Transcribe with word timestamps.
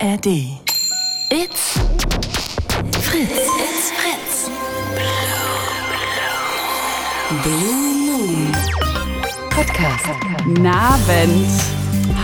ARD. 0.00 0.26
It's 1.30 1.76
Fritz. 3.00 3.48
It's 3.58 3.90
Fritz. 3.90 4.50
Blue 7.42 7.74
Moon. 8.06 8.52
Podcast. 9.50 10.06
Nabend. 10.46 11.48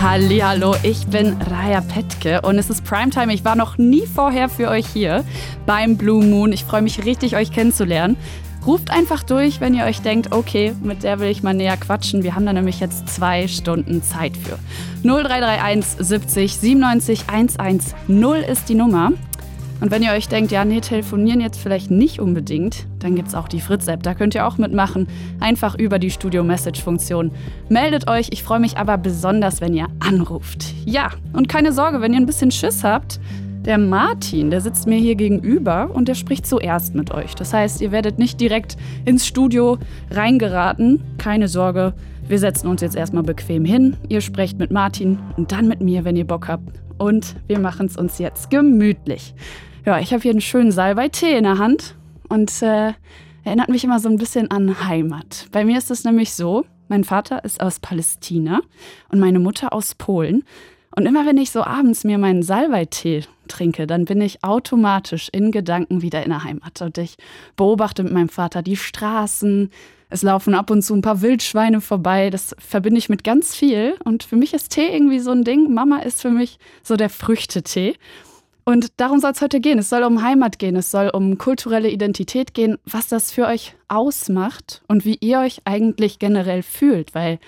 Hallo, 0.01 0.75
ich 0.83 1.05
bin 1.07 1.35
Raya 1.49 1.81
Petke 1.81 2.41
und 2.41 2.57
es 2.57 2.69
ist 2.69 2.85
Primetime. 2.85 3.33
Ich 3.33 3.43
war 3.43 3.55
noch 3.55 3.77
nie 3.77 4.05
vorher 4.07 4.47
für 4.47 4.69
euch 4.69 4.85
hier 4.87 5.25
beim 5.65 5.97
Blue 5.97 6.23
Moon. 6.23 6.53
Ich 6.53 6.63
freue 6.63 6.81
mich 6.81 7.03
richtig, 7.03 7.35
euch 7.35 7.51
kennenzulernen. 7.51 8.15
Ruft 8.65 8.89
einfach 8.89 9.21
durch, 9.21 9.61
wenn 9.61 9.75
ihr 9.75 9.85
euch 9.85 10.01
denkt, 10.01 10.31
okay, 10.31 10.73
mit 10.81 11.03
der 11.03 11.19
will 11.19 11.29
ich 11.29 11.43
mal 11.43 11.53
näher 11.53 11.77
quatschen. 11.77 12.23
Wir 12.23 12.33
haben 12.33 12.47
da 12.47 12.53
nämlich 12.53 12.79
jetzt 12.79 13.07
zwei 13.07 13.47
Stunden 13.47 14.01
Zeit 14.01 14.35
für. 14.35 14.57
0331 15.03 16.03
70 16.05 16.57
97 16.57 17.25
110 17.27 18.43
ist 18.49 18.67
die 18.67 18.75
Nummer. 18.75 19.11
Und 19.81 19.91
wenn 19.91 20.01
ihr 20.01 20.13
euch 20.13 20.29
denkt, 20.29 20.51
ja, 20.51 20.65
nee, 20.65 20.79
telefonieren 20.79 21.41
jetzt 21.41 21.59
vielleicht 21.59 21.91
nicht 21.91 22.19
unbedingt, 22.19 22.87
dann 22.99 23.15
gibt 23.15 23.27
es 23.27 23.35
auch 23.35 23.47
die 23.47 23.59
Fritz-App. 23.59 24.01
Da 24.01 24.15
könnt 24.15 24.33
ihr 24.33 24.47
auch 24.47 24.57
mitmachen. 24.57 25.07
Einfach 25.39 25.75
über 25.75 25.99
die 25.99 26.09
Studio-Message-Funktion. 26.09 27.31
Meldet 27.69 28.09
euch. 28.09 28.29
Ich 28.31 28.41
freue 28.41 28.59
mich 28.59 28.77
aber 28.77 28.97
besonders, 28.97 29.61
wenn 29.61 29.73
ihr 29.73 29.87
anruft. 29.99 30.73
Ja, 30.85 31.11
und 31.33 31.49
keine 31.49 31.71
Sorge, 31.71 32.01
wenn 32.01 32.13
ihr 32.13 32.19
ein 32.19 32.25
bisschen 32.25 32.51
Schiss 32.51 32.83
habt, 32.83 33.19
der 33.65 33.79
Martin, 33.79 34.51
der 34.51 34.61
sitzt 34.61 34.87
mir 34.87 34.97
hier 34.97 35.15
gegenüber 35.15 35.89
und 35.91 36.07
der 36.07 36.13
spricht 36.13 36.45
zuerst 36.45 36.93
mit 36.93 37.11
euch. 37.11 37.33
Das 37.33 37.51
heißt, 37.51 37.81
ihr 37.81 37.91
werdet 37.91 38.19
nicht 38.19 38.39
direkt 38.39 38.77
ins 39.05 39.25
Studio 39.25 39.79
reingeraten. 40.11 41.03
Keine 41.17 41.47
Sorge, 41.47 41.93
wir 42.27 42.37
setzen 42.37 42.67
uns 42.67 42.81
jetzt 42.81 42.95
erstmal 42.95 43.23
bequem 43.23 43.65
hin. 43.65 43.97
Ihr 44.07 44.21
sprecht 44.21 44.59
mit 44.59 44.71
Martin 44.71 45.19
und 45.35 45.51
dann 45.51 45.67
mit 45.67 45.81
mir, 45.81 46.05
wenn 46.05 46.15
ihr 46.15 46.27
Bock 46.27 46.47
habt. 46.47 46.79
Und 46.99 47.35
wir 47.47 47.59
machen 47.59 47.87
es 47.87 47.97
uns 47.97 48.19
jetzt 48.19 48.51
gemütlich. 48.51 49.33
Ja, 49.85 49.99
ich 49.99 50.13
habe 50.13 50.21
hier 50.21 50.31
einen 50.31 50.41
schönen 50.41 50.71
Salbei-Tee 50.71 51.35
in 51.35 51.43
der 51.43 51.57
Hand 51.57 51.95
und 52.29 52.61
äh, 52.61 52.93
erinnert 53.43 53.69
mich 53.69 53.83
immer 53.83 53.99
so 53.99 54.09
ein 54.09 54.17
bisschen 54.17 54.49
an 54.51 54.87
Heimat. 54.87 55.47
Bei 55.51 55.65
mir 55.65 55.77
ist 55.77 55.89
es 55.89 56.03
nämlich 56.03 56.33
so, 56.33 56.65
mein 56.87 57.03
Vater 57.03 57.43
ist 57.43 57.61
aus 57.61 57.79
Palästina 57.79 58.61
und 59.09 59.19
meine 59.19 59.39
Mutter 59.39 59.73
aus 59.73 59.95
Polen. 59.95 60.43
Und 60.95 61.05
immer 61.07 61.25
wenn 61.25 61.37
ich 61.37 61.51
so 61.51 61.63
abends 61.63 62.03
mir 62.03 62.17
meinen 62.17 62.41
Salbeitee 62.41 63.23
trinke, 63.47 63.87
dann 63.87 64.05
bin 64.05 64.21
ich 64.21 64.43
automatisch 64.43 65.29
in 65.31 65.51
Gedanken 65.51 66.01
wieder 66.01 66.23
in 66.23 66.29
der 66.29 66.43
Heimat. 66.43 66.81
Und 66.81 66.97
ich 66.97 67.15
beobachte 67.55 68.03
mit 68.03 68.13
meinem 68.13 68.29
Vater 68.29 68.61
die 68.61 68.77
Straßen. 68.77 69.71
Es 70.09 70.21
laufen 70.21 70.53
ab 70.53 70.69
und 70.69 70.81
zu 70.81 70.93
ein 70.93 71.01
paar 71.01 71.21
Wildschweine 71.21 71.81
vorbei. 71.81 72.29
Das 72.29 72.55
verbinde 72.59 72.99
ich 72.99 73.09
mit 73.09 73.23
ganz 73.23 73.55
viel. 73.55 73.95
Und 74.03 74.23
für 74.23 74.35
mich 74.35 74.53
ist 74.53 74.69
Tee 74.69 74.87
irgendwie 74.93 75.19
so 75.19 75.31
ein 75.31 75.43
Ding. 75.43 75.73
Mama 75.73 75.99
ist 75.99 76.21
für 76.21 76.29
mich 76.29 76.59
so 76.83 76.95
der 76.95 77.09
Früchtetee. 77.09 77.95
Und 78.65 78.87
darum 78.97 79.19
soll 79.19 79.31
es 79.31 79.41
heute 79.41 79.61
gehen. 79.61 79.77
Es 79.77 79.89
soll 79.89 80.03
um 80.03 80.23
Heimat 80.23 80.57
gehen, 80.57 80.75
es 80.75 80.89
soll 80.89 81.09
um 81.09 81.37
kulturelle 81.37 81.89
Identität 81.89 82.55
gehen, 82.55 82.79
was 82.83 83.07
das 83.07 83.31
für 83.31 83.45
euch 83.45 83.75
ausmacht 83.87 84.81
und 84.87 85.05
wie 85.05 85.17
ihr 85.21 85.39
euch 85.39 85.61
eigentlich 85.65 86.17
generell 86.17 86.63
fühlt. 86.63 87.13
Weil 87.13 87.39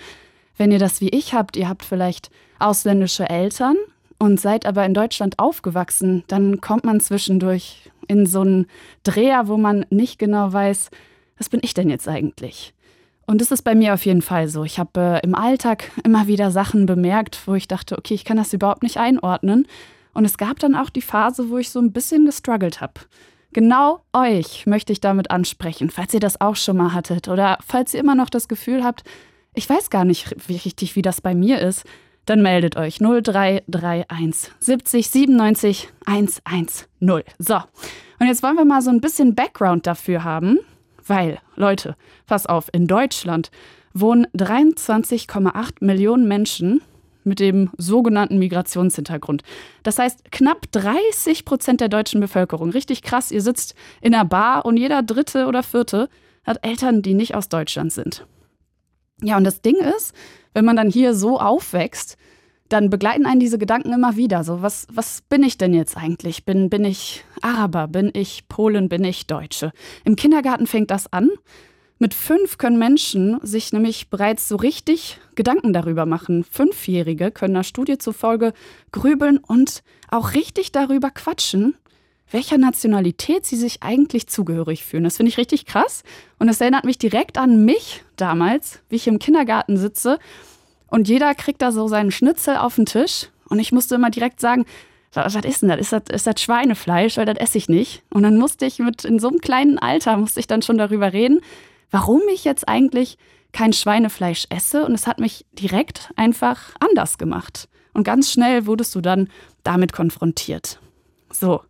wenn 0.58 0.72
ihr 0.72 0.80
das 0.80 1.02
wie 1.02 1.10
ich 1.10 1.34
habt, 1.34 1.58
ihr 1.58 1.68
habt 1.68 1.84
vielleicht 1.84 2.30
ausländische 2.60 3.30
Eltern 3.30 3.76
und 4.20 4.40
seid 4.40 4.66
aber 4.66 4.86
in 4.86 4.94
Deutschland 4.94 5.40
aufgewachsen, 5.40 6.24
dann 6.28 6.62
kommt 6.62 6.86
man 6.86 7.00
zwischendurch 7.00 7.92
in 8.08 8.26
so 8.26 8.42
einen 8.42 8.68
Dreher, 9.04 9.48
wo 9.48 9.58
man 9.58 9.86
nicht 9.90 10.18
genau 10.20 10.52
weiß, 10.52 10.90
was 11.38 11.50
bin 11.50 11.60
ich 11.64 11.74
denn 11.74 11.90
jetzt 11.90 12.08
eigentlich? 12.08 12.74
Und 13.26 13.42
das 13.42 13.52
ist 13.52 13.64
bei 13.64 13.76
mir 13.76 13.94
auf 13.94 14.06
jeden 14.06 14.22
Fall 14.22 14.48
so. 14.48 14.64
Ich 14.64 14.80
habe 14.80 15.00
äh, 15.00 15.20
im 15.24 15.36
Alltag 15.36 15.92
immer 16.04 16.28
wieder 16.28 16.50
Sachen 16.50 16.86
bemerkt, 16.86 17.42
wo 17.46 17.56
ich 17.56 17.68
dachte, 17.68 17.98
okay, 17.98 18.14
ich 18.14 18.24
kann 18.24 18.38
das 18.38 18.54
überhaupt 18.54 18.84
nicht 18.84 18.98
einordnen. 18.98 19.68
Und 20.14 20.26
es 20.26 20.38
gab 20.38 20.60
dann 20.60 20.76
auch 20.76 20.90
die 20.90 21.02
Phase, 21.02 21.50
wo 21.50 21.58
ich 21.58 21.70
so 21.70 21.80
ein 21.80 21.92
bisschen 21.92 22.26
gestruggelt 22.26 22.82
habe. 22.82 22.94
Genau 23.52 24.02
euch 24.14 24.66
möchte 24.66 24.94
ich 24.94 25.02
damit 25.02 25.30
ansprechen, 25.30 25.90
falls 25.90 26.14
ihr 26.14 26.20
das 26.20 26.42
auch 26.42 26.56
schon 26.56 26.78
mal 26.78 26.94
hattet 26.94 27.28
oder 27.28 27.58
falls 27.66 27.94
ihr 27.94 28.00
immer 28.00 28.16
noch 28.16 28.30
das 28.30 28.48
Gefühl 28.48 28.84
habt, 28.84 29.04
ich 29.54 29.70
weiß 29.70 29.90
gar 29.90 30.06
nicht 30.06 30.50
richtig, 30.50 30.96
wie 30.96 31.02
das 31.02 31.22
bei 31.22 31.34
mir 31.36 31.60
ist 31.60 31.84
dann 32.28 32.42
meldet 32.42 32.76
euch 32.78 33.00
0331 33.00 34.52
70 34.60 35.10
97 35.10 35.90
110. 36.06 36.68
So, 37.40 37.56
und 38.20 38.28
jetzt 38.28 38.44
wollen 38.44 38.58
wir 38.58 38.66
mal 38.66 38.82
so 38.82 38.92
ein 38.92 39.02
bisschen 39.02 39.34
Background 39.34 39.88
dafür 39.88 40.24
haben, 40.24 40.60
weil, 41.06 41.40
Leute, 41.56 41.96
pass 42.28 42.46
auf, 42.46 42.70
in 42.74 42.86
Deutschland 42.86 43.50
wohnen 43.94 44.28
23,8 44.36 45.76
Millionen 45.80 46.28
Menschen 46.28 46.82
mit 47.24 47.40
dem 47.40 47.70
sogenannten 47.78 48.40
Migrationshintergrund. 48.40 49.44
Das 49.84 49.98
heißt, 49.98 50.32
knapp 50.32 50.72
30 50.72 51.46
Prozent 51.46 51.82
der 51.82 51.90
deutschen 51.90 52.22
Bevölkerung, 52.22 52.72
richtig 52.72 53.02
krass, 53.02 53.32
ihr 53.32 53.42
sitzt 53.42 53.74
in 54.02 54.14
einer 54.14 54.26
Bar 54.26 54.66
und 54.66 54.78
jeder 54.78 55.02
dritte 55.02 55.48
oder 55.48 55.64
vierte 55.64 56.10
hat 56.46 56.66
Eltern, 56.66 57.02
die 57.02 57.14
nicht 57.14 57.36
aus 57.36 57.50
Deutschland 57.50 57.92
sind. 57.92 58.26
Ja, 59.22 59.38
und 59.38 59.44
das 59.44 59.62
Ding 59.62 59.76
ist, 59.76 60.14
wenn 60.58 60.66
man 60.66 60.76
dann 60.76 60.90
hier 60.90 61.14
so 61.14 61.40
aufwächst, 61.40 62.18
dann 62.68 62.90
begleiten 62.90 63.28
einen 63.28 63.40
diese 63.40 63.60
Gedanken 63.60 63.94
immer 63.94 64.18
wieder. 64.18 64.44
So, 64.44 64.64
was, 64.64 64.88
was 64.92 65.22
bin 65.22 65.44
ich 65.44 65.60
denn 65.60 65.72
jetzt 65.72 65.96
eigentlich? 65.96 66.46
Bin, 66.46 66.72
bin 66.72 66.84
ich 66.84 67.24
Araber? 67.44 67.88
Bin 67.88 68.10
ich 68.12 68.48
Polen? 68.50 68.90
Bin 68.90 69.04
ich 69.04 69.28
Deutsche? 69.28 69.72
Im 70.04 70.16
Kindergarten 70.16 70.66
fängt 70.66 70.90
das 70.90 71.14
an. 71.14 71.30
Mit 72.00 72.16
fünf 72.16 72.58
können 72.58 72.80
Menschen 72.80 73.38
sich 73.44 73.72
nämlich 73.72 74.10
bereits 74.10 74.48
so 74.48 74.56
richtig 74.56 75.20
Gedanken 75.36 75.74
darüber 75.74 76.08
machen. 76.08 76.44
Fünfjährige 76.44 77.30
können 77.30 77.56
einer 77.56 77.64
Studie 77.64 78.00
zufolge 78.00 78.52
grübeln 78.92 79.38
und 79.38 79.84
auch 80.10 80.34
richtig 80.34 80.72
darüber 80.72 81.12
quatschen, 81.12 81.76
welcher 82.30 82.58
Nationalität 82.58 83.46
sie 83.46 83.56
sich 83.56 83.84
eigentlich 83.84 84.28
zugehörig 84.28 84.84
fühlen. 84.84 85.06
Das 85.06 85.18
finde 85.18 85.30
ich 85.30 85.38
richtig 85.38 85.66
krass. 85.66 86.04
Und 86.40 86.50
es 86.50 86.60
erinnert 86.60 86.84
mich 86.84 86.98
direkt 86.98 87.38
an 87.38 87.64
mich 87.64 88.04
damals, 88.18 88.80
wie 88.90 88.98
ich 88.98 89.08
im 89.08 89.20
Kindergarten 89.20 89.78
sitze 89.78 90.20
und 90.90 91.08
jeder 91.08 91.36
kriegt 91.36 91.62
da 91.62 91.72
so 91.72 91.88
seinen 91.88 92.12
Schnitzel 92.12 92.58
auf 92.58 92.76
den 92.76 92.86
Tisch. 92.86 93.30
Und 93.50 93.60
ich 93.60 93.72
musste 93.72 93.96
immer 93.96 94.10
direkt 94.10 94.40
sagen, 94.40 94.66
was 95.14 95.36
ist 95.36 95.62
denn 95.62 95.70
das? 95.70 95.80
Ist 95.80 95.94
das, 95.94 96.04
ist 96.12 96.28
das 96.28 96.42
Schweinefleisch? 96.42 97.18
Weil 97.18 97.26
das 97.26 97.38
esse 97.38 97.58
ich 97.58 97.70
nicht. 97.70 98.04
Und 98.10 98.24
dann 98.24 98.38
musste 98.38 98.66
ich 98.66 98.80
mit, 98.80 99.04
in 99.04 99.20
so 99.20 99.30
einem 99.30 99.40
kleinen 99.40 99.80
Alter, 99.80 100.18
musste 100.18 100.40
ich 100.40 100.48
dann 100.48 100.62
schon 100.62 100.78
darüber 100.78 101.14
reden, 101.14 101.42
warum 101.92 102.22
ich 102.34 102.44
jetzt 102.44 102.68
eigentlich 102.68 103.18
kein 103.52 103.74
Schweinefleisch 103.74 104.46
esse. 104.50 104.86
Und 104.86 104.94
es 104.94 105.08
hat 105.08 105.20
mich 105.20 105.46
direkt 105.54 106.12
einfach 106.16 106.76
anders 106.80 107.18
gemacht. 107.18 107.68
Und 107.94 108.04
ganz 108.04 108.32
schnell 108.32 108.66
wurdest 108.66 108.94
du 108.96 109.02
dann 109.02 109.30
damit 109.64 109.92
konfrontiert. 109.92 110.80
So, 111.32 111.62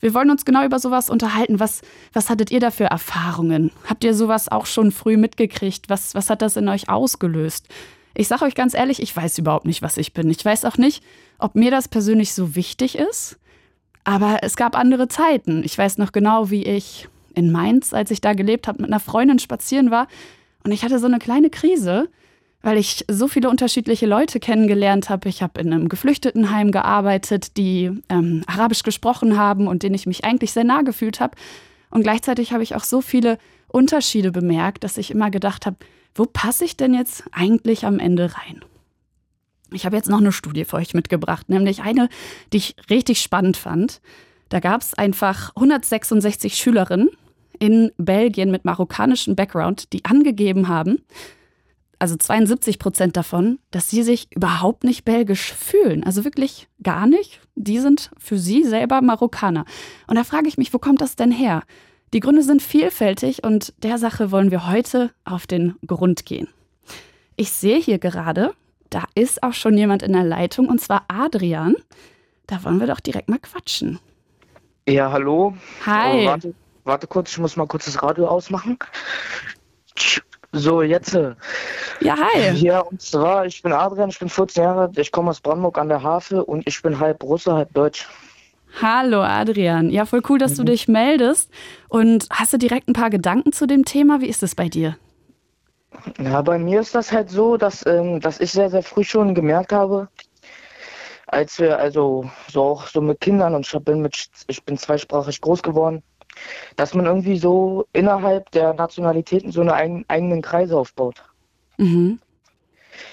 wir 0.00 0.14
wollen 0.14 0.30
uns 0.30 0.44
genau 0.44 0.64
über 0.64 0.78
sowas 0.78 1.10
unterhalten. 1.10 1.60
Was, 1.60 1.82
was 2.12 2.30
hattet 2.30 2.50
ihr 2.50 2.60
da 2.60 2.70
für 2.70 2.84
Erfahrungen? 2.84 3.70
Habt 3.86 4.02
ihr 4.04 4.14
sowas 4.14 4.48
auch 4.48 4.66
schon 4.66 4.92
früh 4.92 5.16
mitgekriegt? 5.16 5.88
Was, 5.88 6.14
was 6.14 6.30
hat 6.30 6.42
das 6.42 6.56
in 6.56 6.68
euch 6.68 6.88
ausgelöst? 6.88 7.68
Ich 8.14 8.28
sage 8.28 8.44
euch 8.44 8.54
ganz 8.54 8.74
ehrlich, 8.74 9.00
ich 9.00 9.14
weiß 9.14 9.38
überhaupt 9.38 9.66
nicht, 9.66 9.82
was 9.82 9.96
ich 9.96 10.12
bin. 10.12 10.30
Ich 10.30 10.44
weiß 10.44 10.64
auch 10.64 10.78
nicht, 10.78 11.04
ob 11.38 11.54
mir 11.54 11.70
das 11.70 11.88
persönlich 11.88 12.34
so 12.34 12.56
wichtig 12.56 12.96
ist. 12.96 13.38
Aber 14.04 14.38
es 14.42 14.56
gab 14.56 14.76
andere 14.76 15.08
Zeiten. 15.08 15.62
Ich 15.64 15.76
weiß 15.76 15.98
noch 15.98 16.12
genau, 16.12 16.50
wie 16.50 16.64
ich 16.64 17.08
in 17.34 17.52
Mainz, 17.52 17.92
als 17.92 18.10
ich 18.10 18.20
da 18.20 18.32
gelebt 18.32 18.66
habe, 18.66 18.82
mit 18.82 18.90
einer 18.90 19.00
Freundin 19.00 19.38
spazieren 19.38 19.90
war. 19.90 20.08
Und 20.64 20.72
ich 20.72 20.82
hatte 20.82 20.98
so 20.98 21.06
eine 21.06 21.18
kleine 21.18 21.50
Krise, 21.50 22.08
weil 22.62 22.76
ich 22.78 23.04
so 23.08 23.28
viele 23.28 23.48
unterschiedliche 23.48 24.06
Leute 24.06 24.38
kennengelernt 24.40 25.08
habe. 25.08 25.28
Ich 25.28 25.42
habe 25.42 25.60
in 25.60 25.72
einem 25.72 25.88
Geflüchtetenheim 25.88 26.72
gearbeitet, 26.72 27.56
die 27.56 27.90
ähm, 28.08 28.42
Arabisch 28.46 28.82
gesprochen 28.82 29.38
haben 29.38 29.66
und 29.66 29.82
denen 29.82 29.94
ich 29.94 30.06
mich 30.06 30.24
eigentlich 30.24 30.52
sehr 30.52 30.64
nah 30.64 30.82
gefühlt 30.82 31.20
habe. 31.20 31.36
Und 31.90 32.02
gleichzeitig 32.02 32.52
habe 32.52 32.62
ich 32.62 32.74
auch 32.74 32.84
so 32.84 33.00
viele 33.00 33.38
Unterschiede 33.68 34.30
bemerkt, 34.30 34.84
dass 34.84 34.98
ich 34.98 35.10
immer 35.10 35.30
gedacht 35.30 35.66
habe, 35.66 35.76
wo 36.14 36.26
passe 36.26 36.64
ich 36.64 36.76
denn 36.76 36.92
jetzt 36.92 37.24
eigentlich 37.32 37.86
am 37.86 37.98
Ende 37.98 38.32
rein? 38.36 38.64
Ich 39.72 39.86
habe 39.86 39.96
jetzt 39.96 40.08
noch 40.08 40.18
eine 40.18 40.32
Studie 40.32 40.64
für 40.64 40.76
euch 40.76 40.94
mitgebracht, 40.94 41.48
nämlich 41.48 41.82
eine, 41.82 42.08
die 42.52 42.58
ich 42.58 42.76
richtig 42.90 43.20
spannend 43.20 43.56
fand. 43.56 44.00
Da 44.48 44.58
gab 44.58 44.80
es 44.80 44.94
einfach 44.94 45.54
166 45.54 46.56
Schülerinnen 46.56 47.08
in 47.58 47.92
Belgien 47.96 48.50
mit 48.50 48.64
marokkanischem 48.64 49.36
Background, 49.36 49.92
die 49.92 50.04
angegeben 50.04 50.66
haben, 50.66 50.98
also 52.00 52.16
72 52.16 52.78
Prozent 52.78 53.16
davon, 53.16 53.58
dass 53.70 53.90
sie 53.90 54.02
sich 54.02 54.34
überhaupt 54.34 54.84
nicht 54.84 55.04
belgisch 55.04 55.52
fühlen. 55.52 56.02
Also 56.02 56.24
wirklich 56.24 56.66
gar 56.82 57.06
nicht. 57.06 57.40
Die 57.54 57.78
sind 57.78 58.10
für 58.18 58.38
sie 58.38 58.64
selber 58.64 59.02
Marokkaner. 59.02 59.66
Und 60.06 60.16
da 60.16 60.24
frage 60.24 60.48
ich 60.48 60.58
mich, 60.58 60.72
wo 60.72 60.78
kommt 60.78 61.02
das 61.02 61.14
denn 61.14 61.30
her? 61.30 61.62
Die 62.12 62.20
Gründe 62.20 62.42
sind 62.42 62.62
vielfältig 62.62 63.44
und 63.44 63.74
der 63.82 63.98
Sache 63.98 64.32
wollen 64.32 64.50
wir 64.50 64.68
heute 64.68 65.12
auf 65.24 65.46
den 65.46 65.76
Grund 65.86 66.26
gehen. 66.26 66.48
Ich 67.36 67.52
sehe 67.52 67.78
hier 67.78 67.98
gerade, 67.98 68.52
da 68.88 69.04
ist 69.14 69.42
auch 69.42 69.52
schon 69.54 69.76
jemand 69.76 70.02
in 70.02 70.14
der 70.14 70.24
Leitung 70.24 70.68
und 70.68 70.80
zwar 70.80 71.04
Adrian. 71.08 71.76
Da 72.46 72.64
wollen 72.64 72.80
wir 72.80 72.86
doch 72.86 73.00
direkt 73.00 73.28
mal 73.28 73.38
quatschen. 73.38 74.00
Ja, 74.88 75.12
hallo. 75.12 75.54
Hi. 75.86 76.24
Oh, 76.24 76.26
warte, 76.26 76.54
warte 76.84 77.06
kurz, 77.06 77.30
ich 77.30 77.38
muss 77.38 77.56
mal 77.56 77.66
kurz 77.66 77.84
das 77.84 78.02
Radio 78.02 78.26
ausmachen. 78.26 78.78
So, 80.52 80.82
jetzt. 80.82 81.14
äh, 81.14 81.34
Ja, 82.00 82.16
hi. 82.16 82.50
Ja, 82.54 82.80
und 82.80 83.00
zwar, 83.00 83.46
ich 83.46 83.62
bin 83.62 83.72
Adrian, 83.72 84.10
ich 84.10 84.18
bin 84.18 84.28
14 84.28 84.64
Jahre 84.64 84.80
alt, 84.82 84.98
ich 84.98 85.12
komme 85.12 85.30
aus 85.30 85.40
Brandenburg 85.40 85.78
an 85.78 85.88
der 85.88 86.02
Havel 86.02 86.40
und 86.40 86.66
ich 86.66 86.82
bin 86.82 86.98
halb 86.98 87.22
Russe, 87.22 87.52
halb 87.52 87.72
Deutsch. 87.72 88.08
Hallo 88.82 89.22
Adrian. 89.22 89.90
Ja, 89.90 90.06
voll 90.06 90.22
cool, 90.28 90.38
dass 90.38 90.52
Mhm. 90.52 90.56
du 90.58 90.64
dich 90.64 90.88
meldest. 90.88 91.50
Und 91.88 92.26
hast 92.30 92.52
du 92.52 92.56
direkt 92.58 92.88
ein 92.88 92.92
paar 92.94 93.10
Gedanken 93.10 93.52
zu 93.52 93.66
dem 93.66 93.84
Thema? 93.84 94.20
Wie 94.20 94.28
ist 94.28 94.42
es 94.42 94.54
bei 94.54 94.68
dir? 94.68 94.96
Ja, 96.18 96.40
bei 96.42 96.58
mir 96.58 96.80
ist 96.80 96.94
das 96.94 97.10
halt 97.12 97.30
so, 97.30 97.56
dass, 97.56 97.84
ähm, 97.86 98.20
dass 98.20 98.40
ich 98.40 98.52
sehr, 98.52 98.70
sehr 98.70 98.82
früh 98.82 99.02
schon 99.04 99.34
gemerkt 99.34 99.72
habe, 99.72 100.08
als 101.26 101.58
wir 101.58 101.78
also 101.78 102.30
so 102.50 102.62
auch 102.62 102.86
so 102.86 103.00
mit 103.00 103.20
Kindern 103.20 103.54
und 103.54 103.66
ich 103.66 103.84
bin 103.84 104.00
mit 104.02 104.28
ich 104.48 104.64
bin 104.64 104.76
zweisprachig 104.78 105.40
groß 105.40 105.62
geworden, 105.62 106.02
dass 106.76 106.94
man 106.94 107.06
irgendwie 107.06 107.38
so 107.38 107.86
innerhalb 107.92 108.50
der 108.52 108.74
Nationalitäten 108.74 109.52
so 109.52 109.60
eine 109.60 109.74
eigen, 109.74 110.04
eigenen 110.08 110.42
Kreise 110.42 110.76
aufbaut. 110.76 111.22
Mhm. 111.78 112.20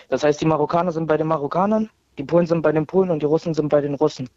Das 0.10 0.24
heißt, 0.24 0.42
die 0.42 0.46
Marokkaner 0.46 0.92
sind 0.92 1.08
bei 1.08 1.18
den 1.18 1.28
Marokkanern, 1.28 1.90
die 2.18 2.24
Polen 2.24 2.48
sind 2.48 2.62
bei 2.62 2.72
den 2.72 2.86
Polen 2.86 3.10
und 3.10 3.22
die 3.22 3.26
Russen 3.26 3.54
sind 3.54 3.70
bei 3.70 3.82
den 3.82 3.96
Russen. 3.96 4.30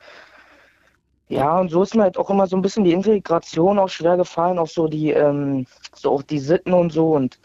Ja, 1.28 1.60
und 1.60 1.70
so 1.70 1.82
ist 1.82 1.94
mir 1.94 2.02
halt 2.02 2.18
auch 2.18 2.28
immer 2.28 2.48
so 2.48 2.56
ein 2.56 2.62
bisschen 2.62 2.82
die 2.82 2.92
Integration 2.92 3.78
auch 3.78 3.88
schwer 3.88 4.16
gefallen, 4.16 4.58
auch 4.58 4.66
so 4.66 4.88
die, 4.88 5.10
ähm, 5.10 5.64
so 5.94 6.10
auch 6.10 6.22
die 6.22 6.40
Sitten 6.40 6.72
und 6.72 6.92
so 6.92 7.12
und 7.12 7.38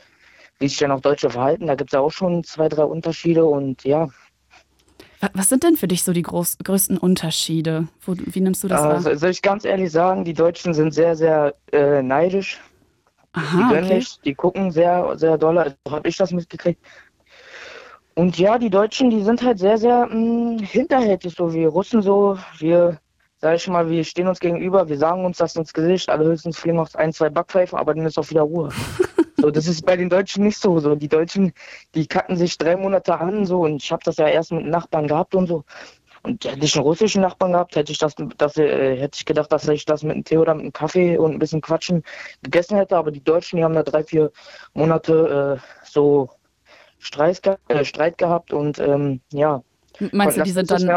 wie 0.58 0.68
sich 0.68 0.80
dann 0.80 0.92
auch 0.92 1.02
Deutsche 1.02 1.30
verhalten. 1.30 1.68
Da 1.68 1.76
gibt 1.76 1.92
es 1.92 1.94
ja 1.94 2.00
auch 2.00 2.12
schon 2.12 2.44
zwei, 2.44 2.68
drei 2.68 2.84
Unterschiede 2.84 3.46
und 3.46 3.84
ja, 3.84 4.08
Was 5.34 5.50
sind 5.50 5.64
denn 5.64 5.78
für 5.78 5.88
dich 5.88 6.04
so 6.04 6.14
die 6.14 6.22
groß, 6.22 6.58
größten 6.64 6.98
Unterschiede? 6.98 7.88
Wo, 8.02 8.16
wie 8.18 8.42
nimmst 8.42 8.64
du 8.64 8.68
das 8.68 8.82
äh, 8.82 8.90
wahr? 8.90 9.02
so- 9.02 9.16
soll 9.16 9.30
ich 9.32 9.42
ganz 9.42 9.66
ehrlich 9.66 9.92
sagen, 9.92 10.24
die 10.26 10.34
Deutschen 10.34 10.74
sind 10.74 10.94
sehr, 10.94 11.16
sehr 11.16 11.56
äh, 11.72 12.02
neidisch. 12.02 12.60
Die 13.58 13.66
Aha, 13.66 13.68
gönnen 13.68 13.86
okay. 13.86 13.96
nicht, 13.96 14.24
die 14.26 14.36
gucken 14.36 14.72
sehr, 14.72 15.18
sehr 15.18 15.38
doll, 15.38 15.58
also 15.58 15.76
habe 15.90 16.08
ich 16.10 16.18
das 16.18 16.32
mitgekriegt. 16.32 16.82
Und 18.16 18.38
ja, 18.38 18.58
die 18.58 18.70
Deutschen, 18.70 19.10
die 19.10 19.22
sind 19.24 19.42
halt 19.44 19.60
sehr, 19.60 19.78
sehr 19.78 20.08
mh, 20.08 20.62
hinterhältig, 20.64 21.36
so 21.36 21.54
wie 21.54 21.66
Russen 21.66 22.02
so. 22.02 22.38
Wir, 22.60 23.00
sag 23.38 23.56
ich 23.58 23.68
mal, 23.68 23.90
wir 23.90 24.04
stehen 24.06 24.28
uns 24.28 24.40
gegenüber, 24.40 24.88
wir 24.88 24.98
sagen 24.98 25.26
uns 25.26 25.38
das 25.38 25.56
ins 25.56 25.74
Gesicht, 25.74 26.10
alle 26.10 26.26
höchstens 26.26 26.58
fliegen 26.58 26.78
noch 26.78 26.94
ein, 26.96 27.12
zwei 27.12 27.30
Backpfeifen, 27.30 27.78
aber 27.78 27.94
dann 27.94 28.06
ist 28.06 28.18
auch 28.18 28.30
wieder 28.30 28.42
Ruhe. 28.44 28.70
so, 29.38 29.52
das 29.52 29.68
ist 29.68 29.86
bei 29.86 29.98
den 29.98 30.10
Deutschen 30.10 30.44
nicht 30.44 30.60
so. 30.60 30.80
so. 30.80 30.96
Die 30.96 31.08
Deutschen, 31.08 31.54
die 31.94 32.08
kacken 32.08 32.38
sich 32.38 32.58
drei 32.58 32.76
Monate 32.76 33.20
an 33.20 33.46
so 33.46 33.62
und 33.62 33.84
ich 33.84 33.92
habe 33.92 34.04
das 34.04 34.18
ja 34.18 34.28
erst 34.28 34.52
mit 34.52 34.66
Nachbarn 34.66 35.08
gehabt 35.08 35.36
und 35.36 35.48
so. 35.48 35.64
Und 36.24 36.44
hätte 36.44 36.66
ich 36.66 36.76
einen 36.76 36.84
russischen 36.84 37.22
Nachbarn 37.22 37.52
gehabt, 37.52 37.76
hätte 37.76 37.92
ich 37.92 38.00
das, 38.00 38.16
das 38.38 38.58
äh, 38.58 38.98
hätte 38.98 39.18
ich 39.20 39.26
gedacht, 39.26 39.52
dass 39.52 39.68
ich 39.68 39.86
das 39.86 40.02
mit 40.02 40.14
einem 40.14 40.24
Tee 40.24 40.38
oder 40.38 40.56
mit 40.56 40.64
einem 40.64 40.74
Kaffee 40.74 41.18
und 41.18 41.34
ein 41.34 41.40
bisschen 41.40 41.62
Quatschen 41.62 42.04
gegessen 42.42 42.78
hätte. 42.78 42.98
Aber 42.98 43.12
die 43.12 43.24
Deutschen, 43.24 43.58
die 43.58 43.64
haben 43.64 43.76
da 43.76 43.84
drei, 43.84 44.04
vier 44.04 44.32
Monate 44.74 45.60
äh, 45.62 45.86
so 45.88 46.30
Streit, 46.98 47.42
äh, 47.68 47.86
Streit 47.86 48.18
gehabt 48.18 48.54
und 48.54 48.80
ähm, 48.80 49.22
ja. 49.32 49.62
Meinst 50.12 50.38
du, 50.38 50.44
die 50.44 50.52
sind 50.52 50.72
dann 50.72 50.90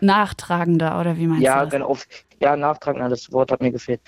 nachtragender 0.00 1.00
oder 1.00 1.16
wie 1.16 1.26
meinst 1.26 1.44
Ja, 1.44 1.60
du 1.60 1.64
das? 1.66 1.74
genau. 1.74 1.96
Ja, 2.40 2.56
nachtragend, 2.56 3.12
das 3.12 3.30
Wort 3.32 3.52
hat 3.52 3.62
mir 3.62 3.70
gefehlt. 3.70 4.00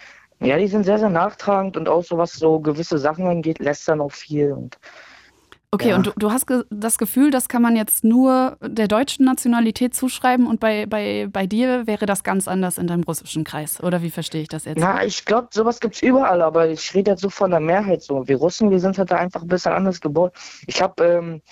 Ja, 0.44 0.58
die 0.58 0.69
sind 0.69 0.85
sehr, 0.85 0.99
sehr 0.99 1.11
nachtragend 1.11 1.76
und 1.76 1.88
auch 1.88 2.05
so 2.05 2.19
was 2.19 2.32
so 2.35 2.61
gewisse 2.61 2.99
Sachen 2.99 3.26
angeht, 3.26 3.58
lästern 3.58 4.00
auch 4.00 4.12
viel. 4.12 4.52
Und 4.52 4.79
Okay, 5.75 5.88
Ja. 5.88 5.96
und 5.96 6.06
du, 6.06 6.12
du 6.17 6.31
hast 6.31 6.46
ge 6.46 6.62
das 6.70 6.99
Gefühl, 6.99 7.32
das 7.32 7.49
kann 7.49 7.61
man 7.61 7.75
jetzt 7.75 8.05
nur 8.05 8.56
der 8.61 8.87
deutschen 8.87 9.25
Nationalität 9.25 9.93
zuschreiben 9.93 10.46
und 10.46 10.61
bei, 10.61 10.87
bei, 10.87 11.26
bei 11.29 11.49
dir 11.49 11.88
wäre 11.88 12.06
das 12.06 12.23
ganz 12.23 12.46
anders 12.46 12.79
in 12.79 12.87
deinem 12.87 13.02
russischen 13.02 13.43
Kreis. 13.43 13.82
Oder 13.82 14.00
wie 14.00 14.11
verstehe 14.11 14.43
ich 14.43 14.46
das 14.49 14.67
jetzt? 14.67 14.79
Na, 14.79 15.05
ich 15.05 15.25
glaube, 15.25 15.49
sowas 15.50 15.81
gibt's 15.81 16.00
überall, 16.00 16.43
aber 16.43 16.69
ich 16.69 16.94
rede 16.94 17.11
jetzt 17.11 17.23
so 17.23 17.29
von 17.29 17.50
der 17.50 17.58
Mehrheit 17.58 18.02
so. 18.02 18.29
Wir 18.29 18.37
Russen, 18.37 18.70
wir 18.70 18.79
sind 18.79 18.99
halt 18.99 19.11
da 19.11 19.17
einfach 19.17 19.43
ein 19.43 19.49
bisschen 19.49 19.73
anders 19.73 20.00
geboren. 20.00 20.31
Ich 20.69 20.81
habe, 20.81 21.05
ähm, 21.05 21.43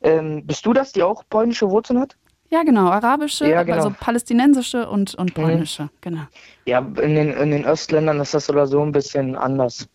ähm, 0.00 0.46
bist 0.46 0.64
du 0.64 0.72
das, 0.72 0.92
die 0.92 1.02
auch 1.02 1.22
polnische 1.28 1.68
Wurzeln 1.70 2.00
hat? 2.00 2.16
Ja, 2.50 2.62
genau. 2.62 2.88
Arabische, 2.90 3.48
Ja, 3.48 3.62
genau. 3.62 3.76
also 3.76 3.90
palästinensische 3.98 4.88
und, 4.88 5.14
und 5.14 5.30
Mhm. 5.36 5.42
polnische. 5.42 5.88
Genau. 6.00 6.22
Ja, 6.64 6.78
in 6.78 7.14
den, 7.14 7.32
in 7.32 7.50
den 7.50 7.64
Östländern 7.64 8.20
ist 8.20 8.34
das 8.34 8.48
oder 8.50 8.66
so 8.66 8.82
ein 8.82 8.92
bisschen 8.92 9.36
anders. 9.36 9.88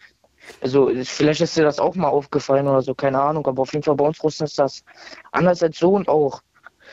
Also 0.62 0.92
vielleicht 1.04 1.42
ist 1.42 1.56
dir 1.56 1.64
das 1.64 1.80
auch 1.80 1.96
mal 1.96 2.10
aufgefallen 2.10 2.68
oder 2.68 2.82
so, 2.82 2.94
keine 2.94 3.22
Ahnung, 3.22 3.46
aber 3.48 3.62
auf 3.62 3.72
jeden 3.74 3.84
Fall 3.84 3.96
bei 3.96 4.06
uns 4.06 4.22
Russen 4.24 4.44
ist 4.46 4.60
das 4.60 4.84
anders 5.32 5.62
als 5.64 5.78
so 5.80 5.94
und 5.94 6.08
auch. 6.10 6.42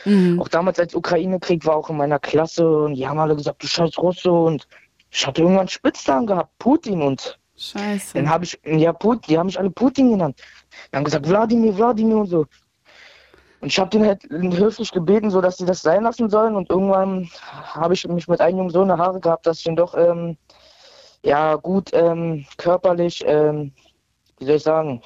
Mhm. 0.05 0.39
Auch 0.41 0.49
damals 0.49 0.79
als 0.79 0.95
Ukraine-Krieg 0.95 1.67
war 1.67 1.77
auch 1.77 1.91
in 1.91 1.97
meiner 1.97 2.19
Klasse 2.21 2.69
und 2.85 2.95
die 2.95 3.09
haben 3.09 3.19
alle 3.19 3.35
gesagt, 3.35 3.63
du 3.63 3.67
scheiß 3.67 3.99
Russe 3.99 4.31
und 4.31 4.69
ich 5.11 5.27
hatte 5.27 5.43
irgendwann 5.43 5.67
Spitznamen 5.69 6.27
gehabt, 6.27 6.57
Putin 6.59 7.03
und 7.03 7.39
Scheiße. 7.57 8.13
Dann 8.15 8.31
habe 8.31 8.45
ich, 8.45 8.57
ja, 8.65 8.93
Put, 8.93 9.27
die 9.27 9.37
haben 9.37 9.47
mich 9.47 9.59
alle 9.59 9.71
Putin 9.71 10.11
genannt. 10.13 10.41
Die 10.93 10.97
haben 10.97 11.03
gesagt, 11.03 11.29
Wladimir, 11.29 11.77
Wladimir 11.77 12.19
und 12.19 12.27
so. 12.27 12.47
Und 13.61 13.69
ich 13.69 13.79
habe 13.79 13.91
den 13.91 14.07
halt 14.07 14.23
höflich 14.31 14.93
gebeten, 14.93 15.31
so 15.31 15.41
dass 15.41 15.57
sie 15.57 15.67
das 15.67 15.83
sein 15.83 16.05
lassen 16.05 16.31
sollen. 16.31 16.55
Und 16.55 16.71
irgendwann 16.71 17.29
habe 17.65 17.95
ich 17.95 18.07
mich 18.07 18.29
mit 18.29 18.41
einem 18.41 18.59
Jungen 18.59 18.71
so 18.71 18.83
eine 18.83 18.99
Haare 18.99 19.21
gehabt, 19.21 19.47
dass 19.47 19.61
ich 19.61 19.67
ihn 19.67 19.77
doch, 19.77 19.95
ähm, 19.97 20.37
ja, 21.25 21.57
gut 21.57 21.91
ähm, 21.93 22.47
körperlich, 22.57 23.25
ähm, 23.27 23.73
wie 24.39 24.45
soll 24.45 24.57
ich 24.57 24.63
sagen? 24.63 25.03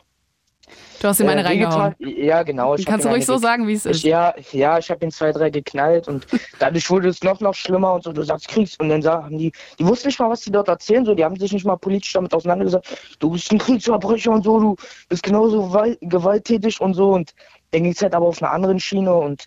Du 1.00 1.08
hast 1.08 1.18
ihm 1.18 1.28
eine 1.28 1.42
äh, 1.42 1.46
reingehauen. 1.46 1.94
Ja, 1.98 2.42
genau. 2.44 2.76
Ich 2.76 2.86
Kannst 2.86 3.04
du 3.04 3.10
ruhig 3.10 3.26
so 3.26 3.36
sagen, 3.36 3.66
wie 3.66 3.72
es 3.72 3.84
ich, 3.86 3.92
ist. 3.92 4.02
ja, 4.04 4.34
ja, 4.52 4.78
ich 4.78 4.88
habe 4.90 5.04
ihn 5.04 5.10
zwei, 5.10 5.32
drei 5.32 5.50
geknallt 5.50 6.06
und 6.06 6.26
dadurch 6.60 6.88
wurde 6.90 7.08
es 7.08 7.22
noch, 7.22 7.40
noch 7.40 7.54
schlimmer 7.54 7.94
und 7.94 8.04
so, 8.04 8.12
du 8.12 8.22
sagst 8.22 8.48
Kriegs. 8.48 8.76
Und 8.78 8.88
dann 8.88 9.02
sagen 9.02 9.36
die, 9.36 9.50
die 9.78 9.86
wussten 9.86 10.08
nicht 10.08 10.20
mal, 10.20 10.30
was 10.30 10.42
die 10.42 10.52
dort 10.52 10.68
erzählen, 10.68 11.04
so, 11.04 11.14
die 11.14 11.24
haben 11.24 11.36
sich 11.36 11.52
nicht 11.52 11.64
mal 11.64 11.76
politisch 11.76 12.12
damit 12.12 12.32
auseinandergesetzt. 12.32 13.16
Du 13.18 13.30
bist 13.30 13.50
ein 13.50 13.58
Kriegsverbrecher 13.58 14.30
und 14.30 14.44
so, 14.44 14.60
du 14.60 14.76
bist 15.08 15.24
genauso 15.24 15.68
gewalttätig 16.02 16.80
und 16.80 16.94
so. 16.94 17.10
Und 17.10 17.32
dann 17.72 17.82
ging 17.82 17.92
es 17.92 18.00
halt 18.02 18.14
aber 18.14 18.26
auf 18.26 18.40
einer 18.42 18.52
anderen 18.52 18.78
Schiene 18.80 19.12
und 19.14 19.46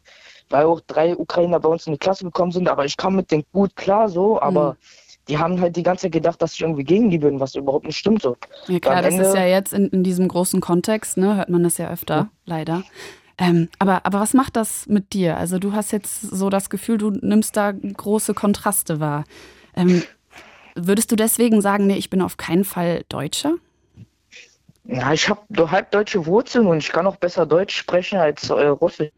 weil 0.50 0.66
auch 0.66 0.82
drei 0.82 1.16
Ukrainer 1.18 1.60
bei 1.60 1.70
uns 1.70 1.88
in 1.88 1.94
die 1.94 2.00
Klasse 2.00 2.24
gekommen 2.26 2.52
sind, 2.52 2.68
aber 2.68 2.86
ich 2.86 2.98
kam 2.98 3.16
mit 3.16 3.32
denen 3.32 3.44
gut 3.54 3.76
klar 3.76 4.10
so, 4.10 4.40
aber 4.42 4.72
Mhm. 4.74 4.78
die 5.28 5.38
haben 5.40 5.60
halt 5.60 5.76
die 5.76 5.82
ganze 5.84 6.04
Zeit 6.04 6.12
gedacht, 6.12 6.40
dass 6.42 6.54
ich 6.54 6.62
irgendwie 6.62 6.84
gegen 6.84 7.10
die 7.10 7.18
bin, 7.18 7.40
was 7.40 7.56
überhaupt 7.56 7.86
nicht 7.86 7.98
stimmt 7.98 8.22
so. 8.22 8.36
Ja 8.68 8.80
klar, 8.80 9.02
das 9.02 9.14
ist 9.16 9.20
Ende- 9.22 9.38
ja 9.40 9.46
jetzt 9.46 9.74
in, 9.74 9.88
in 9.88 10.04
diesem 10.04 10.28
großen 10.28 10.62
Kontext, 10.62 11.18
ne, 11.18 11.36
hört 11.38 11.50
man 11.50 11.64
das 11.64 11.78
ja 11.80 11.90
öfter, 11.90 12.30
leider. 12.46 12.84
Ähm, 13.38 13.70
aber, 13.80 14.06
aber 14.06 14.20
was 14.20 14.34
macht 14.34 14.56
das 14.56 14.86
mit 14.88 15.14
dir? 15.14 15.36
Also 15.38 15.58
du 15.60 15.74
hast 15.74 15.92
jetzt 15.92 16.22
so 16.22 16.50
das 16.50 16.70
Gefühl, 16.70 16.98
du 16.98 17.10
nimmst 17.12 17.58
da 17.58 17.72
große 17.72 18.34
Kontraste 18.34 19.00
wahr. 19.00 19.24
Ähm, 19.76 20.04
würdest 20.76 21.12
du 21.12 21.16
deswegen 21.16 21.60
sagen, 21.62 21.88
nee, 21.88 21.98
ich 21.98 22.10
bin 22.10 22.22
auf 22.22 22.38
keinen 22.38 22.64
Fall 22.64 23.04
Deutscher? 23.10 23.56
Ja, 24.88 25.14
ich 25.14 25.30
habe 25.30 25.72
halb 25.72 25.92
deutsche 25.92 26.26
Wurzeln 26.26 26.68
und 26.68 26.78
ich 26.78 26.92
kann 26.92 27.08
auch 27.08 27.16
besser 27.16 27.46
Deutsch 27.46 27.76
sprechen 27.76 28.20
als 28.20 28.50
äh, 28.50 28.68
Russisch. 28.68 29.12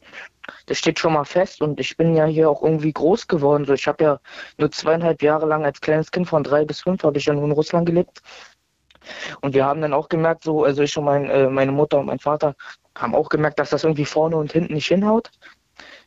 Das 0.65 0.77
steht 0.77 0.97
schon 0.97 1.13
mal 1.13 1.25
fest 1.25 1.61
und 1.61 1.79
ich 1.79 1.97
bin 1.97 2.15
ja 2.15 2.25
hier 2.25 2.49
auch 2.49 2.63
irgendwie 2.63 2.93
groß 2.93 3.27
geworden. 3.27 3.65
So, 3.65 3.74
ich 3.74 3.86
habe 3.88 4.03
ja 4.03 4.19
nur 4.57 4.71
zweieinhalb 4.71 5.21
Jahre 5.21 5.45
lang 5.45 5.65
als 5.65 5.81
kleines 5.81 6.09
Kind 6.09 6.27
von 6.27 6.43
drei 6.43 6.63
bis 6.63 6.81
fünf 6.81 7.03
habe 7.03 7.17
ich 7.17 7.25
ja 7.25 7.33
nur 7.33 7.43
in 7.43 7.51
Russland 7.51 7.86
gelebt. 7.86 8.21
Und 9.41 9.53
wir 9.53 9.65
haben 9.65 9.81
dann 9.81 9.93
auch 9.93 10.07
gemerkt, 10.07 10.43
so, 10.43 10.63
also 10.63 10.83
ich 10.83 10.97
und 10.97 11.03
mein, 11.03 11.29
äh, 11.29 11.50
meine 11.50 11.71
Mutter 11.74 12.00
und 12.00 12.05
mein 12.05 12.19
Vater 12.19 12.55
haben 12.95 13.13
auch 13.13 13.27
gemerkt, 13.27 13.59
dass 13.59 13.69
das 13.69 13.83
irgendwie 13.83 14.05
vorne 14.05 14.38
und 14.38 14.53
hinten 14.53 14.74
nicht 14.74 14.88
hinhaut. 14.88 15.31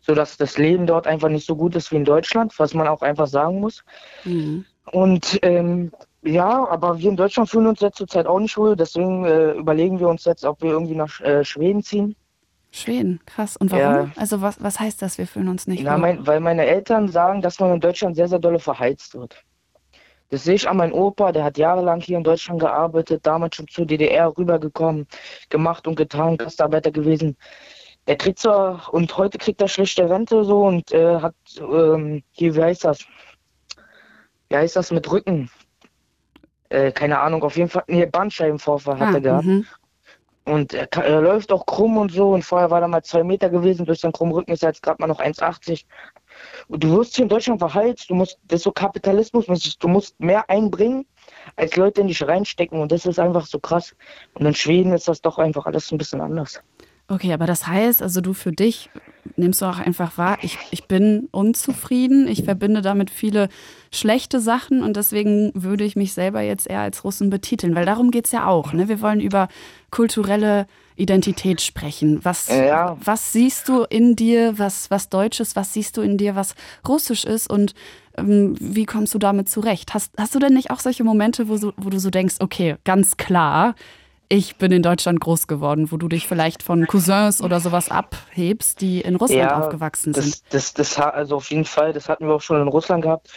So 0.01 0.15
dass 0.15 0.39
das 0.39 0.57
Leben 0.57 0.87
dort 0.87 1.07
einfach 1.07 1.29
nicht 1.29 1.47
so 1.47 1.55
gut 1.55 1.77
ist 1.77 1.93
wie 1.93 1.97
in 1.97 2.05
Deutschland, 2.07 2.59
was 2.59 2.73
man 2.73 2.89
auch 2.89 3.03
einfach 3.03 3.27
sagen 3.27 3.61
muss. 3.61 3.85
Mhm. 4.25 4.65
Und 4.91 5.39
ähm, 5.43 5.93
ja, 6.23 6.69
aber 6.69 6.99
wir 6.99 7.11
in 7.11 7.17
Deutschland 7.17 7.49
fühlen 7.49 7.67
uns 7.67 7.81
jetzt 7.81 7.97
zurzeit 7.97 8.27
auch 8.27 8.39
nicht 8.39 8.57
wohl. 8.57 8.77
Deswegen 8.77 9.25
äh, 9.25 9.53
überlegen 9.53 9.99
wir 10.01 10.09
uns 10.09 10.25
jetzt, 10.25 10.45
ob 10.45 10.63
wir 10.63 10.71
irgendwie 10.71 10.95
nach 10.95 11.21
äh, 11.21 11.45
Schweden 11.45 11.83
ziehen. 11.83 12.15
Schweden, 12.73 13.21
krass. 13.27 13.57
Und 13.57 13.73
warum? 13.73 13.83
Ja. 13.83 14.13
Also 14.17 14.43
was, 14.43 14.63
was 14.63 14.79
heißt 14.79 15.03
das, 15.03 15.19
wir 15.19 15.27
fühlen 15.27 15.49
uns 15.49 15.67
nicht 15.67 15.85
wohl? 15.85 15.99
mein, 15.99 16.27
weil 16.27 16.41
meine 16.41 16.67
Eltern 16.67 17.09
sagen, 17.09 17.41
dass 17.43 17.59
man 17.59 17.73
in 17.73 17.81
Deutschland 17.81 18.17
sehr, 18.17 18.29
sehr 18.29 18.39
dolle 18.39 18.59
verheizt 18.59 19.15
wird. 19.15 19.43
Das 20.29 20.45
sehe 20.45 20.55
ich 20.55 20.69
an 20.69 20.77
meinem 20.77 20.93
Opa, 20.93 21.33
der 21.33 21.43
hat 21.43 21.59
jahrelang 21.59 22.01
hier 22.01 22.17
in 22.17 22.23
Deutschland 22.23 22.61
gearbeitet, 22.61 23.27
damals 23.27 23.57
schon 23.57 23.67
zur 23.67 23.87
DDR 23.87 24.33
rübergekommen, 24.39 25.09
gemacht 25.49 25.89
und 25.89 25.97
getan, 25.97 26.37
Gastarbeiter 26.37 26.93
gewesen. 26.93 27.37
Der 28.07 28.17
kriegt 28.17 28.39
zwar, 28.39 28.93
und 28.95 29.17
heute 29.17 29.39
kriegt 29.39 29.61
er 29.61 29.69
schlechte 29.69 30.09
Rente 30.09 30.45
so 30.45 30.63
und 30.63 30.93
äh, 30.93 31.17
hat, 31.21 31.35
ähm, 31.59 32.23
hier, 32.31 32.55
wie 32.55 32.63
heißt 32.63 32.85
das? 32.85 33.05
Wie 34.49 34.57
heißt 34.57 34.77
das 34.77 34.93
mit 34.93 35.11
Rücken? 35.11 35.51
Äh, 36.71 36.93
keine 36.93 37.19
Ahnung, 37.19 37.43
auf 37.43 37.57
jeden 37.57 37.69
Fall, 37.69 37.85
nee, 37.89 38.07
Bandscheibenvorfall 38.07 38.99
hat 38.99 39.09
ah, 39.09 39.15
er 39.15 39.21
gehabt. 39.21 39.45
mhm. 39.45 39.67
Und 40.45 40.73
er, 40.73 40.89
er 40.97 41.21
läuft 41.21 41.53
auch 41.53 41.67
krumm 41.67 41.99
und 41.99 42.11
so. 42.13 42.31
Und 42.31 42.45
vorher 42.45 42.71
war 42.71 42.81
er 42.81 42.89
mal 42.89 43.03
zwei 43.03 43.23
Meter 43.23 43.51
gewesen. 43.51 43.85
Durch 43.85 44.01
seinen 44.01 44.13
krummen 44.13 44.35
Rücken 44.35 44.53
ist 44.53 44.63
er 44.63 44.71
jetzt 44.71 44.83
gerade 44.83 45.01
mal 45.01 45.07
noch 45.07 45.21
1,80. 45.21 45.85
Und 46.69 46.83
du 46.83 46.97
wirst 46.97 47.15
hier 47.15 47.25
in 47.25 47.29
Deutschland 47.29 47.61
verheizt. 47.61 48.09
Du 48.09 48.15
musst, 48.15 48.39
das 48.45 48.61
ist 48.61 48.65
so 48.65 48.73
Kapitalismus. 48.73 49.47
Du 49.79 49.89
musst 49.89 50.19
mehr 50.19 50.49
einbringen, 50.49 51.07
als 51.57 51.77
Leute 51.77 52.01
in 52.01 52.09
dich 52.09 52.27
reinstecken. 52.27 52.81
Und 52.81 52.91
das 52.91 53.07
ist 53.07 53.19
einfach 53.19 53.47
so 53.47 53.59
krass. 53.59 53.95
Und 54.35 54.47
in 54.47 54.55
Schweden 54.55 54.93
ist 54.93 55.09
das 55.09 55.21
doch 55.21 55.39
einfach 55.39 55.67
alles 55.67 55.93
ein 55.93 55.99
bisschen 55.99 56.21
anders. 56.21 56.63
Okay, 57.11 57.33
aber 57.33 57.47
das 57.47 57.67
heißt, 57.67 58.03
also 58.03 58.21
du 58.21 58.35
für 58.35 58.53
dich 58.53 58.89
nimmst 59.37 59.61
du 59.61 59.67
auch 59.67 59.79
einfach 59.81 60.17
wahr, 60.17 60.39
ich, 60.43 60.59
ich 60.71 60.85
bin 60.87 61.29
unzufrieden, 61.33 62.29
ich 62.29 62.45
verbinde 62.45 62.83
damit 62.83 63.11
viele 63.11 63.49
schlechte 63.93 64.41
Sachen 64.41 64.83
und 64.83 64.97
deswegen 64.97 65.51
würde 65.55 65.85
ich 65.85 65.97
mich 65.97 66.13
selber 66.13 66.41
jetzt 66.41 66.69
eher 66.71 66.81
als 66.81 67.03
Russen 67.03 67.29
betiteln, 67.29 67.75
weil 67.75 67.85
darum 67.85 68.13
geht 68.13 68.27
es 68.27 68.33
ja 68.33 68.47
auch. 68.47 68.73
Ne? 68.73 68.89
Wir 68.89 69.01
wollen 69.01 69.21
über 69.21 69.49
kulturelle 69.91 70.67
Identität 70.95 71.61
sprechen. 71.61 72.21
Was, 72.25 72.47
Ja. 72.49 72.97
was 73.05 73.33
siehst 73.33 73.69
du 73.69 73.83
in 73.83 74.15
dir, 74.15 74.59
was, 74.59 74.91
was 74.91 75.09
Deutsch 75.09 75.41
ist, 75.41 75.57
was 75.57 75.73
siehst 75.73 75.97
du 75.97 76.03
in 76.03 76.17
dir, 76.17 76.37
was 76.37 76.55
Russisch 76.87 77.25
ist 77.25 77.51
und 77.51 77.75
ähm, 78.17 78.55
wie 78.61 78.87
kommst 78.87 79.15
du 79.15 79.19
damit 79.19 79.49
zurecht? 79.49 79.95
Hast, 79.95 80.13
hast 80.17 80.35
du 80.35 80.39
denn 80.39 80.55
nicht 80.55 80.71
auch 80.71 80.81
solche 80.81 81.03
Momente, 81.03 81.49
wo, 81.49 81.57
so, 81.57 81.73
wo 81.77 81.91
du 81.91 81.99
so 81.99 82.11
denkst, 82.11 82.37
okay, 82.39 82.77
ganz 82.85 83.17
klar, 83.17 83.75
ich 84.31 84.57
bin 84.57 84.71
in 84.71 84.83
Deutschland 84.83 85.21
groß 85.21 85.49
geworden, 85.49 85.91
wo 85.91 85.97
du 85.97 86.09
dich 86.09 86.29
vielleicht 86.29 86.63
von 86.63 86.87
Cousins 86.87 87.43
oder 87.43 87.59
sowas 87.59 87.91
abhebst, 87.91 88.81
die 88.81 89.01
in 89.01 89.17
Russland 89.17 89.53
aufgewachsen 89.53 90.15
sind? 90.15 90.45
das, 90.51 90.73
das, 90.73 90.95
das, 90.95 90.99
also 90.99 91.37
auf 91.37 91.51
jeden 91.51 91.65
Fall, 91.65 91.93
das 91.93 92.09
hatten 92.09 92.27
wir 92.29 92.35
auch 92.35 92.41
schon 92.41 92.63
in 92.63 92.69
Russland 92.69 93.03
gehabt. 93.03 93.29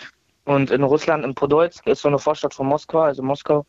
Und 0.45 0.69
in 0.69 0.83
Russland, 0.83 1.25
in 1.25 1.33
Podolsk, 1.33 1.87
ist 1.87 2.01
so 2.01 2.09
eine 2.09 2.19
Vorstadt 2.19 2.53
von 2.53 2.67
Moskau, 2.67 2.99
also 2.99 3.23
Moskau. 3.23 3.65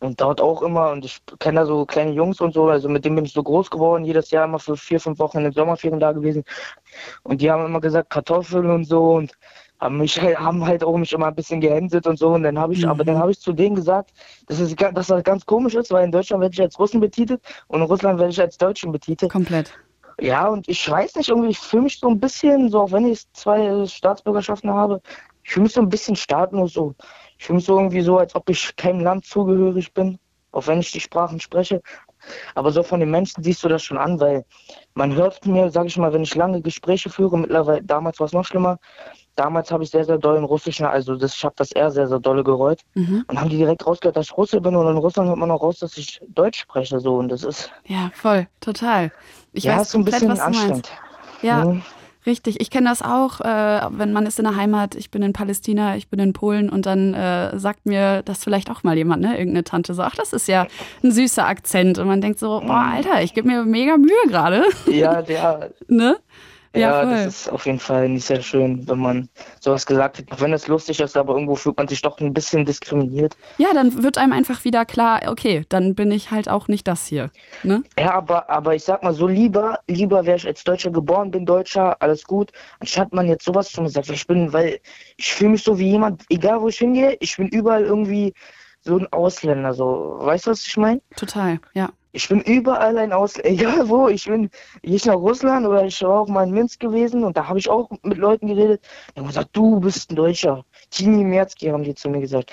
Und 0.00 0.20
dort 0.20 0.40
auch 0.40 0.62
immer, 0.62 0.90
und 0.90 1.04
ich 1.04 1.18
kenne 1.38 1.60
da 1.60 1.66
so 1.66 1.84
kleine 1.84 2.12
Jungs 2.12 2.40
und 2.40 2.54
so, 2.54 2.68
also 2.68 2.88
mit 2.88 3.04
denen 3.04 3.16
bin 3.16 3.26
ich 3.26 3.34
so 3.34 3.42
groß 3.42 3.68
geworden, 3.70 4.04
jedes 4.04 4.30
Jahr 4.30 4.46
immer 4.46 4.58
für 4.58 4.76
vier, 4.76 5.00
fünf 5.00 5.18
Wochen 5.18 5.38
in 5.38 5.44
den 5.44 5.52
Sommerferien 5.52 6.00
da 6.00 6.12
gewesen. 6.12 6.44
Und 7.24 7.42
die 7.42 7.50
haben 7.50 7.66
immer 7.66 7.80
gesagt 7.80 8.08
Kartoffeln 8.08 8.70
und 8.70 8.84
so 8.84 9.16
und 9.16 9.32
haben 9.80 9.98
mich 9.98 10.20
halt, 10.20 10.38
haben 10.38 10.64
halt 10.64 10.82
auch 10.84 10.96
mich 10.96 11.12
immer 11.12 11.26
ein 11.26 11.34
bisschen 11.34 11.60
gehänselt 11.60 12.06
und 12.06 12.18
so. 12.18 12.30
Und 12.30 12.42
dann 12.42 12.58
habe 12.58 12.72
ich, 12.72 12.86
aber 12.86 13.04
dann 13.04 13.18
habe 13.18 13.30
ich 13.30 13.40
zu 13.40 13.52
denen 13.52 13.76
gesagt, 13.76 14.12
dass, 14.46 14.60
es, 14.60 14.74
dass 14.74 15.06
das 15.08 15.24
ganz 15.24 15.44
komisch 15.44 15.74
ist, 15.74 15.90
weil 15.90 16.04
in 16.04 16.12
Deutschland 16.12 16.40
werde 16.40 16.52
ich 16.52 16.60
als 16.60 16.78
Russen 16.78 17.00
betitelt 17.00 17.40
und 17.68 17.80
in 17.80 17.86
Russland 17.86 18.18
werde 18.18 18.30
ich 18.30 18.40
als 18.40 18.56
Deutschen 18.56 18.92
betitelt. 18.92 19.30
Komplett. 19.30 19.72
Ja, 20.20 20.46
und 20.46 20.68
ich 20.68 20.88
weiß 20.88 21.16
nicht, 21.16 21.28
irgendwie, 21.28 21.50
ich 21.50 21.58
fühle 21.58 21.84
mich 21.84 21.98
so 21.98 22.08
ein 22.08 22.20
bisschen, 22.20 22.70
so 22.70 22.82
auch 22.82 22.92
wenn 22.92 23.06
ich 23.06 23.30
zwei 23.32 23.84
Staatsbürgerschaften 23.86 24.70
habe, 24.70 25.00
ich 25.42 25.50
fühle 25.50 25.64
mich 25.64 25.72
so 25.72 25.80
ein 25.80 25.88
bisschen 25.88 26.16
staatenlos 26.16 26.72
so. 26.72 26.94
Ich 27.38 27.46
fühle 27.46 27.56
mich 27.56 27.66
so 27.66 27.76
irgendwie 27.76 28.00
so, 28.00 28.18
als 28.18 28.34
ob 28.34 28.48
ich 28.48 28.74
keinem 28.76 29.00
Land 29.00 29.26
zugehörig 29.26 29.92
bin, 29.92 30.18
auch 30.52 30.66
wenn 30.66 30.80
ich 30.80 30.92
die 30.92 31.00
Sprachen 31.00 31.40
spreche. 31.40 31.82
Aber 32.54 32.70
so 32.70 32.82
von 32.82 33.00
den 33.00 33.10
Menschen 33.10 33.42
siehst 33.42 33.62
du 33.64 33.68
das 33.68 33.82
schon 33.82 33.98
an, 33.98 34.18
weil 34.20 34.44
man 34.94 35.14
hört 35.14 35.44
mir, 35.44 35.70
sage 35.70 35.88
ich 35.88 35.98
mal, 35.98 36.12
wenn 36.12 36.22
ich 36.22 36.34
lange 36.34 36.62
Gespräche 36.62 37.10
führe, 37.10 37.38
mittlerweile, 37.38 37.82
damals 37.82 38.18
war 38.20 38.26
es 38.26 38.32
noch 38.32 38.46
schlimmer, 38.46 38.78
damals 39.36 39.70
habe 39.70 39.82
ich 39.84 39.90
sehr, 39.90 40.04
sehr 40.04 40.18
doll 40.18 40.36
in 40.36 40.44
Russischen, 40.44 40.86
also 40.86 41.16
das, 41.16 41.34
ich 41.34 41.44
habe 41.44 41.54
das 41.56 41.72
eher 41.72 41.90
sehr, 41.90 42.06
sehr 42.08 42.18
dolle 42.20 42.44
gereut. 42.44 42.80
Mhm. 42.94 43.24
Und 43.26 43.40
haben 43.40 43.50
die 43.50 43.56
direkt 43.56 43.86
rausgehört, 43.86 44.16
dass 44.16 44.26
ich 44.26 44.36
Russe 44.36 44.60
bin 44.60 44.74
und 44.76 44.86
in 44.88 44.96
Russland 44.96 45.28
hört 45.28 45.38
man 45.38 45.50
auch 45.50 45.62
raus, 45.62 45.78
dass 45.78 45.96
ich 45.96 46.20
Deutsch 46.28 46.60
spreche, 46.60 47.00
so. 47.00 47.16
Und 47.16 47.28
das 47.30 47.42
ist, 47.44 47.70
Ja, 47.86 48.10
voll, 48.14 48.46
total. 48.60 49.10
Ich 49.52 49.64
ja, 49.64 49.74
weiß 49.74 49.82
ist 49.82 49.90
so 49.92 49.98
ein 49.98 50.04
komplett, 50.04 50.20
bisschen 50.20 50.30
was 50.30 50.38
du 50.38 50.44
meinst. 50.44 50.56
anstrengend. 50.56 50.90
Ja, 51.42 51.64
Mhm. 51.64 51.82
richtig. 52.26 52.60
Ich 52.60 52.70
kenne 52.70 52.88
das 52.88 53.02
auch, 53.02 53.40
äh, 53.40 53.80
wenn 53.90 54.12
man 54.12 54.24
ist 54.26 54.38
in 54.38 54.44
der 54.46 54.56
Heimat, 54.56 54.94
ich 54.94 55.10
bin 55.10 55.22
in 55.22 55.32
Palästina, 55.32 55.96
ich 55.96 56.08
bin 56.08 56.18
in 56.20 56.32
Polen 56.32 56.70
und 56.70 56.86
dann 56.86 57.12
äh, 57.14 57.58
sagt 57.58 57.84
mir 57.86 58.22
das 58.22 58.42
vielleicht 58.44 58.70
auch 58.70 58.82
mal 58.82 58.96
jemand, 58.96 59.22
ne? 59.22 59.36
Irgendeine 59.36 59.64
Tante 59.64 59.92
so, 59.94 60.02
ach, 60.02 60.14
das 60.16 60.32
ist 60.32 60.48
ja 60.48 60.66
ein 61.02 61.10
süßer 61.12 61.46
Akzent. 61.46 61.98
Und 61.98 62.06
man 62.06 62.20
denkt 62.20 62.38
so, 62.38 62.60
boah, 62.60 62.84
Mhm. 62.84 62.92
Alter, 62.94 63.22
ich 63.22 63.34
gebe 63.34 63.48
mir 63.48 63.64
mega 63.64 63.96
Mühe 63.96 64.10
gerade. 64.28 64.64
Ja, 64.90 65.20
der, 65.22 65.70
ne? 65.88 66.16
Ja, 66.74 67.04
ja, 67.04 67.10
das 67.10 67.26
ist 67.26 67.48
auf 67.52 67.66
jeden 67.66 67.78
Fall 67.78 68.08
nicht 68.08 68.26
sehr 68.26 68.42
schön, 68.42 68.86
wenn 68.88 68.98
man 68.98 69.28
sowas 69.60 69.86
gesagt 69.86 70.18
hat. 70.18 70.24
Auch 70.32 70.40
wenn 70.40 70.52
es 70.52 70.66
lustig 70.66 71.00
ist, 71.00 71.16
aber 71.16 71.34
irgendwo 71.34 71.54
fühlt 71.54 71.76
man 71.76 71.86
sich 71.86 72.02
doch 72.02 72.18
ein 72.18 72.34
bisschen 72.34 72.64
diskriminiert. 72.64 73.36
Ja, 73.58 73.68
dann 73.72 74.02
wird 74.02 74.18
einem 74.18 74.32
einfach 74.32 74.64
wieder 74.64 74.84
klar, 74.84 75.20
okay, 75.28 75.64
dann 75.68 75.94
bin 75.94 76.10
ich 76.10 76.32
halt 76.32 76.48
auch 76.48 76.66
nicht 76.66 76.88
das 76.88 77.06
hier. 77.06 77.30
Ne? 77.62 77.84
Ja, 77.98 78.14
aber, 78.14 78.50
aber 78.50 78.74
ich 78.74 78.82
sag 78.82 79.04
mal 79.04 79.14
so, 79.14 79.28
lieber, 79.28 79.78
lieber 79.86 80.26
wäre 80.26 80.36
ich 80.36 80.46
als 80.46 80.64
Deutscher 80.64 80.90
geboren, 80.90 81.30
bin 81.30 81.46
Deutscher, 81.46 81.96
alles 82.00 82.24
gut, 82.24 82.50
anstatt 82.80 83.12
man 83.12 83.28
jetzt 83.28 83.44
sowas 83.44 83.70
zu 83.70 83.80
mir 83.80 83.88
sagt. 83.88 84.10
Ich 84.10 84.26
bin, 84.26 84.52
weil 84.52 84.80
ich 85.16 85.32
fühle 85.32 85.50
mich 85.50 85.62
so 85.62 85.78
wie 85.78 85.90
jemand, 85.90 86.24
egal 86.28 86.60
wo 86.60 86.68
ich 86.68 86.78
hingehe, 86.78 87.16
ich 87.20 87.36
bin 87.36 87.48
überall 87.48 87.84
irgendwie 87.84 88.34
so 88.84 88.98
ein 88.98 89.12
Ausländer, 89.12 89.74
so. 89.74 90.16
Weißt 90.20 90.46
du, 90.46 90.50
was 90.50 90.66
ich 90.66 90.76
meine? 90.76 91.00
Total, 91.16 91.58
ja. 91.72 91.90
Ich 92.12 92.28
bin 92.28 92.40
überall 92.42 92.96
ein 92.98 93.12
Ausländer, 93.12 93.50
egal 93.50 93.88
wo. 93.88 94.08
Ich 94.08 94.26
bin 94.26 94.50
ich 94.82 95.04
nach 95.04 95.16
Russland 95.16 95.66
oder 95.66 95.84
ich 95.84 96.00
war 96.02 96.20
auch 96.20 96.28
mal 96.28 96.46
in 96.46 96.52
Minsk 96.52 96.80
gewesen 96.80 97.24
und 97.24 97.36
da 97.36 97.48
habe 97.48 97.58
ich 97.58 97.68
auch 97.68 97.90
mit 98.02 98.18
Leuten 98.18 98.46
geredet. 98.46 98.82
Die 99.14 99.20
haben 99.20 99.26
gesagt, 99.26 99.50
du 99.52 99.80
bist 99.80 100.10
ein 100.10 100.16
Deutscher. 100.16 100.64
Tini 100.90 101.24
Merzki 101.24 101.66
haben 101.66 101.82
die 101.82 101.94
zu 101.94 102.08
mir 102.08 102.20
gesagt. 102.20 102.52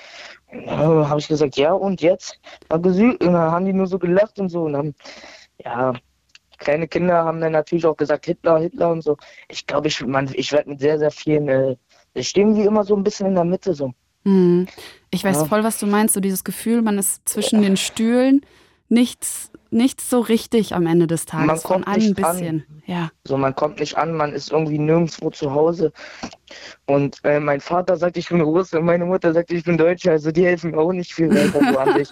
Dann 0.50 1.08
habe 1.08 1.20
ich 1.20 1.28
gesagt, 1.28 1.56
ja 1.56 1.72
und 1.72 2.00
jetzt? 2.00 2.40
Und 2.70 2.84
dann 2.84 3.36
haben 3.36 3.64
die 3.64 3.72
nur 3.72 3.86
so 3.86 3.98
gelacht 3.98 4.38
und 4.40 4.48
so. 4.48 4.62
Und 4.62 4.72
dann, 4.72 4.94
ja, 5.58 5.92
kleine 6.58 6.88
Kinder 6.88 7.24
haben 7.24 7.40
dann 7.40 7.52
natürlich 7.52 7.86
auch 7.86 7.96
gesagt, 7.96 8.26
Hitler, 8.26 8.58
Hitler 8.58 8.90
und 8.90 9.02
so. 9.02 9.16
Ich 9.48 9.66
glaube, 9.66 9.88
ich, 9.88 10.04
man, 10.04 10.30
ich 10.34 10.52
werde 10.52 10.70
mit 10.70 10.80
sehr, 10.80 10.98
sehr 10.98 11.10
vielen, 11.10 11.48
äh, 11.48 11.76
ich 12.14 12.28
stehe 12.28 12.54
wie 12.54 12.64
immer 12.64 12.84
so 12.84 12.96
ein 12.96 13.04
bisschen 13.04 13.26
in 13.28 13.34
der 13.34 13.44
Mitte 13.44 13.74
so. 13.74 13.92
Hm. 14.24 14.66
Ich 15.10 15.24
weiß 15.24 15.36
Ja. 15.36 15.44
voll, 15.46 15.64
was 15.64 15.78
du 15.78 15.86
meinst, 15.86 16.14
so 16.14 16.20
dieses 16.20 16.44
Gefühl, 16.44 16.82
man 16.82 16.98
ist 16.98 17.28
zwischen 17.28 17.60
den 17.62 17.76
Stühlen, 17.76 18.42
nichts, 18.88 19.50
nichts 19.70 20.08
so 20.08 20.20
richtig 20.20 20.74
am 20.74 20.86
Ende 20.86 21.06
des 21.06 21.26
Tages. 21.26 21.46
Man 21.46 21.58
Von 21.58 21.70
kommt 21.84 21.88
ein 21.88 21.98
nicht 21.98 22.24
an. 22.24 22.36
bisschen. 22.36 22.66
Ja. 22.86 23.10
So, 23.24 23.36
man 23.36 23.54
kommt 23.54 23.80
nicht 23.80 23.96
an, 23.96 24.12
man 24.14 24.32
ist 24.34 24.50
irgendwie 24.52 24.78
nirgendwo 24.78 25.30
zu 25.30 25.52
Hause. 25.52 25.92
Und 26.86 27.18
äh, 27.24 27.40
mein 27.40 27.60
Vater 27.60 27.96
sagt, 27.96 28.16
ich 28.16 28.28
bin 28.28 28.40
Russe 28.40 28.78
und 28.78 28.84
meine 28.86 29.04
Mutter 29.04 29.32
sagt, 29.32 29.50
ich 29.52 29.64
bin 29.64 29.78
Deutscher. 29.78 30.12
Also 30.12 30.30
die 30.30 30.44
helfen 30.44 30.72
mir 30.72 30.78
auch 30.78 30.92
nicht 30.92 31.14
viel 31.14 31.30
weiter 31.30 31.72
so 31.72 31.78
an. 31.78 32.02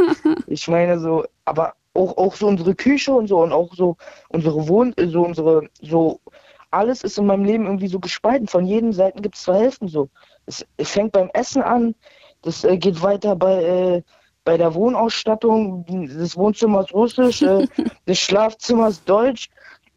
Ich 0.47 0.67
meine 0.69 0.99
so, 0.99 1.25
aber 1.45 1.75
auch, 1.95 2.17
auch 2.17 2.35
so 2.35 2.47
unsere 2.47 2.75
Küche 2.75 3.13
und 3.13 3.27
so 3.29 3.43
und 3.43 3.53
auch 3.53 3.75
so 3.75 3.97
unsere 4.29 4.69
Wohn, 4.69 4.95
so 5.09 5.23
unsere, 5.23 5.69
so 5.83 6.21
alles 6.71 7.03
ist 7.03 7.19
in 7.19 7.27
meinem 7.27 7.45
Leben 7.45 7.67
irgendwie 7.67 7.89
so 7.89 7.99
gespalten. 7.99 8.47
Von 8.49 8.67
jeden 8.67 8.93
Seiten 8.93 9.23
gibt 9.23 9.37
es 9.37 9.43
zwei 9.43 9.59
Hälften 9.59 9.89
so. 9.89 10.09
Es, 10.47 10.65
es 10.77 10.91
fängt 10.91 11.13
beim 11.13 11.31
Essen 11.33 11.63
an, 11.63 11.95
das 12.43 12.65
äh, 12.65 12.77
geht 12.77 13.03
weiter 13.03 13.37
bei, 13.37 13.63
äh, 13.63 14.03
bei 14.45 14.57
der 14.57 14.75
Wohnausstattung. 14.75 15.85
Das 16.19 16.37
Wohnzimmer 16.37 16.81
ist 16.81 16.95
russisch, 16.95 17.43
äh, 17.43 17.67
das 18.07 18.19
Schlafzimmer 18.19 18.89
ist 18.89 19.09
deutsch. 19.09 19.49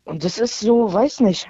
Und 0.05 0.23
das 0.23 0.37
ist 0.37 0.59
so, 0.59 0.91
weiß 0.91 1.21
nicht. 1.21 1.47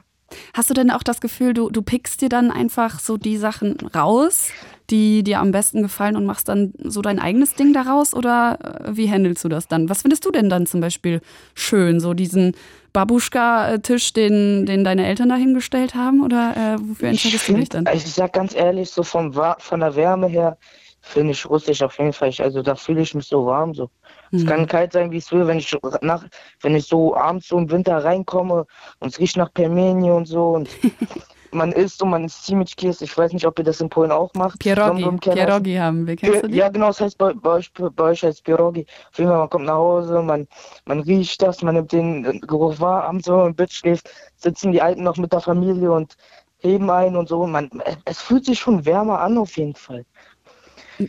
Hast 0.53 0.69
du 0.69 0.73
denn 0.73 0.91
auch 0.91 1.03
das 1.03 1.21
Gefühl, 1.21 1.53
du, 1.53 1.69
du 1.69 1.81
pickst 1.81 2.21
dir 2.21 2.29
dann 2.29 2.51
einfach 2.51 2.99
so 2.99 3.17
die 3.17 3.37
Sachen 3.37 3.77
raus, 3.95 4.49
die 4.89 5.23
dir 5.23 5.39
am 5.39 5.51
besten 5.51 5.81
gefallen 5.81 6.15
und 6.15 6.25
machst 6.25 6.49
dann 6.49 6.73
so 6.83 7.01
dein 7.01 7.19
eigenes 7.19 7.55
Ding 7.55 7.73
daraus? 7.73 8.13
Oder 8.13 8.83
äh, 8.85 8.95
wie 8.95 9.09
handelst 9.09 9.43
du 9.43 9.49
das 9.49 9.67
dann? 9.67 9.89
Was 9.89 10.01
findest 10.01 10.25
du 10.25 10.31
denn 10.31 10.49
dann 10.49 10.65
zum 10.65 10.81
Beispiel 10.81 11.21
schön? 11.55 11.99
So 11.99 12.13
diesen 12.13 12.55
Babuschka-Tisch, 12.93 14.13
den, 14.13 14.65
den 14.65 14.83
deine 14.83 15.05
Eltern 15.07 15.29
da 15.29 15.35
hingestellt 15.35 15.95
haben? 15.95 16.23
Oder 16.23 16.55
äh, 16.55 16.77
wofür 16.79 17.09
entscheidest 17.09 17.49
du 17.49 17.53
dich 17.53 17.69
dann? 17.69 17.85
Ich 17.93 18.13
sag 18.13 18.33
ganz 18.33 18.55
ehrlich, 18.55 18.89
so 18.91 19.03
vom, 19.03 19.33
von 19.33 19.79
der 19.79 19.95
Wärme 19.95 20.27
her 20.27 20.57
finde 21.01 21.31
ich 21.31 21.45
russisch 21.49 21.81
auf 21.81 21.97
jeden 21.97 22.13
Fall. 22.13 22.29
Ich, 22.29 22.41
also 22.41 22.61
da 22.61 22.75
fühle 22.75 23.01
ich 23.01 23.13
mich 23.13 23.27
so 23.27 23.45
warm 23.45 23.73
so. 23.73 23.89
Es 24.31 24.41
Mhm. 24.43 24.47
kann 24.47 24.67
kalt 24.67 24.93
sein, 24.93 25.11
wie 25.11 25.17
es 25.17 25.31
will, 25.31 25.45
wenn 25.47 25.57
ich 25.59 25.75
nach, 26.01 26.25
wenn 26.61 26.75
ich 26.75 26.85
so 26.87 27.15
abends 27.15 27.47
so 27.49 27.57
im 27.57 27.69
Winter 27.69 28.03
reinkomme 28.03 28.65
und 28.99 29.09
es 29.09 29.19
riecht 29.19 29.37
nach 29.37 29.53
Pelmeni 29.53 30.09
und 30.11 30.25
so 30.25 30.51
und 30.51 30.69
man 31.53 31.71
isst 31.71 32.01
und 32.01 32.09
man 32.09 32.25
isst 32.25 32.45
Zimitschkies. 32.45 33.01
Ich 33.01 33.17
weiß 33.17 33.33
nicht, 33.33 33.45
ob 33.45 33.57
ihr 33.59 33.65
das 33.65 33.79
in 33.81 33.89
Polen 33.89 34.11
auch 34.11 34.33
macht. 34.33 34.59
Pierogi. 34.59 35.09
Pierogi 35.19 35.75
haben 35.75 36.07
wir. 36.07 36.15
Kennst 36.15 36.43
du 36.43 36.47
die? 36.47 36.55
Ja, 36.57 36.69
genau, 36.69 36.87
das 36.87 37.01
heißt 37.01 37.17
bei, 37.17 37.33
bei, 37.33 37.49
euch, 37.51 37.71
bei 37.73 38.03
euch 38.03 38.23
heißt 38.23 38.43
Pierogi. 38.43 38.85
Auf 39.11 39.17
jeden 39.17 39.29
Fall, 39.29 39.39
man 39.39 39.49
kommt 39.49 39.65
nach 39.65 39.75
Hause, 39.75 40.21
man, 40.21 40.47
man 40.85 40.99
riecht 41.01 41.41
das, 41.41 41.61
man 41.61 41.75
nimmt 41.75 41.91
den 41.91 42.41
Geruch 42.41 42.79
wahr, 42.79 43.03
abends, 43.05 43.27
wenn 43.27 43.35
man 43.35 43.47
im 43.47 43.55
Bett 43.55 43.71
schläft, 43.71 44.09
sitzen 44.35 44.71
die 44.71 44.81
Alten 44.81 45.03
noch 45.03 45.17
mit 45.17 45.31
der 45.31 45.41
Familie 45.41 45.91
und 45.91 46.15
heben 46.59 46.89
ein 46.89 47.15
und 47.15 47.27
so. 47.29 47.45
Man, 47.45 47.69
es 48.05 48.21
fühlt 48.21 48.45
sich 48.45 48.59
schon 48.59 48.85
wärmer 48.85 49.19
an, 49.19 49.37
auf 49.37 49.57
jeden 49.57 49.75
Fall. 49.75 50.05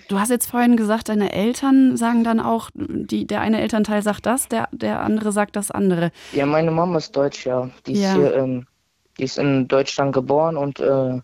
Du 0.09 0.19
hast 0.19 0.31
jetzt 0.31 0.51
vorhin 0.51 0.77
gesagt, 0.77 1.11
deine 1.11 1.33
Eltern 1.33 1.97
sagen 1.97 2.25
dann 2.25 2.41
auch, 2.41 2.71
die, 2.75 3.27
der 3.27 3.43
eine 3.43 3.61
Elternteil 3.61 4.03
sagt 4.03 4.25
das, 4.25 4.49
der, 4.49 4.69
der 4.73 5.01
andere 5.01 5.31
sagt 5.31 5.57
das 5.57 5.71
andere. 5.71 6.11
Ja, 6.33 6.47
meine 6.47 6.71
Mama 6.71 6.97
ist 6.99 7.15
deutsch, 7.15 7.45
ja. 7.47 7.69
Die 7.87 7.93
ist 7.93 8.03
Ja. 8.03 8.15
hier, 8.15 8.35
ähm, 8.35 8.67
die 9.19 9.25
ist 9.25 9.39
in 9.39 9.69
Deutschland 9.69 10.13
geboren 10.13 10.57
und 10.57 10.81
äh, 10.81 11.21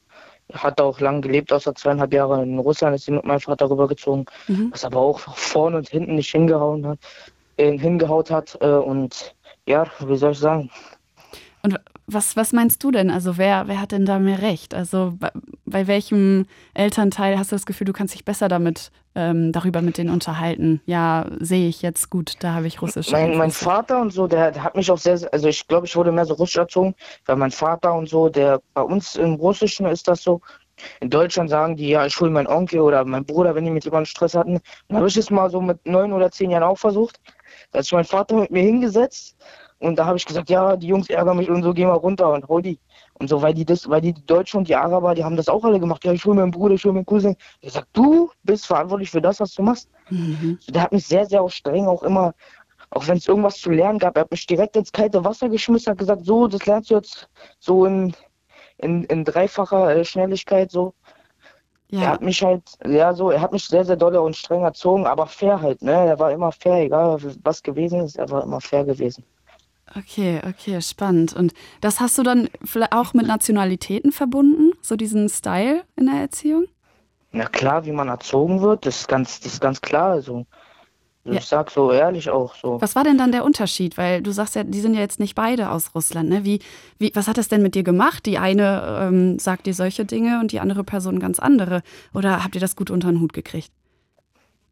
hat 0.52 0.80
auch 0.80 1.00
lang 1.00 1.23
gelebt, 1.23 1.52
außer 1.52 1.75
zweieinhalb 1.75 2.12
Jahre 2.12 2.42
in 2.42 2.59
Russland 2.59 2.94
ist 2.94 3.04
sie 3.04 3.12
mit 3.12 3.25
meinem 3.25 3.40
Vater 3.40 3.70
rübergezogen, 3.70 4.25
Mhm. 4.49 4.70
was 4.73 4.85
aber 4.85 4.99
auch 5.00 5.20
vorne 5.37 5.76
und 5.78 5.88
hinten 5.88 6.16
nicht 6.16 6.30
hingehauen 6.30 6.87
hat, 6.87 6.99
äh, 7.56 7.76
hingehaut 7.78 8.30
hat. 8.30 8.59
Äh, 8.61 8.66
und 8.66 9.35
ja, 9.66 9.87
wie 10.00 10.16
soll 10.16 10.32
ich 10.32 10.38
sagen? 10.38 10.70
Und 11.62 11.78
was, 12.12 12.37
was 12.37 12.52
meinst 12.52 12.83
du 12.85 12.90
denn? 12.90 13.11
Also 13.11 13.38
wer, 13.38 13.69
wer 13.69 13.81
hat 13.81 13.93
denn 13.93 14.07
da 14.07 14.19
mehr 14.19 14.43
Recht? 14.43 14.75
Also 14.75 15.14
bei, 15.19 15.31
bei 15.64 15.87
welchem 15.87 16.47
Elternteil 16.75 17.38
hast 17.38 17.52
du 17.52 17.57
das 17.57 17.67
Gefühl, 17.67 17.87
du 17.87 17.93
kannst 17.93 18.14
dich 18.14 18.25
besser 18.25 18.49
damit 18.49 18.90
ähm, 19.14 19.52
darüber 19.52 19.83
mit 19.83 19.99
denen 19.99 20.11
unterhalten? 20.11 20.81
Ja, 20.87 21.26
sehe 21.40 21.69
ich 21.69 21.83
jetzt 21.83 22.11
gut, 22.11 22.35
da 22.40 22.55
habe 22.55 22.67
ich 22.67 22.81
russische 22.83 23.12
Mein, 23.12 23.37
mein. 23.37 23.50
Vater 23.50 24.00
und 24.00 24.12
so, 24.12 24.26
der, 24.26 24.62
hat 24.62 24.76
mich 24.76 24.90
auch 24.90 24.99
sehr, 24.99 25.19
sehr- 25.19 25.33
also 25.33 25.49
ich 25.49 25.67
glaube, 25.67 25.87
ich 25.87 25.97
wurde 25.97 26.12
mehr 26.12 26.26
so 26.26 26.35
russisch 26.35 26.57
erzogen, 26.57 26.95
weil 27.26 27.37
mein 27.37 27.50
Vater 27.50 27.93
und 27.95 28.09
so, 28.09 28.29
der 28.29 28.61
bei 28.75 28.83
uns 28.83 29.17
im 29.17 29.35
Russischen 29.35 29.87
ist 29.87 30.07
das 30.09 30.23
so. 30.23 30.40
In 31.00 31.11
Deutschland 31.11 31.50
sagen 31.50 31.76
die, 31.76 31.88
ja, 31.90 32.07
ich 32.07 32.19
hole 32.21 32.31
meinen 32.31 32.47
Onkel 32.47 32.81
oder 32.81 33.05
meinen 33.05 33.26
Bruder, 33.26 33.55
wenn 33.55 33.64
die 33.64 33.71
mit 33.71 33.85
jemandem 33.85 34.07
Stress 34.07 34.35
hatten. 34.35 34.61
Dann 34.88 34.97
habe 34.97 35.09
ich 35.09 35.17
es 35.17 35.31
mal 35.31 35.50
so 35.50 35.61
mit 35.61 35.85
neun 35.87 36.12
oder 36.12 36.31
zehn 36.31 36.50
Jahren 36.50 36.62
auch 36.62 36.79
versucht. 36.79 37.21
Da 37.71 37.79
hat 37.79 37.85
sich 37.85 37.93
mein 37.93 38.05
Vater 38.05 38.37
mit 38.37 38.50
mir 38.50 38.62
hingesetzt 38.62 39.37
und 39.81 39.97
da 39.99 40.07
habe 40.07 40.19
ich 40.19 40.27
gesagt, 40.27 40.51
ja, 40.51 40.77
die 40.77 40.89
Jungs 40.89 41.11
ärgern 41.11 41.39
mich 41.39 41.51
und 41.51 41.63
so, 41.63 41.75
geh 41.75 41.87
mal 41.87 41.95
runter 41.95 42.33
und 42.33 42.47
hol 42.49 42.63
die. 42.63 42.81
Und 43.15 43.29
so, 43.29 43.43
weil 43.43 43.55
die 43.55 43.65
das, 43.65 43.89
weil 43.89 44.03
die, 44.03 44.13
die 44.15 44.27
Deutschen 44.27 44.59
und 44.59 44.69
die 44.69 44.77
Araber, 44.77 45.15
die 45.15 45.25
haben 45.25 45.37
das 45.37 45.49
auch 45.49 45.65
alle 45.65 45.81
gemacht. 45.81 46.05
Ja, 46.05 46.13
ich 46.13 46.25
hole 46.25 46.37
meinen 46.37 46.53
Bruder, 46.53 46.75
ich 46.75 46.85
hole 46.85 46.95
meinen 46.95 47.07
Cousin. 47.07 47.37
Ich 47.61 47.73
sag, 47.73 47.87
du 47.95 48.31
bist 48.45 48.67
verantwortlich 48.67 49.11
für 49.11 49.23
das, 49.23 49.41
was 49.41 49.55
du 49.55 49.63
machst. 49.63 49.91
Mhm. 50.11 50.59
Der 50.69 50.83
hat 50.83 50.93
mich 50.93 51.07
sehr, 51.07 51.27
sehr 51.27 51.43
auch 51.43 51.51
streng 51.51 51.87
auch 51.87 52.03
immer 52.03 52.35
auch 52.91 53.07
wenn 53.09 53.19
es 53.19 53.29
irgendwas 53.29 53.59
zu 53.59 53.71
lernen 53.71 53.99
gab, 54.01 54.17
er 54.17 54.23
hat 54.23 54.31
mich 54.33 54.47
direkt 54.47 54.77
ins 54.77 54.93
kalte 54.93 55.25
Wasser 55.25 55.49
geschmissen, 55.49 55.93
hat 55.93 55.99
gesagt, 55.99 56.25
so, 56.25 56.49
das 56.49 56.67
lernst 56.67 56.91
du 56.91 56.97
jetzt 56.97 57.29
so 57.61 57.87
in, 57.87 58.15
in, 58.79 59.05
in 59.05 59.25
dreifacher 59.25 59.95
äh, 59.97 60.05
Schnelligkeit 60.05 60.71
so. 60.71 60.95
Er 61.93 62.01
Ja, 62.01 62.13
hat 62.13 62.23
mich 62.23 62.43
halt, 62.43 62.63
ja 62.85 63.13
so, 63.15 63.31
er 63.31 63.41
hat 63.41 63.53
mich 63.53 63.65
sehr, 63.67 63.85
sehr 63.85 63.97
doll 63.97 64.17
und 64.17 64.37
streng 64.37 64.63
erzogen, 64.63 65.07
aber 65.07 65.27
fair 65.27 65.61
halt, 65.61 65.83
ne? 65.83 65.93
Er 65.93 66.19
war 66.19 66.31
immer 66.33 66.53
fair, 66.53 66.85
egal 66.85 67.19
was 67.43 67.63
gewesen 67.63 68.01
ist, 68.01 68.17
er 68.17 68.31
war 68.31 68.43
immer 68.45 68.61
fair 68.61 68.85
gewesen. 68.85 69.25
Okay, 69.97 70.40
okay, 70.49 70.80
spannend. 70.82 71.35
Und 71.35 71.52
das 71.80 72.00
hast 72.00 72.16
du 72.18 72.23
dann 72.23 72.49
vielleicht 72.64 72.92
auch 72.92 73.14
mit 73.14 73.26
Nationalitäten 73.26 74.12
verbunden, 74.12 74.73
so 74.80 74.97
diesen 74.97 75.28
Style 75.28 75.82
in 75.97 76.06
der 76.06 76.16
Erziehung? 76.16 76.66
Na 77.32 77.47
klar, 77.47 77.85
wie 77.85 77.92
man 77.92 78.09
erzogen 78.09 78.61
wird, 78.61 78.87
das 78.87 79.00
ist 79.00 79.09
ganz, 79.09 79.40
das 79.40 79.54
ist 79.54 79.61
ganz 79.61 79.80
klar. 79.80 80.12
Also, 80.12 80.47
Ja. 81.25 81.35
ich 81.35 81.44
sag 81.44 81.70
so 81.70 81.92
ehrlich 81.92 82.30
auch 82.30 82.54
so. 82.56 82.80
Was 82.80 82.97
war 82.97 83.04
denn 83.04 83.18
dann 83.18 83.30
der 83.30 83.44
Unterschied? 83.44 83.97
Weil 83.99 84.23
du 84.23 84.32
sagst 84.32 84.54
ja, 84.56 84.64
die 84.64 84.80
sind 84.80 84.94
ja 84.94 85.00
jetzt 85.00 85.20
nicht 85.20 85.35
beide 85.35 85.70
aus 85.70 85.94
Russland. 85.94 86.28
Ne? 86.30 86.44
Wie, 86.44 86.61
wie, 86.99 87.12
was 87.14 87.28
hat 87.28 87.37
das 87.38 87.49
denn 87.49 87.62
mit 87.62 87.75
dir 87.75 87.85
gemacht? 87.85 88.26
Die 88.26 88.38
eine 88.38 89.00
ähm, 89.02 89.38
sagt 89.38 89.66
dir 89.66 89.75
solche 89.75 90.04
Dinge 90.04 90.40
und 90.40 90.50
die 90.50 90.61
andere 90.61 90.82
Person 90.82 91.20
ganz 91.20 91.38
andere. 91.38 91.82
Oder 92.14 92.42
habt 92.42 92.54
ihr 92.54 92.61
das 92.61 92.75
gut 92.75 92.90
unter 92.90 93.09
den 93.09 93.20
Hut 93.20 93.32
gekriegt? 93.32 93.70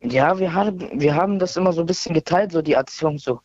Ja, 0.00 0.38
wir 0.38 0.54
haben, 0.54 1.00
wir 1.00 1.14
haben 1.14 1.38
das 1.38 1.56
immer 1.56 1.72
so 1.72 1.80
ein 1.80 1.86
bisschen 1.86 2.14
geteilt, 2.14 2.52
so 2.52 2.62
die 2.62 2.74
Erziehung 2.74 3.18
so. 3.18 3.40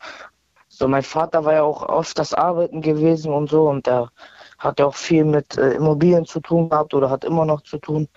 So, 0.83 0.89
mein 0.89 1.03
Vater 1.03 1.45
war 1.45 1.53
ja 1.53 1.63
auch 1.63 1.87
oft 1.87 2.19
das 2.19 2.33
Arbeiten 2.33 2.81
gewesen 2.81 3.31
und 3.31 3.49
so 3.49 3.69
und 3.69 3.87
der 3.87 4.09
hat 4.59 4.79
ja 4.81 4.85
auch 4.85 4.95
viel 4.95 5.23
mit 5.23 5.57
äh, 5.57 5.75
Immobilien 5.75 6.25
zu 6.25 6.41
tun 6.41 6.67
gehabt 6.67 6.93
oder 6.93 7.09
hat 7.09 7.23
immer 7.23 7.45
noch 7.45 7.61
zu 7.61 7.77
tun. 7.77 8.09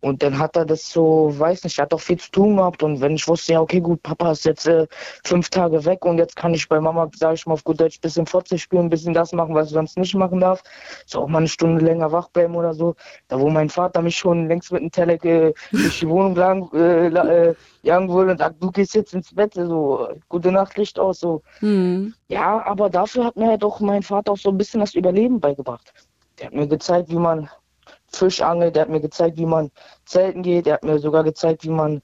Und 0.00 0.22
dann 0.22 0.38
hat 0.38 0.56
er 0.56 0.64
das 0.64 0.90
so, 0.90 1.32
weiß 1.36 1.64
nicht, 1.64 1.78
er 1.78 1.82
hat 1.82 1.94
auch 1.94 2.00
viel 2.00 2.18
zu 2.18 2.30
tun 2.30 2.56
gehabt. 2.56 2.82
Und 2.82 3.00
wenn 3.00 3.14
ich 3.14 3.26
wusste, 3.26 3.54
ja, 3.54 3.60
okay, 3.60 3.80
gut, 3.80 4.02
Papa 4.02 4.32
ist 4.32 4.44
jetzt 4.44 4.66
äh, 4.66 4.86
fünf 5.24 5.48
Tage 5.48 5.84
weg 5.84 6.04
und 6.04 6.18
jetzt 6.18 6.36
kann 6.36 6.54
ich 6.54 6.68
bei 6.68 6.80
Mama, 6.80 7.10
sage 7.14 7.34
ich 7.34 7.46
mal 7.46 7.54
auf 7.54 7.64
gut 7.64 7.80
Deutsch, 7.80 7.98
ein 7.98 8.02
bisschen 8.02 8.26
Fotze 8.26 8.58
spielen, 8.58 8.86
ein 8.86 8.90
bisschen 8.90 9.14
das 9.14 9.32
machen, 9.32 9.54
was 9.54 9.68
ich 9.68 9.74
sonst 9.74 9.98
nicht 9.98 10.14
machen 10.14 10.40
darf. 10.40 10.62
So 11.06 11.22
auch 11.22 11.28
mal 11.28 11.38
eine 11.38 11.48
Stunde 11.48 11.84
länger 11.84 12.12
wach 12.12 12.28
bleiben 12.28 12.54
oder 12.54 12.74
so. 12.74 12.94
Da 13.28 13.40
wo 13.40 13.48
mein 13.48 13.70
Vater 13.70 14.02
mich 14.02 14.16
schon 14.16 14.48
längst 14.48 14.70
mit 14.70 14.82
dem 14.82 14.90
Teller 14.90 15.22
äh, 15.24 15.52
durch 15.72 16.00
die 16.00 16.08
Wohnung 16.08 16.36
lang, 16.36 16.70
äh, 16.72 17.06
äh, 17.08 17.54
jagen 17.82 18.08
würde 18.10 18.32
und 18.32 18.38
sagt, 18.38 18.62
du 18.62 18.70
gehst 18.70 18.94
jetzt 18.94 19.14
ins 19.14 19.34
Bett, 19.34 19.54
so, 19.54 20.08
gute 20.28 20.52
Nacht, 20.52 20.76
Licht 20.76 20.98
aus, 20.98 21.20
so. 21.20 21.42
Hm. 21.60 22.14
Ja, 22.28 22.64
aber 22.64 22.90
dafür 22.90 23.24
hat 23.24 23.36
mir 23.36 23.48
halt 23.48 23.64
auch 23.64 23.80
mein 23.80 24.02
Vater 24.02 24.32
auch 24.32 24.36
so 24.38 24.50
ein 24.50 24.58
bisschen 24.58 24.80
das 24.80 24.94
Überleben 24.94 25.40
beigebracht. 25.40 25.92
Der 26.38 26.46
hat 26.46 26.54
mir 26.54 26.66
gezeigt, 26.66 27.08
wie 27.10 27.16
man 27.16 27.48
Fisch 28.12 28.40
angelt, 28.42 28.76
der 28.76 28.82
hat 28.82 28.88
mir 28.88 29.00
gezeigt, 29.00 29.36
wie 29.36 29.46
man 29.46 29.70
zelten 30.04 30.42
geht, 30.42 30.66
der 30.66 30.74
hat 30.74 30.84
mir 30.84 30.98
sogar 30.98 31.24
gezeigt, 31.24 31.64
wie 31.64 31.70
man, 31.70 32.02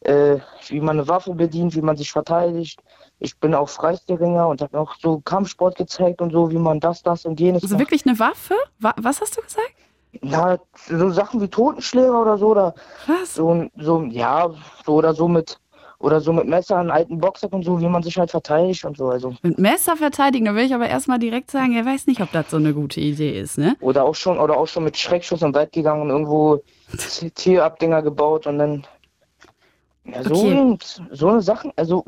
äh, 0.00 0.38
wie 0.68 0.80
man 0.80 0.98
eine 0.98 1.08
Waffe 1.08 1.34
bedient, 1.34 1.74
wie 1.74 1.80
man 1.82 1.96
sich 1.96 2.10
verteidigt. 2.12 2.80
Ich 3.20 3.38
bin 3.38 3.54
auch 3.54 3.68
Freistilringer 3.68 4.48
und 4.48 4.60
habe 4.60 4.76
mir 4.76 4.82
auch 4.82 4.94
so 5.00 5.20
Kampfsport 5.20 5.76
gezeigt 5.76 6.20
und 6.20 6.32
so, 6.32 6.50
wie 6.50 6.58
man 6.58 6.80
das, 6.80 7.02
das 7.02 7.24
und 7.24 7.38
jenes 7.40 7.62
Also 7.62 7.74
macht. 7.76 7.80
wirklich 7.82 8.06
eine 8.06 8.18
Waffe? 8.18 8.54
Wa 8.80 8.92
was 8.96 9.20
hast 9.20 9.36
du 9.36 9.42
gesagt? 9.42 9.72
Na, 10.22 10.58
so 10.88 11.10
Sachen 11.10 11.40
wie 11.40 11.48
Totenschläger 11.48 12.20
oder 12.22 12.38
so, 12.38 12.48
oder 12.48 12.74
Was? 13.06 13.34
so, 13.34 13.66
so, 13.76 14.02
ja, 14.04 14.48
so 14.84 14.94
oder 14.94 15.12
so 15.14 15.26
mit, 15.26 15.58
oder 15.98 16.20
so 16.20 16.32
mit 16.32 16.46
Messer, 16.46 16.76
einen 16.76 16.90
alten 16.90 17.18
Boxsack 17.18 17.52
und 17.52 17.64
so, 17.64 17.80
wie 17.80 17.88
man 17.88 18.02
sich 18.02 18.18
halt 18.18 18.30
verteidigt 18.30 18.84
und 18.84 18.96
so, 18.96 19.08
also. 19.08 19.34
Mit 19.42 19.58
Messer 19.58 19.96
verteidigen, 19.96 20.44
da 20.46 20.54
will 20.54 20.64
ich 20.64 20.74
aber 20.74 20.88
erstmal 20.88 21.18
direkt 21.18 21.50
sagen, 21.50 21.74
er 21.74 21.84
weiß 21.84 22.06
nicht, 22.06 22.20
ob 22.20 22.32
das 22.32 22.50
so 22.50 22.56
eine 22.56 22.74
gute 22.74 23.00
Idee 23.00 23.38
ist, 23.38 23.58
ne? 23.58 23.76
Oder 23.80 24.04
auch 24.04 24.14
schon, 24.14 24.38
oder 24.38 24.56
auch 24.56 24.66
schon 24.66 24.84
mit 24.84 24.96
Schreckschuss 24.96 25.42
im 25.42 25.54
Wald 25.54 25.72
gegangen 25.72 26.02
und 26.02 26.10
irgendwo 26.10 26.62
Tierabdinger 27.34 28.02
gebaut 28.02 28.46
und 28.46 28.58
dann. 28.58 28.86
Ja, 30.06 30.22
so, 30.22 30.34
Okay. 30.34 30.76
so 31.12 31.28
eine 31.28 31.40
Sachen. 31.40 31.72
Also, 31.76 32.04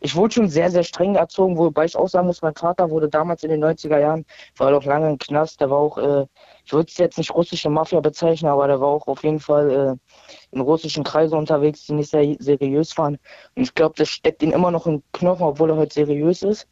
ich 0.00 0.16
wurde 0.16 0.34
schon 0.34 0.48
sehr, 0.48 0.68
sehr 0.70 0.82
streng 0.82 1.14
erzogen, 1.14 1.56
wobei 1.56 1.84
ich 1.84 1.94
auch 1.96 2.08
sagen 2.08 2.26
muss, 2.26 2.42
mein 2.42 2.56
Vater 2.56 2.90
wurde 2.90 3.08
damals 3.08 3.44
in 3.44 3.50
den 3.50 3.62
90er 3.62 4.00
Jahren, 4.00 4.24
war 4.56 4.76
auch 4.76 4.84
lange 4.84 5.10
im 5.10 5.18
Knast, 5.18 5.60
der 5.60 5.70
war 5.70 5.78
auch, 5.78 5.96
äh, 5.96 6.26
ich 6.66 6.72
würde 6.72 6.88
es 6.90 6.98
jetzt 6.98 7.16
nicht 7.16 7.32
russische 7.32 7.70
Mafia 7.70 8.00
bezeichnen, 8.00 8.50
aber 8.50 8.66
der 8.66 8.80
war 8.80 8.88
auch 8.88 9.06
auf 9.06 9.22
jeden 9.22 9.38
Fall 9.38 9.70
äh, 9.70 10.16
in 10.50 10.60
russischen 10.60 11.04
Kreisen 11.04 11.38
unterwegs, 11.38 11.86
die 11.86 11.92
nicht 11.92 12.10
sehr 12.10 12.34
seriös 12.40 12.98
waren. 12.98 13.18
Und 13.54 13.62
ich 13.62 13.72
glaube, 13.72 13.94
das 13.96 14.08
steckt 14.08 14.42
ihn 14.42 14.50
immer 14.50 14.72
noch 14.72 14.86
im 14.86 15.00
Knochen, 15.12 15.46
obwohl 15.46 15.70
er 15.70 15.76
heute 15.76 15.94
seriös 15.94 16.42
ist. 16.42 16.66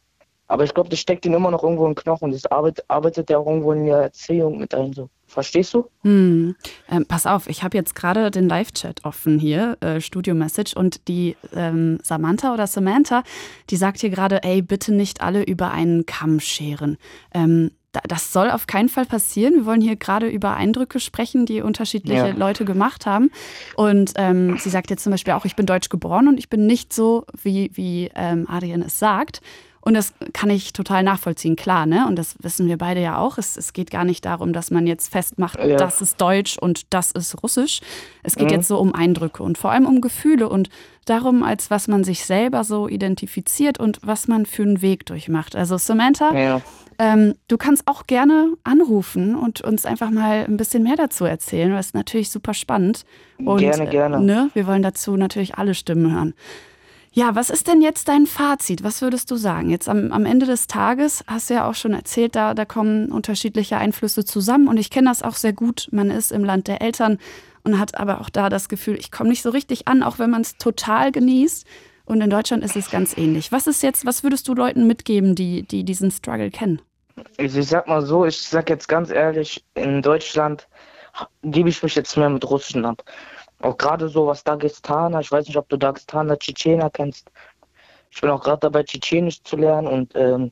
Aber 0.47 0.65
ich 0.65 0.73
glaube, 0.73 0.89
das 0.89 0.99
steckt 0.99 1.25
ihn 1.25 1.33
immer 1.33 1.49
noch 1.49 1.63
irgendwo 1.63 1.87
im 1.87 1.95
Knochen. 1.95 2.31
Das 2.31 2.45
arbeitet, 2.45 2.85
arbeitet 2.89 3.29
er 3.29 3.39
auch 3.39 3.47
irgendwo 3.47 3.71
in 3.71 3.85
der 3.85 3.97
Erziehung 3.97 4.59
mit 4.59 4.75
ein. 4.75 4.91
So. 4.91 5.09
Verstehst 5.27 5.73
du? 5.73 5.89
Hm. 6.01 6.55
Ähm, 6.91 7.05
pass 7.07 7.25
auf, 7.25 7.47
ich 7.47 7.63
habe 7.63 7.77
jetzt 7.77 7.95
gerade 7.95 8.29
den 8.29 8.49
Live-Chat 8.49 9.05
offen 9.05 9.39
hier, 9.39 9.77
äh, 9.79 10.01
Studio-Message, 10.01 10.75
und 10.75 11.07
die 11.07 11.37
ähm, 11.55 11.99
Samantha 12.03 12.53
oder 12.53 12.67
Samantha, 12.67 13.23
die 13.69 13.77
sagt 13.77 14.01
hier 14.01 14.09
gerade, 14.09 14.43
ey, 14.43 14.61
bitte 14.61 14.93
nicht 14.93 15.21
alle 15.21 15.41
über 15.43 15.71
einen 15.71 16.05
Kamm 16.05 16.41
scheren. 16.41 16.97
Ähm, 17.33 17.71
das 18.07 18.31
soll 18.33 18.49
auf 18.51 18.67
keinen 18.67 18.89
Fall 18.89 19.05
passieren. 19.05 19.53
Wir 19.55 19.65
wollen 19.65 19.81
hier 19.81 19.95
gerade 19.95 20.27
über 20.27 20.55
Eindrücke 20.55 20.99
sprechen, 20.99 21.45
die 21.45 21.61
unterschiedliche 21.61 22.27
Ja. 22.29 22.33
Leute 22.35 22.65
gemacht 22.65 23.05
haben. 23.05 23.31
Und 23.75 24.13
ähm, 24.15 24.57
sie 24.57 24.69
sagt 24.69 24.89
jetzt 24.89 25.03
zum 25.03 25.11
Beispiel 25.11 25.33
auch, 25.33 25.45
ich 25.45 25.55
bin 25.55 25.65
deutsch 25.65 25.89
geboren 25.89 26.27
und 26.27 26.37
ich 26.37 26.49
bin 26.49 26.65
nicht 26.67 26.93
so, 26.93 27.25
wie, 27.43 27.71
wie 27.73 28.09
ähm, 28.15 28.47
Adrian 28.49 28.81
es 28.81 28.99
sagt. 28.99 29.41
Und 29.87 29.93
das 29.93 30.13
kann 30.33 30.49
ich 30.49 30.73
total 30.73 31.03
nachvollziehen, 31.03 31.55
klar, 31.55 31.85
ne? 31.85 32.07
Und 32.07 32.15
das 32.15 32.37
wissen 32.41 32.67
wir 32.67 32.75
beide 32.79 33.01
ja 33.01 33.19
auch. 33.19 33.37
Es, 33.37 33.55
es 33.55 33.71
geht 33.71 33.91
gar 33.91 34.03
nicht 34.03 34.25
darum, 34.25 34.51
dass 34.51 34.71
man 34.71 34.87
jetzt 34.87 35.11
festmacht, 35.11 35.59
Ja. 35.59 35.77
das 35.77 36.01
ist 36.01 36.19
Deutsch 36.19 36.57
und 36.57 36.91
das 36.91 37.11
ist 37.11 37.43
Russisch. 37.43 37.81
Es 38.23 38.35
geht 38.35 38.47
Mhm. 38.47 38.53
jetzt 38.55 38.67
so 38.67 38.79
um 38.79 38.95
Eindrücke 38.95 39.43
und 39.43 39.59
vor 39.59 39.69
allem 39.69 39.85
um 39.85 40.01
Gefühle 40.01 40.49
und 40.49 40.69
darum, 41.05 41.43
als 41.43 41.69
was 41.69 41.87
man 41.87 42.03
sich 42.03 42.25
selber 42.25 42.63
so 42.63 42.87
identifiziert 42.87 43.79
und 43.79 43.99
was 44.01 44.27
man 44.27 44.47
für 44.47 44.63
einen 44.63 44.81
Weg 44.81 45.05
durchmacht. 45.05 45.55
Also 45.55 45.77
Samantha, 45.77 46.33
Ja. 46.35 46.61
Ähm, 46.99 47.35
du 47.47 47.57
kannst 47.57 47.87
auch 47.87 48.07
gerne 48.07 48.53
anrufen 48.63 49.35
und 49.35 49.61
uns 49.61 49.85
einfach 49.85 50.11
mal 50.11 50.45
ein 50.45 50.57
bisschen 50.57 50.83
mehr 50.83 50.95
dazu 50.95 51.25
erzählen. 51.25 51.71
Das 51.71 51.87
ist 51.87 51.95
natürlich 51.95 52.29
super 52.29 52.53
spannend. 52.53 53.05
Und, 53.37 53.59
Gerne, 53.59 53.87
gerne. 53.87 54.17
Äh, 54.17 54.21
ne, 54.21 54.49
wir 54.53 54.67
wollen 54.67 54.81
dazu 54.81 55.15
natürlich 55.17 55.55
alle 55.55 55.73
Stimmen 55.73 56.13
hören. 56.13 56.33
Ja, 57.11 57.33
was 57.33 57.49
ist 57.49 57.67
denn 57.67 57.81
jetzt 57.81 58.09
dein 58.09 58.25
Fazit? 58.25 58.83
Was 58.83 59.01
würdest 59.01 59.31
du 59.31 59.37
sagen? 59.37 59.69
Jetzt 59.69 59.87
am, 59.87 60.11
am 60.11 60.25
Ende 60.25 60.45
des 60.45 60.67
Tages 60.67 61.23
hast 61.27 61.49
du 61.49 61.53
ja 61.53 61.69
auch 61.69 61.73
schon 61.73 61.93
erzählt, 61.93 62.35
da, 62.35 62.53
da 62.53 62.65
kommen 62.65 63.09
unterschiedliche 63.09 63.77
Einflüsse 63.77 64.25
zusammen 64.25 64.67
und 64.67 64.75
ich 64.77 64.89
kenne 64.89 65.07
das 65.07 65.23
auch 65.23 65.35
sehr 65.35 65.53
gut. 65.53 65.87
Man 65.91 66.11
ist 66.11 66.33
im 66.33 66.43
Land 66.43 66.67
der 66.67 66.81
Eltern 66.81 67.17
und 67.63 67.79
hat 67.79 67.97
aber 67.97 68.19
auch 68.19 68.29
da 68.29 68.49
das 68.49 68.67
Gefühl, 68.67 68.97
ich 68.99 69.11
komme 69.11 69.29
nicht 69.29 69.43
so 69.43 69.49
richtig 69.49 69.87
an, 69.87 70.03
auch 70.03 70.19
wenn 70.19 70.29
man 70.29 70.41
es 70.41 70.57
total 70.57 71.13
genießt. 71.13 71.65
Und 72.05 72.21
in 72.21 72.29
Deutschland 72.29 72.63
ist 72.63 72.75
es 72.75 72.91
ganz 72.91 73.17
ähnlich. 73.17 73.51
Was 73.51 73.67
ist 73.67 73.81
jetzt, 73.81 74.05
was 74.05 74.23
würdest 74.23 74.47
du 74.47 74.53
Leuten 74.53 74.87
mitgeben, 74.87 75.35
die, 75.35 75.63
die 75.63 75.83
diesen 75.83 76.11
Struggle 76.11 76.51
kennen? 76.51 76.81
Also 77.37 77.59
ich 77.59 77.67
sag 77.67 77.87
mal 77.87 78.05
so, 78.05 78.25
ich 78.25 78.39
sag 78.41 78.69
jetzt 78.69 78.87
ganz 78.87 79.09
ehrlich, 79.09 79.63
in 79.73 80.01
Deutschland 80.01 80.67
gebe 81.43 81.69
ich 81.69 81.81
mich 81.81 81.95
jetzt 81.95 82.15
mehr 82.17 82.29
mit 82.29 82.47
Russischen 82.49 82.85
ab. 82.85 83.03
Auch 83.61 83.77
gerade 83.77 84.09
so 84.09 84.27
was 84.27 84.43
Dagestaner, 84.43 85.21
ich 85.21 85.31
weiß 85.31 85.47
nicht, 85.47 85.57
ob 85.57 85.69
du 85.69 85.77
Dagestaner, 85.77 86.37
Tschetschener 86.37 86.89
kennst. 86.89 87.31
Ich 88.11 88.21
bin 88.21 88.29
auch 88.29 88.43
gerade 88.43 88.59
dabei, 88.59 88.83
Tschetschenisch 88.83 89.41
zu 89.43 89.55
lernen 89.55 89.87
und 89.87 90.11
ähm, 90.15 90.51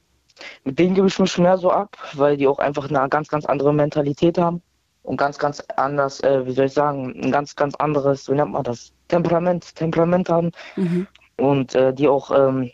mit 0.64 0.80
denen 0.80 0.96
gebe 0.96 1.08
ich 1.08 1.20
mich 1.20 1.38
mehr 1.38 1.58
so 1.58 1.70
ab, 1.70 1.98
weil 2.14 2.38
die 2.38 2.48
auch 2.48 2.60
einfach 2.60 2.90
eine 2.90 3.08
ganz, 3.10 3.28
ganz 3.28 3.46
andere 3.46 3.74
Mentalität 3.74 4.38
haben 4.38 4.62
und 5.04 5.18
ganz, 5.18 5.38
ganz 5.38 5.62
anders, 5.76 6.22
äh, 6.22 6.46
wie 6.46 6.54
soll 6.54 6.66
ich 6.66 6.74
sagen, 6.74 7.14
ein 7.22 7.32
ganz, 7.32 7.56
ganz 7.56 7.76
anderes, 7.76 8.30
wie 8.30 8.34
nennt 8.34 8.52
man 8.52 8.64
das, 8.64 8.94
Temperament, 9.10 9.76
Temperament 9.76 10.30
haben 10.30 10.52
Mhm. 10.76 11.08
Und 11.44 11.76
äh, 11.76 11.94
die 11.94 12.08
auch, 12.08 12.32
ähm, 12.32 12.72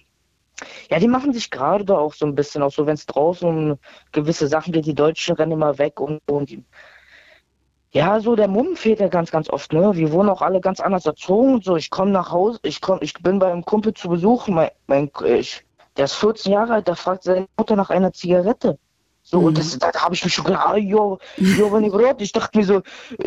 ja, 0.89 0.99
die 0.99 1.07
machen 1.07 1.33
sich 1.33 1.51
gerade 1.51 1.85
da 1.85 1.97
auch 1.97 2.13
so 2.13 2.25
ein 2.25 2.35
bisschen, 2.35 2.63
auch 2.63 2.71
so 2.71 2.85
wenn 2.85 2.95
es 2.95 3.05
draußen 3.05 3.71
um 3.71 3.79
gewisse 4.11 4.47
Sachen 4.47 4.73
geht, 4.73 4.85
die 4.85 4.95
Deutschen 4.95 5.35
rennen 5.35 5.53
immer 5.53 5.77
weg 5.77 5.99
und, 5.99 6.21
und 6.29 6.51
ja, 7.91 8.19
so 8.19 8.35
der 8.35 8.47
Mumm 8.47 8.75
fehlt 8.75 8.99
ja 8.99 9.07
ganz, 9.07 9.31
ganz 9.31 9.49
oft, 9.49 9.73
ne? 9.73 9.95
Wir 9.95 10.11
wurden 10.11 10.29
auch 10.29 10.43
alle 10.43 10.61
ganz 10.61 10.79
anders 10.79 11.05
erzogen 11.07 11.55
und 11.55 11.63
so. 11.63 11.75
Ich 11.75 11.89
komme 11.89 12.11
nach 12.11 12.31
Hause, 12.31 12.59
ich 12.63 12.81
komm, 12.81 12.99
ich 13.01 13.13
bin 13.13 13.39
bei 13.39 13.51
einem 13.51 13.65
Kumpel 13.65 13.93
zu 13.95 14.09
Besuch, 14.09 14.47
mein, 14.47 14.69
mein 14.85 15.09
ich, 15.25 15.65
der 15.97 16.05
ist 16.05 16.13
14 16.15 16.51
Jahre 16.51 16.73
alt, 16.73 16.87
der 16.87 16.95
fragt 16.95 17.23
seine 17.23 17.47
Mutter 17.57 17.75
nach 17.75 17.89
einer 17.89 18.13
Zigarette. 18.13 18.77
So, 19.31 19.39
Mhm. 19.39 19.45
und 19.45 19.57
das, 19.59 19.77
da, 19.77 19.91
da 19.91 20.01
habe 20.01 20.15
ich 20.15 20.23
mich 20.23 20.33
schon 20.33 20.45
gedacht, 20.45 20.65
ah, 20.67 20.75
jo, 20.75 21.19
jo, 21.37 21.71
wenn 21.71 21.83
ich 21.83 21.91
gehört, 21.91 22.19
ich 22.19 22.31
dachte 22.31 22.57
mir 22.57 22.65
so, 22.65 22.81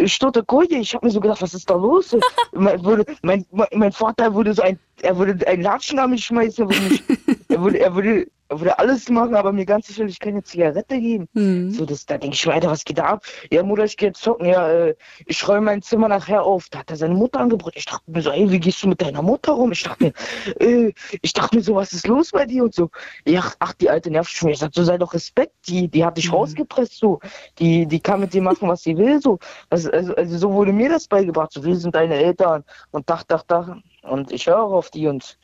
Stotte 0.06 0.42
Koje, 0.42 0.74
ich 0.74 0.94
habe 0.94 1.06
mir 1.06 1.12
so 1.12 1.20
gedacht, 1.20 1.40
was 1.40 1.54
ist 1.54 1.70
da 1.70 1.74
los? 1.74 2.16
mein, 2.52 2.84
würde, 2.84 3.04
mein, 3.22 3.46
mein, 3.52 3.92
Vater 3.92 4.34
würde 4.34 4.52
so 4.52 4.62
ein, 4.62 4.80
er 5.00 5.16
würde 5.16 5.46
ein 5.46 5.62
Latschen 5.62 6.00
an 6.00 6.10
mich 6.10 6.24
schmeißen, 6.24 6.64
er 6.64 6.70
würde, 6.70 6.82
mich, 6.88 7.02
er 7.48 7.62
würde, 7.62 7.78
er 7.78 7.94
würde, 7.94 8.26
würde 8.60 8.78
alles 8.78 9.08
machen, 9.08 9.34
aber 9.34 9.52
mir 9.52 9.64
ganz 9.66 9.86
sicherlich 9.86 10.18
keine 10.20 10.42
Zigarette 10.42 11.00
geben. 11.00 11.28
Mhm. 11.32 11.70
So, 11.70 11.84
das, 11.86 12.06
da 12.06 12.18
denke 12.18 12.34
ich 12.34 12.48
Alter, 12.48 12.70
was 12.70 12.84
geht 12.84 12.98
da 12.98 13.04
ab? 13.04 13.24
Ja, 13.50 13.62
Mutter, 13.62 13.84
ich 13.84 13.96
gehe 13.96 14.08
jetzt 14.08 14.22
zocken. 14.22 14.46
Ja, 14.46 14.68
äh, 14.70 14.94
ich 15.26 15.46
räume 15.46 15.62
mein 15.62 15.82
Zimmer 15.82 16.08
nachher 16.08 16.42
auf. 16.42 16.68
Da 16.70 16.80
hat 16.80 16.90
er 16.90 16.96
seine 16.96 17.14
Mutter 17.14 17.40
angebrüllt. 17.40 17.76
Ich 17.76 17.86
dachte 17.86 18.10
mir 18.10 18.22
so, 18.22 18.30
ey, 18.30 18.50
wie 18.50 18.60
gehst 18.60 18.82
du 18.82 18.88
mit 18.88 19.00
deiner 19.00 19.22
Mutter 19.22 19.52
rum? 19.52 19.72
Ich 19.72 19.82
dachte 19.82 20.04
mir, 20.04 20.12
äh, 20.60 20.92
ich 21.22 21.32
dachte 21.32 21.56
mir 21.56 21.62
so, 21.62 21.74
was 21.74 21.92
ist 21.92 22.06
los 22.06 22.30
bei 22.30 22.46
dir 22.46 22.64
und 22.64 22.74
so. 22.74 22.90
Ja, 23.26 23.42
ach, 23.58 23.72
die 23.74 23.88
alte 23.90 24.10
nervt 24.10 24.30
schon. 24.30 24.50
Ich 24.50 24.58
sag, 24.58 24.74
so 24.74 24.84
sei 24.84 24.98
doch 24.98 25.14
Respekt. 25.14 25.54
Die, 25.68 25.88
die 25.88 26.04
hat 26.04 26.16
dich 26.16 26.28
Mhm. 26.28 26.34
rausgepresst, 26.34 26.98
so. 26.98 27.20
Die, 27.58 27.86
die 27.86 28.00
kann 28.00 28.20
mit 28.20 28.32
dir 28.34 28.42
machen, 28.42 28.68
was 28.68 28.82
sie 28.82 28.96
will, 28.96 29.20
so. 29.20 29.38
Also, 29.70 29.90
also, 29.90 30.14
also 30.14 30.38
so 30.38 30.52
wurde 30.52 30.72
mir 30.72 30.88
das 30.88 31.06
beigebracht. 31.08 31.52
So, 31.52 31.64
wir 31.64 31.76
sind 31.76 31.94
deine 31.94 32.16
Eltern 32.16 32.64
und 32.90 33.08
dach, 33.08 33.22
dach, 33.24 33.42
dach. 33.44 33.76
Und 34.02 34.32
ich 34.32 34.46
höre 34.46 34.62
auf 34.64 34.90
die 34.90 35.06
und 35.06 35.38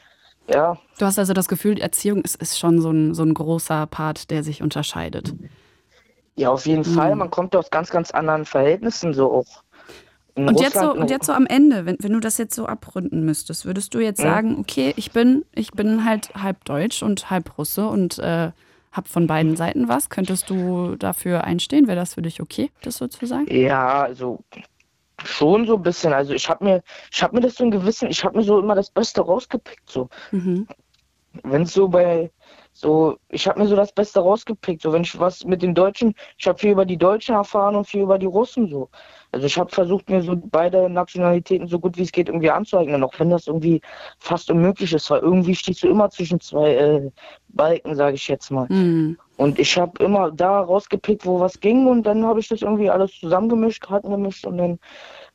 Ja. 0.49 0.79
Du 0.99 1.07
hast 1.07 1.19
also 1.19 1.33
das 1.33 1.49
Gefühl, 1.49 1.79
Erziehung 1.81 2.23
ist, 2.23 2.41
ist 2.41 2.59
schon 2.59 2.81
so 2.81 2.91
ein, 2.91 3.15
so 3.15 3.23
ein 3.23 3.35
großer 3.35 3.87
Part, 3.87 4.31
der 4.31 4.43
sich 4.43 4.63
unterscheidet. 4.63 5.35
Ja, 6.37 6.51
auf 6.51 6.67
jeden 6.67 6.89
mhm. 6.89 6.95
Fall. 6.95 7.15
Man 7.17 7.31
kommt 7.31 7.55
aus 7.55 7.71
ganz, 7.71 7.91
ganz 7.91 8.11
anderen 8.11 8.45
Verhältnissen 8.45 9.13
so 9.13 9.31
auch. 9.33 9.63
Und 10.35 10.61
jetzt, 10.61 10.79
so, 10.79 10.93
und 10.93 11.11
jetzt 11.11 11.27
so 11.27 11.33
am 11.33 11.47
Ende, 11.47 11.85
wenn, 11.85 11.97
wenn 12.01 12.13
du 12.13 12.21
das 12.21 12.39
jetzt 12.39 12.55
so 12.55 12.67
abrunden 12.67 13.25
müsstest, 13.25 13.67
würdest 13.67 13.93
du 13.93 13.99
jetzt 13.99 14.21
sagen, 14.21 14.57
okay, 14.61 14.95
ich 14.97 15.11
bin, 15.11 15.45
ich 15.53 15.73
bin 15.73 16.05
halt 16.05 16.33
halb 16.35 16.65
Deutsch 16.65 17.03
und 17.03 17.29
halb 17.29 17.59
Russe 17.59 17.89
und 17.89 18.21
äh, 18.21 18.53
habe 18.93 19.09
von 19.09 19.27
beiden 19.27 19.57
Seiten 19.57 19.89
was. 19.89 20.11
Könntest 20.11 20.49
du 20.49 20.95
dafür 20.95 21.43
einstehen? 21.43 21.89
Wäre 21.89 21.97
das 21.97 22.15
für 22.15 22.23
dich 22.23 22.41
okay, 22.41 22.71
das 22.83 22.99
so 22.99 23.09
zu 23.09 23.27
sagen? 23.27 23.47
Ja, 23.51 24.03
also 24.03 24.39
schon 25.25 25.67
so 25.67 25.77
ein 25.77 25.83
bisschen. 25.83 26.13
Also 26.13 26.33
ich 26.33 26.49
habe 26.49 26.65
mir, 26.65 26.83
ich 27.13 27.23
habe 27.23 27.35
mir 27.35 27.43
das 27.43 27.57
so 27.57 27.65
ein 27.65 27.71
Gewissen, 27.71 28.09
ich 28.09 28.25
habe 28.25 28.39
mir 28.39 28.45
so 28.45 28.59
immer 28.59 28.75
das 28.75 28.91
Beste 28.91 29.21
rausgepickt. 29.21 29.89
So. 29.89 30.09
Mhm. 30.31 30.67
Wenn 31.43 31.63
es 31.63 31.75
so 31.75 31.89
bei, 31.89 32.31
so, 32.73 33.17
ich 33.29 33.47
habe 33.47 33.61
mir 33.61 33.67
so 33.67 33.77
das 33.77 33.93
Beste 33.93 34.21
rausgepickt. 34.21 34.83
So, 34.83 34.93
wenn 34.93 35.03
ich 35.03 35.19
was 35.19 35.45
mit 35.45 35.63
den 35.63 35.75
Deutschen, 35.75 36.15
ich 36.37 36.47
habe 36.47 36.59
viel 36.59 36.71
über 36.71 36.87
die 36.87 36.97
Deutschen 36.97 37.35
erfahren 37.35 37.77
und 37.77 37.87
viel 37.87 38.03
über 38.03 38.19
die 38.19 38.27
Russen 38.27 38.69
so. 38.69 38.89
Also 39.33 39.47
ich 39.47 39.59
habe 39.59 39.71
versucht, 39.71 40.09
mir 40.09 40.23
so 40.23 40.35
beide 40.37 40.89
Nationalitäten 40.89 41.69
so 41.69 41.79
gut 41.79 41.99
wie 41.99 42.03
es 42.03 42.13
geht 42.13 42.29
irgendwie 42.29 42.51
anzueignen, 42.51 43.05
auch 43.05 43.19
wenn 43.19 43.31
das 43.31 43.47
irgendwie 43.47 43.81
fast 44.19 44.51
unmöglich 44.51 44.93
ist, 44.93 45.11
weil 45.11 45.21
irgendwie 45.21 45.55
stehst 45.55 45.83
du 45.83 45.89
immer 45.89 46.09
zwischen 46.11 46.41
zwei 46.41 46.75
äh, 46.75 47.11
Balken, 47.49 47.95
sage 47.95 48.15
ich 48.15 48.27
jetzt 48.29 48.51
mal. 48.51 48.67
Mhm. 48.71 49.19
Und 49.39 49.61
ich 49.61 49.79
habe 49.79 50.03
immer 50.03 50.33
da 50.33 50.61
rausgepickt, 50.61 51.25
wo 51.25 51.39
was 51.39 51.61
ging 51.61 51.87
und 51.87 52.03
dann 52.03 52.27
habe 52.27 52.41
ich 52.41 52.49
das 52.49 52.61
irgendwie 52.61 52.91
alles 52.91 53.13
zusammengemischt, 53.21 53.83
Karten 53.85 54.11
gemischt 54.11 54.45
und 54.45 54.59
dann 54.59 54.79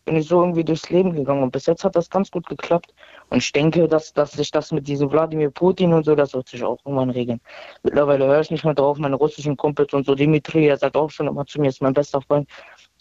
bin 0.04 0.18
ich 0.18 0.28
so 0.28 0.42
irgendwie 0.42 0.66
durchs 0.66 0.90
Leben 0.90 1.14
gegangen. 1.14 1.42
Und 1.42 1.52
bis 1.52 1.68
jetzt 1.68 1.86
hat 1.86 1.96
das 1.96 2.10
ganz 2.10 2.30
gut 2.30 2.46
geklappt. 2.48 2.94
Und 3.30 3.38
ich 3.38 3.54
denke, 3.54 3.88
dass, 3.88 4.12
dass 4.12 4.34
sich 4.34 4.52
das 4.52 4.74
mit 4.74 4.90
diesem 4.90 5.10
Wladimir 5.10 5.50
Putin 5.50 5.94
und 5.94 6.04
so, 6.04 6.16
das 6.16 6.34
wird 6.34 6.50
sich 6.50 6.62
auch 6.66 6.80
irgendwann 6.84 7.12
regeln. 7.12 7.40
Mittlerweile 7.84 8.26
höre 8.26 8.42
ich 8.42 8.52
nicht 8.52 8.66
mehr 8.66 8.74
drauf, 8.74 8.98
meine 8.98 9.16
russischen 9.16 9.56
Kumpels 9.56 9.94
und 9.94 10.06
so. 10.06 10.16
Dimitri, 10.16 10.68
er 10.68 10.78
sagt 10.78 10.98
auch 10.98 11.10
schon 11.10 11.28
immer 11.28 11.46
zu 11.46 11.62
mir, 11.62 11.70
ist 11.70 11.82
mein 11.82 11.94
bester 11.94 12.22
Freund. 12.22 12.50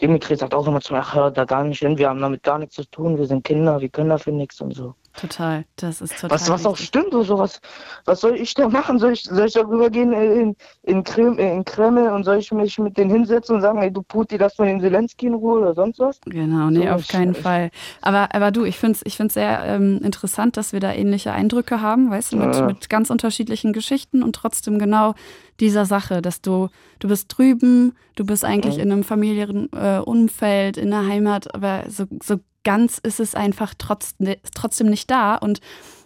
Dimitri 0.01 0.37
sagt 0.37 0.53
auch 0.53 0.65
immer 0.65 0.79
zu 0.79 0.93
mir, 0.93 0.99
ach, 0.99 1.15
hör 1.15 1.31
da 1.31 1.43
gar 1.43 1.65
nicht 1.65 1.79
hin, 1.79 1.97
wir 1.97 2.07
haben 2.07 2.21
damit 2.21 2.43
gar 2.43 2.59
nichts 2.59 2.75
zu 2.75 2.89
tun, 2.89 3.17
wir 3.17 3.25
sind 3.25 3.43
Kinder, 3.43 3.81
wir 3.81 3.89
können 3.89 4.09
dafür 4.09 4.31
nichts 4.31 4.61
und 4.61 4.73
so. 4.73 4.95
Total, 5.15 5.63
das 5.75 6.01
ist 6.01 6.15
total. 6.15 6.31
Was, 6.31 6.49
was 6.49 6.65
auch 6.65 6.75
stimmt, 6.75 7.11
so 7.11 7.37
was, 7.37 7.61
was 8.05 8.21
soll 8.21 8.35
ich 8.35 8.55
da 8.55 8.67
machen? 8.67 8.97
Soll 8.97 9.13
ich, 9.13 9.23
soll 9.23 9.45
ich 9.45 9.53
darüber 9.53 9.91
gehen 9.91 10.11
in, 10.11 10.55
in, 10.81 11.03
Krem, 11.03 11.37
in 11.37 11.63
Kreml 11.63 12.09
und 12.09 12.23
soll 12.23 12.37
ich 12.37 12.51
mich 12.51 12.79
mit 12.79 12.97
denen 12.97 13.11
hinsetzen 13.11 13.55
und 13.55 13.61
sagen, 13.61 13.79
ey, 13.83 13.91
du 13.91 14.01
Putin, 14.01 14.39
lass 14.39 14.57
mal 14.57 14.65
den 14.65 14.81
Zelensky 14.81 15.27
in 15.27 15.35
Ruhe 15.35 15.61
oder 15.61 15.75
sonst 15.75 15.99
was? 15.99 16.19
Genau, 16.25 16.71
nee, 16.71 16.87
so, 16.87 16.93
auf 16.93 17.07
keinen 17.07 17.33
ich, 17.33 17.37
Fall. 17.37 17.69
Aber, 18.01 18.33
aber 18.33 18.49
du, 18.49 18.65
ich 18.65 18.79
finde 18.79 18.97
es 18.97 19.01
ich 19.05 19.15
find's 19.15 19.35
sehr 19.35 19.63
ähm, 19.65 19.99
interessant, 20.03 20.57
dass 20.57 20.73
wir 20.73 20.79
da 20.79 20.91
ähnliche 20.91 21.31
Eindrücke 21.31 21.79
haben, 21.79 22.09
weißt 22.09 22.33
du, 22.33 22.37
mit, 22.37 22.55
ja. 22.55 22.65
mit 22.65 22.89
ganz 22.89 23.11
unterschiedlichen 23.11 23.71
Geschichten 23.71 24.23
und 24.23 24.35
trotzdem 24.35 24.79
genau 24.79 25.13
dieser 25.59 25.85
Sache, 25.85 26.23
dass 26.23 26.41
du, 26.41 26.69
du 26.97 27.07
bist 27.07 27.37
drüben, 27.37 27.95
du 28.15 28.25
bist 28.25 28.43
eigentlich 28.43 28.77
ja. 28.77 28.83
in 28.83 28.91
einem 28.91 29.03
familiären 29.03 29.69
äh, 29.73 29.99
Umfeld, 29.99 30.77
in 30.77 30.89
der 30.89 31.05
Heimat, 31.05 31.53
aber 31.53 31.83
so, 31.87 32.05
so 32.23 32.39
ganz 32.63 32.97
ist 32.97 33.19
es 33.19 33.35
einfach 33.35 33.73
trotz, 33.77 34.15
trotzdem 34.53 34.87
nicht 34.87 35.09
da. 35.11 35.35
Und 35.35 35.61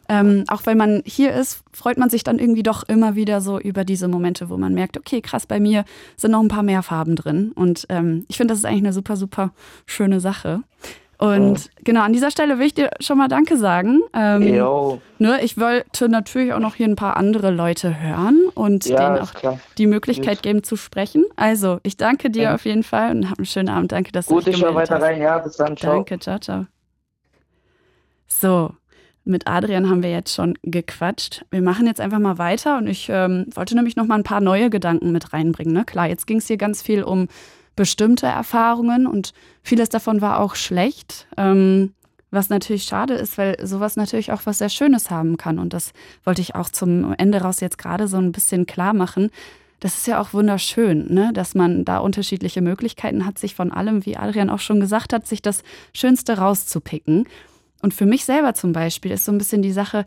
ähm, 0.10 0.46
auch 0.48 0.66
wenn 0.66 0.78
man 0.78 1.04
hier 1.06 1.34
ist, 1.34 1.64
freut 1.74 1.98
man 1.98 2.10
sich 2.10 2.24
dann 2.24 2.40
irgendwie 2.40 2.64
doch 2.64 2.84
immer 2.84 3.16
wieder 3.16 3.42
so 3.42 3.60
über 3.60 3.84
diese 3.84 4.08
Momente, 4.08 4.50
wo 4.50 4.58
man 4.58 4.74
merkt, 4.74 4.98
okay, 4.98 5.22
krass, 5.22 5.46
bei 5.46 5.60
mir 5.60 5.84
sind 6.16 6.32
noch 6.32 6.42
ein 6.42 6.48
paar 6.48 6.64
mehr 6.64 6.84
Farben 6.84 7.16
drin. 7.16 7.52
Und 7.54 7.86
ähm, 7.90 8.26
ich 8.28 8.38
finde, 8.38 8.54
das 8.54 8.60
ist 8.60 8.66
eigentlich 8.66 8.84
eine 8.84 8.94
super, 8.94 9.18
super 9.18 9.52
schöne 9.86 10.20
Sache. 10.20 10.64
Und 11.20 11.58
oh. 11.58 11.82
genau, 11.84 12.02
an 12.02 12.14
dieser 12.14 12.30
Stelle 12.30 12.60
will 12.60 12.68
ich 12.68 12.76
dir 12.76 12.92
schon 13.00 13.18
mal 13.18 13.28
Danke 13.28 13.58
sagen. 13.58 14.02
Ähm, 14.14 15.00
ne, 15.18 15.40
ich 15.42 15.60
wollte 15.60 16.10
natürlich 16.10 16.54
auch 16.54 16.60
noch 16.60 16.76
hier 16.76 16.88
ein 16.88 16.96
paar 16.96 17.18
andere 17.18 17.50
Leute 17.50 18.00
hören 18.00 18.44
und 18.54 18.86
ja, 18.86 18.98
denen 18.98 19.24
auch 19.24 19.34
klar. 19.34 19.60
die 19.80 19.88
Möglichkeit 19.88 20.44
geben 20.44 20.62
zu 20.62 20.76
sprechen. 20.76 21.26
Also, 21.36 21.80
ich 21.82 21.98
danke 21.98 22.30
dir 22.30 22.44
ja. 22.44 22.56
auf 22.56 22.66
jeden 22.66 22.84
Fall 22.84 23.12
und 23.12 23.32
hab 23.32 23.40
einen 23.40 23.48
schönen 23.48 23.70
Abend. 23.70 23.92
Danke, 23.92 24.12
dass 24.12 24.28
Gut, 24.28 24.46
du 24.46 24.52
dich 24.52 24.60
gemeldet 24.60 24.76
weiter 24.76 24.96
hast. 24.96 25.04
rein. 25.04 25.22
Ja, 25.22 25.40
bis 25.40 25.58
dann. 25.58 25.76
Ciao. 25.76 25.96
Danke, 25.96 26.20
ciao, 26.20 26.38
ciao. 26.38 26.66
So, 28.28 28.72
mit 29.24 29.48
Adrian 29.48 29.90
haben 29.90 30.04
wir 30.04 30.12
jetzt 30.12 30.36
schon 30.36 30.54
gequatscht. 30.62 31.46
Wir 31.50 31.62
machen 31.62 31.88
jetzt 31.88 32.00
einfach 32.00 32.20
mal 32.20 32.38
weiter 32.38 32.78
und 32.78 32.88
ich 32.88 33.10
ähm, 33.10 33.48
wollte 33.56 33.76
nämlich 33.76 33.96
noch 33.96 34.06
mal 34.06 34.16
ein 34.16 34.24
paar 34.24 34.42
neue 34.42 34.70
Gedanken 34.70 35.12
mit 35.12 35.34
reinbringen. 35.34 35.74
Ne? 35.74 35.84
Klar, 35.84 36.08
jetzt 36.08 36.28
ging 36.28 36.38
es 36.38 36.48
hier 36.48 36.58
ganz 36.58 36.82
viel 36.84 37.04
um 37.04 37.28
bestimmte 37.78 38.26
Erfahrungen 38.26 39.08
und 39.08 39.34
vieles 39.64 39.88
davon 39.88 40.20
war 40.20 40.42
auch 40.42 40.56
schlecht. 40.56 41.28
Ähm, 41.38 41.94
was 42.30 42.50
natürlich 42.50 42.84
schade 42.84 43.14
ist, 43.14 43.38
weil 43.38 43.56
sowas 43.66 43.96
natürlich 43.96 44.34
auch 44.34 44.42
was 44.46 44.58
sehr 44.58 44.68
Schönes 44.68 45.10
haben 45.10 45.38
kann. 45.38 45.60
Und 45.60 45.74
das 45.74 45.94
wollte 46.26 46.42
ich 46.42 46.56
auch 46.56 46.70
zum 46.70 47.16
Ende 47.18 47.42
raus 47.42 47.62
jetzt 47.62 47.78
gerade 47.78 48.10
so 48.10 48.18
ein 48.18 48.34
bisschen 48.34 48.66
klar 48.66 48.94
machen. 48.94 49.30
Das 49.80 49.96
ist 49.96 50.08
ja 50.08 50.20
auch 50.20 50.34
wunderschön, 50.34 51.14
ne? 51.14 51.32
dass 51.34 51.56
man 51.56 51.86
da 51.86 52.00
unterschiedliche 52.00 52.62
Möglichkeiten 52.62 53.26
hat, 53.26 53.40
sich 53.40 53.56
von 53.56 53.72
allem, 53.72 54.06
wie 54.06 54.18
Adrian 54.18 54.50
auch 54.50 54.60
schon 54.60 54.80
gesagt 54.80 55.14
hat, 55.14 55.26
sich 55.26 55.42
das 55.42 55.64
Schönste 55.94 56.38
rauszupicken. 56.38 57.28
Und 57.82 57.94
für 57.94 58.06
mich 58.06 58.26
selber 58.26 58.56
zum 58.56 58.74
Beispiel 58.74 59.12
ist 59.12 59.24
so 59.24 59.32
ein 59.32 59.38
bisschen 59.38 59.62
die 59.62 59.72
Sache, 59.72 60.06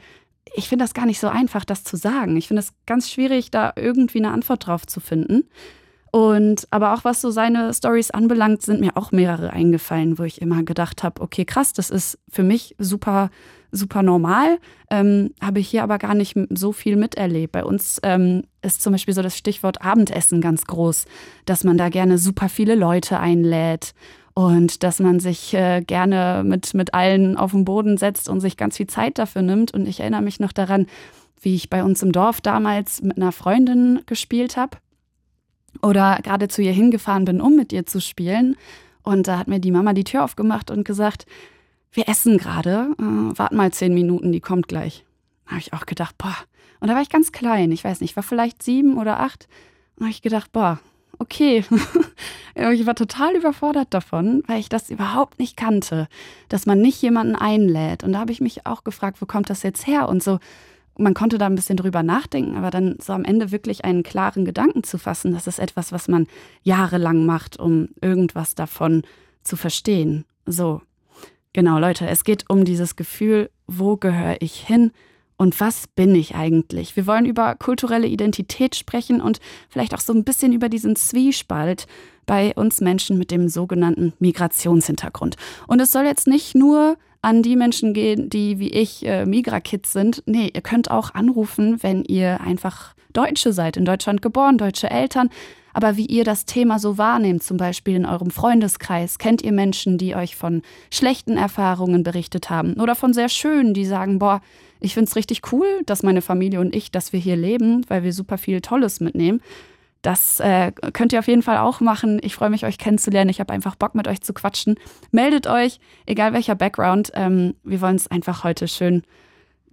ich 0.55 0.69
finde 0.69 0.85
das 0.85 0.95
gar 0.95 1.07
nicht 1.07 1.21
so 1.21 1.29
einfach, 1.29 1.65
das 1.65 1.85
zu 1.85 1.97
sagen. 1.97 2.37
Ich 2.37 2.49
finde 2.49 2.61
es 2.61 2.73
ganz 2.85 3.11
schwierig, 3.11 3.51
da 3.51 3.73
irgendwie 3.77 4.19
eine 4.19 4.33
Antwort 4.33 4.67
drauf 4.67 4.87
zu 4.87 5.01
finden. 5.01 5.49
Und 6.11 6.67
aber 6.71 6.95
auch 6.95 7.05
was 7.05 7.21
so 7.21 7.31
seine 7.31 7.73
Stories 7.73 8.11
anbelangt, 8.11 8.63
sind 8.63 8.81
mir 8.81 8.97
auch 8.97 9.13
mehrere 9.13 9.51
eingefallen, 9.51 10.19
wo 10.19 10.25
ich 10.25 10.43
immer 10.43 10.65
gedacht 10.65 11.05
habe, 11.05 11.21
okay, 11.23 11.45
krass, 11.45 11.73
das 11.73 11.91
ist 11.91 12.19
für 12.29 12.43
mich 12.43 12.75
super, 12.79 13.31
super 13.71 14.03
normal. 14.03 14.59
Ähm, 14.91 15.31
habe 15.41 15.61
ich 15.61 15.69
hier 15.69 15.85
aber 15.85 15.99
gar 15.99 16.15
nicht 16.15 16.37
so 16.51 16.73
viel 16.73 16.97
miterlebt. 16.97 17.53
Bei 17.53 17.65
uns 17.65 18.01
ähm, 18.03 18.43
ist 18.61 18.83
zum 18.83 18.93
Beispiel 18.93 19.15
so 19.15 19.23
das 19.23 19.37
Stichwort 19.37 19.83
Abendessen 19.83 20.41
ganz 20.41 20.65
groß, 20.65 21.05
dass 21.45 21.63
man 21.63 21.79
da 21.79 21.89
gerne 21.91 22.19
super 22.19 22.49
viele 22.49 22.75
Leute 22.75 23.21
einlädt 23.21 23.95
und 24.35 24.83
dass 24.83 24.99
man 24.99 25.21
sich 25.21 25.55
äh, 25.55 25.81
gerne 25.81 26.43
mit, 26.45 26.75
mit 26.75 26.93
allen 26.93 27.37
auf 27.37 27.53
den 27.53 27.65
Boden 27.65 27.99
setzt 27.99 28.29
und 28.29 28.41
sich 28.41 28.57
ganz 28.57 28.79
viel 28.79 28.89
Zeit 28.89 29.19
dafür 29.19 29.43
nimmt. 29.43 29.73
Und 29.75 29.87
ich 29.87 30.01
erinnere 30.01 30.23
mich 30.23 30.41
noch 30.41 30.53
daran, 30.53 30.87
wie 31.41 31.55
ich 31.55 31.71
bei 31.71 31.85
uns 31.85 32.03
im 32.03 32.11
Dorf 32.11 32.41
damals 32.41 33.01
mit 33.01 33.17
einer 33.17 33.31
Freundin 33.31 34.01
gespielt 34.07 34.57
habe 34.57 34.77
oder 35.83 36.19
gerade 36.23 36.49
zu 36.49 36.63
ihr 36.63 36.73
hingefahren 36.73 37.25
bin, 37.25 37.41
um 37.41 37.57
mit 37.57 37.73
ihr 37.73 37.87
zu 37.87 38.01
spielen. 38.01 38.57
Und 39.03 39.29
da 39.29 39.39
hat 39.39 39.49
mir 39.49 39.61
die 39.61 39.71
Mama 39.71 39.93
die 39.93 40.05
Tür 40.05 40.25
aufgemacht 40.25 40.71
und 40.71 40.85
gesagt, 40.85 41.27
wir 41.93 42.09
essen 42.09 42.39
gerade, 42.39 42.95
äh, 42.99 43.39
wart 43.39 43.53
mal 43.53 43.73
zehn 43.73 43.95
Minuten, 43.95 44.33
die 44.33 44.41
kommt 44.41 44.69
gleich. 44.69 45.05
Da 45.45 45.53
habe 45.53 45.61
ich 45.61 45.73
auch 45.73 45.87
gedacht, 45.87 46.17
boah. 46.19 46.37
Und 46.81 46.89
da 46.89 46.95
war 46.95 47.03
ich 47.03 47.11
ganz 47.11 47.33
klein, 47.33 47.73
ich 47.73 47.85
weiß 47.85 48.01
nicht, 48.01 48.17
war 48.17 48.23
vielleicht 48.23 48.63
sieben 48.63 48.97
oder 48.99 49.21
acht. 49.21 49.49
Da 49.97 50.05
habe 50.05 50.11
ich 50.11 50.23
gedacht, 50.23 50.53
boah, 50.53 50.79
okay. 51.19 51.65
ich 52.55 52.87
war 52.87 52.95
total 52.95 53.37
überfordert 53.37 53.89
davon, 53.91 54.43
weil 54.47 54.61
ich 54.61 54.69
das 54.69 54.91
überhaupt 54.91 55.39
nicht 55.39 55.57
kannte, 55.57 56.09
dass 56.49 56.67
man 56.67 56.81
nicht 56.81 57.01
jemanden 57.03 57.37
einlädt. 57.37 58.05
Und 58.05 58.13
da 58.13 58.21
habe 58.21 58.33
ich 58.33 58.41
mich 58.41 58.67
auch 58.67 58.85
gefragt, 58.85 59.21
wo 59.21 59.27
kommt 59.27 59.51
das 59.51 59.63
jetzt 59.63 59.87
her? 59.87 60.09
Und 60.09 60.23
so 60.23 60.39
man 61.01 61.15
konnte 61.15 61.39
da 61.39 61.47
ein 61.47 61.55
bisschen 61.55 61.77
drüber 61.77 62.03
nachdenken, 62.03 62.57
aber 62.57 62.71
dann 62.71 62.97
so 63.01 63.13
am 63.13 63.25
Ende 63.25 63.51
wirklich 63.51 63.85
einen 63.85 64.03
klaren 64.03 64.45
Gedanken 64.45 64.85
zu 64.85 64.99
fassen, 64.99 65.33
das 65.33 65.47
ist 65.47 65.59
etwas, 65.59 65.93
was 65.93 66.09
man 66.09 66.27
jahrelang 66.63 67.27
macht, 67.27 67.59
um 67.59 67.89
irgendwas 68.01 68.55
davon 68.55 69.03
zu 69.43 69.57
verstehen. 69.57 70.25
So. 70.47 70.83
Genau, 71.53 71.79
Leute, 71.79 72.07
es 72.07 72.23
geht 72.23 72.49
um 72.49 72.65
dieses 72.65 72.95
Gefühl, 72.95 73.51
wo 73.67 73.97
gehöre 73.97 74.37
ich 74.41 74.61
hin 74.61 74.93
und 75.37 75.59
was 75.59 75.87
bin 75.87 76.15
ich 76.15 76.35
eigentlich? 76.35 76.97
Wir 76.97 77.07
wollen 77.07 77.25
über 77.25 77.55
kulturelle 77.55 78.07
Identität 78.07 78.77
sprechen 78.77 79.21
und 79.21 79.41
vielleicht 79.69 79.95
auch 79.95 80.01
so 80.01 80.13
ein 80.13 80.23
bisschen 80.23 80.53
über 80.53 80.69
diesen 80.69 80.97
Zwiespalt 80.97 81.87
bei 82.27 82.55
uns 82.55 82.81
Menschen 82.81 83.19
mit 83.19 83.31
dem 83.31 83.49
sogenannten 83.49 84.13
Migrationshintergrund. 84.19 85.37
Und 85.67 85.81
es 85.81 85.93
soll 85.93 86.05
jetzt 86.05 86.27
nicht 86.29 86.55
nur 86.55 86.97
an 87.23 87.43
die 87.43 87.57
Menschen 87.57 87.93
gehen, 87.93 88.31
die 88.31 88.59
wie 88.59 88.71
ich 88.71 89.07
äh, 89.07 89.27
Migra-Kids 89.27 89.93
sind. 89.93 90.23
Nee, 90.27 90.51
ihr 90.55 90.63
könnt 90.63 90.91
auch 90.91 91.15
anrufen, 91.15 91.83
wenn 91.83 92.05
ihr 92.05 92.41
einfach 92.41 92.95
Deutsche 93.13 93.53
seid, 93.53 93.77
in 93.77 93.85
Deutschland 93.85 94.23
geboren, 94.23 94.59
deutsche 94.59 94.91
Eltern. 94.91 95.31
Aber 95.73 95.97
wie 95.97 96.07
ihr 96.07 96.25
das 96.25 96.47
Thema 96.47 96.79
so 96.79 96.99
wahrnehmt, 96.99 97.43
zum 97.43 97.57
Beispiel 97.57 97.95
in 97.95 98.07
eurem 98.07 98.31
Freundeskreis, 98.31 99.19
kennt 99.19 99.43
ihr 99.43 99.53
Menschen, 99.53 99.99
die 99.99 100.17
euch 100.17 100.35
von 100.35 100.63
schlechten 100.91 101.37
Erfahrungen 101.37 102.03
berichtet 102.03 102.51
haben 102.51 102.75
oder 102.75 102.97
von 102.97 103.13
sehr 103.13 103.29
schönen, 103.29 103.75
die 103.75 103.85
sagen, 103.85 104.19
boah, 104.19 104.41
ich 104.81 104.95
finde 104.95 105.09
es 105.09 105.17
richtig 105.17 105.53
cool, 105.53 105.83
dass 105.87 106.03
meine 106.03 106.23
Familie 106.23 106.61
und 106.61 106.75
ich, 106.75 106.91
dass 106.91 107.13
wir 107.13 107.21
hier 107.21 107.37
leben, 107.37 107.85
weil 107.89 108.03
wir 108.03 108.13
super 108.13 108.39
viel 108.39 108.61
Tolles 108.61 108.99
mitnehmen. 109.01 109.41
Das 110.03 110.41
äh, 110.41 110.73
könnt 110.93 111.13
ihr 111.13 111.19
auf 111.19 111.29
jeden 111.29 111.43
Fall 111.43 111.59
auch 111.59 111.81
machen. 111.81 112.21
Ich 112.23 112.35
freue 112.35 112.51
mich, 112.51 112.65
euch 112.65 112.79
kennenzulernen. 112.79 113.29
Ich 113.29 113.41
habe 113.41 113.53
einfach 113.53 113.77
Bock, 113.77 113.95
mit 113.95 114.09
euch 114.09 114.23
zu 114.23 114.33
quatschen. 114.33 114.77
Meldet 115.11 115.47
euch, 115.47 115.79
egal 116.07 116.33
welcher 116.33 116.55
Background. 116.55 117.13
Ähm, 117.15 117.55
wir 117.65 117.81
wollen 117.81 117.97
es 117.97 118.11
einfach 118.11 118.43
heute 118.43 118.67
schön 118.67 119.03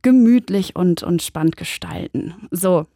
gemütlich 0.01 0.75
und, 0.75 1.03
und 1.03 1.21
spannend 1.21 1.55
gestalten. 1.55 2.35
So, 2.51 2.87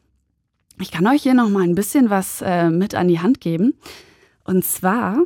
ich 0.80 0.92
kann 0.92 1.08
euch 1.08 1.24
hier 1.24 1.34
noch 1.34 1.50
mal 1.50 1.64
ein 1.64 1.76
bisschen 1.76 2.10
was 2.10 2.42
äh, 2.42 2.70
mit 2.70 2.96
an 2.96 3.08
die 3.08 3.20
Hand 3.20 3.40
geben. 3.40 3.76
Und 4.44 4.66
zwar 4.66 5.18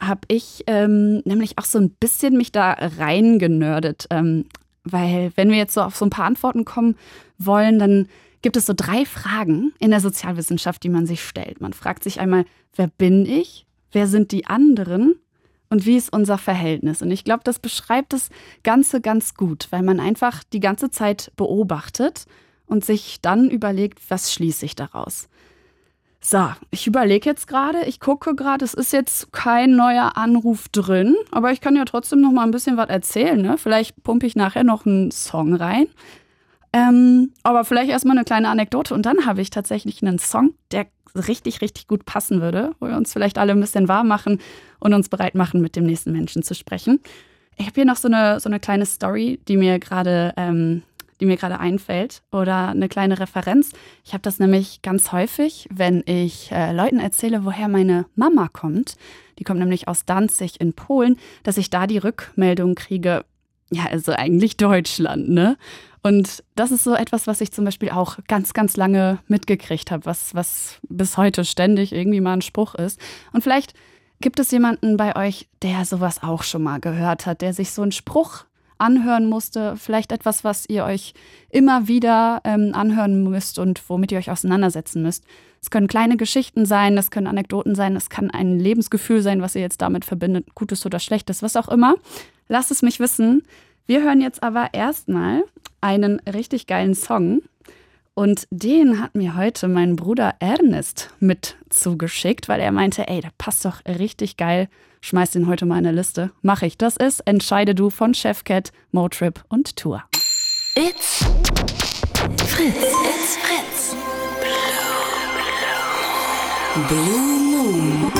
habe 0.00 0.22
ich 0.28 0.64
ähm, 0.66 1.22
nämlich 1.24 1.58
auch 1.58 1.64
so 1.64 1.78
ein 1.78 1.90
bisschen 1.90 2.36
mich 2.36 2.52
da 2.52 2.72
reingenördet. 2.98 4.06
Ähm, 4.10 4.46
weil 4.84 5.32
wenn 5.36 5.50
wir 5.50 5.56
jetzt 5.56 5.74
so 5.74 5.82
auf 5.82 5.96
so 5.96 6.04
ein 6.04 6.10
paar 6.10 6.26
Antworten 6.26 6.64
kommen 6.64 6.96
wollen, 7.38 7.78
dann 7.78 8.08
gibt 8.44 8.58
es 8.58 8.66
so 8.66 8.74
drei 8.76 9.06
Fragen 9.06 9.72
in 9.78 9.90
der 9.90 10.00
Sozialwissenschaft, 10.00 10.82
die 10.82 10.90
man 10.90 11.06
sich 11.06 11.24
stellt. 11.24 11.62
Man 11.62 11.72
fragt 11.72 12.04
sich 12.04 12.20
einmal, 12.20 12.44
wer 12.76 12.88
bin 12.88 13.24
ich? 13.24 13.64
Wer 13.90 14.06
sind 14.06 14.32
die 14.32 14.44
anderen? 14.46 15.14
Und 15.70 15.86
wie 15.86 15.96
ist 15.96 16.12
unser 16.12 16.36
Verhältnis? 16.36 17.00
Und 17.00 17.10
ich 17.10 17.24
glaube, 17.24 17.40
das 17.42 17.58
beschreibt 17.58 18.12
das 18.12 18.28
Ganze 18.62 19.00
ganz 19.00 19.34
gut, 19.34 19.68
weil 19.70 19.82
man 19.82 19.98
einfach 19.98 20.44
die 20.52 20.60
ganze 20.60 20.90
Zeit 20.90 21.32
beobachtet 21.36 22.26
und 22.66 22.84
sich 22.84 23.22
dann 23.22 23.48
überlegt, 23.48 23.98
was 24.10 24.30
schließe 24.34 24.66
ich 24.66 24.74
daraus? 24.76 25.30
So, 26.20 26.50
ich 26.70 26.86
überlege 26.86 27.30
jetzt 27.30 27.48
gerade, 27.48 27.86
ich 27.86 27.98
gucke 27.98 28.34
gerade, 28.34 28.62
es 28.62 28.74
ist 28.74 28.92
jetzt 28.92 29.32
kein 29.32 29.74
neuer 29.74 30.18
Anruf 30.18 30.68
drin, 30.68 31.16
aber 31.30 31.50
ich 31.52 31.62
kann 31.62 31.76
ja 31.76 31.86
trotzdem 31.86 32.20
noch 32.20 32.32
mal 32.32 32.44
ein 32.44 32.50
bisschen 32.50 32.76
was 32.76 32.90
erzählen. 32.90 33.40
Ne? 33.40 33.56
Vielleicht 33.56 34.02
pumpe 34.02 34.26
ich 34.26 34.36
nachher 34.36 34.64
noch 34.64 34.84
einen 34.84 35.10
Song 35.12 35.54
rein. 35.54 35.86
Ähm, 36.74 37.30
aber 37.44 37.64
vielleicht 37.64 37.90
erstmal 37.90 38.16
eine 38.16 38.24
kleine 38.24 38.48
Anekdote 38.48 38.94
und 38.94 39.06
dann 39.06 39.26
habe 39.26 39.40
ich 39.40 39.50
tatsächlich 39.50 40.02
einen 40.02 40.18
Song, 40.18 40.54
der 40.72 40.86
richtig, 41.14 41.60
richtig 41.60 41.86
gut 41.86 42.04
passen 42.04 42.40
würde, 42.40 42.72
wo 42.80 42.88
wir 42.88 42.96
uns 42.96 43.12
vielleicht 43.12 43.38
alle 43.38 43.52
ein 43.52 43.60
bisschen 43.60 43.86
warm 43.86 44.08
machen 44.08 44.40
und 44.80 44.92
uns 44.92 45.08
bereit 45.08 45.36
machen, 45.36 45.60
mit 45.60 45.76
dem 45.76 45.86
nächsten 45.86 46.10
Menschen 46.10 46.42
zu 46.42 46.52
sprechen. 46.56 46.98
Ich 47.56 47.66
habe 47.66 47.76
hier 47.76 47.84
noch 47.84 47.94
so 47.94 48.08
eine, 48.08 48.40
so 48.40 48.48
eine 48.48 48.58
kleine 48.58 48.86
Story, 48.86 49.38
die 49.46 49.56
mir 49.56 49.78
gerade 49.78 50.34
ähm, 50.36 50.82
die 51.20 51.26
mir 51.26 51.36
gerade 51.36 51.60
einfällt 51.60 52.22
oder 52.32 52.70
eine 52.70 52.88
kleine 52.88 53.20
Referenz. 53.20 53.70
Ich 54.04 54.12
habe 54.12 54.22
das 54.22 54.40
nämlich 54.40 54.82
ganz 54.82 55.12
häufig, 55.12 55.68
wenn 55.72 56.02
ich 56.06 56.50
äh, 56.50 56.72
Leuten 56.72 56.98
erzähle, 56.98 57.44
woher 57.44 57.68
meine 57.68 58.06
Mama 58.16 58.48
kommt. 58.48 58.96
Die 59.38 59.44
kommt 59.44 59.60
nämlich 59.60 59.86
aus 59.86 60.04
Danzig 60.04 60.60
in 60.60 60.72
Polen, 60.72 61.16
dass 61.44 61.56
ich 61.56 61.70
da 61.70 61.86
die 61.86 61.98
Rückmeldung 61.98 62.74
kriege, 62.74 63.24
ja, 63.70 63.84
also 63.90 64.12
eigentlich 64.12 64.56
Deutschland, 64.56 65.28
ne? 65.28 65.56
Und 66.06 66.44
das 66.54 66.70
ist 66.70 66.84
so 66.84 66.94
etwas, 66.94 67.26
was 67.26 67.40
ich 67.40 67.50
zum 67.50 67.64
Beispiel 67.64 67.88
auch 67.88 68.18
ganz, 68.28 68.52
ganz 68.52 68.76
lange 68.76 69.20
mitgekriegt 69.26 69.90
habe, 69.90 70.04
was, 70.04 70.34
was 70.34 70.78
bis 70.86 71.16
heute 71.16 71.46
ständig 71.46 71.92
irgendwie 71.92 72.20
mal 72.20 72.34
ein 72.34 72.42
Spruch 72.42 72.74
ist. 72.74 73.00
Und 73.32 73.42
vielleicht 73.42 73.72
gibt 74.20 74.38
es 74.38 74.50
jemanden 74.50 74.98
bei 74.98 75.16
euch, 75.16 75.48
der 75.62 75.86
sowas 75.86 76.22
auch 76.22 76.42
schon 76.42 76.62
mal 76.62 76.78
gehört 76.78 77.24
hat, 77.24 77.40
der 77.40 77.54
sich 77.54 77.70
so 77.70 77.80
einen 77.80 77.90
Spruch 77.90 78.44
anhören 78.76 79.26
musste, 79.26 79.78
vielleicht 79.78 80.12
etwas, 80.12 80.44
was 80.44 80.68
ihr 80.68 80.84
euch 80.84 81.14
immer 81.48 81.88
wieder 81.88 82.42
ähm, 82.44 82.72
anhören 82.74 83.24
müsst 83.24 83.58
und 83.58 83.88
womit 83.88 84.12
ihr 84.12 84.18
euch 84.18 84.30
auseinandersetzen 84.30 85.02
müsst. 85.02 85.24
Es 85.62 85.70
können 85.70 85.88
kleine 85.88 86.18
Geschichten 86.18 86.66
sein, 86.66 86.98
es 86.98 87.10
können 87.10 87.28
Anekdoten 87.28 87.74
sein, 87.74 87.96
es 87.96 88.10
kann 88.10 88.30
ein 88.30 88.58
Lebensgefühl 88.58 89.22
sein, 89.22 89.40
was 89.40 89.54
ihr 89.54 89.62
jetzt 89.62 89.80
damit 89.80 90.04
verbindet, 90.04 90.54
Gutes 90.54 90.84
oder 90.84 90.98
Schlechtes, 90.98 91.42
was 91.42 91.56
auch 91.56 91.68
immer. 91.68 91.94
Lasst 92.48 92.70
es 92.70 92.82
mich 92.82 93.00
wissen. 93.00 93.42
Wir 93.86 94.02
hören 94.02 94.20
jetzt 94.20 94.42
aber 94.42 94.74
erstmal 94.74 95.44
einen 95.84 96.20
richtig 96.20 96.66
geilen 96.66 96.94
Song. 96.94 97.42
Und 98.14 98.46
den 98.50 99.00
hat 99.00 99.14
mir 99.14 99.36
heute 99.36 99.68
mein 99.68 99.96
Bruder 99.96 100.34
Ernest 100.38 101.10
mit 101.20 101.56
zugeschickt, 101.68 102.48
weil 102.48 102.60
er 102.60 102.72
meinte, 102.72 103.08
ey, 103.08 103.20
der 103.20 103.32
passt 103.38 103.64
doch 103.64 103.84
richtig 103.86 104.36
geil 104.36 104.68
Schmeiß 105.04 105.32
den 105.32 105.48
heute 105.48 105.66
mal 105.66 105.78
in 105.78 105.86
eine 105.86 105.94
Liste. 105.94 106.30
Mach 106.40 106.62
ich. 106.62 106.78
Das 106.78 106.96
ist 106.96 107.20
Entscheide 107.26 107.74
du 107.74 107.90
von 107.90 108.14
Chefcat, 108.14 108.72
Motrip 108.90 109.44
und 109.50 109.76
Tour. 109.76 110.02
It's 110.74 111.26
Fritz. 112.46 112.74
It's 113.04 113.36
Fritz. 113.36 113.94
Blue 116.88 118.10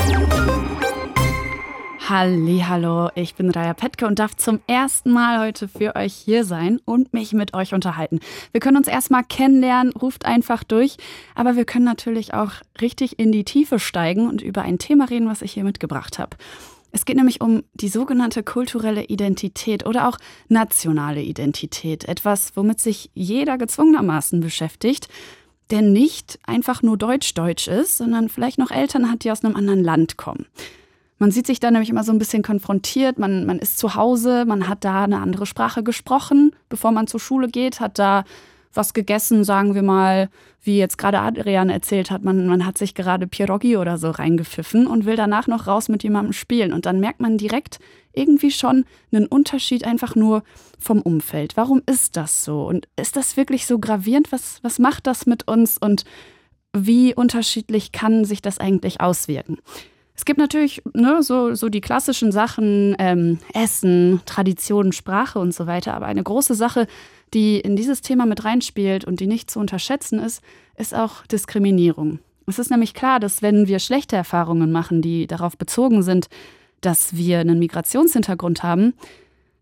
Moon. 0.51 0.64
Hallo, 2.07 3.09
ich 3.15 3.35
bin 3.35 3.49
Raya 3.51 3.73
Petke 3.73 4.07
und 4.07 4.19
darf 4.19 4.37
zum 4.37 4.61
ersten 4.67 5.11
Mal 5.11 5.41
heute 5.41 5.69
für 5.69 5.97
euch 5.97 6.13
hier 6.13 6.45
sein 6.45 6.79
und 6.85 7.15
mich 7.15 7.33
mit 7.33 7.55
euch 7.55 7.73
unterhalten. 7.73 8.21
Wir 8.53 8.61
können 8.61 8.77
uns 8.77 8.89
erstmal 8.89 9.25
kennenlernen, 9.25 9.95
ruft 9.95 10.27
einfach 10.27 10.65
durch, 10.65 10.99
aber 11.35 11.57
wir 11.57 11.65
können 11.65 11.87
natürlich 11.87 12.35
auch 12.35 12.53
richtig 12.83 13.19
in 13.19 13.33
die 13.33 13.45
Tiefe 13.45 13.79
steigen 13.79 14.29
und 14.29 14.43
über 14.43 14.61
ein 14.61 14.79
Thema 14.79 15.07
reden, 15.07 15.31
was 15.31 15.41
ich 15.41 15.53
hier 15.55 15.65
mitgebracht 15.65 16.19
habe. 16.19 16.37
Es 16.93 17.07
geht 17.07 17.17
nämlich 17.17 17.41
um 17.41 17.63
die 17.73 17.89
sogenannte 17.89 18.43
kulturelle 18.43 19.05
Identität 19.05 19.87
oder 19.87 20.07
auch 20.07 20.19
nationale 20.49 21.23
Identität. 21.23 22.05
Etwas, 22.05 22.55
womit 22.55 22.81
sich 22.81 23.13
jeder 23.15 23.57
gezwungenermaßen 23.57 24.41
beschäftigt, 24.41 25.09
der 25.71 25.81
nicht 25.81 26.39
einfach 26.45 26.83
nur 26.83 26.99
deutsch-deutsch 26.99 27.67
ist, 27.67 27.97
sondern 27.97 28.29
vielleicht 28.29 28.59
noch 28.59 28.71
Eltern 28.71 29.11
hat, 29.11 29.25
die 29.25 29.31
aus 29.31 29.43
einem 29.43 29.57
anderen 29.57 29.83
Land 29.83 30.19
kommen. 30.19 30.45
Man 31.19 31.31
sieht 31.31 31.47
sich 31.47 31.61
da 31.61 31.71
nämlich 31.71 31.91
immer 31.91 32.05
so 32.05 32.13
ein 32.13 32.19
bisschen 32.19 32.43
konfrontiert. 32.43 33.19
Man, 33.19 33.47
man 33.47 33.59
ist 33.59 33.79
zu 33.79 33.95
Hause, 33.95 34.45
man 34.47 34.69
hat 34.69 34.85
da 34.85 35.05
eine 35.05 35.21
andere 35.21 35.47
Sprache 35.47 35.83
gesprochen, 35.83 36.55
bevor 36.69 36.93
man 36.93 37.07
zur 37.07 37.21
Schule 37.21 37.49
geht, 37.49 37.81
hat 37.81 37.99
da 37.99 38.25
was 38.77 38.93
gegessen, 38.93 39.45
sagen 39.45 39.75
wir 39.75 39.83
mal, 39.83 40.29
wie 40.63 40.79
jetzt 40.79 40.99
gerade 40.99 41.21
Adrian 41.21 41.71
erzählt 41.71 42.11
hat, 42.11 42.25
man, 42.25 42.47
man 42.47 42.67
hat 42.67 42.79
sich 42.79 42.95
gerade 42.95 43.27
Pierogi 43.27 43.77
oder 43.77 43.99
so 43.99 44.11
reingepfiffen 44.11 44.87
und 44.87 45.05
will 45.05 45.17
danach 45.17 45.47
noch 45.47 45.67
raus 45.67 45.89
mit 45.89 46.03
jemandem 46.03 46.33
spielen. 46.33 46.73
Und 46.73 46.87
dann 46.87 47.01
merkt 47.01 47.21
man 47.21 47.39
direkt 47.39 47.79
irgendwie 48.13 48.51
schon 48.51 48.85
einen 49.13 49.27
Unterschied 49.27 49.85
einfach 49.85 50.15
nur 50.17 50.43
vom 50.79 51.03
Umfeld. 51.03 51.57
Warum 51.57 51.83
ist 51.87 52.17
das 52.17 52.45
so? 52.45 52.67
Und 52.67 52.89
ist 52.97 53.17
das 53.17 53.37
wirklich 53.37 53.67
so 53.67 53.79
gravierend? 53.79 54.33
Was, 54.33 54.59
was 54.63 54.79
macht 54.79 55.07
das 55.07 55.27
mit 55.27 55.47
uns 55.47 55.79
und 55.79 56.05
wie 56.77 57.15
unterschiedlich 57.15 57.93
kann 57.93 58.25
sich 58.25 58.43
das 58.43 58.59
eigentlich 58.59 59.01
auswirken? 59.01 59.59
Es 60.17 60.25
gibt 60.25 60.39
natürlich 60.39 60.83
ne, 60.93 61.23
so, 61.23 61.55
so 61.55 61.69
die 61.69 61.81
klassischen 61.81 62.31
Sachen, 62.31 62.95
ähm, 62.99 63.39
Essen, 63.53 64.21
Traditionen, 64.27 64.93
Sprache 64.93 65.39
und 65.39 65.53
so 65.53 65.67
weiter. 65.67 65.95
Aber 65.95 66.07
eine 66.07 66.23
große 66.23 66.55
Sache, 66.55 66.87
die 67.35 67.59
in 67.59 67.75
dieses 67.75 68.01
Thema 68.01 68.25
mit 68.25 68.45
reinspielt 68.45 69.05
und 69.05 69.19
die 69.19 69.27
nicht 69.27 69.51
zu 69.51 69.59
unterschätzen 69.59 70.21
ist, 70.21 70.41
ist 70.77 70.95
auch 70.95 71.27
Diskriminierung. 71.27 72.21
Es 72.47 72.59
ist 72.59 72.71
nämlich 72.71 72.95
klar, 72.95 73.21
dass 73.21 73.43
wenn 73.43 73.67
wir 73.67 73.79
schlechte 73.79 74.17
Erfahrungen 74.17 74.71
machen, 74.71 75.03
die 75.03 75.27
darauf 75.27 75.57
bezogen 75.57 76.03
sind, 76.03 76.29
dass 76.81 77.17
wir 77.17 77.41
einen 77.41 77.59
Migrationshintergrund 77.59 78.63
haben, 78.63 78.95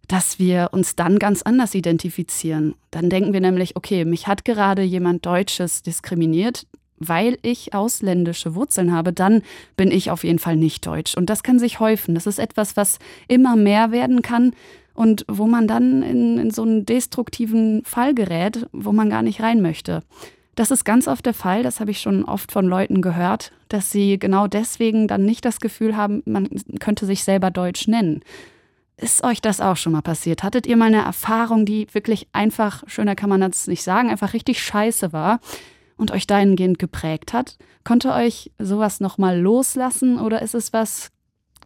dass 0.08 0.38
wir 0.38 0.70
uns 0.72 0.96
dann 0.96 1.18
ganz 1.18 1.42
anders 1.42 1.74
identifizieren. 1.74 2.74
Dann 2.90 3.08
denken 3.08 3.32
wir 3.32 3.40
nämlich, 3.40 3.76
okay, 3.76 4.04
mich 4.04 4.26
hat 4.26 4.44
gerade 4.44 4.82
jemand 4.82 5.24
Deutsches 5.24 5.82
diskriminiert, 5.82 6.66
weil 7.08 7.38
ich 7.42 7.74
ausländische 7.74 8.54
Wurzeln 8.54 8.92
habe, 8.92 9.12
dann 9.12 9.42
bin 9.76 9.90
ich 9.90 10.10
auf 10.10 10.24
jeden 10.24 10.38
Fall 10.38 10.56
nicht 10.56 10.86
deutsch. 10.86 11.16
Und 11.16 11.30
das 11.30 11.42
kann 11.42 11.58
sich 11.58 11.80
häufen. 11.80 12.14
Das 12.14 12.26
ist 12.26 12.38
etwas, 12.38 12.76
was 12.76 12.98
immer 13.28 13.56
mehr 13.56 13.92
werden 13.92 14.22
kann 14.22 14.52
und 14.94 15.24
wo 15.28 15.46
man 15.46 15.66
dann 15.66 16.02
in, 16.02 16.38
in 16.38 16.50
so 16.50 16.62
einen 16.62 16.86
destruktiven 16.86 17.82
Fall 17.84 18.14
gerät, 18.14 18.66
wo 18.72 18.92
man 18.92 19.10
gar 19.10 19.22
nicht 19.22 19.42
rein 19.42 19.62
möchte. 19.62 20.02
Das 20.54 20.70
ist 20.70 20.84
ganz 20.84 21.08
oft 21.08 21.24
der 21.24 21.32
Fall, 21.32 21.62
das 21.62 21.80
habe 21.80 21.90
ich 21.90 22.00
schon 22.00 22.24
oft 22.24 22.52
von 22.52 22.66
Leuten 22.66 23.00
gehört, 23.00 23.52
dass 23.68 23.90
sie 23.90 24.18
genau 24.18 24.46
deswegen 24.46 25.08
dann 25.08 25.24
nicht 25.24 25.46
das 25.46 25.60
Gefühl 25.60 25.96
haben, 25.96 26.22
man 26.26 26.48
könnte 26.78 27.06
sich 27.06 27.24
selber 27.24 27.50
Deutsch 27.50 27.88
nennen. 27.88 28.20
Ist 28.98 29.24
euch 29.24 29.40
das 29.40 29.62
auch 29.62 29.76
schon 29.76 29.92
mal 29.92 30.02
passiert? 30.02 30.42
Hattet 30.42 30.66
ihr 30.66 30.76
mal 30.76 30.86
eine 30.86 31.02
Erfahrung, 31.02 31.64
die 31.64 31.86
wirklich 31.92 32.28
einfach, 32.32 32.84
schöner 32.86 33.14
kann 33.14 33.30
man 33.30 33.40
das 33.40 33.66
nicht 33.66 33.82
sagen, 33.82 34.10
einfach 34.10 34.34
richtig 34.34 34.62
scheiße 34.62 35.14
war 35.14 35.40
und 36.02 36.10
euch 36.10 36.26
dahingehend 36.26 36.78
geprägt 36.78 37.32
hat? 37.32 37.56
Konnte 37.84 38.12
euch 38.12 38.50
sowas 38.58 39.00
nochmal 39.00 39.40
loslassen 39.40 40.18
oder 40.18 40.42
ist 40.42 40.54
es 40.54 40.72
was, 40.72 41.10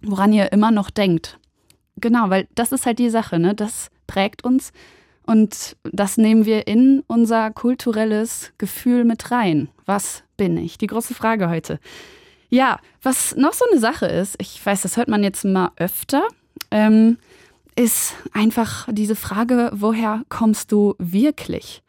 woran 0.02 0.32
ihr 0.32 0.52
immer 0.52 0.70
noch 0.70 0.90
denkt? 0.90 1.38
Genau, 1.96 2.28
weil 2.28 2.46
das 2.54 2.70
ist 2.70 2.86
halt 2.86 2.98
die 2.98 3.10
Sache, 3.10 3.38
ne? 3.38 3.54
Das 3.54 3.90
prägt 4.06 4.44
uns 4.44 4.72
und 5.24 5.76
das 5.82 6.18
nehmen 6.18 6.44
wir 6.44 6.66
in 6.66 7.02
unser 7.06 7.50
kulturelles 7.50 8.52
Gefühl 8.58 9.04
mit 9.04 9.30
rein. 9.30 9.68
Was 9.86 10.22
bin 10.36 10.58
ich? 10.58 10.76
Die 10.76 10.86
große 10.86 11.14
Frage 11.14 11.48
heute. 11.48 11.80
Ja, 12.50 12.78
was 13.02 13.34
noch 13.36 13.54
so 13.54 13.64
eine 13.70 13.80
Sache 13.80 14.06
ist, 14.06 14.36
ich 14.38 14.64
weiß, 14.64 14.82
das 14.82 14.98
hört 14.98 15.08
man 15.08 15.24
jetzt 15.24 15.44
mal 15.44 15.72
öfter, 15.76 16.28
ähm, 16.70 17.16
ist 17.74 18.14
einfach 18.32 18.86
diese 18.92 19.16
Frage, 19.16 19.70
woher 19.72 20.24
kommst 20.28 20.72
du 20.72 20.94
wirklich? 20.98 21.82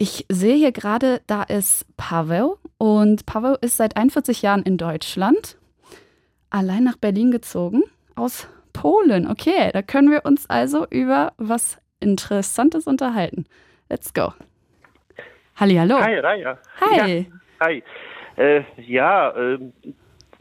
Ich 0.00 0.26
sehe 0.28 0.54
hier 0.54 0.70
gerade, 0.70 1.22
da 1.26 1.42
ist 1.42 1.84
Pavel 1.96 2.54
und 2.78 3.26
Pavel 3.26 3.58
ist 3.62 3.78
seit 3.78 3.96
41 3.96 4.42
Jahren 4.42 4.62
in 4.62 4.76
Deutschland, 4.76 5.58
allein 6.50 6.84
nach 6.84 6.96
Berlin 6.96 7.32
gezogen, 7.32 7.82
aus 8.14 8.48
Polen. 8.72 9.28
Okay, 9.28 9.70
da 9.72 9.82
können 9.82 10.12
wir 10.12 10.24
uns 10.24 10.48
also 10.48 10.86
über 10.88 11.32
was 11.36 11.78
Interessantes 11.98 12.86
unterhalten. 12.86 13.46
Let's 13.88 14.14
go. 14.14 14.32
Hallo. 15.56 16.00
Hi, 16.00 16.18
Raya. 16.20 16.58
Hi. 16.80 16.96
Ja, 16.96 17.66
hi. 17.66 17.82
Äh, 18.36 18.62
ja, 18.76 19.30
äh, 19.30 19.58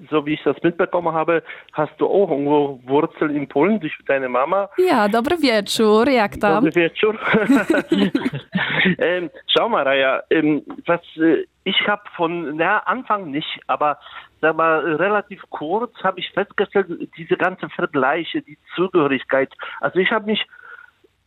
so 0.10 0.26
wie 0.26 0.34
ich 0.34 0.44
das 0.44 0.56
mitbekommen 0.64 1.14
habe, 1.14 1.44
hast 1.74 1.94
du 2.00 2.08
auch 2.08 2.30
irgendwo 2.30 2.80
Wurzeln 2.86 3.36
in 3.36 3.48
Polen 3.48 3.80
durch 3.80 3.94
deine 4.06 4.30
Mama. 4.30 4.70
Ja, 4.78 5.08
dobry 5.08 5.38
wieczór, 5.42 6.10
jak 6.10 6.38
tam? 6.38 6.64
Dobry 6.64 6.72
wieczór. 6.82 7.20
ähm, 9.00 9.30
schau 9.48 9.70
mal, 9.70 9.84
Raya, 9.84 10.24
ähm, 10.30 10.62
was 10.86 11.02
äh, 11.18 11.46
ich 11.64 11.88
habe 11.88 12.04
von 12.16 12.56
na, 12.56 12.80
Anfang 12.80 13.32
nicht, 13.32 13.60
aber 13.68 13.98
sag 14.42 14.56
mal, 14.56 14.96
relativ 14.96 15.42
kurz 15.50 15.94
habe 16.04 16.20
ich 16.20 16.30
festgestellt, 16.32 16.88
diese 17.18 17.36
ganzen 17.36 17.70
Vergleiche, 17.70 18.42
die 18.42 18.58
Zugehörigkeit. 18.76 19.52
Also 19.82 20.00
ich 20.00 20.12
habe 20.12 20.26
mich 20.26 20.46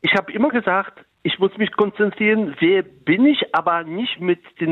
ich 0.02 0.14
habe 0.14 0.32
immer 0.32 0.48
gesagt, 0.48 1.04
ich 1.22 1.38
muss 1.38 1.56
mich 1.58 1.72
konzentrieren, 1.72 2.56
wer 2.60 2.82
bin 2.82 3.26
ich, 3.26 3.54
aber 3.54 3.84
nicht 3.84 4.20
mit 4.20 4.40
der 4.58 4.68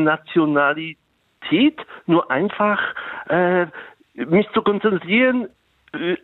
Nationalität, 1.48 1.78
nur 2.06 2.30
einfach 2.30 2.80
äh, 3.28 3.66
mich 4.14 4.48
zu 4.52 4.62
konzentrieren, 4.62 5.48
äh, 5.92 6.16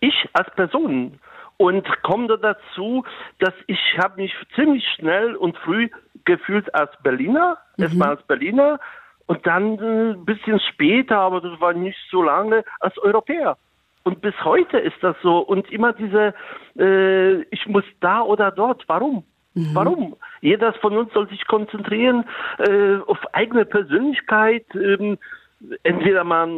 ich 0.00 0.28
als 0.32 0.50
Person. 0.54 1.18
Und 1.58 1.86
komme 2.02 2.26
da 2.26 2.36
dazu, 2.36 3.04
dass 3.38 3.54
ich 3.66 3.78
habe 3.98 4.20
mich 4.20 4.34
ziemlich 4.54 4.84
schnell 4.96 5.36
und 5.36 5.56
früh 5.58 5.88
gefühlt 6.24 6.74
als 6.74 6.90
Berliner, 7.02 7.58
mhm. 7.76 7.84
erstmal 7.84 8.08
als 8.10 8.22
Berliner 8.22 8.80
und 9.26 9.46
dann 9.46 9.78
ein 9.78 10.10
äh, 10.12 10.16
bisschen 10.24 10.60
später, 10.72 11.18
aber 11.18 11.40
das 11.40 11.60
war 11.60 11.72
nicht 11.72 11.98
so 12.10 12.22
lange, 12.22 12.64
als 12.80 12.98
Europäer. 12.98 13.56
Und 14.04 14.20
bis 14.20 14.34
heute 14.44 14.78
ist 14.78 14.96
das 15.00 15.14
so. 15.22 15.38
Und 15.38 15.70
immer 15.70 15.92
diese, 15.92 16.34
äh, 16.76 17.42
ich 17.42 17.66
muss 17.68 17.84
da 18.00 18.22
oder 18.22 18.50
dort. 18.50 18.82
Warum? 18.88 19.24
Mhm. 19.54 19.74
Warum? 19.74 20.16
Jeder 20.40 20.72
von 20.74 20.96
uns 20.96 21.12
soll 21.12 21.28
sich 21.28 21.46
konzentrieren 21.46 22.24
äh, 22.58 22.96
auf 23.06 23.18
eigene 23.34 23.64
Persönlichkeit. 23.64 24.64
Ähm, 24.74 25.18
entweder 25.82 26.24
man 26.24 26.50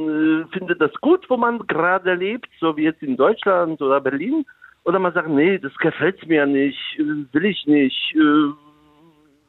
äh, 0.42 0.44
findet 0.52 0.80
das 0.80 0.92
gut, 1.00 1.28
wo 1.28 1.36
man 1.36 1.66
gerade 1.66 2.14
lebt, 2.14 2.48
so 2.60 2.76
wie 2.76 2.84
jetzt 2.84 3.02
in 3.02 3.16
Deutschland 3.16 3.80
oder 3.82 4.00
Berlin, 4.00 4.44
oder 4.84 4.98
man 4.98 5.12
sagt, 5.12 5.28
nee, 5.28 5.58
das 5.58 5.74
gefällt 5.76 6.26
mir 6.26 6.46
nicht, 6.46 6.78
äh, 6.98 7.02
will 7.32 7.46
ich 7.46 7.66
nicht, 7.66 8.14
äh, 8.14 8.52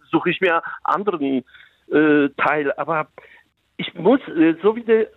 suche 0.09 0.29
ich 0.29 0.41
mir 0.41 0.61
anderen 0.83 1.43
äh, 1.91 2.29
Teil. 2.37 2.73
Aber 2.77 3.07
ich 3.77 3.93
muss, 3.95 4.21
äh, 4.29 4.55
so 4.63 4.75
wie 4.75 4.83
der 4.83 5.07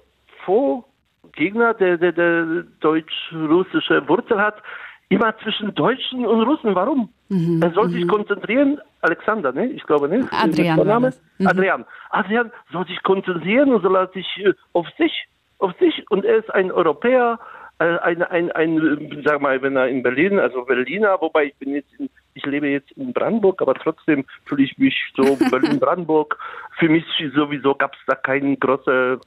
Vorgegner, 0.45 1.75
der, 1.75 1.97
der, 1.97 2.13
der 2.13 2.65
deutsch-russische 2.81 4.07
Wurzel 4.09 4.41
hat, 4.41 4.63
immer 5.09 5.37
zwischen 5.39 5.75
Deutschen 5.75 6.27
und 6.27 6.43
Russen. 6.43 6.75
Warum? 6.75 7.11
Mhm, 7.29 7.61
er 7.63 7.73
soll 7.73 7.91
sich 7.91 8.05
mhm. 8.05 8.09
konzentrieren, 8.09 8.81
Alexander, 9.03 9.53
ne? 9.53 9.67
Ich 9.67 9.83
glaube, 9.85 10.09
ne? 10.09 10.27
Adrian. 10.31 11.13
Mhm. 11.39 11.47
Adrian. 11.47 11.85
Adrian 12.11 12.51
soll 12.73 12.87
sich 12.87 13.03
konzentrieren 13.03 13.73
und 13.73 13.83
soll 13.83 14.11
sich 14.15 14.27
äh, 14.39 14.55
auf 14.73 14.87
sich, 14.97 15.13
auf 15.59 15.73
sich 15.79 16.11
und 16.11 16.25
er 16.25 16.37
ist 16.37 16.53
ein 16.55 16.73
Europäer, 16.73 17.39
äh, 17.81 17.99
ein, 17.99 18.23
ein, 18.23 18.51
ein, 18.53 19.23
sag 19.25 19.43
mal, 19.43 19.61
wenn 19.61 19.77
er 19.77 19.89
in 19.89 20.03
Berlin, 20.03 20.39
also 20.39 20.65
Berliner, 20.65 21.21
wobei 21.21 21.45
ich 21.45 21.55
bin 21.57 21.75
jetzt 21.75 21.93
in, 21.99 22.09
ich 22.33 22.47
lebe 22.47 22.69
jetzt 22.69 22.93
in 22.93 23.13
Brandenburg, 23.13 23.61
aber 23.61 23.75
trotzdem 23.75 24.25
fühle 24.47 24.65
ich 24.65 24.79
mich 24.79 24.97
so 25.15 25.37
Berlin-Brandenburg. 25.51 26.39
Für 26.79 26.89
mich 26.89 27.05
sowieso 27.35 27.75
gab 27.75 27.93
es 27.95 28.01
da 28.07 28.15
keinen 28.15 28.59
großen 28.59 29.19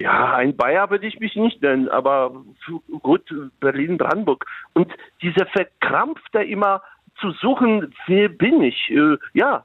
ja, 0.00 0.36
ein 0.36 0.56
Bayer 0.56 0.90
würde 0.90 1.08
ich 1.08 1.18
mich 1.18 1.34
nicht 1.34 1.60
nennen, 1.60 1.88
aber 1.88 2.44
gut, 3.02 3.22
Berlin-Brandenburg. 3.58 4.46
Und 4.72 4.92
dieser 5.20 5.46
verkrampfte 5.46 6.42
immer 6.44 6.82
zu 7.20 7.32
suchen, 7.32 7.94
wer 8.06 8.28
bin 8.28 8.62
ich? 8.62 8.90
Äh, 8.90 9.16
ja, 9.34 9.64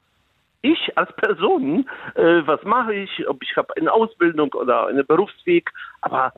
ich 0.62 0.96
als 0.96 1.14
Person, 1.16 1.88
äh, 2.14 2.42
was 2.46 2.62
mache 2.64 2.94
ich, 2.94 3.28
ob 3.28 3.42
ich 3.42 3.56
habe 3.56 3.76
eine 3.76 3.92
Ausbildung 3.92 4.52
oder 4.54 4.86
einen 4.86 5.06
Berufsweg, 5.06 5.70
aber 6.00 6.32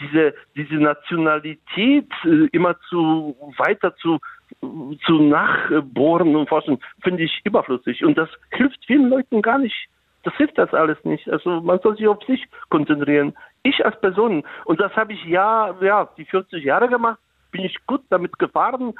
diese, 0.00 0.34
diese 0.56 0.74
Nationalität 0.74 2.10
äh, 2.24 2.48
immer 2.52 2.78
zu 2.88 3.36
weiter 3.56 3.94
zu, 3.96 4.18
zu 4.60 5.12
nachbohren 5.22 6.34
und 6.34 6.48
forschen, 6.48 6.78
finde 7.02 7.22
ich 7.22 7.40
überflüssig. 7.44 8.04
Und 8.04 8.16
das 8.16 8.28
hilft 8.50 8.84
vielen 8.86 9.08
Leuten 9.08 9.42
gar 9.42 9.58
nicht 9.58 9.88
das 10.28 10.34
hilft 10.36 10.58
das 10.58 10.72
alles 10.74 11.02
nicht. 11.04 11.28
Also 11.30 11.60
man 11.60 11.80
soll 11.80 11.96
sich 11.96 12.06
auf 12.06 12.22
sich 12.24 12.44
konzentrieren. 12.68 13.34
Ich 13.62 13.84
als 13.84 13.98
Person. 14.00 14.44
Und 14.64 14.80
das 14.80 14.94
habe 14.94 15.12
ich 15.12 15.24
ja, 15.24 15.74
ja, 15.80 16.08
die 16.16 16.24
40 16.24 16.64
Jahre 16.64 16.88
gemacht, 16.88 17.18
bin 17.50 17.64
ich 17.64 17.74
gut 17.86 18.02
damit 18.10 18.38
gefahren. 18.38 18.94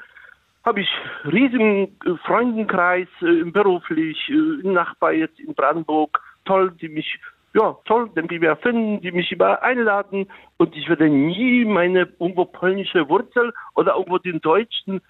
Habe 0.68 0.82
ich 0.82 0.90
riesigen 1.24 1.96
Freundenkreis, 2.26 3.08
äh, 3.22 3.42
beruflich, 3.44 4.18
äh, 4.28 4.68
Nachbar 4.68 5.14
jetzt 5.14 5.40
in 5.40 5.54
Brandenburg, 5.54 6.20
toll, 6.44 6.70
die 6.78 6.90
mich, 6.90 7.18
ja, 7.54 7.74
toll, 7.86 8.10
den 8.14 8.28
wir 8.28 8.54
finden, 8.56 9.00
die 9.00 9.10
mich 9.10 9.32
immer 9.32 9.62
einladen. 9.62 10.26
Und 10.58 10.76
ich 10.76 10.86
würde 10.86 11.08
nie 11.08 11.64
meine 11.64 12.00
irgendwo 12.20 12.44
polnische 12.44 13.08
Wurzel 13.08 13.54
oder 13.76 13.94
irgendwo 13.94 14.18
den 14.18 14.42
Deutschen 14.42 15.00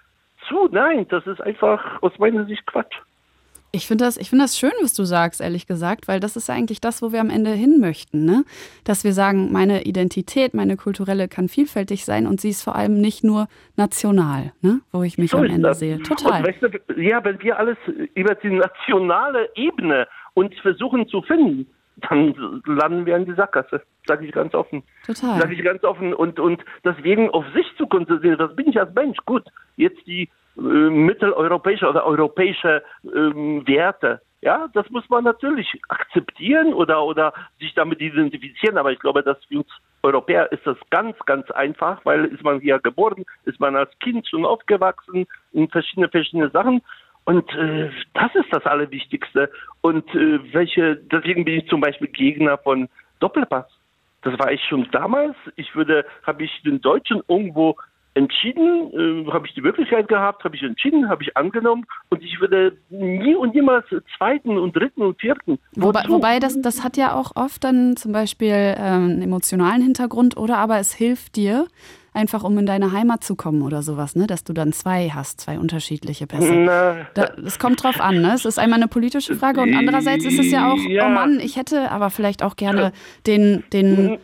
zu. 0.47 0.69
Nein, 0.71 1.09
das 1.09 1.27
ist 1.27 1.41
einfach 1.41 2.03
aus 2.03 2.17
meiner 2.21 2.45
Sicht 2.45 2.65
Quatsch. 2.65 2.95
Ich 3.71 3.87
finde 3.87 4.05
das, 4.05 4.17
find 4.17 4.41
das 4.41 4.59
schön, 4.59 4.73
was 4.83 4.95
du 4.95 5.05
sagst, 5.05 5.43
ehrlich 5.43 5.67
gesagt, 5.67 6.09
weil 6.09 6.21
das 6.21 6.37
ist 6.37 6.49
eigentlich 6.49 6.81
das, 6.81 7.03
wo 7.03 7.13
wir 7.13 7.21
am 7.21 7.29
Ende 7.29 7.51
hin 7.51 7.81
möchten. 7.81 8.25
Ne? 8.25 8.45
Dass 8.85 9.05
wir 9.05 9.13
sagen, 9.13 9.53
meine 9.53 9.83
Identität, 9.83 10.55
meine 10.55 10.77
kulturelle 10.77 11.29
kann 11.29 11.49
vielfältig 11.49 12.07
sein 12.07 12.27
und 12.27 12.41
sie 12.41 12.49
ist 12.49 12.63
vor 12.63 12.77
allem 12.77 13.01
nicht 13.01 13.25
nur 13.25 13.47
national, 13.77 14.53
ne? 14.63 14.81
wo 14.91 15.03
ich 15.03 15.19
mich 15.19 15.33
so 15.33 15.39
am 15.39 15.45
Ende 15.45 15.69
das. 15.69 15.81
sehe. 15.81 15.99
Total. 16.03 16.43
Weißt 16.45 16.63
du, 16.63 17.01
ja, 17.01 17.23
wenn 17.25 17.43
wir 17.43 17.59
alles 17.59 17.77
über 18.15 18.35
die 18.37 18.51
nationale 18.51 19.51
Ebene 19.55 20.09
uns 20.33 20.55
versuchen 20.61 21.07
zu 21.09 21.21
finden, 21.23 21.67
dann 22.09 22.63
landen 22.65 23.07
wir 23.07 23.17
in 23.17 23.27
die 23.27 23.35
Sackgasse. 23.35 23.83
Sage 24.07 24.25
ich 24.25 24.33
ganz 24.33 24.55
offen. 24.55 24.83
Total. 25.05 25.41
Sage 25.41 25.55
ich 25.55 25.63
ganz 25.63 25.83
offen. 25.85 26.15
Und, 26.15 26.39
und 26.39 26.65
deswegen 26.85 27.29
auf 27.31 27.45
sich 27.55 27.67
zu 27.77 27.87
konzentrieren, 27.87 28.39
das 28.39 28.55
bin 28.55 28.69
ich 28.69 28.79
als 28.79 28.95
Mensch. 28.95 29.19
Gut, 29.27 29.45
jetzt 29.77 30.07
die 30.07 30.29
mitteleuropäische 30.59 31.89
oder 31.89 32.05
europäische 32.05 32.83
ähm, 33.05 33.67
Werte. 33.67 34.21
Ja, 34.41 34.69
das 34.73 34.89
muss 34.91 35.09
man 35.09 35.25
natürlich 35.25 35.81
akzeptieren 35.89 36.73
oder, 36.73 37.03
oder 37.03 37.33
sich 37.59 37.75
damit 37.75 38.01
identifizieren. 38.01 38.79
Aber 38.79 38.93
ich 38.93 38.99
glaube, 39.01 39.23
dass 39.23 39.43
für 39.45 39.59
uns 39.59 39.69
Europäer 40.03 40.51
ist 40.53 40.65
das 40.65 40.77
ganz, 40.91 41.17
ganz 41.27 41.51
einfach, 41.51 42.05
weil 42.05 42.27
ist 42.27 42.45
man 42.45 42.61
hier 42.61 42.79
geboren, 42.79 43.25
ist 43.45 43.59
man 43.59 43.75
als 43.75 43.91
Kind 43.99 44.29
schon 44.29 44.45
aufgewachsen 44.45 45.27
in 45.53 45.69
verschiedene, 45.69 46.09
verschiedene 46.09 46.51
Sachen. 46.51 46.83
Und 47.25 47.53
äh, 47.55 47.91
das 48.15 48.35
ist 48.35 48.53
das 48.53 48.65
Allerwichtigste. 48.65 49.51
Und 49.81 50.09
äh, 50.15 50.41
welche, 50.55 50.97
deswegen 50.97 51.45
bin 51.45 51.59
ich 51.59 51.69
zum 51.69 51.81
Beispiel 51.81 52.09
Gegner 52.09 52.59
von 52.59 52.89
Doppelpass. 53.19 53.67
Das 54.23 54.39
war 54.39 54.53
ich 54.53 54.63
schon 54.65 54.89
damals. 54.93 55.37
Ich 55.57 55.75
würde, 55.75 56.05
habe 56.25 56.45
ich 56.45 56.63
den 56.63 56.81
Deutschen 56.81 57.23
irgendwo 57.29 57.77
entschieden, 58.19 59.27
äh, 59.27 59.31
habe 59.33 59.47
ich 59.47 59.55
die 59.55 59.61
Möglichkeit 59.61 60.09
gehabt, 60.09 60.45
habe 60.45 60.57
ich 60.57 60.63
entschieden, 60.63 61.09
habe 61.09 61.23
ich 61.23 61.37
angenommen 61.37 61.87
und 62.11 62.23
ich 62.23 62.41
würde 62.41 62.77
nie 62.91 63.35
und 63.35 63.55
niemals 63.55 63.87
zweiten 64.17 64.59
und 64.59 64.77
dritten 64.77 65.03
und 65.03 65.21
vierten. 65.21 65.59
Wobei, 65.77 66.05
wobei, 66.09 66.41
das, 66.41 66.61
das 66.61 66.83
hat 66.85 66.97
ja 66.97 67.15
auch 67.15 67.33
oft 67.37 67.63
dann 67.65 67.97
zum 67.97 68.13
Beispiel 68.13 68.75
ähm, 68.77 69.11
einen 69.11 69.23
emotionalen 69.23 69.83
Hintergrund 69.83 70.37
oder 70.37 70.59
aber 70.59 70.79
es 70.79 70.93
hilft 70.93 71.37
dir, 71.37 71.67
einfach 72.13 72.43
um 72.43 72.59
in 72.59 72.67
deine 72.67 72.93
Heimat 72.93 73.23
zu 73.23 73.37
kommen 73.37 73.63
oder 73.63 73.83
sowas, 73.83 74.17
ne? 74.17 74.27
Dass 74.27 74.43
du 74.43 74.53
dann 74.53 74.73
zwei 74.73 75.11
hast, 75.11 75.41
zwei 75.41 75.59
unterschiedliche 75.59 76.27
Pässe. 76.27 77.07
Es 77.47 77.59
kommt 77.59 77.83
drauf 77.85 78.01
an, 78.01 78.21
ne? 78.21 78.35
Es 78.35 78.45
ist 78.45 78.59
einmal 78.59 78.81
eine 78.81 78.89
politische 78.89 79.37
Frage 79.37 79.61
und 79.61 79.75
andererseits 79.75 80.25
ist 80.25 80.39
es 80.39 80.51
ja 80.51 80.73
auch, 80.73 80.79
ja. 80.89 81.07
oh 81.07 81.11
Mann, 81.11 81.39
ich 81.41 81.57
hätte 81.57 81.91
aber 81.91 82.11
vielleicht 82.11 82.43
auch 82.43 82.57
gerne 82.57 82.93
den, 83.27 83.63
den, 83.73 84.05
mhm. 84.05 84.19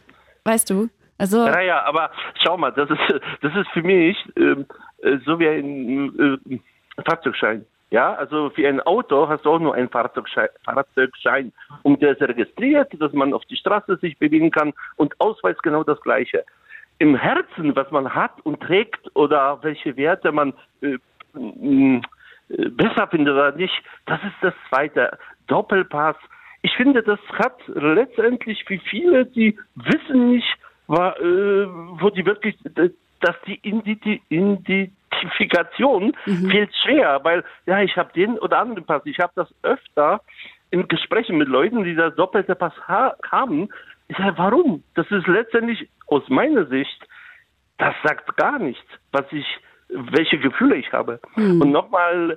weißt 0.45 0.69
du? 0.71 0.89
Also 1.19 1.47
ja, 1.47 1.61
ja, 1.61 1.83
aber 1.85 2.11
schau 2.43 2.57
mal, 2.57 2.73
das 2.73 2.91
ist, 2.91 3.01
das 3.41 3.55
ist 3.55 3.69
für 3.71 3.83
mich 3.83 4.17
ähm, 4.37 4.67
äh, 5.03 5.19
so 5.25 5.39
wie 5.39 5.49
ein 5.49 6.41
äh, 6.51 7.03
Fahrzeugschein. 7.03 7.65
Ja, 7.91 8.15
also 8.15 8.51
für 8.51 8.67
ein 8.67 8.81
Auto 8.81 9.29
hast 9.29 9.45
du 9.45 9.53
auch 9.53 9.61
nur 9.61 9.75
einen 9.75 9.89
Fahrzeugschein, 9.89 10.49
Fahrzeugschein. 10.65 11.53
Und 11.85 12.03
der 12.03 12.13
ist 12.13 12.23
registriert, 12.23 12.91
dass 13.01 13.13
man 13.13 13.33
auf 13.33 13.45
die 13.45 13.57
Straße 13.57 13.97
sich 13.99 14.19
bewegen 14.19 14.51
kann 14.51 14.73
und 14.97 15.15
Ausweis 15.21 15.57
genau 15.63 15.85
das 15.85 16.01
Gleiche. 16.01 16.45
Im 16.99 17.15
Herzen, 17.15 17.77
was 17.77 17.91
man 17.93 18.13
hat 18.13 18.33
und 18.43 18.61
trägt 18.61 19.15
oder 19.15 19.63
welche 19.63 19.97
Werte 19.97 20.33
man 20.33 20.55
äh, 20.81 20.99
äh, 21.35 22.69
besser 22.71 23.07
findet 23.09 23.35
oder 23.35 23.53
nicht, 23.53 23.81
das 24.07 24.21
ist 24.25 24.37
das 24.43 24.55
Zweite. 24.69 25.17
Doppelpass. 25.47 26.17
Ich 26.63 26.75
finde, 26.77 27.03
das 27.03 27.21
hat 27.33 27.61
letztendlich 27.69 28.65
für 28.65 28.79
viele, 28.79 29.27
die 29.27 29.57
wissen 29.77 30.31
nicht, 30.31 30.59
war, 30.87 31.19
äh, 31.21 31.67
wo 31.67 32.11
die 32.11 32.27
wirklich, 32.27 32.57
dass 33.21 33.37
die 33.47 33.59
Identifikation 33.63 36.15
mhm. 36.27 36.51
fehlt 36.51 36.75
schwer, 36.85 37.21
weil 37.23 37.43
ja, 37.67 37.81
ich 37.81 37.97
habe 37.97 38.13
den 38.13 38.39
oder 38.39 38.59
anderen 38.59 38.85
Pass, 38.85 39.01
ich 39.07 39.19
habe 39.19 39.33
das 39.35 39.49
öfter 39.63 40.21
in 40.71 40.87
Gesprächen 40.89 41.39
mit 41.39 41.49
Leuten, 41.49 41.85
die 41.85 41.95
das 41.95 42.15
doppelte 42.17 42.55
Pass 42.55 42.75
ha 42.89 43.15
haben. 43.31 43.71
Ich 44.09 44.17
sage, 44.17 44.35
warum? 44.37 44.83
Das 44.95 45.11
ist 45.11 45.27
letztendlich 45.27 45.89
aus 46.07 46.29
meiner 46.29 46.67
Sicht, 46.67 47.07
das 47.79 47.95
sagt 48.03 48.37
gar 48.37 48.59
nichts, 48.59 48.87
was 49.13 49.25
ich, 49.31 49.47
welche 49.89 50.39
Gefühle 50.39 50.77
ich 50.77 50.93
habe. 50.93 51.21
Mhm. 51.37 51.63
Und 51.63 51.71
nochmal 51.71 52.37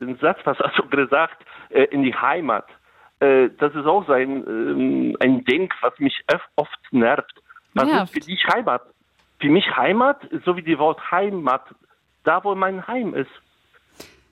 den 0.00 0.16
Satz, 0.18 0.38
was 0.44 0.58
hast 0.58 0.78
du 0.78 0.88
gesagt, 0.88 1.44
äh, 1.70 1.84
in 1.84 2.02
die 2.02 2.14
Heimat. 2.14 2.66
Äh, 3.20 3.50
das 3.58 3.74
ist 3.74 3.86
auch 3.86 4.06
so 4.06 4.12
ein, 4.12 4.46
ähm, 4.46 5.16
ein 5.20 5.44
Denk, 5.44 5.74
was 5.80 5.98
mich 5.98 6.22
oft 6.56 6.78
nervt. 6.92 7.42
Was 7.74 7.86
nervt. 7.86 8.16
ist 8.16 8.24
für 8.24 8.30
dich 8.30 8.46
Heimat? 8.52 8.82
Für 9.40 9.48
mich 9.48 9.64
Heimat, 9.76 10.20
so 10.44 10.56
wie 10.56 10.62
die 10.62 10.78
Wort 10.78 11.00
Heimat, 11.10 11.62
da 12.24 12.42
wo 12.42 12.54
mein 12.54 12.86
Heim 12.86 13.14
ist. 13.14 13.30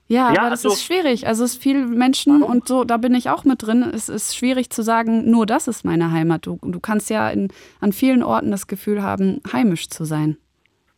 Ja, 0.07 0.31
ja 0.31 0.41
aber 0.41 0.49
das 0.49 0.65
also, 0.65 0.69
ist 0.69 0.85
schwierig. 0.85 1.27
Also 1.27 1.43
es 1.43 1.53
ist 1.53 1.63
viel 1.63 1.85
Menschen 1.85 2.41
warum? 2.41 2.57
und 2.57 2.67
so, 2.67 2.83
da 2.83 2.97
bin 2.97 3.13
ich 3.13 3.29
auch 3.29 3.43
mit 3.43 3.65
drin. 3.65 3.83
Es 3.83 4.09
ist 4.09 4.35
schwierig 4.35 4.69
zu 4.69 4.81
sagen, 4.81 5.29
nur 5.29 5.45
das 5.45 5.67
ist 5.67 5.83
meine 5.83 6.11
Heimat. 6.11 6.45
Du, 6.45 6.59
du 6.61 6.79
kannst 6.79 7.09
ja 7.09 7.29
in, 7.29 7.49
an 7.81 7.91
vielen 7.91 8.23
Orten 8.23 8.51
das 8.51 8.67
Gefühl 8.67 9.03
haben, 9.03 9.41
heimisch 9.51 9.89
zu 9.89 10.05
sein. 10.05 10.37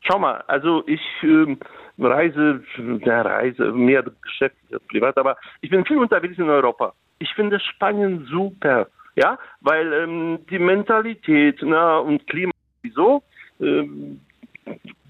schau 0.02 0.20
mal, 0.20 0.44
also 0.48 0.84
ich 0.88 1.02
ähm, 1.24 1.60
reise, 1.98 2.64
der 2.78 3.26
Reise, 3.26 3.72
mehr 3.72 4.04
geschäftlich 4.04 4.74
als 4.74 4.84
privat, 4.88 5.18
aber 5.18 5.38
ich 5.62 5.70
bin 5.70 5.86
viel 5.86 5.98
unterwegs 5.98 6.38
in 6.38 6.50
Europa. 6.50 6.94
Ich 7.20 7.34
finde 7.34 7.60
Spanien 7.60 8.26
super, 8.30 8.88
ja, 9.20 9.38
weil 9.60 9.92
ähm, 9.92 10.40
die 10.50 10.60
Mentalität 10.60 11.60
na, 11.62 11.98
und 11.98 12.26
Klima 12.28 12.54
sowieso, 12.82 13.22
ähm, 13.60 14.22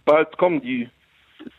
bald 0.04 0.36
kommen 0.38 0.62
die 0.62 0.90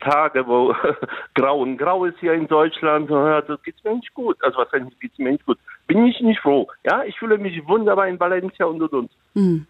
Tage, 0.01 0.45
wo 0.47 0.75
grau 1.35 1.61
und 1.61 1.77
grau 1.79 2.05
ist 2.05 2.19
hier 2.19 2.33
in 2.35 2.49
Deutschland, 2.49 3.09
ja, 3.09 3.41
das 3.43 3.63
geht's 3.63 3.85
mir 3.85 3.95
nicht 3.95 4.13
gut. 4.15 4.37
Also 4.43 4.59
was 4.59 4.73
heißt, 4.73 5.01
geht's 5.01 5.19
mir 5.19 5.31
nicht 5.31 5.47
gut? 5.47 5.59
Bin 5.87 6.05
ich 6.07 6.21
nicht 6.21 6.41
froh. 6.41 6.67
Ja, 6.85 7.05
ich 7.05 7.17
fühle 7.19 7.39
mich 7.39 7.67
wunderbar 7.69 8.09
in 8.09 8.19
Valencia 8.19 8.67
und 8.67 8.83
und 8.83 8.93
und. 8.93 9.11
Mhm. 9.35 9.67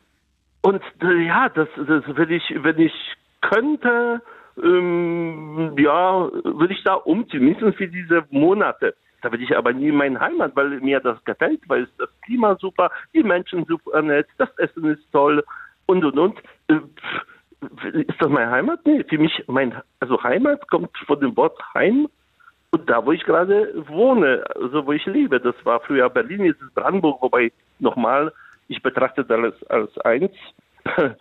Und 0.62 0.82
äh, 1.02 1.26
ja, 1.26 1.50
das, 1.50 1.68
das 1.76 2.04
wenn 2.06 2.30
ich, 2.30 2.54
wenn 2.56 2.78
ich 2.78 2.94
könnte, 3.42 4.22
ähm, 4.62 5.74
ja, 5.78 6.30
würde 6.44 6.72
ich 6.72 6.82
da 6.82 6.94
umziehen, 6.94 7.44
mindestens 7.44 7.76
für 7.76 7.88
diese 7.88 8.24
Monate. 8.30 8.94
Da 9.22 9.30
würde 9.30 9.44
ich 9.44 9.56
aber 9.56 9.72
nie 9.72 9.88
in 9.88 9.96
meine 9.96 10.20
Heimat, 10.20 10.56
weil 10.56 10.80
mir 10.80 11.00
das 11.00 11.22
gefällt, 11.24 11.60
weil 11.68 11.86
das 11.98 12.08
Klima 12.22 12.56
super, 12.56 12.90
die 13.14 13.22
Menschen 13.22 13.64
super 13.66 14.02
nett, 14.02 14.26
das 14.38 14.50
Essen 14.58 14.84
ist 14.86 15.10
toll 15.12 15.44
und 15.86 16.04
und 16.04 16.18
und. 16.18 16.38
Äh, 16.68 16.80
ist 17.92 18.20
das 18.20 18.30
meine 18.30 18.50
Heimat? 18.50 18.80
Nee, 18.86 19.04
für 19.04 19.18
mich, 19.18 19.44
mein, 19.46 19.74
also 20.00 20.22
Heimat 20.22 20.66
kommt 20.68 20.96
von 21.06 21.20
dem 21.20 21.36
Wort 21.36 21.58
Heim 21.74 22.08
und 22.70 22.88
da, 22.88 23.04
wo 23.04 23.12
ich 23.12 23.24
gerade 23.24 23.72
wohne, 23.88 24.44
also 24.54 24.86
wo 24.86 24.92
ich 24.92 25.04
lebe. 25.06 25.40
Das 25.40 25.54
war 25.64 25.80
früher 25.80 26.08
Berlin, 26.08 26.44
jetzt 26.44 26.62
ist 26.62 26.74
Brandenburg, 26.74 27.20
wobei 27.20 27.52
nochmal, 27.80 28.32
ich 28.68 28.82
betrachte 28.82 29.24
das 29.24 29.62
als 29.68 29.98
eins. 29.98 30.32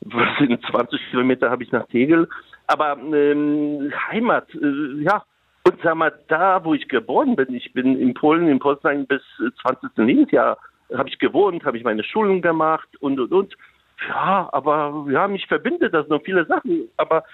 Was 0.00 0.38
sind 0.38 0.60
20 0.66 1.00
Kilometer 1.10 1.50
habe 1.50 1.62
ich 1.62 1.72
nach 1.72 1.86
Tegel. 1.86 2.28
Aber 2.66 2.98
ähm, 2.98 3.92
Heimat, 4.10 4.52
äh, 4.54 5.02
ja, 5.02 5.22
und 5.66 5.80
sag 5.82 5.94
mal, 5.94 6.12
da, 6.28 6.62
wo 6.64 6.74
ich 6.74 6.88
geboren 6.88 7.36
bin, 7.36 7.54
ich 7.54 7.72
bin 7.72 7.98
in 7.98 8.14
Polen, 8.14 8.48
in 8.48 8.58
Poznań 8.58 9.06
bis 9.06 9.22
20. 9.62 9.90
Lebensjahr, 9.96 10.58
habe 10.94 11.08
ich 11.08 11.18
gewohnt, 11.18 11.64
habe 11.64 11.78
ich 11.78 11.84
meine 11.84 12.04
Schulen 12.04 12.42
gemacht 12.42 12.88
und, 13.00 13.18
und, 13.18 13.32
und. 13.32 13.54
Ja, 14.08 14.48
aber 14.52 15.06
ja, 15.10 15.26
mich 15.28 15.46
verbindet 15.46 15.94
das 15.94 16.08
noch 16.08 16.22
viele 16.22 16.44
Sachen. 16.46 16.88
Aber 16.96 17.24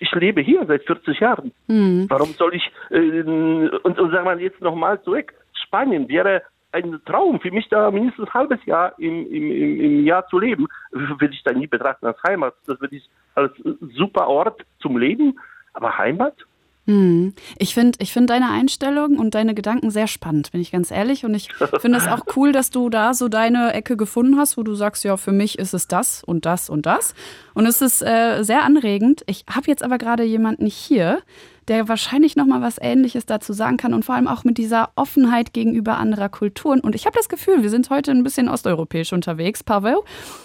ich 0.00 0.12
lebe 0.12 0.40
hier 0.40 0.64
seit 0.66 0.84
40 0.84 1.18
Jahren. 1.18 1.52
Mhm. 1.66 2.06
Warum 2.08 2.28
soll 2.34 2.54
ich, 2.54 2.70
äh, 2.90 3.22
und, 3.22 3.98
und 3.98 4.10
sagen 4.12 4.26
wir 4.26 4.38
jetzt 4.38 4.60
nochmal 4.60 5.02
zurück, 5.02 5.34
Spanien 5.52 6.08
wäre 6.08 6.42
ein 6.72 7.00
Traum 7.04 7.40
für 7.40 7.50
mich 7.50 7.68
da 7.68 7.90
mindestens 7.90 8.28
ein 8.28 8.34
halbes 8.34 8.64
Jahr 8.64 8.96
im, 8.98 9.26
im, 9.26 9.50
im, 9.50 9.80
im 9.80 10.06
Jahr 10.06 10.26
zu 10.28 10.38
leben, 10.38 10.68
würde 10.92 11.34
ich 11.34 11.42
da 11.42 11.52
nie 11.52 11.66
betrachten 11.66 12.06
als 12.06 12.22
Heimat. 12.22 12.54
Das 12.66 12.80
würde 12.80 12.96
ich 12.96 13.08
als 13.34 13.52
super 13.96 14.28
Ort 14.28 14.64
zum 14.80 14.96
Leben, 14.96 15.38
aber 15.72 15.98
Heimat? 15.98 16.34
Hm. 16.90 17.34
Ich 17.56 17.74
finde 17.74 17.98
ich 18.00 18.12
find 18.12 18.28
deine 18.28 18.50
Einstellung 18.50 19.18
und 19.18 19.36
deine 19.36 19.54
Gedanken 19.54 19.92
sehr 19.92 20.08
spannend, 20.08 20.50
bin 20.50 20.60
ich 20.60 20.72
ganz 20.72 20.90
ehrlich. 20.90 21.24
Und 21.24 21.34
ich 21.34 21.48
finde 21.80 21.98
es 21.98 22.08
auch 22.08 22.22
cool, 22.34 22.50
dass 22.50 22.70
du 22.70 22.88
da 22.90 23.14
so 23.14 23.28
deine 23.28 23.72
Ecke 23.74 23.96
gefunden 23.96 24.36
hast, 24.36 24.56
wo 24.56 24.64
du 24.64 24.74
sagst, 24.74 25.04
ja, 25.04 25.16
für 25.16 25.30
mich 25.30 25.58
ist 25.58 25.72
es 25.72 25.86
das 25.86 26.24
und 26.24 26.46
das 26.46 26.68
und 26.68 26.86
das. 26.86 27.14
Und 27.54 27.66
es 27.66 27.80
ist 27.80 28.02
äh, 28.02 28.42
sehr 28.42 28.64
anregend. 28.64 29.22
Ich 29.26 29.44
habe 29.48 29.68
jetzt 29.68 29.84
aber 29.84 29.98
gerade 29.98 30.24
jemanden 30.24 30.66
hier, 30.66 31.22
der 31.68 31.86
wahrscheinlich 31.86 32.34
noch 32.34 32.46
mal 32.46 32.60
was 32.60 32.78
Ähnliches 32.80 33.24
dazu 33.24 33.52
sagen 33.52 33.76
kann 33.76 33.94
und 33.94 34.04
vor 34.04 34.16
allem 34.16 34.26
auch 34.26 34.42
mit 34.42 34.58
dieser 34.58 34.90
Offenheit 34.96 35.52
gegenüber 35.52 35.96
anderer 35.98 36.28
Kulturen. 36.28 36.80
Und 36.80 36.96
ich 36.96 37.06
habe 37.06 37.16
das 37.16 37.28
Gefühl, 37.28 37.62
wir 37.62 37.70
sind 37.70 37.88
heute 37.90 38.10
ein 38.10 38.24
bisschen 38.24 38.48
osteuropäisch 38.48 39.12
unterwegs, 39.12 39.62
Pavel. 39.62 39.98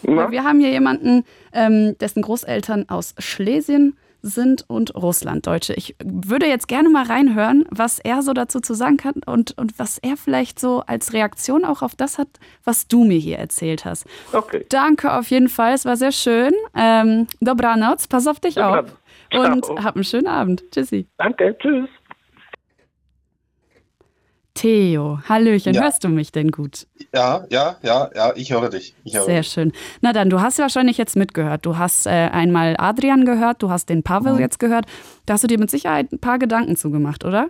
Ja. 0.03 0.29
Wir 0.29 0.43
haben 0.43 0.59
hier 0.59 0.69
jemanden, 0.69 1.23
ähm, 1.53 1.97
dessen 1.97 2.21
Großeltern 2.21 2.87
aus 2.87 3.15
Schlesien 3.17 3.97
sind 4.26 4.65
und 4.67 4.95
Russlanddeutsche. 4.95 5.73
Ich 5.73 5.95
würde 6.03 6.47
jetzt 6.47 6.67
gerne 6.67 6.89
mal 6.89 7.05
reinhören, 7.05 7.65
was 7.69 7.99
er 7.99 8.23
so 8.23 8.34
dazu 8.34 8.59
zu 8.59 8.73
sagen 8.73 8.97
kann 8.97 9.21
und, 9.26 9.57
und 9.57 9.78
was 9.78 9.99
er 9.99 10.17
vielleicht 10.17 10.59
so 10.59 10.82
als 10.88 11.13
Reaktion 11.13 11.63
auch 11.63 11.82
auf 11.82 11.95
das 11.95 12.17
hat, 12.17 12.28
was 12.63 12.88
du 12.88 13.03
mir 13.03 13.19
hier 13.19 13.38
erzählt 13.38 13.86
hast. 13.86 14.05
Okay. 14.34 14.65
Danke 14.69 15.13
auf 15.13 15.30
jeden 15.30 15.49
Fall, 15.49 15.73
es 15.73 15.86
war 15.86 15.95
sehr 15.95 16.11
schön. 16.11 16.53
Ähm, 16.76 17.28
Dobranoc, 17.39 18.09
pass 18.09 18.28
auf 18.28 18.39
dich 18.39 18.55
Dobranoc. 18.55 18.86
auf 19.32 19.69
und 19.69 19.84
hab 19.84 19.95
einen 19.95 20.03
schönen 20.03 20.28
Abend. 20.28 20.63
Tschüssi. 20.71 21.07
Danke, 21.17 21.55
tschüss. 21.59 21.89
Theo, 24.55 25.19
Hallöchen, 25.27 25.75
Ja. 25.75 25.81
hörst 25.83 26.03
du 26.05 26.07
mich 26.09 26.31
denn 26.31 26.49
gut? 26.49 26.87
Ja, 27.13 27.45
ja, 27.49 27.75
ja, 27.83 28.09
ja, 28.15 28.33
ich 28.35 28.51
höre 28.53 28.69
dich. 28.69 28.95
Ich 29.03 29.13
höre 29.13 29.25
Sehr 29.25 29.41
dich. 29.41 29.51
schön. 29.51 29.73
Na 30.01 30.13
dann, 30.13 30.29
du 30.29 30.39
hast 30.41 30.57
wahrscheinlich 30.59 30.97
jetzt 30.97 31.17
mitgehört. 31.17 31.65
Du 31.65 31.77
hast 31.77 32.07
äh, 32.07 32.09
einmal 32.09 32.75
Adrian 32.79 33.25
gehört, 33.25 33.61
du 33.61 33.69
hast 33.69 33.89
den 33.89 34.01
Pavel 34.01 34.33
Mhm. 34.33 34.39
jetzt 34.39 34.57
gehört. 34.59 34.85
Da 35.25 35.33
hast 35.33 35.43
du 35.43 35.47
dir 35.47 35.59
mit 35.59 35.69
Sicherheit 35.69 36.11
ein 36.13 36.19
paar 36.19 36.39
Gedanken 36.39 36.77
zugemacht, 36.77 37.25
oder? 37.25 37.49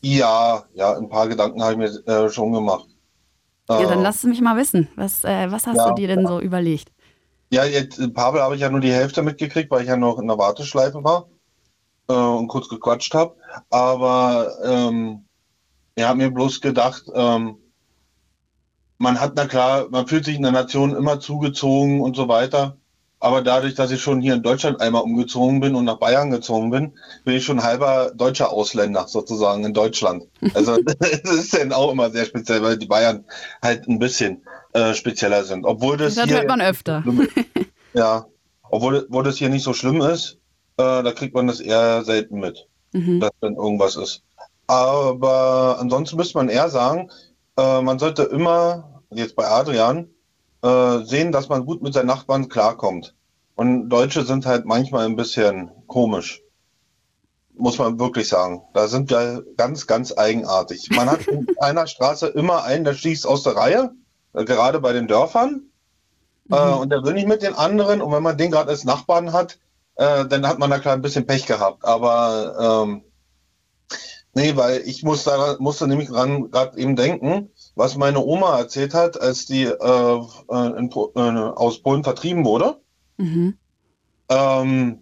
Ja, 0.00 0.62
ja, 0.74 0.96
ein 0.96 1.08
paar 1.08 1.26
Gedanken 1.26 1.60
habe 1.60 1.72
ich 1.72 1.78
mir 1.78 2.06
äh, 2.06 2.30
schon 2.30 2.52
gemacht. 2.52 2.86
Ja, 3.68 3.86
dann 3.86 3.98
Äh, 3.98 4.02
lass 4.04 4.18
es 4.18 4.22
mich 4.22 4.40
mal 4.40 4.56
wissen. 4.56 4.86
Was, 4.94 5.24
äh, 5.24 5.50
was 5.50 5.66
hast 5.66 5.78
Ja. 5.78 5.90
du 5.90 5.94
dir 5.96 6.06
denn 6.06 6.24
so 6.26 6.40
überlegt? 6.40 6.92
Ja, 7.50 7.64
jetzt, 7.64 7.98
äh, 7.98 8.08
Pavel 8.08 8.40
habe 8.42 8.54
ich 8.54 8.60
ja 8.60 8.70
nur 8.70 8.80
die 8.80 8.92
Hälfte 8.92 9.22
mitgekriegt, 9.22 9.72
weil 9.72 9.82
ich 9.82 9.88
ja 9.88 9.96
noch 9.96 10.20
in 10.20 10.28
der 10.28 10.38
Warteschleife 10.38 11.02
war 11.02 11.28
äh, 12.08 12.12
und 12.14 12.46
kurz 12.46 12.68
gequatscht 12.68 13.12
habe. 13.14 13.34
Aber 13.70 14.52
ähm, 14.64 15.24
ich 15.98 16.04
habe 16.04 16.18
mir 16.18 16.30
bloß 16.30 16.60
gedacht, 16.60 17.04
ähm, 17.12 17.56
man 18.98 19.20
hat, 19.20 19.32
na 19.34 19.46
klar, 19.46 19.88
man 19.90 20.06
fühlt 20.06 20.24
sich 20.24 20.36
in 20.36 20.42
der 20.42 20.52
Nation 20.52 20.94
immer 20.94 21.18
zugezogen 21.18 22.00
und 22.00 22.14
so 22.14 22.28
weiter. 22.28 22.76
Aber 23.20 23.42
dadurch, 23.42 23.74
dass 23.74 23.90
ich 23.90 24.00
schon 24.00 24.20
hier 24.20 24.34
in 24.34 24.44
Deutschland 24.44 24.80
einmal 24.80 25.02
umgezogen 25.02 25.58
bin 25.58 25.74
und 25.74 25.84
nach 25.84 25.98
Bayern 25.98 26.30
gezogen 26.30 26.70
bin, 26.70 26.92
bin 27.24 27.34
ich 27.34 27.44
schon 27.44 27.64
halber 27.64 28.12
deutscher 28.14 28.52
Ausländer 28.52 29.08
sozusagen 29.08 29.64
in 29.64 29.74
Deutschland. 29.74 30.24
Also 30.54 30.76
das 31.00 31.32
ist 31.32 31.52
dann 31.52 31.72
auch 31.72 31.90
immer 31.90 32.10
sehr 32.10 32.26
speziell, 32.26 32.62
weil 32.62 32.78
die 32.78 32.86
Bayern 32.86 33.24
halt 33.60 33.88
ein 33.88 33.98
bisschen 33.98 34.42
äh, 34.72 34.94
spezieller 34.94 35.42
sind. 35.42 35.64
Obwohl 35.64 35.96
das, 35.96 36.14
Das 36.14 36.26
hier 36.26 36.36
hört 36.36 36.48
man 36.48 36.60
öfter. 36.60 37.02
ja, 37.92 38.26
obwohl, 38.70 39.04
obwohl 39.08 39.24
das 39.24 39.36
hier 39.36 39.48
nicht 39.48 39.64
so 39.64 39.72
schlimm 39.72 40.00
ist, 40.00 40.38
äh, 40.76 41.02
da 41.02 41.10
kriegt 41.10 41.34
man 41.34 41.48
das 41.48 41.58
eher 41.58 42.04
selten 42.04 42.38
mit, 42.38 42.68
Mhm. 42.92 43.18
dass 43.18 43.32
wenn 43.40 43.56
irgendwas 43.56 43.96
ist. 43.96 44.22
Aber 44.68 45.78
ansonsten 45.80 46.16
müsste 46.16 46.36
man 46.38 46.50
eher 46.50 46.68
sagen, 46.68 47.10
äh, 47.56 47.80
man 47.80 47.98
sollte 47.98 48.22
immer, 48.24 49.02
jetzt 49.10 49.34
bei 49.34 49.48
Adrian, 49.48 50.10
äh, 50.62 50.98
sehen, 51.04 51.32
dass 51.32 51.48
man 51.48 51.64
gut 51.64 51.82
mit 51.82 51.94
seinen 51.94 52.06
Nachbarn 52.06 52.48
klarkommt. 52.48 53.14
Und 53.56 53.88
Deutsche 53.88 54.24
sind 54.24 54.46
halt 54.46 54.66
manchmal 54.66 55.06
ein 55.06 55.16
bisschen 55.16 55.70
komisch. 55.86 56.42
Muss 57.54 57.78
man 57.78 57.98
wirklich 57.98 58.28
sagen. 58.28 58.62
Da 58.74 58.86
sind 58.88 59.10
wir 59.10 59.42
ganz, 59.56 59.86
ganz 59.86 60.16
eigenartig. 60.16 60.90
Man 60.90 61.10
hat 61.10 61.26
in 61.26 61.46
einer 61.60 61.86
Straße 61.86 62.28
immer 62.28 62.62
einen, 62.64 62.84
der 62.84 62.94
schießt 62.94 63.26
aus 63.26 63.42
der 63.42 63.56
Reihe, 63.56 63.92
äh, 64.34 64.44
gerade 64.44 64.80
bei 64.80 64.92
den 64.92 65.08
Dörfern. 65.08 65.62
Äh, 66.50 66.72
und 66.72 66.90
der 66.90 67.02
will 67.04 67.14
nicht 67.14 67.26
mit 67.26 67.42
den 67.42 67.54
anderen. 67.54 68.02
Und 68.02 68.12
wenn 68.12 68.22
man 68.22 68.36
den 68.36 68.50
gerade 68.50 68.70
als 68.70 68.84
Nachbarn 68.84 69.32
hat, 69.32 69.58
äh, 69.96 70.26
dann 70.26 70.46
hat 70.46 70.58
man 70.58 70.70
da 70.70 70.78
klar 70.78 70.94
ein 70.94 71.02
bisschen 71.02 71.26
Pech 71.26 71.46
gehabt. 71.46 71.84
Aber 71.84 72.84
ähm, 72.86 73.02
nee, 74.38 74.56
weil 74.56 74.82
ich 74.86 75.02
muss 75.02 75.24
da, 75.24 75.56
musste 75.58 75.88
nämlich 75.88 76.08
gerade 76.08 76.78
eben 76.78 76.94
denken, 76.94 77.50
was 77.74 77.96
meine 77.96 78.20
Oma 78.20 78.58
erzählt 78.58 78.94
hat, 78.94 79.20
als 79.20 79.46
die 79.46 79.64
äh, 79.64 80.22
in, 80.50 80.90
äh, 80.92 81.20
aus 81.20 81.82
Polen 81.82 82.04
vertrieben 82.04 82.44
wurde. 82.44 82.80
Mhm. 83.16 83.58
Ähm, 84.28 85.00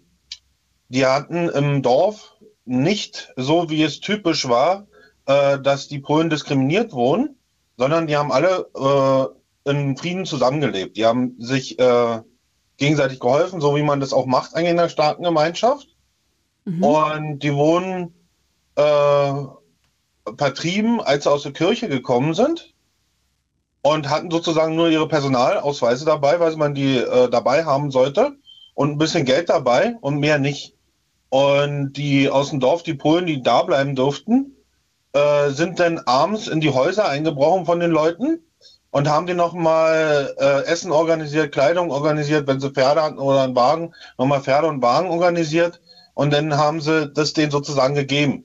die 0.89 1.05
hatten 1.05 1.49
im 1.51 1.83
Dorf 1.83 2.37
nicht 2.65 3.33
so, 3.37 3.69
wie 3.69 3.83
es 3.83 4.01
typisch 4.01 4.49
war, 4.49 4.87
äh, 5.27 5.59
dass 5.61 5.89
die 5.89 5.99
Polen 5.99 6.31
diskriminiert 6.31 6.93
wurden, 6.93 7.37
sondern 7.77 8.07
die 8.07 8.17
haben 8.17 8.33
alle 8.33 8.67
äh, 8.75 9.71
in 9.71 9.97
Frieden 9.97 10.25
zusammengelebt. 10.25 10.97
Die 10.97 11.05
haben 11.05 11.37
sich 11.39 11.79
äh, 11.79 12.21
gegenseitig 12.79 13.21
geholfen, 13.21 13.61
so 13.61 13.77
wie 13.77 13.83
man 13.83 14.01
das 14.01 14.13
auch 14.13 14.27
macht 14.27 14.55
eigentlich 14.55 14.71
in 14.71 14.79
einer 14.79 14.89
starken 14.89 15.25
Gemeinschaft. 15.25 15.89
Mhm. 16.65 16.83
Und 16.83 17.39
die 17.41 17.53
wurden 17.53 18.15
äh, 18.77 19.33
vertrieben, 20.37 21.01
als 21.01 21.25
sie 21.25 21.31
aus 21.31 21.43
der 21.43 21.53
Kirche 21.53 21.89
gekommen 21.89 22.35
sind 22.35 22.75
und 23.83 24.11
hatten 24.11 24.31
sozusagen 24.31 24.75
nur 24.75 24.89
ihre 24.89 25.09
Personalausweise 25.09 26.05
dabei, 26.05 26.41
weil 26.41 26.57
man 26.57 26.75
die 26.75 26.99
äh, 26.99 27.29
dabei 27.31 27.65
haben 27.65 27.91
sollte 27.91 28.33
und 28.75 28.93
ein 28.93 28.99
bisschen 28.99 29.25
Geld 29.25 29.49
dabei 29.49 29.97
und 30.01 30.19
mehr 30.19 30.39
nicht. 30.39 30.75
Und 31.29 31.95
die 31.95 32.31
aus 32.31 32.51
dem 32.51 32.61
Dorf, 32.61 32.83
die 32.83 32.95
Polen, 32.95 33.27
die 33.27 33.43
da 33.43 33.63
bleiben 33.63 33.95
durften, 33.95 34.57
äh, 35.13 35.51
sind 35.51 35.81
dann 35.81 35.99
abends 36.01 36.49
in 36.49 36.61
die 36.61 36.71
Häuser 36.71 37.09
eingebrochen 37.09 37.65
von 37.67 37.81
den 37.81 37.91
Leuten 37.91 38.41
und 38.91 39.09
haben 39.09 39.27
die 39.27 39.35
nochmal 39.35 40.35
äh, 40.39 40.65
Essen 40.67 40.93
organisiert, 40.93 41.53
Kleidung 41.53 41.91
organisiert, 41.91 42.47
wenn 42.47 42.61
sie 42.61 42.71
Pferde 42.71 43.03
hatten 43.03 43.19
oder 43.19 43.43
einen 43.43 43.57
Wagen, 43.57 43.95
nochmal 44.19 44.41
Pferde 44.41 44.69
und 44.69 44.83
Wagen 44.83 45.11
organisiert 45.11 45.81
und 46.15 46.33
dann 46.33 46.57
haben 46.57 46.81
sie 46.81 47.11
das 47.13 47.33
denen 47.33 47.51
sozusagen 47.51 47.95
gegeben. 47.95 48.45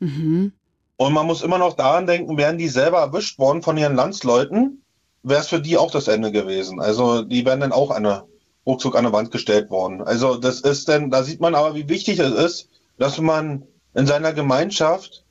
Mhm. 0.00 0.52
Und 0.96 1.12
man 1.12 1.26
muss 1.26 1.42
immer 1.42 1.58
noch 1.58 1.74
daran 1.74 2.06
denken, 2.06 2.36
wären 2.36 2.58
die 2.58 2.68
selber 2.68 2.98
erwischt 2.98 3.38
worden 3.38 3.62
von 3.62 3.76
ihren 3.76 3.94
Landsleuten, 3.94 4.82
wäre 5.22 5.40
es 5.40 5.48
für 5.48 5.60
die 5.60 5.76
auch 5.76 5.90
das 5.90 6.08
Ende 6.08 6.32
gewesen. 6.32 6.80
Also 6.80 7.22
die 7.22 7.44
wären 7.44 7.60
dann 7.60 7.72
auch 7.72 7.90
eine 7.90 8.24
ruckzuck 8.66 8.96
an 8.96 9.04
der 9.04 9.12
Wand 9.12 9.30
gestellt 9.30 9.70
worden. 9.70 10.02
Also 10.02 10.36
das 10.36 10.60
ist 10.60 10.88
denn, 10.88 11.10
da 11.10 11.22
sieht 11.22 11.40
man 11.40 11.54
aber, 11.54 11.74
wie 11.74 11.88
wichtig 11.88 12.18
es 12.18 12.32
ist, 12.32 12.68
dass 12.98 13.18
man 13.18 13.64
in 13.94 14.06
seiner 14.06 14.32
Gemeinschaft 14.32 15.24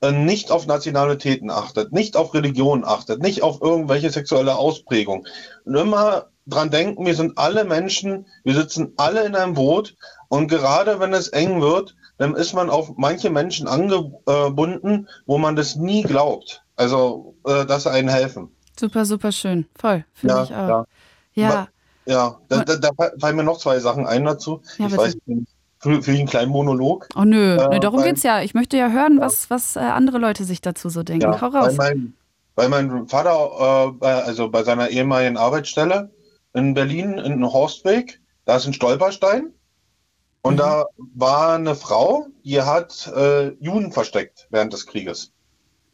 äh, 0.00 0.12
nicht 0.12 0.50
auf 0.50 0.66
Nationalitäten 0.66 1.50
achtet, 1.50 1.92
nicht 1.92 2.16
auf 2.16 2.34
Religion 2.34 2.84
achtet, 2.84 3.22
nicht 3.22 3.42
auf 3.42 3.62
irgendwelche 3.62 4.10
sexuelle 4.10 4.56
Ausprägung. 4.56 5.26
Und 5.64 5.74
immer 5.74 6.26
dran 6.46 6.70
denken, 6.70 7.06
wir 7.06 7.14
sind 7.14 7.38
alle 7.38 7.64
Menschen, 7.64 8.26
wir 8.44 8.54
sitzen 8.54 8.92
alle 8.96 9.24
in 9.24 9.34
einem 9.34 9.54
Boot 9.54 9.96
und 10.28 10.48
gerade 10.48 11.00
wenn 11.00 11.12
es 11.12 11.28
eng 11.28 11.60
wird, 11.60 11.96
dann 12.18 12.34
ist 12.34 12.54
man 12.54 12.70
auf 12.70 12.92
manche 12.96 13.30
Menschen 13.30 13.68
angebunden, 13.68 15.08
wo 15.26 15.38
man 15.38 15.56
das 15.56 15.76
nie 15.76 16.02
glaubt. 16.02 16.62
Also, 16.76 17.34
äh, 17.46 17.64
dass 17.66 17.84
sie 17.84 17.90
einen 17.90 18.08
helfen. 18.08 18.48
Super, 18.78 19.04
super 19.04 19.32
schön. 19.32 19.66
Voll, 19.78 20.04
finde 20.14 20.34
Ja, 20.34 20.42
ich 20.44 20.50
auch. 20.54 20.68
ja. 20.68 20.86
Ja, 21.34 21.68
Ja, 22.06 22.38
da, 22.48 22.64
da, 22.64 22.76
da 22.76 22.90
fallen 23.20 23.36
mir 23.36 23.44
noch 23.44 23.58
zwei 23.58 23.78
Sachen 23.80 24.06
ein 24.06 24.24
dazu. 24.24 24.62
Ja, 24.78 24.86
ich 24.86 24.96
weiß 24.96 25.16
nicht, 25.26 25.48
für, 25.80 26.02
für 26.02 26.10
einen 26.12 26.26
kleinen 26.26 26.50
Monolog. 26.50 27.08
oh 27.16 27.24
nö, 27.24 27.56
Äh, 27.56 27.68
nee, 27.68 27.80
darum 27.80 28.00
weil- 28.00 28.08
geht's 28.10 28.22
ja. 28.22 28.40
Ich 28.42 28.54
möchte 28.54 28.76
ja 28.76 28.90
hören, 28.90 29.20
was, 29.20 29.50
was 29.50 29.76
äh, 29.76 29.80
andere 29.80 30.18
Leute 30.18 30.44
sich 30.44 30.60
dazu 30.60 30.88
so 30.88 31.02
denken. 31.02 31.40
Hau 31.40 31.52
weil 31.52 31.62
raus. 31.64 31.74
mein, 31.76 32.14
weil 32.54 32.68
mein 32.68 33.08
Vater, 33.08 33.96
äh, 34.00 34.06
also 34.06 34.48
bei 34.50 34.62
seiner 34.62 34.88
ehemaligen 34.88 35.36
Arbeitsstelle 35.36 36.10
in 36.54 36.72
Berlin, 36.74 37.18
in 37.18 37.44
Horstweg, 37.44 38.20
da 38.46 38.56
ist 38.56 38.66
ein 38.66 38.72
Stolperstein. 38.72 39.52
Und 40.46 40.54
Mhm. 40.54 40.58
da 40.58 40.86
war 41.14 41.54
eine 41.54 41.74
Frau, 41.74 42.26
die 42.44 42.62
hat 42.62 43.06
äh, 43.14 43.48
Juden 43.58 43.90
versteckt 43.92 44.46
während 44.50 44.72
des 44.72 44.86
Krieges. 44.86 45.32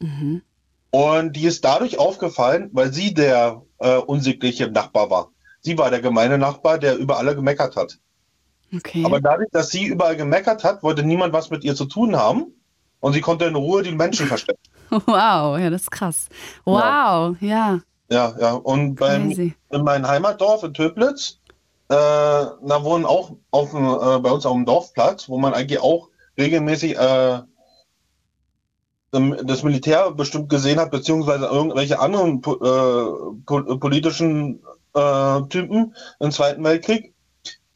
Mhm. 0.01 0.43
Und 0.91 1.37
die 1.37 1.45
ist 1.47 1.65
dadurch 1.65 1.99
aufgefallen, 1.99 2.69
weil 2.73 2.93
sie 2.93 3.15
der 3.15 3.63
äh, 3.79 3.97
unsittliche 3.97 4.71
Nachbar 4.71 5.09
war. 5.11 5.31
Sie 5.63 5.79
war 5.79 5.91
der 5.91 6.03
gemeine 6.03 6.37
Nachbar, 6.39 6.79
der 6.79 6.97
über 6.99 7.17
alle 7.19 7.35
gemeckert 7.35 7.77
hat. 7.77 7.99
Okay. 8.75 9.05
Aber 9.05 9.21
dadurch, 9.21 9.49
dass 9.53 9.71
sie 9.71 9.85
überall 9.87 10.17
gemeckert 10.17 10.65
hat, 10.65 10.83
wollte 10.83 11.03
niemand 11.03 11.33
was 11.33 11.51
mit 11.51 11.65
ihr 11.65 11.75
zu 11.75 11.87
tun 11.87 12.17
haben. 12.17 12.47
Und 13.01 13.15
sie 13.15 13.21
konnte 13.21 13.47
in 13.47 13.55
Ruhe 13.57 13.83
die 13.83 13.93
Menschen 13.93 14.27
verstecken. 14.27 14.61
Wow, 14.91 15.59
ja, 15.59 15.71
das 15.71 15.83
ist 15.83 15.91
krass. 15.91 16.29
Wow, 16.67 17.37
ja, 17.41 17.81
Ja, 18.11 18.37
ja. 18.39 18.53
Und 18.53 18.97
beim, 18.97 19.31
in 19.71 19.83
meinem 19.85 20.07
Heimatdorf 20.07 20.63
in 20.65 20.75
Töplitz, 20.75 21.41
da 21.89 22.85
wohnen 22.85 23.05
auch 23.05 23.33
auf 23.51 23.75
äh, 23.75 24.19
bei 24.21 24.31
uns 24.31 24.47
auf 24.47 24.55
dem 24.55 24.65
Dorfplatz, 24.65 25.29
wo 25.29 25.39
man 25.39 25.53
eigentlich 25.53 25.81
auch 25.81 26.09
regelmäßig 26.39 26.97
äh, 26.97 27.41
ähm, 29.13 29.37
das 29.45 29.63
Militär 29.63 30.11
bestimmt 30.13 30.49
gesehen 30.49 30.81
hat, 30.81 30.91
beziehungsweise 30.91 31.47
irgendwelche 31.47 31.99
anderen 31.99 32.39
äh, 32.39 32.43
po 32.43 33.79
politischen 33.79 34.63
äh, 34.95 35.43
Typen 35.49 35.95
im 36.21 36.31
Zweiten 36.31 36.65
Weltkrieg, 36.65 37.13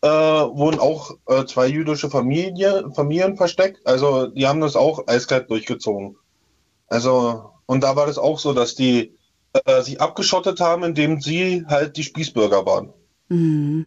äh, 0.03 0.09
wurden 0.09 0.81
auch 0.81 1.13
äh, 1.27 1.45
zwei 1.45 1.67
jüdische 1.67 2.11
Familie, 2.11 2.91
Familien 2.95 3.37
versteckt. 3.37 3.87
Also 3.87 4.29
die 4.29 4.47
haben 4.47 4.61
das 4.61 4.77
auch 4.77 5.07
eiskalt 5.07 5.51
durchgezogen. 5.51 6.17
Also, 6.89 7.51
und 7.67 7.83
da 7.83 7.97
war 7.97 8.07
das 8.07 8.19
auch 8.19 8.39
so, 8.39 8.53
dass 8.53 8.75
die 8.75 9.17
äh, 9.53 9.83
sich 9.83 10.01
abgeschottet 10.01 10.61
haben, 10.61 10.85
indem 10.85 11.21
sie 11.21 11.65
halt 11.67 11.97
die 11.97 12.05
Spießbürger 12.05 12.65
waren. 12.65 12.93
Mhm. 13.29 13.87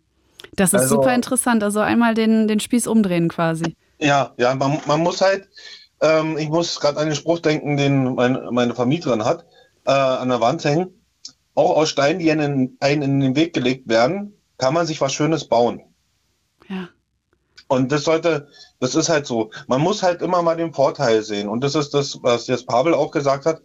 Das 0.59 0.73
ist 0.73 0.81
Also- 0.81 0.95
super 0.95 1.15
interessant. 1.15 1.63
Also 1.63 1.79
einmal 1.79 2.13
den, 2.13 2.47
den 2.47 2.59
Spieß 2.59 2.87
umdrehen 2.87 3.29
quasi. 3.29 3.75
Ja, 3.99 4.33
ja, 4.37 4.53
man, 4.55 4.79
man 4.85 4.99
muss 5.01 5.21
halt, 5.21 5.47
ähm, 6.01 6.37
ich 6.37 6.49
muss 6.49 6.79
gerade 6.79 6.99
an 6.99 7.07
den 7.07 7.15
Spruch 7.15 7.39
denken, 7.39 7.77
den 7.77 8.15
mein, 8.15 8.37
meine 8.51 8.75
Vermieterin 8.75 9.25
hat, 9.25 9.45
äh, 9.85 9.91
an 9.91 10.29
der 10.29 10.41
Wand 10.41 10.63
hängen. 10.63 10.89
Auch 11.55 11.75
aus 11.75 11.89
Steinen, 11.89 12.19
die 12.19 12.31
einen, 12.31 12.77
einen 12.79 13.01
in 13.01 13.19
den 13.19 13.35
Weg 13.35 13.53
gelegt 13.53 13.87
werden, 13.89 14.33
kann 14.57 14.73
man 14.73 14.85
sich 14.85 15.01
was 15.01 15.13
Schönes 15.13 15.47
bauen. 15.47 15.81
Ja. 16.67 16.89
Und 17.67 17.91
das 17.91 18.03
sollte, 18.03 18.47
das 18.79 18.95
ist 18.95 19.09
halt 19.09 19.27
so. 19.27 19.51
Man 19.67 19.81
muss 19.81 20.01
halt 20.01 20.21
immer 20.21 20.41
mal 20.41 20.57
den 20.57 20.73
Vorteil 20.73 21.21
sehen. 21.23 21.47
Und 21.47 21.63
das 21.63 21.75
ist 21.75 21.93
das, 21.93 22.17
was 22.21 22.47
jetzt 22.47 22.67
Pavel 22.67 22.93
auch 22.93 23.11
gesagt 23.11 23.45
hat. 23.45 23.61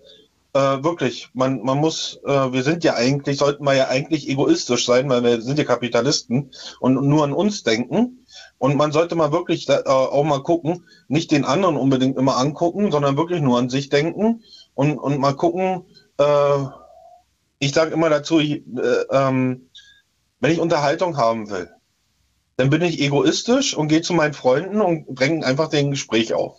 Äh, 0.55 0.85
wirklich, 0.85 1.31
man, 1.35 1.63
man 1.63 1.79
muss, 1.79 2.21
äh, 2.25 2.53
wir 2.53 2.63
sind 2.63 2.85
ja 2.85 2.95
eigentlich, 2.95 3.39
sollten 3.39 3.65
wir 3.65 3.75
ja 3.75 3.89
eigentlich 3.89 4.29
egoistisch 4.29 4.87
sein, 4.87 5.09
weil 5.09 5.25
wir 5.25 5.43
sind 5.43 5.59
ja 5.59 5.65
Kapitalisten 5.65 6.53
und 6.79 6.95
nur 7.09 7.25
an 7.25 7.33
uns 7.33 7.65
denken. 7.65 8.25
Und 8.59 8.77
man 8.77 8.93
sollte 8.93 9.17
mal 9.17 9.33
wirklich 9.33 9.69
äh, 9.69 9.83
auch 9.85 10.23
mal 10.23 10.45
gucken, 10.45 10.85
nicht 11.09 11.33
den 11.33 11.45
anderen 11.45 11.77
unbedingt 11.77 12.17
immer 12.17 12.37
angucken, 12.37 12.93
sondern 12.93 13.17
wirklich 13.17 13.41
nur 13.41 13.59
an 13.59 13.69
sich 13.69 13.89
denken 13.89 14.45
und, 14.75 14.97
und 14.97 15.19
mal 15.19 15.35
gucken, 15.35 15.87
äh, 16.19 16.65
ich 17.59 17.75
sage 17.75 17.93
immer 17.93 18.09
dazu, 18.09 18.39
ich, 18.39 18.63
äh, 18.77 19.05
ähm, 19.11 19.71
wenn 20.39 20.53
ich 20.53 20.61
Unterhaltung 20.61 21.17
haben 21.17 21.51
will, 21.51 21.69
dann 22.59 22.71
bin 22.71 22.83
ich 22.83 23.01
egoistisch 23.01 23.77
und 23.77 23.89
gehe 23.89 24.03
zu 24.03 24.13
meinen 24.13 24.35
Freunden 24.35 24.81
und 24.81 25.07
bringe 25.17 25.45
einfach 25.45 25.69
den 25.69 25.91
Gespräch 25.91 26.33
auf. 26.33 26.59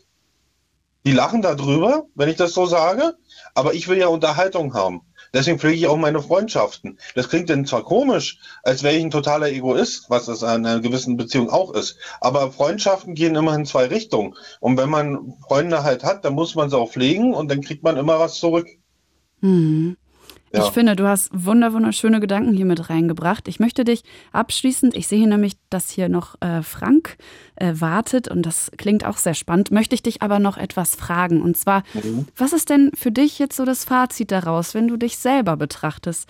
Die 1.06 1.14
lachen 1.14 1.42
darüber, 1.42 2.08
wenn 2.16 2.30
ich 2.30 2.36
das 2.36 2.54
so 2.54 2.66
sage, 2.66 3.16
aber 3.56 3.74
ich 3.74 3.88
will 3.88 3.98
ja 3.98 4.08
Unterhaltung 4.08 4.74
haben. 4.74 5.02
Deswegen 5.34 5.60
pflege 5.60 5.76
ich 5.76 5.88
auch 5.88 5.98
meine 5.98 6.22
Freundschaften. 6.22 7.00
Das 7.16 7.30
klingt 7.30 7.50
dann 7.50 7.66
zwar 7.66 7.84
komisch, 7.84 8.40
als 8.64 8.84
wäre 8.84 8.96
ich 8.96 9.04
ein 9.04 9.12
totaler 9.12 9.50
Egoist, 9.50 10.10
was 10.10 10.28
es 10.28 10.44
in 10.44 10.48
einer 10.48 10.80
gewissen 10.80 11.18
Beziehung 11.18 11.50
auch 11.50 11.74
ist. 11.74 11.98
Aber 12.22 12.52
Freundschaften 12.52 13.16
gehen 13.16 13.36
immer 13.36 13.56
in 13.56 13.66
zwei 13.66 13.88
Richtungen. 13.88 14.36
Und 14.60 14.78
wenn 14.78 14.90
man 14.90 15.34
Freunde 15.48 15.84
halt 15.84 16.04
hat, 16.04 16.24
dann 16.24 16.36
muss 16.36 16.56
man 16.56 16.70
sie 16.70 16.78
auch 16.78 16.92
pflegen 16.92 17.34
und 17.34 17.50
dann 17.50 17.62
kriegt 17.62 17.84
man 17.84 17.98
immer 17.98 18.20
was 18.20 18.36
zurück. 18.36 18.68
Mhm. 19.42 19.98
Ja. 20.56 20.66
Ich 20.66 20.72
finde, 20.72 20.96
du 20.96 21.08
hast 21.08 21.30
wunder 21.34 21.74
wunderschöne 21.74 22.20
Gedanken 22.20 22.54
hier 22.54 22.66
mit 22.66 22.90
reingebracht. 22.90 23.48
Ich 23.48 23.60
möchte 23.60 23.84
dich 23.84 24.04
abschließend, 24.32 24.96
ich 24.96 25.08
sehe 25.08 25.20
hier 25.20 25.28
nämlich, 25.28 25.58
dass 25.70 25.90
hier 25.90 26.10
noch 26.10 26.36
äh, 26.42 26.64
Frank 26.64 27.18
äh, 27.56 27.74
wartet 27.76 28.28
und 28.28 28.44
das 28.44 28.72
klingt 28.78 29.06
auch 29.06 29.18
sehr 29.18 29.34
spannend, 29.34 29.72
möchte 29.72 29.96
ich 29.96 30.04
dich 30.04 30.22
aber 30.22 30.40
noch 30.40 30.58
etwas 30.58 30.96
fragen. 30.96 31.42
Und 31.42 31.58
zwar, 31.58 31.84
was 32.36 32.54
ist 32.54 32.70
denn 32.70 32.92
für 32.96 33.12
dich 33.12 33.40
jetzt 33.40 33.58
so 33.58 33.66
das 33.66 33.86
Fazit 33.86 34.32
daraus, 34.32 34.74
wenn 34.74 34.88
du 34.88 34.98
dich 34.98 35.18
selber 35.18 35.58
betrachtest? 35.58 36.30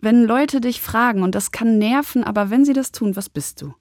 Wenn 0.00 0.24
Leute 0.24 0.60
dich 0.60 0.80
fragen, 0.80 1.22
und 1.22 1.34
das 1.34 1.50
kann 1.50 1.78
nerven, 1.78 2.24
aber 2.24 2.50
wenn 2.50 2.64
sie 2.64 2.74
das 2.74 2.92
tun, 2.92 3.16
was 3.16 3.28
bist 3.28 3.62
du? 3.62 3.72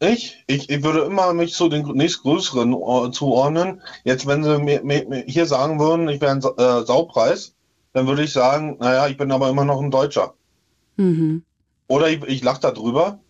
Ich? 0.00 0.42
Ich, 0.48 0.68
ich 0.68 0.82
würde 0.82 1.02
immer 1.02 1.32
mich 1.32 1.54
zu 1.54 1.68
den 1.68 1.86
nächstgrößeren 1.86 2.72
äh, 2.72 3.10
zuordnen. 3.12 3.80
Jetzt, 4.02 4.26
wenn 4.26 4.42
sie 4.42 4.58
mir, 4.58 4.82
mir, 4.82 5.08
mir 5.08 5.24
hier 5.26 5.46
sagen 5.46 5.78
würden, 5.78 6.08
ich 6.08 6.20
wäre 6.20 6.32
ein 6.32 6.42
Sa- 6.42 6.54
äh, 6.58 6.84
Saupreis, 6.84 7.53
dann 7.94 8.06
würde 8.06 8.24
ich 8.24 8.32
sagen, 8.32 8.76
naja, 8.80 9.06
ich 9.06 9.16
bin 9.16 9.32
aber 9.32 9.48
immer 9.48 9.64
noch 9.64 9.80
ein 9.80 9.90
Deutscher. 9.90 10.34
Mhm. 10.96 11.44
Oder 11.86 12.08
ich, 12.08 12.22
ich 12.24 12.42
lache 12.42 12.60
da 12.60 12.70
drüber 12.72 13.20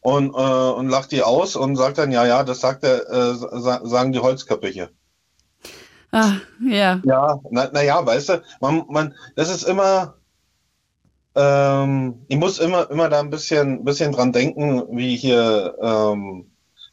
und, 0.00 0.34
äh, 0.34 0.70
und 0.72 0.88
lache 0.88 1.08
die 1.08 1.22
aus 1.22 1.56
und 1.56 1.76
sage 1.76 1.94
dann, 1.94 2.12
ja, 2.12 2.26
ja, 2.26 2.42
das 2.42 2.60
sagt 2.60 2.82
der, 2.82 3.08
äh, 3.08 3.34
sa 3.34 3.80
sagen 3.84 4.12
die 4.12 4.18
Holzköpfe 4.18 4.68
hier. 4.68 4.90
Ah, 6.10 6.36
ja. 6.60 7.00
Ja, 7.04 7.40
na, 7.50 7.68
na 7.72 7.82
ja, 7.82 8.04
weißt 8.04 8.28
du, 8.30 8.42
man, 8.60 8.84
man, 8.88 9.14
das 9.36 9.50
ist 9.50 9.64
immer, 9.64 10.14
ähm, 11.34 12.22
ich 12.28 12.38
muss 12.38 12.58
immer, 12.58 12.90
immer 12.90 13.08
da 13.08 13.20
ein 13.20 13.30
bisschen, 13.30 13.84
bisschen 13.84 14.12
dran 14.12 14.32
denken, 14.32 14.84
wie 14.90 15.16
hier 15.16 15.76
ähm, 15.80 16.50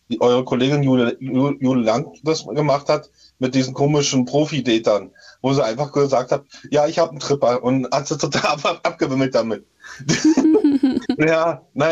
die, 0.09 0.21
eure 0.21 0.43
Kollegin 0.43 0.83
Jule, 0.83 1.17
Jule, 1.19 1.55
Jule 1.59 1.81
Lang 1.81 2.13
das 2.23 2.45
gemacht 2.45 2.89
hat 2.89 3.09
mit 3.39 3.55
diesen 3.55 3.73
komischen 3.73 4.25
Profi-Datern, 4.25 5.11
wo 5.45 5.53
sie 5.53 5.63
einfach 5.63 5.91
gesagt 5.91 6.31
hat, 6.31 6.43
ja, 6.71 6.87
ich 6.87 6.97
habe 6.97 7.11
einen 7.11 7.19
Tripper 7.19 7.61
und 7.61 7.87
hat 7.91 8.07
sie 8.07 8.17
total 8.17 8.53
ab, 8.53 8.79
abgewimmelt 8.81 9.35
damit. 9.35 9.63
ja, 11.19 11.61
na, 11.75 11.91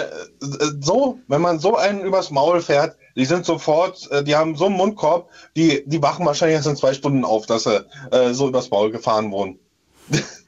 so, 0.81 1.19
wenn 1.27 1.41
man 1.41 1.59
so 1.59 1.75
einen 1.75 2.01
übers 2.01 2.31
Maul 2.31 2.61
fährt, 2.61 2.97
die 3.15 3.25
sind 3.25 3.45
sofort, 3.45 4.09
äh, 4.09 4.23
die 4.23 4.35
haben 4.35 4.55
so 4.55 4.65
einen 4.65 4.75
Mundkorb, 4.75 5.29
die, 5.55 5.83
die 5.85 6.01
wachen 6.01 6.25
wahrscheinlich 6.25 6.55
erst 6.55 6.67
in 6.67 6.75
zwei 6.75 6.95
Stunden 6.95 7.23
auf, 7.23 7.45
dass 7.45 7.65
sie 7.65 7.85
äh, 8.09 8.33
so 8.33 8.47
übers 8.47 8.71
Maul 8.71 8.89
gefahren 8.89 9.31
wurden. 9.31 9.59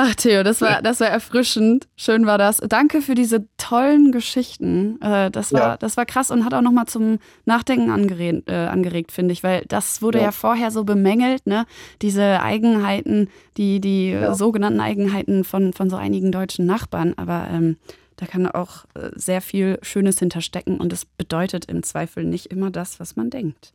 Ach, 0.00 0.14
Theo, 0.14 0.44
das 0.44 0.60
war, 0.60 0.80
das 0.80 1.00
war 1.00 1.08
erfrischend. 1.08 1.88
Schön 1.96 2.24
war 2.24 2.38
das. 2.38 2.58
Danke 2.58 3.02
für 3.02 3.16
diese 3.16 3.46
tollen 3.56 4.12
Geschichten. 4.12 5.02
Äh, 5.02 5.28
das, 5.32 5.52
war, 5.52 5.60
Ja. 5.60 5.76
das 5.76 5.96
war 5.96 6.06
krass 6.06 6.30
und 6.30 6.44
hat 6.44 6.54
auch 6.54 6.60
nochmal 6.62 6.86
zum 6.86 7.18
Nachdenken 7.46 7.90
angeregt, 7.90 8.48
äh, 8.48 8.54
angeregt 8.54 9.10
finde 9.10 9.32
ich, 9.32 9.42
weil 9.42 9.64
das 9.66 10.00
wurde 10.00 10.18
ja. 10.18 10.26
Ja. 10.26 10.30
vorher 10.32 10.70
so 10.70 10.84
bemängelt, 10.84 11.48
ne? 11.48 11.66
Diese 12.00 12.40
Eigenheiten, 12.40 13.28
die, 13.56 13.80
die 13.80 14.10
äh, 14.10 14.22
Ja. 14.22 14.34
sogenannten 14.36 14.78
Eigenheiten 14.78 15.42
von, 15.42 15.72
von 15.72 15.90
so 15.90 15.96
einigen 15.96 16.30
deutschen 16.30 16.64
Nachbarn. 16.64 17.14
Aber 17.16 17.48
ähm, 17.50 17.76
da 18.14 18.26
kann 18.26 18.46
auch 18.46 18.84
äh, 18.94 19.10
sehr 19.16 19.40
viel 19.40 19.80
Schönes 19.82 20.20
hinterstecken 20.20 20.78
und 20.78 20.92
es 20.92 21.06
bedeutet 21.06 21.64
im 21.64 21.82
Zweifel 21.82 22.24
nicht 22.24 22.46
immer 22.46 22.70
das, 22.70 23.00
was 23.00 23.16
man 23.16 23.30
denkt. 23.30 23.72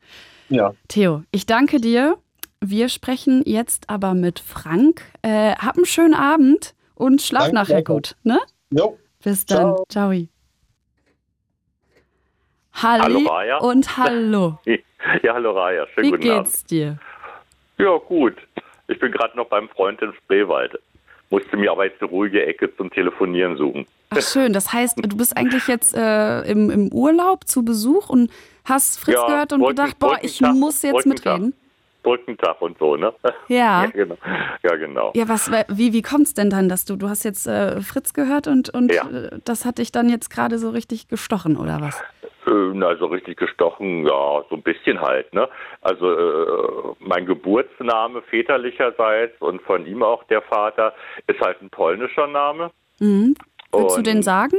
Ja. 0.48 0.74
Theo, 0.88 1.24
ich 1.32 1.46
danke 1.46 1.82
dir. 1.82 2.18
Wir 2.66 2.88
sprechen 2.88 3.44
jetzt 3.46 3.90
aber 3.90 4.14
mit 4.14 4.40
Frank. 4.40 5.02
Äh, 5.22 5.54
hab 5.56 5.76
einen 5.76 5.86
schönen 5.86 6.14
Abend 6.14 6.74
und 6.96 7.22
schlaf 7.22 7.44
Danke, 7.52 7.56
nachher 7.56 7.84
gut. 7.84 8.16
Ne? 8.24 8.40
Jo. 8.72 8.98
Bis 9.22 9.46
dann. 9.46 9.76
Ciao. 9.90 10.12
Halli 10.12 10.30
Hallo, 12.74 13.20
Raya. 13.28 13.58
und 13.58 13.98
hallo. 13.98 14.60
Ja, 15.22 15.34
hallo 15.34 15.52
Raya, 15.52 15.86
schönen 15.94 16.08
Wie 16.08 16.12
guten 16.12 16.30
Abend. 16.30 16.46
geht's 16.46 16.64
dir? 16.64 16.98
Ja, 17.78 17.98
gut. 17.98 18.36
Ich 18.88 18.98
bin 19.00 19.12
gerade 19.12 19.36
noch 19.36 19.48
beim 19.48 19.68
Freund 19.68 20.02
in 20.02 20.14
Spreewald. 20.14 20.80
Musste 21.30 21.58
mir 21.58 21.72
aber 21.72 21.84
jetzt 21.84 22.02
eine 22.02 22.10
ruhige 22.10 22.46
Ecke 22.46 22.74
zum 22.78 22.90
Telefonieren 22.90 23.58
suchen. 23.58 23.86
Ach 24.12 24.22
schön, 24.22 24.54
das 24.54 24.72
heißt, 24.72 24.98
du 25.06 25.18
bist 25.18 25.36
eigentlich 25.36 25.68
jetzt 25.68 25.94
äh, 25.94 26.44
im, 26.44 26.70
im 26.72 26.88
Urlaub 26.94 27.46
zu 27.50 27.66
Besuch 27.66 28.08
und 28.10 28.32
hast 28.64 28.98
Fritz 29.02 29.16
Ja, 29.16 29.26
gehört 29.26 29.52
und 29.52 29.66
gedacht, 29.68 30.00
boah, 30.00 30.18
ich 30.22 30.40
muss 30.40 30.82
jetzt 30.84 31.06
mitreden. 31.06 31.54
Brückentag 32.04 32.62
und 32.62 32.78
so, 32.78 32.96
ne? 32.96 33.14
Ja. 33.48 33.84
ja 33.86 33.90
genau. 33.90 34.18
Ja, 34.62 34.76
genau. 34.76 35.12
Ja, 35.16 35.28
was, 35.28 35.50
wie, 35.70 35.94
wie 35.94 36.02
kommt's 36.02 36.34
denn 36.34 36.50
dann, 36.50 36.70
dass 36.70 36.86
du, 36.86 36.96
du 36.96 37.10
hast 37.10 37.24
jetzt 37.24 37.48
äh, 37.48 37.82
Fritz 37.82 38.14
gehört 38.14 38.48
und, 38.48 38.70
und 38.70 38.94
Ja. 38.94 39.08
äh, 39.10 39.40
das 39.46 39.66
hat 39.66 39.80
dich 39.80 39.92
dann 39.92 40.10
jetzt 40.10 40.30
gerade 40.30 40.58
so 40.60 40.70
richtig 40.70 41.08
gestochen, 41.08 41.58
oder 41.58 41.80
was? 41.82 42.00
Äh, 42.46 42.52
Na, 42.74 42.96
so 42.98 43.06
richtig 43.08 43.38
gestochen, 43.38 44.06
ja, 44.06 44.44
so 44.50 44.56
ein 44.56 44.62
bisschen 44.62 45.00
halt, 45.00 45.34
ne? 45.34 45.48
Also 45.82 46.12
äh, 46.12 46.96
mein 47.00 47.26
Geburtsname 47.26 48.22
väterlicherseits 48.24 49.40
und 49.42 49.62
von 49.62 49.86
ihm 49.86 50.04
auch 50.04 50.24
der 50.26 50.42
Vater 50.42 50.94
ist 51.28 51.40
halt 51.40 51.62
ein 51.62 51.70
polnischer 51.70 52.28
Name. 52.28 52.70
Mhm. 53.00 53.36
Willst 53.72 53.96
du 53.96 54.00
Und- 54.00 54.08
den 54.08 54.22
sagen? 54.22 54.58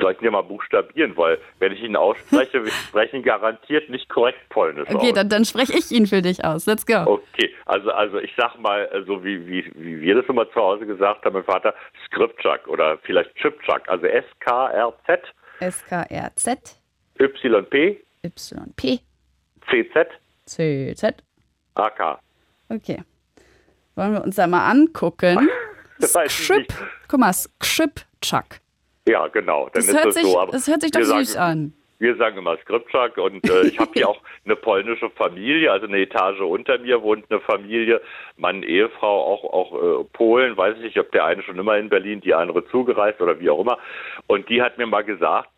Soll 0.00 0.12
ich 0.12 0.20
ja 0.20 0.30
mal 0.30 0.42
buchstabieren, 0.42 1.16
weil 1.16 1.38
wenn 1.58 1.72
ich 1.72 1.82
ihn 1.82 1.96
ausspreche, 1.96 2.64
wir 2.64 2.70
sprechen 2.88 3.22
garantiert 3.22 3.88
nicht 3.90 4.08
korrekt 4.08 4.38
Polnisch 4.50 4.88
Okay, 4.90 5.08
aus. 5.08 5.12
dann, 5.14 5.28
dann 5.28 5.44
spreche 5.44 5.72
ich 5.78 5.90
ihn 5.90 6.06
für 6.06 6.22
dich 6.22 6.44
aus. 6.44 6.66
Let's 6.66 6.84
go. 6.86 6.98
Okay, 7.06 7.54
also 7.66 7.90
also 7.90 8.18
ich 8.18 8.32
sag 8.36 8.58
mal, 8.58 8.88
äh, 8.92 9.02
so 9.06 9.24
wie, 9.24 9.46
wie, 9.46 9.70
wie 9.74 10.00
wir 10.00 10.14
das 10.16 10.26
immer 10.26 10.48
zu 10.50 10.56
Hause 10.56 10.86
gesagt 10.86 11.24
haben, 11.24 11.34
mein 11.34 11.44
Vater, 11.44 11.74
Skripczak 12.06 12.66
oder 12.68 12.98
vielleicht 12.98 13.34
Chipchak, 13.36 13.88
also 13.88 14.06
S-K-R-Z, 14.06 15.20
S-K-R-Z, 15.60 16.80
Y-P, 17.20 18.00
Y-P, 18.24 19.00
C-Z, 19.70 20.08
C-Z. 20.46 21.14
A-K. 21.74 22.18
Okay. 22.68 23.02
Wollen 23.94 24.12
wir 24.12 24.22
uns 24.22 24.36
da 24.36 24.46
mal 24.46 24.70
angucken? 24.70 25.48
Nicht. 25.98 26.74
Guck 27.08 27.18
mal, 27.20 27.32
Skschip-Chuck. 27.32 28.60
Ja, 29.08 29.26
genau. 29.28 29.64
Dann 29.64 29.72
Das 29.74 29.88
ist 29.88 29.94
hört 29.94 30.06
das 30.06 30.14
sich, 30.14 30.24
so. 30.24 30.38
Aber 30.38 30.52
das 30.52 30.68
hört 30.68 30.82
sich 30.82 30.90
doch 30.90 31.00
süß 31.00 31.32
sagen, 31.32 31.50
an. 31.50 31.72
Wir 32.00 32.14
sagen 32.16 32.38
immer 32.38 32.56
Skripczak 32.58 33.18
und 33.18 33.48
äh, 33.48 33.62
ich 33.62 33.78
habe 33.78 33.90
hier 33.94 34.08
auch 34.08 34.20
eine 34.44 34.54
polnische 34.54 35.10
Familie, 35.10 35.72
also 35.72 35.86
eine 35.86 35.98
Etage 35.98 36.40
unter 36.40 36.78
mir 36.78 37.02
wohnt 37.02 37.24
eine 37.28 37.40
Familie, 37.40 38.00
Mann, 38.36 38.62
Ehefrau, 38.62 39.24
auch 39.24 39.44
auch 39.44 40.00
äh, 40.00 40.04
Polen, 40.12 40.56
weiß 40.56 40.76
ich 40.76 40.84
nicht, 40.84 40.98
ob 40.98 41.10
der 41.12 41.24
eine 41.24 41.42
schon 41.42 41.58
immer 41.58 41.76
in 41.76 41.88
Berlin, 41.88 42.20
die 42.20 42.34
andere 42.34 42.64
zugereist 42.68 43.20
oder 43.20 43.40
wie 43.40 43.50
auch 43.50 43.60
immer. 43.60 43.78
Und 44.26 44.48
die 44.48 44.62
hat 44.62 44.78
mir 44.78 44.86
mal 44.86 45.02
gesagt, 45.02 45.48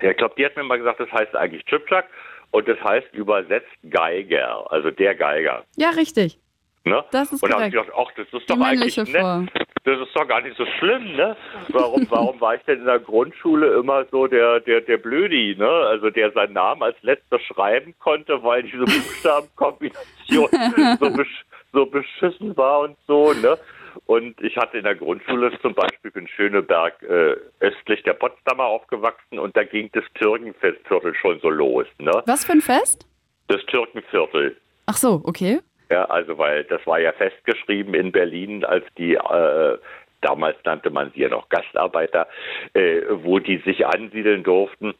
ja, 0.00 0.10
ich 0.10 0.16
glaube, 0.16 0.34
die 0.38 0.44
hat 0.46 0.56
mir 0.56 0.64
mal 0.64 0.78
gesagt, 0.78 1.00
das 1.00 1.12
heißt 1.12 1.36
eigentlich 1.36 1.64
Chipchak 1.66 2.06
und 2.52 2.66
das 2.68 2.80
heißt 2.82 3.12
übersetzt 3.12 3.68
Geiger, 3.90 4.70
also 4.70 4.90
der 4.90 5.14
Geiger. 5.16 5.64
Ja, 5.76 5.90
richtig. 5.90 6.38
Ne? 6.86 7.02
Das 7.12 7.32
ist 7.32 7.42
und 7.42 7.50
da 7.50 7.56
habe 7.56 7.66
ich 7.66 7.72
gedacht, 7.72 7.90
ach, 7.96 8.12
das 8.14 8.26
ist 8.26 8.50
doch 8.50 8.56
Die 8.56 8.62
eigentlich 8.62 8.96
nett. 8.96 9.50
Das 9.84 10.00
ist 10.00 10.14
doch 10.14 10.28
gar 10.28 10.42
nicht 10.42 10.56
so 10.56 10.66
schlimm, 10.78 11.16
ne? 11.16 11.34
Warum, 11.68 12.06
warum 12.10 12.40
war 12.42 12.56
ich 12.56 12.62
denn 12.62 12.80
in 12.80 12.84
der 12.84 12.98
Grundschule 12.98 13.74
immer 13.78 14.04
so 14.10 14.26
der, 14.26 14.60
der, 14.60 14.82
der 14.82 14.98
Blödi, 14.98 15.56
ne? 15.58 15.68
Also 15.68 16.10
der 16.10 16.30
seinen 16.32 16.52
Namen 16.52 16.82
als 16.82 16.96
letzter 17.02 17.38
schreiben 17.40 17.94
konnte, 18.00 18.42
weil 18.42 18.64
diese 18.64 18.84
Buchstabenkombination 18.84 20.48
so, 21.00 21.10
besch 21.10 21.44
so 21.72 21.86
beschissen 21.86 22.54
war 22.56 22.80
und 22.80 22.96
so, 23.06 23.32
ne? 23.32 23.58
Und 24.04 24.38
ich 24.42 24.56
hatte 24.56 24.76
in 24.76 24.84
der 24.84 24.94
Grundschule 24.94 25.58
zum 25.60 25.74
Beispiel 25.74 26.12
in 26.14 26.28
Schöneberg 26.28 27.02
äh, 27.02 27.36
östlich 27.60 28.02
der 28.02 28.14
Potsdamer 28.14 28.64
aufgewachsen 28.64 29.38
und 29.38 29.56
da 29.56 29.64
ging 29.64 29.90
das 29.92 30.04
Türkenviertel 30.14 31.14
schon 31.14 31.40
so 31.40 31.48
los, 31.48 31.86
ne? 31.98 32.22
Was 32.26 32.44
für 32.44 32.52
ein 32.52 32.60
Fest? 32.60 33.06
Das 33.48 33.64
Türkenviertel. 33.66 34.56
Ach 34.86 34.96
so, 34.96 35.22
okay. 35.24 35.60
Ja, 35.94 36.06
also 36.06 36.38
weil 36.38 36.64
das 36.64 36.84
war 36.88 36.98
ja 36.98 37.12
festgeschrieben 37.12 37.94
in 37.94 38.10
Berlin, 38.10 38.64
als 38.64 38.84
die 38.98 39.14
äh, 39.14 39.78
damals 40.22 40.56
nannte 40.64 40.90
man 40.90 41.12
sie 41.12 41.20
ja 41.20 41.28
noch 41.28 41.48
Gastarbeiter, 41.50 42.26
äh, 42.72 43.02
wo 43.22 43.38
die 43.38 43.58
sich 43.58 43.86
ansiedeln 43.86 44.42
durften. 44.42 44.94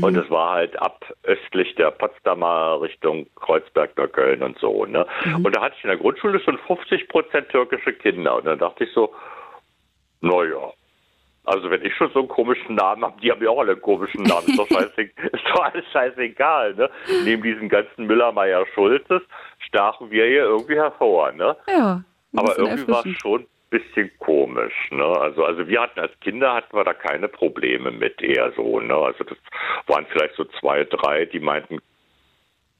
Und 0.00 0.16
es 0.16 0.30
war 0.30 0.54
halt 0.54 0.80
ab 0.80 1.04
östlich 1.24 1.74
der 1.74 1.90
Potsdamer 1.90 2.80
Richtung 2.80 3.26
Kreuzberg, 3.34 3.98
Neukölln 3.98 4.42
und 4.42 4.58
so. 4.58 4.86
Ne? 4.86 5.04
Und 5.42 5.54
da 5.54 5.60
hatte 5.60 5.74
ich 5.76 5.84
in 5.84 5.88
der 5.88 5.98
Grundschule 5.98 6.40
schon 6.40 6.56
50 6.56 7.08
Prozent 7.08 7.50
türkische 7.50 7.92
Kinder. 7.92 8.36
Und 8.36 8.46
dann 8.46 8.60
dachte 8.60 8.84
ich 8.84 8.92
so, 8.94 9.12
naja, 10.22 10.72
also 11.44 11.70
wenn 11.70 11.84
ich 11.84 11.94
schon 11.94 12.10
so 12.12 12.20
einen 12.20 12.28
komischen 12.28 12.74
Namen 12.74 13.04
habe, 13.04 13.20
die 13.20 13.30
haben 13.30 13.42
ja 13.42 13.50
auch 13.50 13.60
alle 13.60 13.72
einen 13.72 13.80
komischen 13.80 14.22
Namen. 14.22 14.46
Ist 14.46 14.58
doch, 14.58 14.68
scheiße, 14.72 15.02
ist 15.02 15.44
doch 15.54 15.64
alles 15.64 15.84
scheißegal, 15.92 16.74
ne? 16.74 16.90
Neben 17.24 17.42
diesen 17.42 17.68
ganzen 17.68 18.06
Müller-Meyer-Schulzes 18.06 19.22
stachen 19.66 20.10
wir 20.10 20.26
hier 20.26 20.44
irgendwie 20.44 20.76
hervor, 20.76 21.32
ne? 21.32 21.56
Ja. 21.68 22.02
Aber 22.36 22.58
irgendwie 22.58 22.88
war 22.88 23.04
es 23.04 23.16
schon 23.20 23.40
ein 23.42 23.46
bisschen 23.70 24.10
komisch, 24.18 24.74
ne? 24.90 25.04
Also, 25.04 25.44
also 25.44 25.66
wir 25.66 25.80
hatten 25.80 26.00
als 26.00 26.12
Kinder 26.20 26.54
hatten 26.54 26.76
wir 26.76 26.84
da 26.84 26.94
keine 26.94 27.28
Probleme 27.28 27.90
mit 27.90 28.22
eher 28.22 28.52
so, 28.52 28.80
ne? 28.80 28.94
Also 28.94 29.24
das 29.24 29.38
waren 29.86 30.06
vielleicht 30.10 30.36
so 30.36 30.44
zwei, 30.60 30.84
drei, 30.84 31.24
die 31.24 31.40
meinten, 31.40 31.78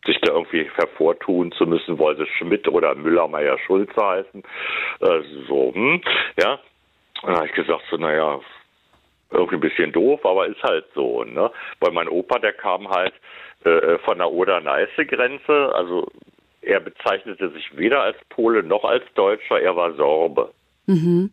sich 0.06 0.18
da 0.22 0.32
irgendwie 0.32 0.68
hervortun 0.76 1.52
zu 1.52 1.66
müssen, 1.66 1.98
weil 1.98 2.16
sie 2.16 2.26
Schmidt 2.38 2.66
oder 2.68 2.94
Müller-Meyer-Schulze 2.94 4.00
heißen. 4.00 4.42
Äh, 5.00 5.20
so, 5.46 5.72
hm, 5.74 6.00
ja. 6.40 6.58
Dann 7.22 7.36
habe 7.36 7.46
ich 7.46 7.52
gesagt, 7.52 7.82
so, 7.90 7.96
naja, 7.96 8.40
irgendwie 9.30 9.56
ein 9.56 9.60
bisschen 9.60 9.92
doof, 9.92 10.24
aber 10.24 10.46
ist 10.46 10.62
halt 10.62 10.86
so, 10.94 11.24
ne? 11.24 11.50
Weil 11.80 11.92
mein 11.92 12.08
Opa, 12.08 12.38
der 12.38 12.52
kam 12.52 12.88
halt 12.88 13.12
äh, 13.64 13.98
von 13.98 14.18
der 14.18 14.30
Oder-Neiße-Grenze, 14.30 15.72
also 15.74 16.08
er 16.62 16.80
bezeichnete 16.80 17.50
sich 17.50 17.76
weder 17.76 18.02
als 18.02 18.16
Pole 18.28 18.62
noch 18.62 18.84
als 18.84 19.04
Deutscher, 19.14 19.60
er 19.60 19.76
war 19.76 19.94
Sorbe. 19.94 20.52
Mhm. 20.86 21.32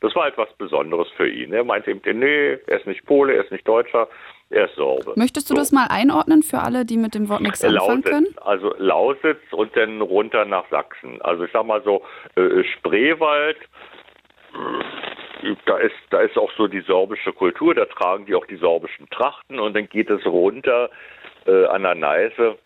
Das 0.00 0.14
war 0.14 0.28
etwas 0.28 0.52
Besonderes 0.58 1.08
für 1.16 1.28
ihn. 1.28 1.52
Er 1.52 1.64
meinte 1.64 1.90
eben, 1.90 2.18
nee, 2.18 2.58
er 2.66 2.78
ist 2.78 2.86
nicht 2.86 3.04
Pole, 3.06 3.34
er 3.34 3.44
ist 3.44 3.50
nicht 3.50 3.66
Deutscher, 3.66 4.08
er 4.50 4.66
ist 4.66 4.76
Sorbe. 4.76 5.14
Möchtest 5.16 5.50
du 5.50 5.54
So. 5.54 5.60
das 5.60 5.72
mal 5.72 5.86
einordnen 5.90 6.42
für 6.42 6.58
alle, 6.58 6.84
die 6.84 6.96
mit 6.96 7.14
dem 7.14 7.28
Wort 7.28 7.40
nichts 7.40 7.64
anfangen 7.64 8.02
können? 8.02 8.26
Lausitz, 8.26 8.46
also 8.46 8.74
Lausitz 8.78 9.40
und 9.52 9.76
dann 9.76 10.00
runter 10.00 10.44
nach 10.44 10.68
Sachsen. 10.70 11.20
Also 11.22 11.44
ich 11.44 11.52
sag 11.52 11.66
mal 11.66 11.82
so, 11.82 12.02
äh, 12.36 12.62
Spreewald, 12.76 13.58
da 15.66 15.78
ist, 15.78 15.94
da 16.10 16.20
ist 16.20 16.36
auch 16.36 16.50
so 16.56 16.66
die 16.66 16.80
sorbische 16.80 17.32
Kultur, 17.32 17.74
da 17.74 17.84
tragen 17.84 18.26
die 18.26 18.34
auch 18.34 18.46
die 18.46 18.56
sorbischen 18.56 19.08
Trachten 19.10 19.58
und 19.58 19.74
dann 19.74 19.88
geht 19.88 20.10
es 20.10 20.24
runter 20.26 20.90
äh, 21.46 21.66
an 21.66 21.82
der 21.82 21.94
Neiße 21.94 22.56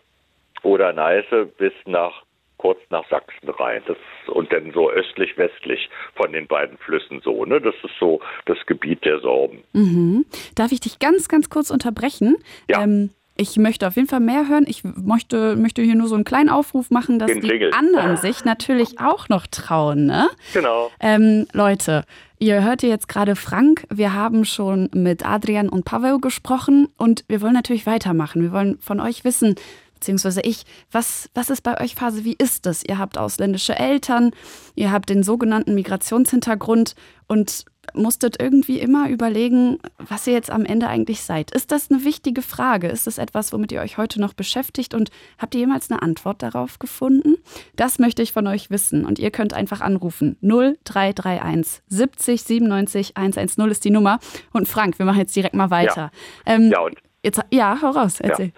oder 0.63 0.93
Neiße 0.93 1.45
bis 1.57 1.73
nach 1.85 2.23
kurz 2.57 2.79
nach 2.89 3.07
Sachsen 3.09 3.49
rein. 3.49 3.83
Das, 3.87 3.97
und 4.27 4.51
dann 4.53 4.71
so 4.71 4.89
östlich-westlich 4.89 5.89
von 6.15 6.31
den 6.31 6.47
beiden 6.47 6.77
Flüssen 6.77 7.19
so. 7.21 7.43
Ne? 7.43 7.59
Das 7.59 7.75
ist 7.83 7.95
so 7.99 8.21
das 8.45 8.57
Gebiet 8.65 9.03
der 9.03 9.19
Sorben. 9.19 9.63
Mhm. 9.73 10.25
Darf 10.55 10.71
ich 10.71 10.79
dich 10.79 10.99
ganz, 10.99 11.27
ganz 11.27 11.49
kurz 11.49 11.69
unterbrechen? 11.69 12.37
Ja. 12.69 12.81
Ähm, 12.81 13.09
ich 13.35 13.57
möchte 13.57 13.87
auf 13.87 13.95
jeden 13.95 14.07
Fall 14.07 14.19
mehr 14.19 14.47
hören. 14.47 14.65
Ich 14.67 14.83
möchte, 14.83 15.55
möchte 15.55 15.81
hier 15.81 15.95
nur 15.95 16.07
so 16.07 16.15
einen 16.15 16.23
kleinen 16.23 16.49
Aufruf 16.49 16.91
machen, 16.91 17.17
dass 17.17 17.31
Den 17.31 17.41
die 17.41 17.47
Jingle. 17.47 17.71
anderen 17.73 18.17
sich 18.17 18.45
natürlich 18.45 18.99
auch 18.99 19.27
noch 19.29 19.47
trauen. 19.47 20.05
Ne? 20.05 20.27
Genau. 20.53 20.91
Ähm, 20.99 21.47
Leute, 21.51 22.03
ihr 22.37 22.63
hört 22.63 22.81
hier 22.81 22.89
jetzt 22.89 23.07
gerade 23.07 23.35
Frank. 23.35 23.85
Wir 23.89 24.13
haben 24.13 24.45
schon 24.45 24.89
mit 24.93 25.25
Adrian 25.25 25.69
und 25.69 25.83
Pavel 25.83 26.19
gesprochen 26.19 26.89
und 26.97 27.25
wir 27.27 27.41
wollen 27.41 27.53
natürlich 27.53 27.87
weitermachen. 27.87 28.43
Wir 28.43 28.51
wollen 28.51 28.77
von 28.79 28.99
euch 28.99 29.23
wissen, 29.23 29.55
beziehungsweise 29.95 30.41
ich, 30.41 30.63
was, 30.91 31.29
was 31.33 31.49
ist 31.49 31.61
bei 31.63 31.81
euch 31.81 31.95
Phase? 31.95 32.25
Wie 32.25 32.35
ist 32.37 32.67
das? 32.67 32.83
Ihr 32.83 32.99
habt 32.99 33.17
ausländische 33.17 33.75
Eltern, 33.79 34.31
ihr 34.75 34.91
habt 34.91 35.09
den 35.09 35.23
sogenannten 35.23 35.73
Migrationshintergrund 35.73 36.93
und 37.27 37.65
musstet 37.93 38.41
irgendwie 38.41 38.79
immer 38.79 39.09
überlegen, 39.09 39.79
was 39.97 40.27
ihr 40.27 40.33
jetzt 40.33 40.51
am 40.51 40.65
Ende 40.65 40.87
eigentlich 40.87 41.21
seid. 41.21 41.51
Ist 41.51 41.71
das 41.71 41.91
eine 41.91 42.03
wichtige 42.03 42.41
Frage? 42.41 42.87
Ist 42.87 43.07
das 43.07 43.17
etwas, 43.17 43.53
womit 43.53 43.71
ihr 43.71 43.81
euch 43.81 43.97
heute 43.97 44.19
noch 44.19 44.33
beschäftigt? 44.33 44.93
Und 44.93 45.09
habt 45.37 45.53
ihr 45.55 45.61
jemals 45.61 45.91
eine 45.91 46.01
Antwort 46.01 46.41
darauf 46.41 46.79
gefunden? 46.79 47.37
Das 47.75 47.99
möchte 47.99 48.21
ich 48.21 48.31
von 48.31 48.47
euch 48.47 48.69
wissen. 48.71 49.05
Und 49.05 49.19
ihr 49.19 49.31
könnt 49.31 49.53
einfach 49.53 49.81
anrufen. 49.81 50.37
0331 50.41 51.83
70 51.87 52.43
97 52.43 53.17
110 53.17 53.69
ist 53.69 53.85
die 53.85 53.91
Nummer. 53.91 54.19
Und 54.53 54.67
Frank, 54.67 54.99
wir 54.99 55.05
machen 55.05 55.19
jetzt 55.19 55.35
direkt 55.35 55.55
mal 55.55 55.69
weiter. 55.69 56.11
Ähm, 56.45 56.71
Ja, 56.71 56.81
und 56.81 56.97
jetzt, 57.23 57.41
ja, 57.51 57.77
hau 57.81 57.89
raus, 57.89 58.19
erzähl. 58.19 58.51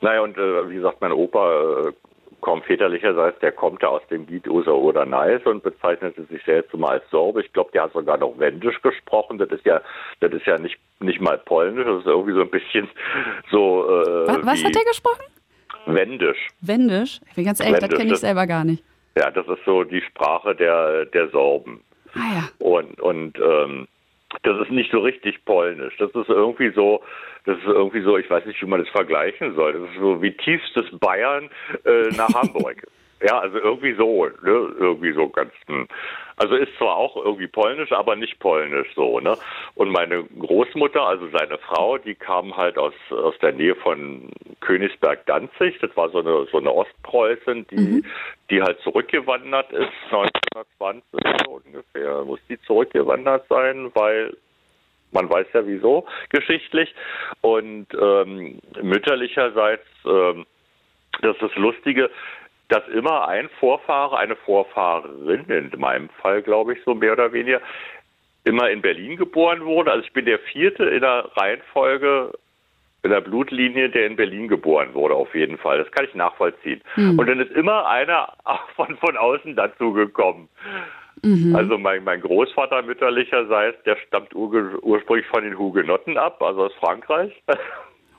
Naja, 0.00 0.20
und 0.22 0.36
äh, 0.36 0.68
wie 0.68 0.74
gesagt, 0.74 1.00
mein 1.00 1.12
Opa 1.12 1.86
äh, 1.88 1.92
kommt 2.42 2.66
väterlicherseits, 2.66 3.38
der 3.40 3.52
kommt 3.52 3.80
ja 3.82 3.88
aus 3.88 4.02
dem 4.10 4.26
Gebiet 4.26 4.46
User 4.46 4.74
oder 4.74 5.06
Neiße 5.06 5.48
und 5.48 5.62
bezeichnete 5.62 6.24
sich 6.24 6.42
selbst 6.44 6.74
immer 6.74 6.90
als 6.90 7.08
Sorbe. 7.10 7.40
Ich 7.40 7.52
glaube, 7.54 7.70
der 7.72 7.84
hat 7.84 7.92
sogar 7.94 8.18
noch 8.18 8.38
Wendisch 8.38 8.82
gesprochen. 8.82 9.38
Das 9.38 9.48
ist 9.48 9.64
ja, 9.64 9.80
das 10.20 10.32
ist 10.32 10.44
ja 10.44 10.58
nicht, 10.58 10.76
nicht 11.00 11.20
mal 11.20 11.38
Polnisch, 11.38 11.86
das 11.86 12.00
ist 12.00 12.06
irgendwie 12.06 12.34
so 12.34 12.42
ein 12.42 12.50
bisschen 12.50 12.88
so. 13.50 13.86
Äh, 13.88 14.26
Was, 14.28 14.44
was 14.46 14.64
hat 14.64 14.76
er 14.76 14.84
gesprochen? 14.84 15.24
Wendisch. 15.86 16.48
Wendisch? 16.60 17.20
Ich 17.30 17.34
bin 17.36 17.44
ganz 17.46 17.60
ehrlich, 17.60 17.74
das 17.76 17.82
Wendisch, 17.84 17.98
kenne 17.98 18.08
ich 18.08 18.12
das- 18.14 18.20
selber 18.20 18.46
gar 18.46 18.64
nicht. 18.64 18.84
Ja, 19.16 19.30
das 19.30 19.46
ist 19.46 19.64
so 19.66 19.84
die 19.84 20.00
Sprache 20.00 20.54
der, 20.54 21.04
der 21.06 21.28
Sorben. 21.30 21.82
Ah 22.14 22.34
ja. 22.34 22.48
Und, 22.66 23.00
und 23.00 23.38
ähm, 23.38 23.86
das 24.42 24.58
ist 24.62 24.70
nicht 24.70 24.90
so 24.90 25.00
richtig 25.00 25.44
polnisch. 25.44 25.94
Das 25.98 26.10
ist 26.12 26.28
irgendwie 26.28 26.70
so, 26.70 27.02
das 27.44 27.58
ist 27.58 27.66
irgendwie 27.66 28.02
so, 28.02 28.16
ich 28.18 28.30
weiß 28.30 28.46
nicht, 28.46 28.60
wie 28.62 28.66
man 28.66 28.80
das 28.80 28.88
vergleichen 28.90 29.54
soll. 29.54 29.72
Das 29.72 29.82
ist 29.82 29.98
so 29.98 30.22
wie 30.22 30.32
tiefstes 30.32 30.86
Bayern 30.98 31.50
äh, 31.84 32.08
nach 32.16 32.28
Hamburg. 32.34 32.82
Ja, 33.22 33.38
also 33.38 33.58
irgendwie 33.58 33.94
so, 33.94 34.26
ne? 34.26 34.74
irgendwie 34.78 35.12
so 35.12 35.28
ganz. 35.28 35.52
Hm. 35.66 35.86
Also 36.36 36.56
ist 36.56 36.76
zwar 36.76 36.96
auch 36.96 37.16
irgendwie 37.16 37.46
polnisch, 37.46 37.92
aber 37.92 38.16
nicht 38.16 38.40
polnisch 38.40 38.88
so, 38.96 39.20
ne? 39.20 39.36
Und 39.74 39.90
meine 39.90 40.24
Großmutter, 40.24 41.02
also 41.02 41.28
seine 41.28 41.58
Frau, 41.58 41.98
die 41.98 42.16
kam 42.16 42.56
halt 42.56 42.78
aus, 42.78 42.94
aus 43.10 43.38
der 43.40 43.52
Nähe 43.52 43.76
von 43.76 44.28
Königsberg-Danzig. 44.60 45.78
Das 45.80 45.96
war 45.96 46.10
so 46.10 46.18
eine, 46.18 46.46
so 46.50 46.58
eine 46.58 46.72
Ostpreußin, 46.72 47.66
die, 47.70 47.76
mhm. 47.76 48.04
die 48.50 48.60
halt 48.60 48.80
zurückgewandert 48.80 49.70
ist, 49.72 49.92
1920 50.10 51.04
so 51.44 51.62
ungefähr, 51.64 52.24
muss 52.24 52.40
die 52.48 52.60
zurückgewandert 52.62 53.46
sein, 53.48 53.92
weil 53.94 54.36
man 55.12 55.30
weiß 55.30 55.46
ja 55.52 55.66
wieso 55.66 56.06
geschichtlich. 56.30 56.94
Und 57.40 57.86
ähm, 58.00 58.60
mütterlicherseits, 58.82 59.86
ähm, 60.04 60.46
das 61.20 61.36
ist 61.36 61.42
das 61.42 61.54
Lustige, 61.56 62.10
dass 62.68 62.86
immer 62.88 63.28
ein 63.28 63.48
Vorfahre, 63.60 64.18
eine 64.18 64.36
Vorfahrerin, 64.36 65.44
in 65.48 65.70
meinem 65.78 66.08
Fall 66.20 66.42
glaube 66.42 66.72
ich 66.72 66.82
so 66.84 66.94
mehr 66.94 67.12
oder 67.12 67.32
weniger, 67.32 67.60
immer 68.44 68.70
in 68.70 68.82
Berlin 68.82 69.16
geboren 69.16 69.64
wurde. 69.64 69.92
Also 69.92 70.04
ich 70.04 70.12
bin 70.12 70.24
der 70.24 70.38
vierte 70.38 70.84
in 70.84 71.00
der 71.00 71.30
Reihenfolge 71.36 72.32
in 73.02 73.10
der 73.10 73.20
Blutlinie, 73.20 73.90
der 73.90 74.06
in 74.06 74.16
Berlin 74.16 74.46
geboren 74.48 74.94
wurde, 74.94 75.14
auf 75.14 75.34
jeden 75.34 75.58
Fall. 75.58 75.78
Das 75.78 75.90
kann 75.90 76.04
ich 76.04 76.14
nachvollziehen. 76.14 76.80
Mhm. 76.96 77.18
Und 77.18 77.28
dann 77.28 77.40
ist 77.40 77.50
immer 77.52 77.86
einer 77.86 78.32
von, 78.76 78.96
von 78.98 79.16
außen 79.16 79.56
dazugekommen. 79.56 80.48
Mhm. 81.22 81.54
Also 81.54 81.78
mein, 81.78 82.04
mein 82.04 82.20
Großvater 82.20 82.82
mütterlicherseits, 82.82 83.82
der 83.84 83.96
stammt 84.06 84.34
ur, 84.34 84.82
ursprünglich 84.82 85.26
von 85.26 85.44
den 85.44 85.58
Hugenotten 85.58 86.16
ab, 86.16 86.42
also 86.42 86.64
aus 86.64 86.74
Frankreich. 86.80 87.32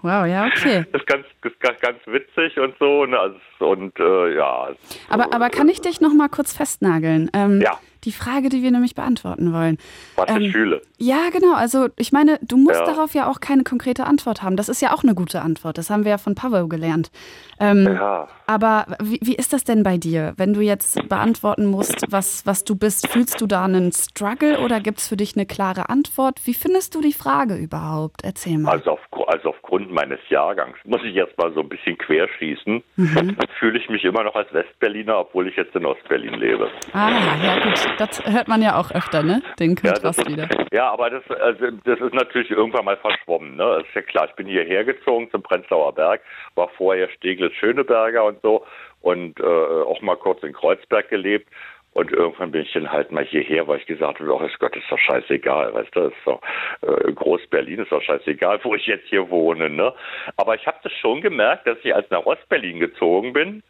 Wow, 0.05 0.25
ja, 0.25 0.47
okay. 0.47 0.85
Das 0.91 1.01
ist 1.01 1.07
ganz, 1.07 1.25
ganz, 1.61 1.79
ganz 1.79 1.97
witzig 2.07 2.59
und 2.59 2.75
so. 2.77 3.05
Ne? 3.05 3.17
Also, 3.17 3.37
und 3.59 3.97
äh, 3.97 4.35
ja. 4.35 4.75
Aber, 5.07 5.33
aber 5.33 5.49
kann 5.49 5.69
ich 5.69 5.79
dich 5.79 6.01
noch 6.01 6.13
mal 6.13 6.27
kurz 6.27 6.51
festnageln? 6.51 7.31
Ähm, 7.33 7.61
ja 7.61 7.79
die 8.03 8.11
Frage, 8.11 8.49
die 8.49 8.61
wir 8.63 8.71
nämlich 8.71 8.95
beantworten 8.95 9.53
wollen. 9.53 9.77
Was 10.15 10.29
ähm, 10.29 10.51
Schüle? 10.51 10.81
Ja, 10.97 11.29
genau. 11.31 11.53
Also 11.53 11.89
ich 11.97 12.11
meine, 12.11 12.39
du 12.41 12.57
musst 12.57 12.79
ja. 12.79 12.85
darauf 12.85 13.13
ja 13.13 13.29
auch 13.29 13.39
keine 13.39 13.63
konkrete 13.63 14.05
Antwort 14.05 14.41
haben. 14.41 14.55
Das 14.55 14.69
ist 14.69 14.81
ja 14.81 14.93
auch 14.93 15.03
eine 15.03 15.15
gute 15.15 15.41
Antwort. 15.41 15.77
Das 15.77 15.89
haben 15.89 16.05
wir 16.05 16.11
ja 16.11 16.17
von 16.17 16.35
Pavel 16.35 16.67
gelernt. 16.69 17.11
Ähm, 17.59 17.85
ja. 17.85 18.27
Aber 18.47 18.85
wie, 19.01 19.19
wie 19.21 19.35
ist 19.35 19.53
das 19.53 19.63
denn 19.63 19.83
bei 19.83 19.97
dir, 19.97 20.33
wenn 20.37 20.53
du 20.53 20.61
jetzt 20.61 21.07
beantworten 21.09 21.65
musst, 21.65 22.05
was, 22.09 22.45
was 22.45 22.63
du 22.63 22.75
bist? 22.75 23.07
Fühlst 23.07 23.41
du 23.41 23.47
da 23.47 23.65
einen 23.65 23.91
Struggle 23.91 24.59
oder 24.59 24.79
gibt 24.79 24.99
es 24.99 25.07
für 25.07 25.17
dich 25.17 25.35
eine 25.35 25.45
klare 25.45 25.89
Antwort? 25.89 26.39
Wie 26.45 26.53
findest 26.53 26.95
du 26.95 27.01
die 27.01 27.13
Frage 27.13 27.55
überhaupt? 27.55 28.23
Erzähl 28.23 28.57
mal. 28.57 28.71
Also, 28.71 28.91
auf, 28.91 28.99
also 29.27 29.49
aufgrund 29.49 29.91
meines 29.91 30.19
Jahrgangs 30.29 30.77
muss 30.83 31.01
ich 31.03 31.15
jetzt 31.15 31.37
mal 31.37 31.53
so 31.53 31.61
ein 31.61 31.69
bisschen 31.69 31.97
querschießen. 31.97 32.83
Mhm. 32.95 33.37
Fühle 33.59 33.79
ich 33.79 33.89
mich 33.89 34.03
immer 34.03 34.23
noch 34.23 34.35
als 34.35 34.51
Westberliner, 34.53 35.19
obwohl 35.19 35.47
ich 35.47 35.55
jetzt 35.55 35.75
in 35.75 35.85
Ostberlin 35.85 36.33
lebe. 36.35 36.69
Ah, 36.93 37.09
ja 37.43 37.59
gut. 37.63 37.79
Das 37.97 38.23
hört 38.25 38.47
man 38.47 38.61
ja 38.61 38.79
auch 38.79 38.91
öfter, 38.91 39.23
ne? 39.23 39.41
Den 39.59 39.75
Kontrast 39.75 40.23
ja, 40.23 40.27
wieder. 40.27 40.49
Ja, 40.71 40.91
aber 40.91 41.09
das, 41.09 41.23
also, 41.29 41.71
das 41.83 41.99
ist 41.99 42.13
natürlich 42.13 42.51
irgendwann 42.51 42.85
mal 42.85 42.97
verschwommen. 42.97 43.55
Ne? 43.55 43.63
Das 43.77 43.87
ist 43.87 43.95
ja 43.95 44.01
klar, 44.01 44.27
ich 44.29 44.35
bin 44.35 44.47
hierher 44.47 44.83
gezogen 44.83 45.29
zum 45.31 45.43
Prenzlauer 45.43 45.93
Berg, 45.93 46.21
war 46.55 46.69
vorher 46.69 47.09
Steglitz-Schöneberger 47.09 48.23
und 48.23 48.41
so 48.41 48.65
und 49.01 49.39
äh, 49.39 49.43
auch 49.43 50.01
mal 50.01 50.15
kurz 50.15 50.41
in 50.43 50.53
Kreuzberg 50.53 51.09
gelebt. 51.09 51.47
Und 51.93 52.11
irgendwann 52.11 52.51
bin 52.51 52.63
ich 52.63 52.73
dann 52.73 52.91
halt 52.91 53.11
mal 53.11 53.23
hierher, 53.23 53.67
weil 53.67 53.79
ich 53.79 53.85
gesagt 53.85 54.19
habe, 54.19 54.33
oh 54.33 54.47
Gott, 54.59 54.75
ist 54.75 54.89
doch 54.89 54.97
scheißegal, 54.97 55.75
weißt 55.75 55.95
du, 55.95 55.99
ist 56.07 56.15
doch 56.25 56.41
äh, 56.81 57.11
Groß-Berlin, 57.11 57.81
ist 57.81 57.91
doch 57.91 58.01
scheißegal, 58.01 58.59
wo 58.63 58.73
ich 58.73 58.87
jetzt 58.87 59.07
hier 59.09 59.29
wohne, 59.29 59.69
ne? 59.69 59.93
Aber 60.37 60.55
ich 60.55 60.65
habe 60.65 60.79
das 60.81 60.91
schon 60.93 61.21
gemerkt, 61.21 61.67
dass 61.67 61.77
ich 61.83 61.93
als 61.93 62.09
nach 62.09 62.25
Ostberlin 62.25 62.79
gezogen 62.79 63.33
bin, 63.33 63.61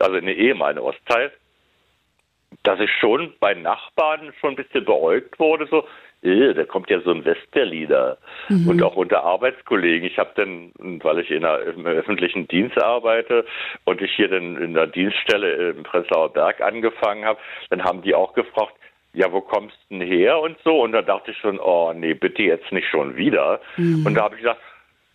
also 0.00 0.16
in 0.16 0.26
der 0.26 0.36
ehemalige 0.36 0.82
Ostteil, 0.82 1.30
dass 2.66 2.80
ich 2.80 2.90
schon 2.98 3.32
bei 3.38 3.54
Nachbarn 3.54 4.32
schon 4.40 4.50
ein 4.50 4.56
bisschen 4.56 4.84
beäugt 4.84 5.38
wurde, 5.38 5.66
so, 5.70 5.84
äh, 6.22 6.52
da 6.52 6.64
kommt 6.64 6.90
ja 6.90 7.00
so 7.00 7.12
ein 7.12 7.24
Westberliner 7.24 8.18
mhm. 8.48 8.68
und 8.68 8.82
auch 8.82 8.96
unter 8.96 9.22
Arbeitskollegen. 9.22 10.08
Ich 10.08 10.18
habe 10.18 10.30
dann, 10.34 10.72
weil 11.02 11.20
ich 11.20 11.30
in 11.30 11.44
einer, 11.44 11.60
im 11.60 11.86
öffentlichen 11.86 12.48
Dienst 12.48 12.82
arbeite 12.82 13.44
und 13.84 14.02
ich 14.02 14.12
hier 14.16 14.28
dann 14.28 14.56
in 14.56 14.74
der 14.74 14.88
Dienststelle 14.88 15.70
im 15.70 15.84
Prenzlauer 15.84 16.32
Berg 16.32 16.60
angefangen 16.60 17.24
habe, 17.24 17.38
dann 17.70 17.84
haben 17.84 18.02
die 18.02 18.14
auch 18.14 18.32
gefragt, 18.34 18.74
ja, 19.12 19.32
wo 19.32 19.40
kommst 19.40 19.76
du 19.88 19.98
denn 19.98 20.06
her 20.06 20.40
und 20.40 20.58
so? 20.64 20.82
Und 20.82 20.92
da 20.92 21.02
dachte 21.02 21.30
ich 21.30 21.38
schon, 21.38 21.58
oh 21.58 21.92
nee, 21.94 22.14
bitte 22.14 22.42
jetzt 22.42 22.70
nicht 22.72 22.88
schon 22.88 23.16
wieder. 23.16 23.60
Mhm. 23.76 24.04
Und 24.04 24.14
da 24.14 24.24
habe 24.24 24.34
ich 24.34 24.42
gesagt, 24.42 24.60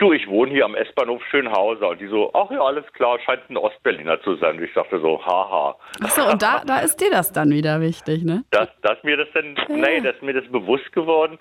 du, 0.02 0.14
ich 0.14 0.28
wohne 0.28 0.52
hier 0.52 0.66
am 0.66 0.76
S-Bahnhof 0.76 1.24
Schönhauser. 1.30 1.90
Und 1.90 2.02
die 2.02 2.08
so, 2.08 2.32
ach 2.34 2.50
ja, 2.52 2.62
alles 2.62 2.86
klar, 2.94 3.20
scheint 3.20 3.50
ein 3.50 3.58
Ostberliner 3.58 4.22
zu 4.22 4.36
sein. 4.36 4.58
Und 4.58 4.64
ich 4.64 4.74
dachte 4.74 5.00
so, 5.00 5.24
haha. 5.24 5.76
Achso, 6.02 6.30
und 6.30 6.42
da, 6.42 6.64
da 6.66 6.80
ist 6.80 6.98
dir 6.98 7.12
das 7.12 7.32
dann 7.32 7.52
wieder 7.52 7.80
wichtig, 7.82 8.24
ne? 8.24 8.44
Dass, 8.52 8.70
dass 8.82 9.02
mir 9.04 9.18
das 9.18 9.28
dann, 9.34 9.56
ja. 9.56 9.76
nee, 9.76 10.02
dass 10.02 10.22
mir 10.22 10.34
das 10.34 10.50
bewusst 10.52 10.92
geworden, 10.92 11.38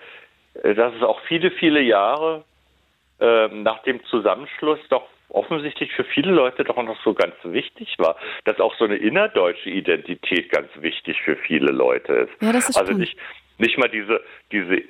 äh, 0.63 0.73
dass 0.73 0.93
es 0.93 1.01
auch 1.01 1.19
viele, 1.27 1.51
viele 1.51 1.81
Jahre 1.81 2.43
äh, 3.19 3.47
nach 3.47 3.81
dem 3.83 4.03
Zusammenschluss 4.05 4.79
doch 4.89 5.07
offensichtlich 5.29 5.91
für 5.93 6.03
viele 6.03 6.31
Leute 6.31 6.63
doch 6.63 6.81
noch 6.83 7.01
so 7.03 7.13
ganz 7.13 7.35
wichtig 7.43 7.95
war, 7.97 8.17
dass 8.43 8.59
auch 8.59 8.75
so 8.77 8.83
eine 8.83 8.97
innerdeutsche 8.97 9.69
Identität 9.69 10.51
ganz 10.51 10.69
wichtig 10.75 11.21
für 11.21 11.37
viele 11.37 11.71
Leute 11.71 12.13
ist. 12.13 12.41
Ja, 12.41 12.51
das 12.51 12.69
ist 12.69 12.77
also 12.77 12.93
nicht, 12.93 13.17
nicht 13.57 13.77
mal 13.77 13.87
diese, 13.87 14.21
diese 14.51 14.83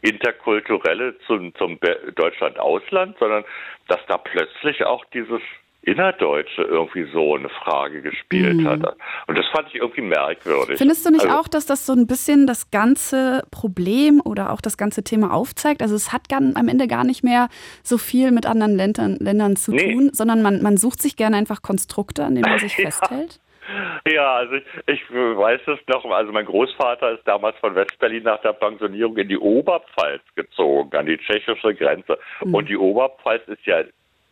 interkulturelle 0.00 1.16
zum, 1.26 1.54
zum 1.56 1.78
Deutschland-Ausland, 2.14 3.16
sondern 3.18 3.44
dass 3.88 4.00
da 4.06 4.18
plötzlich 4.18 4.84
auch 4.84 5.04
dieses 5.06 5.40
Innerdeutsche 5.82 6.62
irgendwie 6.62 7.06
so 7.12 7.36
eine 7.36 7.48
Frage 7.48 8.02
gespielt 8.02 8.58
mhm. 8.58 8.68
hat. 8.68 8.96
Und 9.26 9.38
das 9.38 9.46
fand 9.52 9.68
ich 9.68 9.76
irgendwie 9.76 10.02
merkwürdig. 10.02 10.76
Findest 10.76 11.06
du 11.06 11.10
nicht 11.10 11.24
also, 11.24 11.36
auch, 11.38 11.48
dass 11.48 11.66
das 11.66 11.86
so 11.86 11.94
ein 11.94 12.06
bisschen 12.06 12.46
das 12.46 12.70
ganze 12.70 13.44
Problem 13.50 14.20
oder 14.22 14.52
auch 14.52 14.60
das 14.60 14.76
ganze 14.76 15.02
Thema 15.02 15.32
aufzeigt? 15.32 15.80
Also 15.80 15.94
es 15.94 16.12
hat 16.12 16.28
gar, 16.28 16.40
am 16.40 16.68
Ende 16.68 16.88
gar 16.88 17.04
nicht 17.04 17.24
mehr 17.24 17.48
so 17.82 17.96
viel 17.96 18.32
mit 18.32 18.44
anderen 18.44 18.76
Ländern, 18.76 19.16
Ländern 19.18 19.56
zu 19.56 19.70
nee. 19.70 19.92
tun, 19.92 20.10
sondern 20.12 20.42
man, 20.42 20.62
man 20.62 20.76
sucht 20.76 21.00
sich 21.00 21.16
gerne 21.16 21.36
einfach 21.36 21.62
Konstrukte, 21.62 22.24
an 22.24 22.34
denen 22.34 22.50
man 22.50 22.58
sich 22.58 22.76
ja. 22.78 22.90
festhält? 22.90 23.40
Ja, 24.10 24.36
also 24.36 24.54
ich, 24.54 24.64
ich 24.86 25.10
weiß 25.10 25.60
es 25.66 25.78
noch, 25.86 26.04
also 26.04 26.32
mein 26.32 26.46
Großvater 26.46 27.12
ist 27.12 27.26
damals 27.26 27.56
von 27.58 27.74
Westberlin 27.74 28.22
nach 28.22 28.40
der 28.40 28.52
Pensionierung 28.54 29.16
in 29.16 29.28
die 29.28 29.38
Oberpfalz 29.38 30.22
gezogen, 30.34 30.96
an 30.96 31.06
die 31.06 31.18
tschechische 31.18 31.74
Grenze. 31.74 32.18
Mhm. 32.44 32.54
Und 32.54 32.68
die 32.68 32.76
Oberpfalz 32.76 33.46
ist 33.48 33.64
ja 33.66 33.82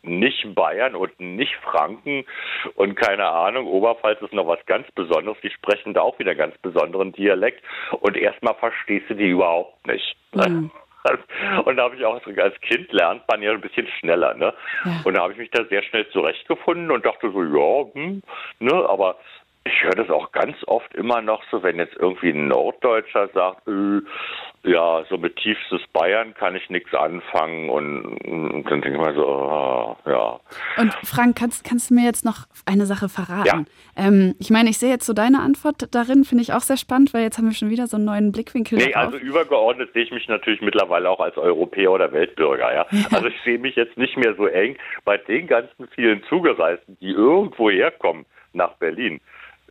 nicht 0.03 0.55
Bayern 0.55 0.95
und 0.95 1.19
nicht 1.19 1.55
Franken 1.57 2.25
und 2.77 2.95
keine 2.95 3.27
Ahnung, 3.27 3.67
Oberpfalz 3.67 4.23
ist 4.23 4.33
noch 4.33 4.47
was 4.47 4.65
ganz 4.67 4.91
Besonderes. 4.93 5.39
Die 5.43 5.51
sprechen 5.51 5.95
da 5.95 6.03
auch 6.03 6.19
wieder 6.19 6.35
ganz 6.35 6.57
besonderen 6.59 7.13
Dialekt 7.13 7.63
und 8.01 8.17
erstmal 8.17 8.55
verstehst 8.55 9.11
du 9.11 9.15
die 9.15 9.31
überhaupt 9.31 9.87
nicht. 9.87 10.17
Mhm. 10.33 10.71
Und 11.65 11.77
da 11.77 11.85
habe 11.85 11.97
ich 11.97 12.05
auch 12.05 12.21
als 12.39 12.61
Kind 12.61 12.93
lernt 12.93 13.23
man 13.29 13.43
ja 13.43 13.53
ein 13.53 13.61
bisschen 13.61 13.87
schneller, 13.99 14.35
ne? 14.35 14.53
Ja. 14.85 15.01
Und 15.05 15.17
da 15.17 15.23
habe 15.23 15.33
ich 15.33 15.39
mich 15.39 15.51
da 15.51 15.65
sehr 15.65 15.83
schnell 15.83 16.09
zurechtgefunden 16.11 16.91
und 16.91 17.05
dachte 17.05 17.31
so, 17.31 17.43
ja, 17.43 17.87
hm, 17.95 18.23
ne, 18.59 18.75
aber 18.89 19.17
ich 19.67 19.83
höre 19.83 19.95
das 19.95 20.11
auch 20.11 20.33
ganz 20.33 20.57
oft 20.67 20.95
immer 20.95 21.21
noch 21.21 21.43
so, 21.51 21.63
wenn 21.63 21.77
jetzt 21.77 21.97
irgendwie 21.97 22.31
ein 22.31 22.49
Norddeutscher 22.49 23.29
sagt, 23.35 23.67
äh, 23.69 24.01
ja, 24.69 25.05
so 25.09 25.17
mit 25.17 25.37
tiefstes 25.37 25.81
Bayern 25.93 26.35
kann 26.35 26.57
ich 26.57 26.69
nichts 26.71 26.93
anfangen 26.95 27.71
und, 27.71 28.05
und, 28.25 28.65
dann 28.65 28.81
denke 28.81 28.93
ich 28.93 29.05
mal 29.05 29.15
so, 29.15 29.27
oh, 29.27 29.97
ja. 30.07 30.41
Und 30.77 30.95
Frank, 31.05 31.37
kannst, 31.37 31.65
kannst 31.65 31.91
du 31.91 31.95
mir 31.95 32.05
jetzt 32.05 32.25
noch 32.25 32.47
eine 32.65 32.87
Sache 32.87 33.09
verraten? 33.09 33.67
Ja. 33.97 34.07
Ähm, 34.09 34.35
ich 34.41 34.51
meine, 34.51 34.71
ich 34.71 34.79
sehe 34.79 34.91
jetzt 34.91 35.07
so 35.07 35.13
deine 35.13 35.41
Antwort 35.41 35.95
darin, 35.95 36.25
finde 36.25 36.43
ich 36.43 36.53
auch 36.53 36.61
sehr 36.61 36.77
spannend, 36.77 37.15
weil 37.15 37.23
jetzt 37.23 37.39
haben 37.39 37.47
wir 37.47 37.55
schon 37.55 37.71
wieder 37.71 37.87
so 37.87 37.97
einen 37.97 38.07
neuen 38.07 38.33
Blickwinkel. 38.33 38.79
Nee, 38.79 38.93
darauf. 38.93 39.15
also 39.15 39.19
übergeordnet 39.19 39.93
sehe 39.93 40.03
ich 40.03 40.11
mich 40.11 40.27
natürlich 40.29 40.61
mittlerweile 40.61 41.11
auch 41.11 41.21
als 41.21 41.37
Europäer 41.37 41.93
oder 41.93 42.13
Weltbürger, 42.13 42.73
ja. 42.75 42.87
ja. 42.91 43.07
Also 43.13 43.29
ich 43.29 43.41
sehe 43.45 43.59
mich 43.59 43.77
jetzt 43.77 43.97
nicht 43.97 44.17
mehr 44.17 44.35
so 44.37 44.47
eng 44.47 44.77
bei 45.05 45.17
den 45.17 45.47
ganzen 45.47 45.89
vielen 45.95 46.23
Zugereisten, 46.25 46.97
die 47.01 47.11
irgendwo 47.11 47.71
herkommen 47.71 48.27
nach 48.53 48.75
Berlin 48.75 49.21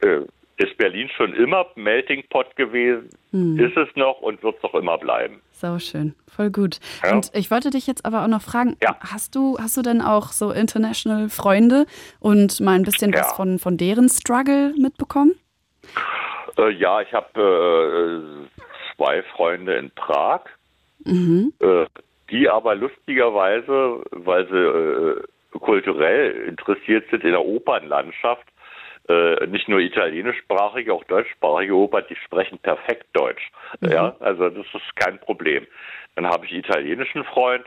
äh, 0.02 0.22
ist 0.58 0.78
Berlin 0.78 1.10
schon 1.16 1.34
immer 1.34 1.66
Melting 1.76 2.24
Pot 2.30 2.56
gewesen, 2.56 3.10
hm. 3.32 3.60
ist 3.60 3.76
es 3.76 3.90
noch 3.96 4.22
und 4.22 4.42
wird 4.42 4.56
es 4.56 4.64
noch 4.64 4.74
immer 4.74 4.98
bleiben. 4.98 5.42
Sau 5.52 5.80
schön, 5.80 6.16
voll 6.28 6.50
gut. 6.50 6.80
Ja. 7.04 7.14
Und 7.14 7.32
ich 7.34 7.52
wollte 7.52 7.70
dich 7.70 7.88
jetzt 7.88 8.06
aber 8.06 8.24
auch 8.24 8.28
noch 8.28 8.42
fragen, 8.42 8.78
ja. 8.82 8.96
hast 9.02 9.36
du 9.36 9.58
hast 9.60 9.76
du 9.76 9.82
denn 9.82 10.02
auch 10.02 10.28
so 10.28 10.52
international 10.52 11.30
Freunde 11.30 11.86
und 12.20 12.60
mal 12.62 12.76
ein 12.76 12.84
bisschen 12.84 13.12
ja. 13.12 13.20
was 13.20 13.34
von, 13.34 13.60
von 13.60 13.78
deren 13.78 14.08
Struggle 14.08 14.74
mitbekommen? 14.78 15.36
Äh, 16.58 16.72
ja, 16.72 17.02
ich 17.02 17.14
habe 17.14 18.48
äh, 18.48 18.96
zwei 18.96 19.24
Freunde 19.24 19.76
in 19.76 19.92
Prag, 19.92 20.42
mhm. 21.04 21.54
äh, 21.60 21.86
die 22.32 22.50
aber 22.50 22.76
lustigerweise, 22.76 24.04
weil 24.12 24.48
sie 24.48 24.56
äh, 24.56 25.60
kulturell 25.60 26.48
interessiert 26.48 27.10
sind 27.10 27.24
in 27.24 27.32
der 27.32 27.46
Opernlandschaft, 27.46 28.46
äh, 29.08 29.46
nicht 29.48 29.68
nur 29.70 29.80
italienischsprachige, 29.80 30.94
auch 30.94 31.04
deutschsprachige 31.06 31.76
Oper, 31.76 32.02
die 32.04 32.16
sprechen 32.16 32.58
perfekt 32.60 33.06
Deutsch. 33.14 33.52
Mhm. 33.82 33.92
Ja, 33.92 34.16
also 34.20 34.50
das 34.50 34.66
ist 34.74 34.96
kein 34.96 35.20
Problem. 35.20 35.66
Dann 36.16 36.26
habe 36.28 36.46
ich 36.46 36.54
italienischen 36.54 37.24
Freund, 37.26 37.66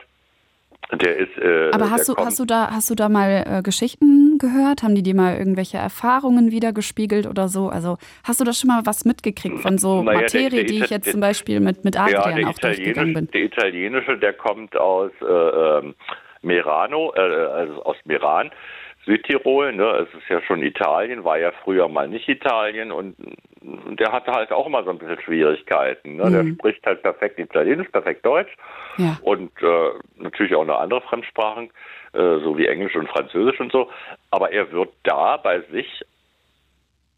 Der 0.91 1.17
ist. 1.17 1.37
Äh, 1.37 1.69
Aber 1.71 1.91
hast 1.91 2.09
du, 2.09 2.15
hast 2.15 2.39
du 2.39 2.45
da, 2.45 2.71
hast 2.71 2.89
du 2.89 2.95
da 2.95 3.09
mal 3.09 3.43
äh, 3.47 3.61
Geschichten 3.61 4.37
gehört? 4.39 4.81
Haben 4.81 4.95
die 4.95 5.03
dir 5.03 5.13
mal 5.15 5.37
irgendwelche 5.37 5.77
Erfahrungen 5.77 6.51
wieder 6.51 6.71
gespiegelt 6.73 7.27
oder 7.27 7.47
so? 7.47 7.67
Also 7.69 7.97
hast 8.23 8.39
du 8.39 8.45
da 8.45 8.53
schon 8.53 8.69
mal 8.69 8.81
was 8.85 9.05
mitgekriegt 9.05 9.59
von 9.59 9.77
so 9.77 10.01
Naja, 10.01 10.21
Materie, 10.21 10.49
der- 10.49 10.59
der 10.61 10.63
die 10.65 10.79
ich 10.83 10.89
jetzt 10.89 11.05
der- 11.05 11.11
zum 11.13 11.21
Beispiel 11.21 11.59
mit, 11.59 11.83
mit 11.83 11.99
Adrian 11.99 12.35
der 12.37 12.49
auch 12.49 12.57
durchgegangen 12.59 13.13
bin? 13.13 13.27
der 13.31 13.41
italienische, 13.43 14.17
der 14.17 14.33
kommt 14.33 14.75
aus 14.77 15.11
äh, 15.21 15.25
ähm, 15.25 15.95
Merano, 16.41 17.13
äh, 17.15 17.19
also 17.19 17.83
aus 17.83 17.97
Meran, 18.05 18.49
Südtirol. 19.05 19.73
Ne? 19.73 20.07
Es 20.07 20.13
ist 20.19 20.29
ja 20.29 20.41
schon 20.41 20.61
Italien, 20.61 21.23
war 21.23 21.37
ja 21.37 21.51
früher 21.63 21.87
mal 21.87 22.07
nicht 22.07 22.27
Italien 22.27 22.91
und, 22.91 23.15
und 23.61 23.99
der 23.99 24.11
hatte 24.11 24.31
halt 24.31 24.51
auch 24.51 24.67
immer 24.67 24.83
so 24.83 24.89
ein 24.91 24.99
bisschen 24.99 25.21
Schwierigkeiten. 25.21 26.17
Ne? 26.17 26.29
Der 26.31 26.43
Mhm. 26.43 26.55
spricht 26.55 26.85
halt 26.85 27.01
perfekt 27.01 27.39
Italienisch, 27.39 27.89
perfekt 27.89 28.25
Deutsch 28.25 28.55
Ja. 28.97 29.17
und 29.21 29.51
äh, 29.61 29.89
natürlich 30.17 30.55
auch 30.55 30.65
noch 30.65 30.79
andere 30.79 31.01
Fremdsprachen, 31.01 31.71
äh, 32.13 32.39
so 32.39 32.57
wie 32.57 32.67
Englisch 32.67 32.95
und 32.95 33.09
Französisch 33.09 33.59
und 33.59 33.71
so. 33.71 33.89
Aber 34.31 34.51
er 34.51 34.71
wird 34.71 34.89
da 35.03 35.37
bei 35.37 35.61
sich 35.71 36.03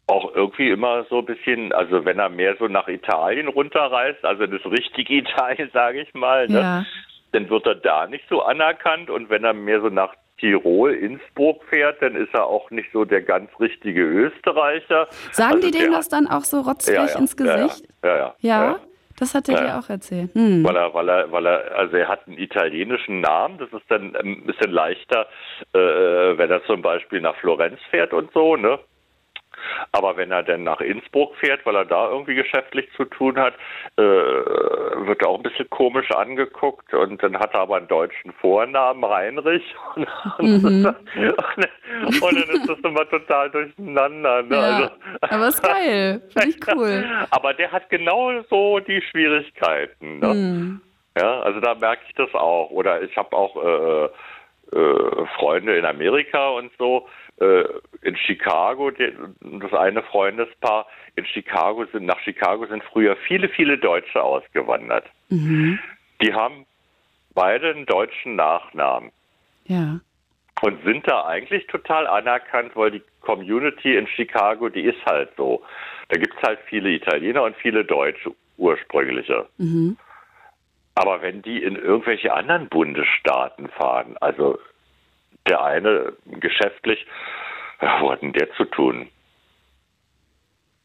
auch 0.08 0.34
irgendwie 0.34 0.68
immer 0.70 1.04
so 1.04 1.18
ein 1.20 1.24
bisschen, 1.26 1.72
also 1.72 2.04
wenn 2.04 2.18
er 2.18 2.28
mehr 2.28 2.56
so 2.58 2.66
nach 2.68 2.88
Italien 2.88 3.48
runterreist, 3.48 4.24
also 4.24 4.46
das 4.46 4.64
richtige 4.66 5.14
Italien, 5.18 5.70
sage 5.72 6.02
ich 6.02 6.12
mal, 6.14 6.48
ne, 6.48 6.60
Ja. 6.60 6.84
dann 7.32 7.48
wird 7.48 7.66
er 7.66 7.76
da 7.76 8.06
nicht 8.06 8.24
so 8.28 8.42
anerkannt 8.42 9.10
und 9.10 9.30
wenn 9.30 9.44
er 9.44 9.54
mehr 9.54 9.80
so 9.80 9.88
nach 9.88 10.14
Tirol, 10.52 10.92
Innsbruck 10.92 11.62
fährt, 11.70 12.02
dann 12.02 12.16
ist 12.16 12.34
er 12.34 12.46
auch 12.46 12.68
nicht 12.72 12.90
so 12.92 13.04
der 13.04 13.22
ganz 13.22 13.48
richtige 13.60 14.02
Österreicher. 14.02 15.06
Sagen 15.30 15.54
Also 15.54 15.66
die 15.68 15.70
denen 15.70 15.90
der- 15.90 15.98
das 15.98 16.08
dann 16.08 16.26
auch 16.26 16.42
so 16.42 16.60
rotzfrech 16.62 16.96
ja, 16.96 17.06
ja, 17.06 17.18
ins 17.18 17.36
Gesicht? 17.36 17.86
Ja, 18.02 18.34
ja. 18.40 18.80
das 19.20 19.36
hat 19.36 19.48
er 19.48 19.54
Ja, 19.54 19.60
dir 19.60 19.78
auch 19.78 19.88
erzählt. 19.88 20.34
Hm. 20.34 20.64
Weil 20.64 20.74
er, 20.76 20.92
weil 20.94 21.08
er, 21.08 21.30
weil 21.30 21.46
er, 21.46 21.76
also 21.78 21.96
er 21.96 22.08
hat 22.08 22.26
einen 22.26 22.38
italienischen 22.38 23.20
Namen, 23.20 23.58
das 23.58 23.68
ist 23.72 23.88
dann 23.88 24.16
ein 24.16 24.44
bisschen 24.44 24.72
leichter, 24.72 25.28
äh, 25.74 25.78
wenn 25.78 26.50
er 26.50 26.64
zum 26.64 26.82
Beispiel 26.82 27.20
nach 27.20 27.36
Florenz 27.36 27.78
fährt 27.90 28.12
und 28.12 28.32
so, 28.32 28.56
ne? 28.56 28.80
Aber 29.92 30.16
wenn 30.16 30.30
er 30.30 30.42
dann 30.42 30.64
nach 30.64 30.80
Innsbruck 30.80 31.34
fährt, 31.36 31.64
weil 31.66 31.76
er 31.76 31.84
da 31.84 32.08
irgendwie 32.08 32.34
geschäftlich 32.34 32.88
zu 32.96 33.04
tun 33.04 33.38
hat, 33.38 33.54
äh, 33.96 34.02
wird 34.02 35.22
er 35.22 35.28
auch 35.28 35.36
ein 35.38 35.42
bisschen 35.42 35.68
komisch 35.70 36.10
angeguckt 36.10 36.92
und 36.94 37.22
dann 37.22 37.38
hat 37.38 37.54
er 37.54 37.60
aber 37.60 37.76
einen 37.76 37.88
deutschen 37.88 38.32
Vornamen, 38.40 39.04
Heinrich. 39.04 39.64
Und, 40.38 40.64
und, 40.64 40.82
Mhm. 40.82 40.86
und 42.22 42.34
dann 42.36 42.56
ist 42.56 42.68
das 42.68 42.78
immer 42.82 43.08
total 43.08 43.50
durcheinander. 43.50 44.42
Ne? 44.42 44.56
Ja, 44.56 44.62
Also, 44.62 44.90
aber 45.20 45.48
ist 45.48 45.62
geil. 45.62 46.22
Finde 46.32 46.48
ich 46.48 46.56
cool. 46.74 47.04
aber 47.30 47.54
der 47.54 47.70
hat 47.72 47.88
genau 47.90 48.40
so 48.48 48.78
die 48.80 49.02
Schwierigkeiten. 49.02 50.18
Ne? 50.20 50.28
Hm. 50.28 50.80
Ja, 51.18 51.40
also 51.40 51.60
da 51.60 51.74
merke 51.74 52.02
ich 52.08 52.14
das 52.14 52.32
auch. 52.34 52.70
Oder 52.70 53.02
ich 53.02 53.14
habe 53.16 53.36
auch 53.36 53.56
äh, 53.62 54.04
äh, 54.76 55.26
Freunde 55.36 55.76
in 55.76 55.84
Amerika 55.84 56.48
und 56.50 56.70
so. 56.78 57.06
Äh, 57.42 57.64
in 58.02 58.16
Chicago, 58.16 58.90
das 58.90 59.72
eine 59.72 60.02
Freundespaar 60.02 60.86
in 61.16 61.24
Chicago 61.26 61.84
sind, 61.92 62.06
nach 62.06 62.20
Chicago 62.20 62.66
sind 62.66 62.84
früher 62.84 63.16
viele, 63.26 63.48
viele 63.48 63.78
Deutsche 63.78 64.22
ausgewandert. 64.22 65.06
Mhm. 65.28 65.78
Die 66.20 66.32
haben 66.32 66.66
beide 67.34 67.70
einen 67.70 67.86
deutschen 67.86 68.36
Nachnamen 68.36 69.10
Ja. 69.66 70.00
und 70.62 70.84
sind 70.84 71.08
da 71.08 71.24
eigentlich 71.26 71.66
total 71.66 72.06
anerkannt, 72.06 72.76
weil 72.76 72.92
die 72.92 73.02
Community 73.22 73.96
in 73.96 74.06
Chicago, 74.06 74.68
die 74.68 74.82
ist 74.82 75.04
halt 75.06 75.30
so. 75.36 75.62
Da 76.08 76.18
gibt 76.18 76.34
es 76.36 76.42
halt 76.42 76.60
viele 76.66 76.90
Italiener 76.90 77.42
und 77.42 77.56
viele 77.56 77.84
Deutsche 77.84 78.32
ursprüngliche. 78.56 79.48
Mhm. 79.58 79.96
Aber 80.94 81.22
wenn 81.22 81.42
die 81.42 81.62
in 81.62 81.74
irgendwelche 81.76 82.32
anderen 82.34 82.68
Bundesstaaten 82.68 83.68
fahren, 83.68 84.16
also 84.20 84.58
der 85.48 85.62
eine 85.64 86.12
geschäftlich, 86.26 87.04
ja, 87.80 88.00
wo 88.00 88.12
hat 88.12 88.22
denn 88.22 88.32
der 88.32 88.50
zu 88.54 88.64
tun? 88.66 89.08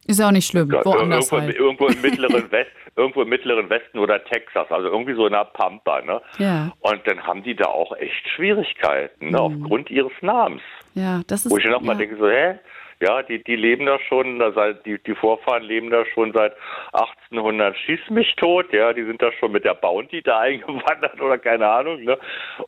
Ist 0.05 0.21
auch 0.21 0.31
nicht 0.31 0.47
schlimm. 0.47 0.71
Ja, 0.71 0.85
Woanders 0.85 1.31
irgendwo, 1.31 1.41
halt. 1.47 1.55
irgendwo 1.59 1.87
im 1.87 2.01
mittleren 2.01 2.51
West, 2.51 2.71
irgendwo 2.95 3.21
im 3.23 3.29
mittleren 3.29 3.69
Westen 3.69 3.99
oder 3.99 4.23
Texas, 4.23 4.71
also 4.71 4.87
irgendwie 4.87 5.13
so 5.13 5.25
in 5.27 5.33
der 5.33 5.43
Pampa, 5.45 6.01
ne? 6.01 6.21
Ja, 6.37 6.71
Und 6.79 7.01
dann 7.05 7.21
haben 7.27 7.43
die 7.43 7.55
da 7.55 7.65
auch 7.65 7.93
echt 7.97 8.27
Schwierigkeiten, 8.29 9.31
ne, 9.31 9.37
Mhm. 9.37 9.63
aufgrund 9.63 9.89
ihres 9.89 10.13
Namens. 10.21 10.61
ja, 10.93 11.21
das 11.27 11.45
ist. 11.45 11.51
Wo 11.51 11.57
ich 11.57 11.63
dann 11.65 11.73
auch 11.73 11.81
mal 11.81 11.93
ja. 11.93 11.99
denke, 11.99 12.15
so, 12.17 12.29
hä? 12.29 12.57
Ja, 12.99 13.21
die, 13.21 13.43
die 13.43 13.55
leben 13.55 13.85
da 13.85 13.99
schon, 13.99 14.41
die, 14.85 14.97
die 14.97 15.15
Vorfahren 15.15 15.63
leben 15.63 15.91
da 15.91 16.03
schon 16.13 16.33
seit 16.33 16.53
1800, 16.93 17.77
schieß 17.77 18.09
mich 18.09 18.35
tot, 18.37 18.73
ja, 18.73 18.91
die 18.91 19.03
sind 19.03 19.21
da 19.21 19.31
schon 19.33 19.51
mit 19.51 19.65
der 19.65 19.75
Bounty 19.75 20.21
da 20.23 20.39
eingewandert 20.41 21.21
oder 21.21 21.37
keine 21.37 21.69
Ahnung, 21.69 22.03
ne? 22.03 22.17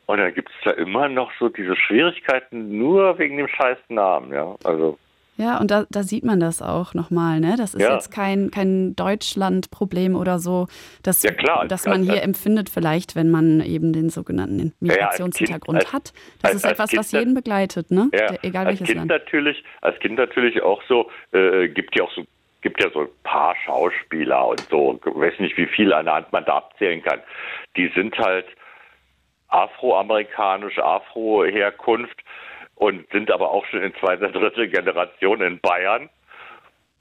Und 0.06 0.18
dann 0.18 0.32
gibt 0.32 0.50
es 0.50 0.56
da 0.64 0.70
immer 0.72 1.08
noch 1.08 1.32
so 1.38 1.48
diese 1.48 1.74
Schwierigkeiten 1.74 2.78
nur 2.78 3.18
wegen 3.18 3.38
dem 3.38 3.48
scheiß 3.48 3.78
Namen, 3.88 4.32
ja, 4.32 4.54
also. 4.64 4.98
Ja, 5.40 5.58
und 5.58 5.70
da, 5.70 5.86
da 5.90 6.02
sieht 6.02 6.22
man 6.22 6.38
das 6.38 6.60
auch 6.60 6.92
nochmal, 6.92 7.40
ne? 7.40 7.54
Das 7.56 7.72
ist 7.74 7.80
Ja. 7.82 7.94
jetzt 7.94 8.10
kein, 8.10 8.50
kein 8.50 8.94
Deutschland-Problem 8.94 10.14
oder 10.14 10.38
so, 10.38 10.66
das, 11.02 11.22
Ja, 11.22 11.32
klar. 11.32 11.66
das 11.66 11.86
man 11.86 12.02
hier 12.02 12.12
Als- 12.14 12.24
empfindet, 12.24 12.68
vielleicht, 12.68 13.16
wenn 13.16 13.30
man 13.30 13.60
eben 13.62 13.94
den 13.94 14.10
sogenannten 14.10 14.74
Migrationshintergrund 14.80 15.78
als- 15.78 15.92
hat. 15.94 16.12
Das 16.42 16.50
als- 16.50 16.54
ist 16.56 16.64
als 16.66 16.72
etwas, 16.74 16.90
Kind 16.90 16.98
was 17.00 17.10
dann- 17.10 17.20
jeden 17.20 17.34
begleitet, 17.34 17.90
ne? 17.90 18.10
Ja, 18.12 18.26
Der, 18.32 18.44
egal 18.44 18.66
als 18.66 18.72
welches 18.80 18.86
Kind 18.88 18.98
Land. 18.98 19.10
natürlich, 19.10 19.64
als 19.80 19.98
Kind 20.00 20.16
natürlich 20.18 20.62
auch 20.62 20.82
so, 20.88 21.10
äh, 21.32 21.68
gibt 21.68 21.96
ja 21.96 22.04
auch 22.04 22.12
so, 22.12 22.22
gibt 22.60 22.82
ja 22.84 22.90
so 22.92 23.00
ein 23.00 23.08
paar 23.22 23.56
Schauspieler 23.64 24.46
und 24.48 24.60
so, 24.70 25.00
ich 25.06 25.14
weiß 25.14 25.38
nicht, 25.38 25.56
wie 25.56 25.64
viel 25.66 25.94
an 25.94 26.04
der 26.04 26.16
Hand 26.16 26.32
man 26.32 26.44
da 26.44 26.58
abzählen 26.58 27.02
kann. 27.02 27.20
Die 27.78 27.90
sind 27.94 28.18
halt 28.18 28.44
afroamerikanisch, 29.48 30.78
Afro-Herkunft 30.78 32.20
und 32.80 33.06
sind 33.12 33.30
aber 33.30 33.50
auch 33.50 33.66
schon 33.66 33.82
in 33.82 33.94
zweiter, 33.96 34.28
dritter 34.32 34.66
Generation 34.66 35.40
in 35.42 35.60
Bayern 35.60 36.08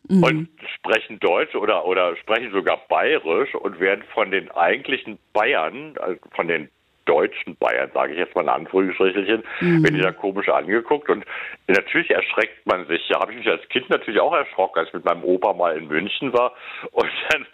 Mhm. 0.08 0.24
und 0.24 0.50
sprechen 0.76 1.20
Deutsch 1.20 1.54
oder, 1.56 1.86
oder 1.86 2.16
sprechen 2.16 2.52
sogar 2.52 2.82
Bayerisch 2.88 3.54
und 3.54 3.80
werden 3.80 4.04
von 4.14 4.32
den 4.32 4.50
eigentlichen 4.52 5.20
Bayern, 5.34 5.96
also 6.00 6.20
von 6.36 6.48
den 6.48 6.70
deutschen 7.06 7.56
Bayern, 7.58 7.92
sage 7.94 8.14
ich 8.14 8.20
jetzt 8.20 8.34
mal 8.34 8.44
in 8.44 8.50
Anführungsstrichelchen, 8.50 9.44
Mhm. 9.60 9.84
werden 9.84 9.96
die 9.96 10.02
da 10.02 10.12
komisch 10.12 10.48
angeguckt 10.50 11.10
und 11.10 11.26
natürlich 11.68 12.10
erschreckt 12.10 12.66
man 12.66 12.88
sich. 12.88 13.08
Da 13.10 13.20
habe 13.20 13.34
ich 13.34 13.40
mich 13.40 13.48
als 13.48 13.68
Kind 13.70 13.90
natürlich 13.90 14.20
auch 14.20 14.34
erschrocken, 14.34 14.80
als 14.80 14.88
ich 14.88 14.94
mit 14.96 15.06
meinem 15.06 15.24
Opa 15.24 15.54
mal 15.54 15.78
in 15.78 15.88
München 15.88 16.34
war 16.34 16.54
und 16.92 17.10
dann 17.30 17.46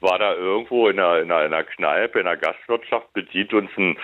war 0.00 0.18
da 0.18 0.34
irgendwo 0.34 0.88
in 0.88 0.98
einer, 0.98 1.18
in 1.18 1.30
einer, 1.30 1.46
in 1.46 1.52
einer 1.52 1.64
Kneipe, 1.64 2.20
in 2.20 2.26
einer 2.26 2.36
Gastwirtschaft 2.38 3.12
bedient 3.12 3.52
uns 3.52 3.70
ein, 3.76 3.98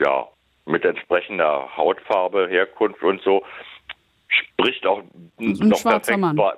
ja, 0.00 0.26
mit 0.68 0.84
entsprechender 0.84 1.76
Hautfarbe, 1.76 2.46
Herkunft 2.48 3.02
und 3.02 3.20
so, 3.22 3.42
spricht 4.28 4.86
auch 4.86 5.02
ein 5.40 5.52
noch 5.54 5.78
schwarzer 5.78 6.12
perfekt 6.12 6.18
Mann. 6.18 6.52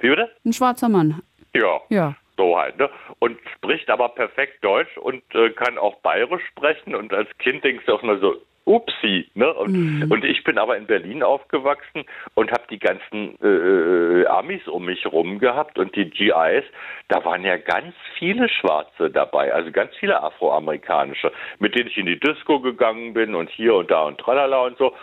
Wie 0.00 0.08
bitte? 0.08 0.30
Ein 0.44 0.52
schwarzer 0.52 0.88
Mann. 0.88 1.22
Ja, 1.54 1.80
Ja. 1.90 2.16
so 2.36 2.56
halt, 2.58 2.78
ne? 2.78 2.88
Und 3.18 3.38
spricht 3.56 3.90
aber 3.90 4.08
perfekt 4.08 4.64
Deutsch 4.64 4.96
und 4.96 5.22
äh, 5.34 5.50
kann 5.50 5.76
auch 5.78 5.96
bayerisch 6.00 6.42
sprechen. 6.48 6.94
Und 6.94 7.12
als 7.12 7.28
Kind 7.38 7.62
denkst 7.62 7.84
du 7.86 7.94
auch 7.94 8.02
mal 8.02 8.18
so, 8.20 8.36
upsi, 8.70 9.28
ne? 9.34 9.52
Und, 9.52 9.72
Mhm. 9.72 10.10
und 10.10 10.24
ich 10.24 10.44
bin 10.44 10.56
aber 10.58 10.76
in 10.76 10.86
Berlin 10.86 11.22
aufgewachsen 11.22 12.04
und 12.34 12.52
habe 12.52 12.62
die 12.70 12.78
ganzen 12.78 13.36
äh, 13.42 14.26
Amis 14.26 14.66
um 14.68 14.84
mich 14.84 15.04
rum 15.06 15.38
gehabt 15.40 15.78
und 15.78 15.96
die 15.96 16.08
GIs, 16.08 16.64
da 17.08 17.24
waren 17.24 17.44
ja 17.44 17.56
ganz 17.56 17.94
viele 18.18 18.48
Schwarze 18.48 19.10
dabei, 19.10 19.52
also 19.52 19.72
ganz 19.72 19.90
viele 19.98 20.22
Afroamerikanische, 20.22 21.32
mit 21.58 21.74
denen 21.74 21.88
ich 21.88 21.96
in 21.98 22.06
die 22.06 22.20
Disco 22.20 22.60
gegangen 22.60 23.12
bin 23.12 23.34
und 23.34 23.50
hier 23.50 23.74
und 23.74 23.90
da 23.90 24.04
und 24.04 24.18
tralala 24.18 24.60
und 24.66 24.78
so. 24.78 24.94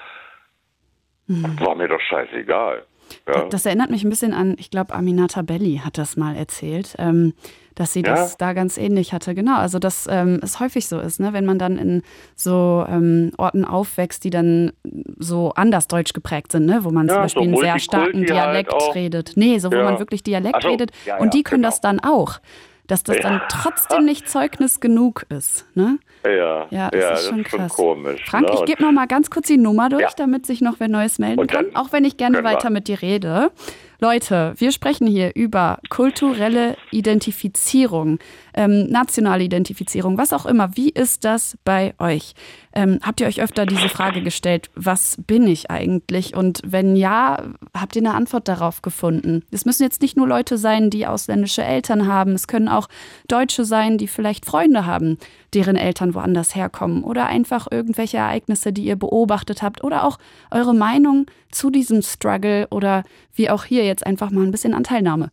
War 1.28 1.76
mir 1.76 1.90
doch 1.90 2.00
scheißegal. 2.00 2.86
Ja. 3.28 3.46
Das 3.50 3.66
erinnert 3.66 3.90
mich 3.90 4.04
ein 4.04 4.10
bisschen 4.10 4.34
an, 4.34 4.56
ich 4.58 4.72
glaube, 4.72 4.94
Aminata 4.94 5.42
Belli 5.42 5.82
hat 5.84 5.98
das 5.98 6.16
mal 6.16 6.36
erzählt, 6.36 6.96
ähm, 7.00 7.34
dass 7.78 7.94
sie 7.94 8.02
Ja? 8.02 8.16
das 8.16 8.38
da 8.38 8.54
ganz 8.54 8.78
ähnlich 8.78 9.14
hatte. 9.14 9.36
Genau, 9.36 9.56
also 9.58 9.78
dass 9.80 10.08
ähm, 10.10 10.40
es 10.42 10.60
häufig 10.60 10.88
so 10.88 11.00
ist, 11.00 11.20
ne? 11.20 11.32
wenn 11.32 11.46
man 11.46 11.60
dann 11.60 11.78
in 11.78 12.02
so 12.36 12.84
ähm, 12.90 13.32
Orten 13.38 13.64
aufwächst, 13.66 14.24
die 14.24 14.32
dann 14.32 14.72
so 15.20 15.52
anders 15.56 15.88
deutsch 15.88 16.14
geprägt 16.14 16.52
sind, 16.52 16.66
ne? 16.66 16.80
wo 16.84 16.90
man 16.90 17.08
zum 17.08 17.16
Ja, 17.18 17.22
Beispiel 17.22 17.44
so 17.44 17.50
einen 17.50 17.58
sehr 17.62 17.80
starken 17.80 18.18
halt 18.20 18.30
Dialekt 18.30 18.74
auch. 18.74 18.96
redet. 18.96 19.34
Nee, 19.36 19.60
so 19.60 19.72
wo 19.72 19.76
Ja. 19.76 19.84
man 19.84 20.00
wirklich 20.00 20.24
Dialekt 20.24 20.64
so, 20.64 20.70
redet 20.70 20.92
ja, 21.06 21.18
und 21.18 21.26
ja, 21.26 21.30
die 21.30 21.44
können 21.44 21.62
genau. 21.62 21.70
das 21.72 21.80
dann 21.82 22.00
auch. 22.00 22.40
Dass 22.88 23.04
das 23.04 23.18
dann 23.20 23.42
trotzdem 23.50 24.06
nicht 24.06 24.30
Zeugnis 24.30 24.80
genug 24.80 25.26
ist. 25.28 25.66
Ne? 25.76 26.00
Ja, 26.26 26.68
Ja, 26.70 26.90
das 26.90 27.20
ist 27.24 27.28
schon 27.30 27.44
krass. 27.44 27.74
komisch. 27.74 28.24
Frank, 28.26 28.48
ne? 28.48 28.56
ich 28.56 28.64
gebe 28.66 28.82
noch 28.82 28.94
mal 28.94 29.08
ganz 29.08 29.30
kurz 29.30 29.48
die 29.48 29.58
Nummer 29.58 29.90
durch, 29.90 30.04
Ja. 30.04 30.10
damit 30.16 30.46
sich 30.46 30.62
noch 30.62 30.76
wer 30.80 30.88
Neues 30.88 31.20
melden 31.20 31.46
kann. 31.48 31.66
Auch 31.76 31.92
wenn 31.92 32.06
ich 32.06 32.16
gerne 32.16 32.38
können 32.38 32.48
wir- 32.48 32.54
weiter 32.56 32.70
mit 32.70 32.88
dir 32.88 33.02
rede. 33.02 33.52
Leute, 34.00 34.54
wir 34.58 34.72
sprechen 34.72 35.08
hier 35.08 35.36
über 35.36 35.80
kulturelle 35.90 36.78
Identifizierung, 36.92 38.20
ähm, 38.58 38.90
nationale 38.90 39.44
Identifizierung, 39.44 40.18
was 40.18 40.34
auch 40.34 40.48
immer. 40.48 40.76
Wie 40.76 40.90
ist 40.90 41.24
das 41.24 41.58
bei 41.64 41.94
euch? 42.00 42.34
Ähm, 42.74 43.00
habt 43.04 43.22
ihr 43.22 43.28
euch 43.28 43.40
öfter 43.42 43.68
diese 43.68 43.88
Frage 43.88 44.24
gestellt, 44.24 44.70
was 44.76 45.18
bin 45.28 45.48
ich 45.48 45.70
eigentlich? 45.70 46.36
Und 46.36 46.62
wenn 46.66 46.96
ja, 46.96 47.44
habt 47.74 47.96
ihr 47.96 48.02
eine 48.02 48.16
Antwort 48.16 48.48
darauf 48.48 48.82
gefunden? 48.82 49.44
Es 49.52 49.66
müssen 49.66 49.84
jetzt 49.84 50.02
nicht 50.02 50.18
nur 50.18 50.28
Leute 50.28 50.58
sein, 50.58 50.90
die 50.90 51.06
ausländische 51.06 51.64
Eltern 51.64 52.08
haben, 52.08 52.34
es 52.34 52.48
können 52.48 52.68
auch 52.68 52.90
Deutsche 53.28 53.64
sein, 53.64 54.00
die 54.00 54.08
vielleicht 54.08 54.46
Freunde 54.46 54.88
haben, 54.88 55.20
deren 55.54 55.76
Eltern 55.76 56.16
woanders 56.16 56.56
herkommen 56.56 57.04
oder 57.04 57.28
einfach 57.28 57.68
irgendwelche 57.70 58.18
Ereignisse, 58.18 58.74
die 58.74 58.86
ihr 58.86 58.96
beobachtet 58.96 59.62
habt 59.62 59.84
oder 59.84 60.04
auch 60.04 60.18
eure 60.50 60.74
Meinung 60.74 61.28
zu 61.52 61.70
diesem 61.70 62.02
Struggle 62.02 62.68
oder 62.70 63.04
wie 63.36 63.50
auch 63.50 63.66
hier 63.66 63.86
jetzt 63.86 64.06
einfach 64.06 64.32
mal 64.32 64.44
ein 64.44 64.52
bisschen 64.52 64.74
Anteilnahme. 64.74 65.30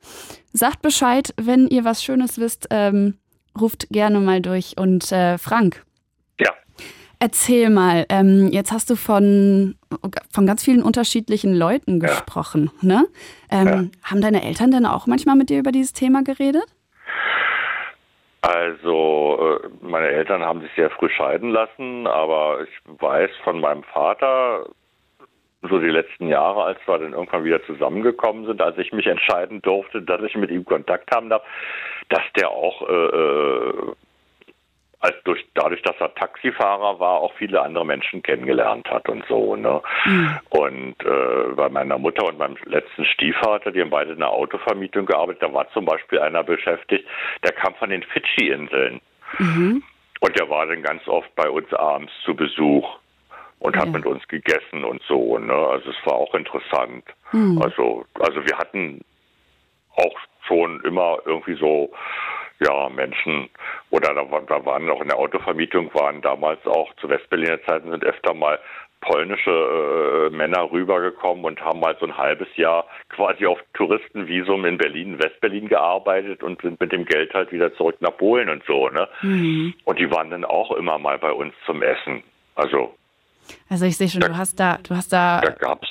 Sagt 0.57 0.83
Bescheid, 0.83 1.35
wenn 1.37 1.67
ihr 1.67 1.85
was 1.85 2.05
Schönes 2.05 2.39
wisst, 2.39 2.69
ähm, 2.71 3.19
ruft 3.61 3.89
gerne 3.91 4.21
mal 4.21 4.41
durch. 4.41 4.77
Und 4.79 5.11
äh, 5.11 5.37
Frank. 5.37 5.85
Ja. 6.39 6.53
Erzähl 7.19 7.71
mal, 7.71 8.07
ähm, 8.09 8.51
jetzt 8.53 8.71
hast 8.71 8.89
du 8.89 8.95
von, 8.95 9.75
von 10.33 10.47
ganz 10.47 10.63
vielen 10.65 10.83
unterschiedlichen 10.85 11.55
Leuten 11.55 12.01
Ja. 12.01 12.07
gesprochen. 12.07 12.71
Ne? 12.83 13.05
Ähm, 13.51 13.67
Ja. 13.67 14.11
Haben 14.11 14.21
deine 14.21 14.45
Eltern 14.45 14.71
denn 14.71 14.87
auch 14.87 15.09
manchmal 15.09 15.35
mit 15.35 15.51
dir 15.51 15.59
über 15.59 15.73
dieses 15.73 15.93
Thema 15.93 16.23
geredet? 16.23 16.67
Also, 18.43 19.59
äh, 19.65 19.69
meine 19.85 20.07
Eltern 20.09 20.43
haben 20.43 20.61
sich 20.61 20.71
sehr 20.77 20.91
früh 20.91 21.09
scheiden 21.09 21.51
lassen, 21.51 22.07
aber 22.07 22.59
ich 22.63 23.01
weiß 23.01 23.31
von 23.43 23.59
meinem 23.61 23.83
Vater, 23.85 24.67
so 25.69 25.79
die 25.79 25.89
letzten 25.89 26.29
Jahre, 26.29 26.65
als 26.65 26.79
wir 26.87 26.99
dann 26.99 27.13
irgendwann 27.13 27.45
wieder 27.45 27.63
zusammengekommen 27.65 28.47
sind, 28.47 28.61
als 28.61 28.77
ich 28.79 28.93
mich 28.93 29.07
entscheiden 29.07 29.63
durfte, 29.63 30.03
dass 30.03 30.23
ich 30.23 30.35
mit 30.37 30.51
ihm 30.51 30.65
Kontakt 30.65 31.15
haben 31.15 31.31
darf, 31.31 31.43
dass 32.09 32.23
der 32.37 32.51
auch, 32.51 32.89
äh, 32.89 32.93
äh, 32.93 33.93
als 35.01 35.17
durch, 35.25 35.45
dadurch, 35.55 35.83
dass 35.83 35.97
er 36.01 36.15
Taxifahrer 36.15 36.99
war, 36.99 37.19
auch 37.21 37.35
viele 37.35 37.61
andere 37.61 37.85
Menschen 37.85 38.23
kennengelernt 38.23 38.89
hat 38.91 39.09
und 39.09 39.25
so. 39.29 39.55
Ne? 39.55 39.83
Und 40.49 40.97
äh, 41.05 41.53
bei 41.55 41.69
meiner 41.69 41.99
Mutter 41.99 42.27
und 42.27 42.39
meinem 42.39 42.57
letzten 42.65 43.05
Stiefvater, 43.05 43.71
die 43.71 43.83
haben 43.83 43.91
beide 43.91 44.13
in 44.13 44.21
der 44.21 44.31
Autovermietung 44.31 45.05
gearbeitet, 45.05 45.43
da 45.43 45.53
war 45.53 45.69
zum 45.73 45.85
Beispiel 45.85 46.21
einer 46.21 46.43
beschäftigt, 46.43 47.07
der 47.43 47.53
kam 47.53 47.75
von 47.75 47.91
den 47.91 48.03
Fidschi-Inseln. 48.03 49.01
Und 50.21 50.39
der 50.39 50.49
war 50.49 50.67
dann 50.67 50.83
ganz 50.83 51.07
oft 51.07 51.35
bei 51.35 51.51
uns 51.51 51.71
abends 51.75 52.13
zu 52.25 52.35
Besuch 52.35 52.99
und 53.59 53.77
hat 53.77 53.87
Ja. 53.87 53.93
mit 53.93 54.07
uns 54.07 54.27
gegessen 54.29 54.85
und 54.85 55.03
so. 55.09 55.39
Ne? 55.39 55.53
Also 55.55 55.91
es 55.91 55.97
war 56.07 56.15
auch 56.15 56.35
interessant. 56.35 57.05
Also, 57.61 58.05
also 58.21 58.45
wir 58.47 58.57
hatten 58.59 59.01
auch 59.97 60.15
schon 60.47 60.81
immer 60.85 61.19
irgendwie 61.25 61.57
so 61.57 61.91
ja 62.61 62.89
Menschen 62.89 63.49
oder 63.91 64.15
da, 64.15 64.23
da 64.47 64.65
waren 64.65 64.89
auch 64.91 65.01
in 65.01 65.09
der 65.09 65.19
Autovermietung 65.19 65.93
waren 65.95 66.21
damals 66.23 66.65
auch 66.67 66.95
zu 66.97 67.09
Westberliner 67.09 67.61
Zeiten 67.65 67.91
sind 67.91 68.05
öfter 68.05 68.35
mal 68.35 68.59
polnische 69.01 69.51
äh, 69.51 70.35
Männer 70.35 70.71
rübergekommen 70.71 71.45
und 71.45 71.61
haben 71.61 71.81
mal 71.81 71.97
so 72.01 72.07
ein 72.07 72.17
halbes 72.17 72.49
Jahr 72.57 72.87
quasi 73.11 73.45
auf 73.47 73.59
Touristenvisum 73.75 74.65
in 74.65 74.79
Berlin, 74.79 75.19
Westberlin 75.23 75.69
gearbeitet 75.69 76.43
und 76.43 76.63
sind 76.63 76.81
mit 76.81 76.93
dem 76.93 77.05
Geld 77.05 77.35
halt 77.35 77.53
wieder 77.53 77.75
zurück 77.75 77.97
nach 78.01 78.17
Polen 78.17 78.49
und 78.49 78.65
so, 78.67 78.89
ne? 78.89 79.09
Und 79.85 79.99
die 79.99 80.11
waren 80.11 80.31
dann 80.31 80.45
auch 80.45 80.71
immer 80.73 80.99
mal 80.99 81.19
bei 81.19 81.33
uns 81.33 81.53
zum 81.67 81.83
Essen. 81.83 82.23
Also 82.55 82.95
Also 83.69 83.85
ich 83.87 83.97
sehe 83.97 84.09
schon, 84.09 84.21
du 84.21 84.37
hast 84.37 84.59
da, 84.61 84.79
du 84.87 84.95
hast 84.97 85.13
da, 85.13 85.41
da 85.41 85.51
gab's 85.51 85.89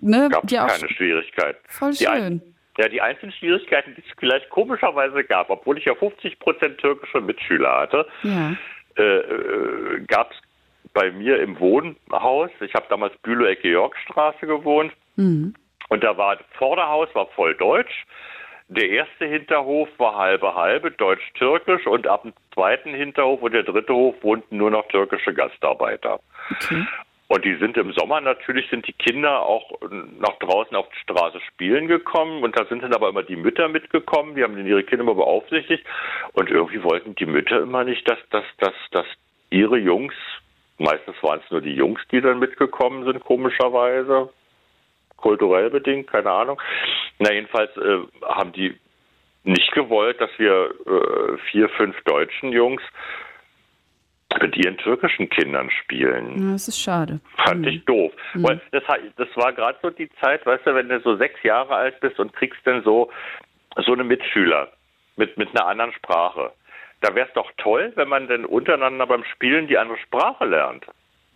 ne, 0.00 0.28
gab's 0.30 0.52
keine 0.52 0.88
Schwierigkeit. 0.90 1.56
voll 1.68 1.92
Die 1.92 2.06
ein- 2.08 2.22
schön. 2.22 2.42
Ja, 2.78 2.88
die 2.88 3.00
einzigen 3.00 3.32
Schwierigkeiten, 3.32 3.94
die 3.96 4.02
es 4.02 4.14
vielleicht 4.18 4.50
komischerweise 4.50 5.24
gab, 5.24 5.48
obwohl 5.48 5.78
ich 5.78 5.86
ja 5.86 5.94
50 5.94 6.38
Prozent 6.38 6.76
türkische 6.78 7.22
Mitschüler 7.22 7.74
hatte, 7.80 8.06
Ja. 8.22 8.54
äh, 8.98 9.02
äh, 9.02 10.00
gab 10.06 10.30
es 10.32 10.36
bei 10.92 11.10
mir 11.10 11.40
im 11.40 11.58
Wohnhaus, 11.58 12.50
ich 12.60 12.74
habe 12.74 12.84
damals 12.90 13.16
Bülow-Ecke 13.22 13.68
Yorkstraße 13.68 14.46
gewohnt, 14.46 14.92
Mhm. 15.16 15.54
und 15.88 16.04
da 16.04 16.16
war 16.18 16.36
Vorderhaus 16.58 17.08
war 17.14 17.26
voll 17.28 17.54
deutsch. 17.54 18.04
Der 18.68 18.88
erste 18.88 19.26
Hinterhof 19.26 19.88
war 19.98 20.16
halbe 20.16 20.54
halbe, 20.54 20.90
deutsch-türkisch, 20.90 21.86
und 21.86 22.06
ab 22.08 22.22
dem 22.22 22.32
zweiten 22.52 22.94
Hinterhof 22.94 23.40
und 23.42 23.52
der 23.52 23.62
dritte 23.62 23.94
Hof 23.94 24.16
wohnten 24.22 24.56
nur 24.56 24.70
noch 24.70 24.88
türkische 24.88 25.32
Gastarbeiter. 25.32 26.18
Okay. 26.50 26.84
Und 27.28 27.44
die 27.44 27.56
sind 27.56 27.76
im 27.76 27.92
Sommer 27.92 28.20
natürlich, 28.20 28.68
sind 28.70 28.86
die 28.86 28.92
Kinder 28.92 29.42
auch 29.42 29.72
nach 30.20 30.38
draußen 30.38 30.76
auf 30.76 30.88
die 30.90 30.98
Straße 31.00 31.40
spielen 31.48 31.88
gekommen 31.88 32.44
und 32.44 32.56
da 32.56 32.64
sind 32.66 32.82
dann 32.82 32.94
aber 32.94 33.08
immer 33.08 33.24
die 33.24 33.34
Mütter 33.34 33.68
mitgekommen, 33.68 34.36
die 34.36 34.44
haben 34.44 34.56
dann 34.56 34.66
ihre 34.66 34.84
Kinder 34.84 35.02
immer 35.02 35.16
beaufsichtigt 35.16 35.84
und 36.34 36.50
irgendwie 36.50 36.82
wollten 36.84 37.16
die 37.16 37.26
Mütter 37.26 37.60
immer 37.60 37.82
nicht, 37.82 38.08
dass, 38.08 38.18
dass, 38.30 38.44
dass, 38.58 38.74
dass 38.92 39.06
ihre 39.50 39.76
Jungs, 39.76 40.14
meistens 40.78 41.16
waren 41.22 41.40
es 41.44 41.50
nur 41.50 41.60
die 41.60 41.74
Jungs, 41.74 42.00
die 42.12 42.20
dann 42.20 42.38
mitgekommen 42.38 43.04
sind, 43.04 43.20
komischerweise, 43.20 44.28
kulturell 45.16 45.70
bedingt, 45.70 46.06
keine 46.10 46.30
Ahnung. 46.30 46.60
Na 47.18 47.32
jedenfalls 47.32 47.74
äh, 47.76 47.98
haben 48.24 48.52
die 48.52 48.76
nicht 49.44 49.72
gewollt, 49.72 50.20
dass 50.20 50.30
wir 50.38 50.70
äh, 50.86 51.38
vier, 51.50 51.68
fünf 51.70 52.00
deutschen 52.04 52.52
Jungs 52.52 52.82
mit 54.40 54.56
ihren 54.56 54.76
türkischen 54.78 55.28
Kindern 55.30 55.70
spielen. 55.70 56.52
Das 56.52 56.68
ist 56.68 56.80
schade. 56.80 57.20
Fand 57.44 57.60
Mhm. 57.62 57.68
ich 57.68 57.84
doof. 57.84 58.12
Weil 58.34 58.60
das, 58.72 58.82
das 59.16 59.28
war 59.36 59.52
gerade 59.52 59.78
so 59.82 59.90
die 59.90 60.10
Zeit, 60.20 60.44
weißt 60.44 60.66
du, 60.66 60.74
wenn 60.74 60.88
du 60.88 61.00
so 61.00 61.16
sechs 61.16 61.42
Jahre 61.42 61.74
alt 61.74 61.98
bist 62.00 62.18
und 62.18 62.32
kriegst 62.34 62.60
dann 62.64 62.82
so, 62.82 63.10
so 63.84 63.92
eine 63.92 64.04
Mitschüler 64.04 64.72
mit, 65.16 65.38
mit 65.38 65.48
einer 65.50 65.66
anderen 65.66 65.92
Sprache. 65.92 66.52
Da 67.00 67.14
wäre 67.14 67.28
es 67.28 67.34
doch 67.34 67.50
toll, 67.56 67.92
wenn 67.94 68.08
man 68.08 68.26
dann 68.28 68.44
untereinander 68.44 69.06
beim 69.06 69.24
Spielen 69.24 69.68
die 69.68 69.78
andere 69.78 69.98
Sprache 69.98 70.44
lernt. 70.44 70.84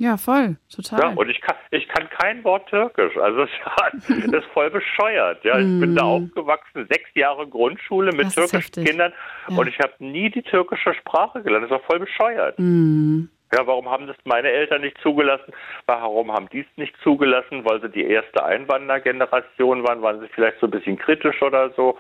Ja, 0.00 0.16
voll, 0.16 0.56
Ja, 0.68 0.76
total. 0.82 1.16
und 1.16 1.28
ich 1.28 1.40
kann, 1.42 1.56
ich 1.70 1.86
kann 1.88 2.08
kein 2.08 2.42
Wort 2.42 2.66
Türkisch. 2.70 3.16
Also 3.18 3.44
das 4.00 4.08
ist 4.08 4.46
voll 4.54 4.70
bescheuert. 4.70 5.44
Ja, 5.44 5.58
ich 5.58 5.64
bin 5.80 5.94
da 5.94 6.02
aufgewachsen, 6.04 6.86
sechs 6.90 7.08
Jahre 7.14 7.46
Grundschule 7.46 8.10
mit 8.12 8.26
Das 8.26 8.34
türkischen. 8.34 8.84
Kindern 8.84 9.12
Ja. 9.48 9.56
und 9.58 9.68
ich 9.68 9.78
habe 9.78 9.92
nie 9.98 10.30
die 10.30 10.42
türkische 10.42 10.94
Sprache 10.94 11.42
gelernt. 11.42 11.64
Das 11.64 11.70
war 11.72 11.80
voll 11.80 11.98
bescheuert. 12.00 12.58
Mhm. 12.58 13.28
Ja, 13.52 13.66
warum 13.66 13.90
haben 13.90 14.06
das 14.06 14.16
meine 14.24 14.48
Eltern 14.48 14.80
nicht 14.80 14.96
zugelassen? 15.02 15.52
Warum 15.86 16.32
haben 16.32 16.48
die 16.50 16.60
es 16.60 16.66
nicht 16.76 16.94
zugelassen? 17.02 17.64
Weil 17.64 17.80
sie 17.82 17.90
die 17.90 18.04
erste 18.04 18.44
Einwandergeneration 18.44 19.82
waren? 19.86 20.02
Waren 20.02 20.20
sie 20.20 20.28
vielleicht 20.28 20.60
so 20.60 20.66
ein 20.66 20.70
bisschen 20.70 20.96
kritisch 20.96 21.42
oder 21.42 21.70
so? 21.74 21.98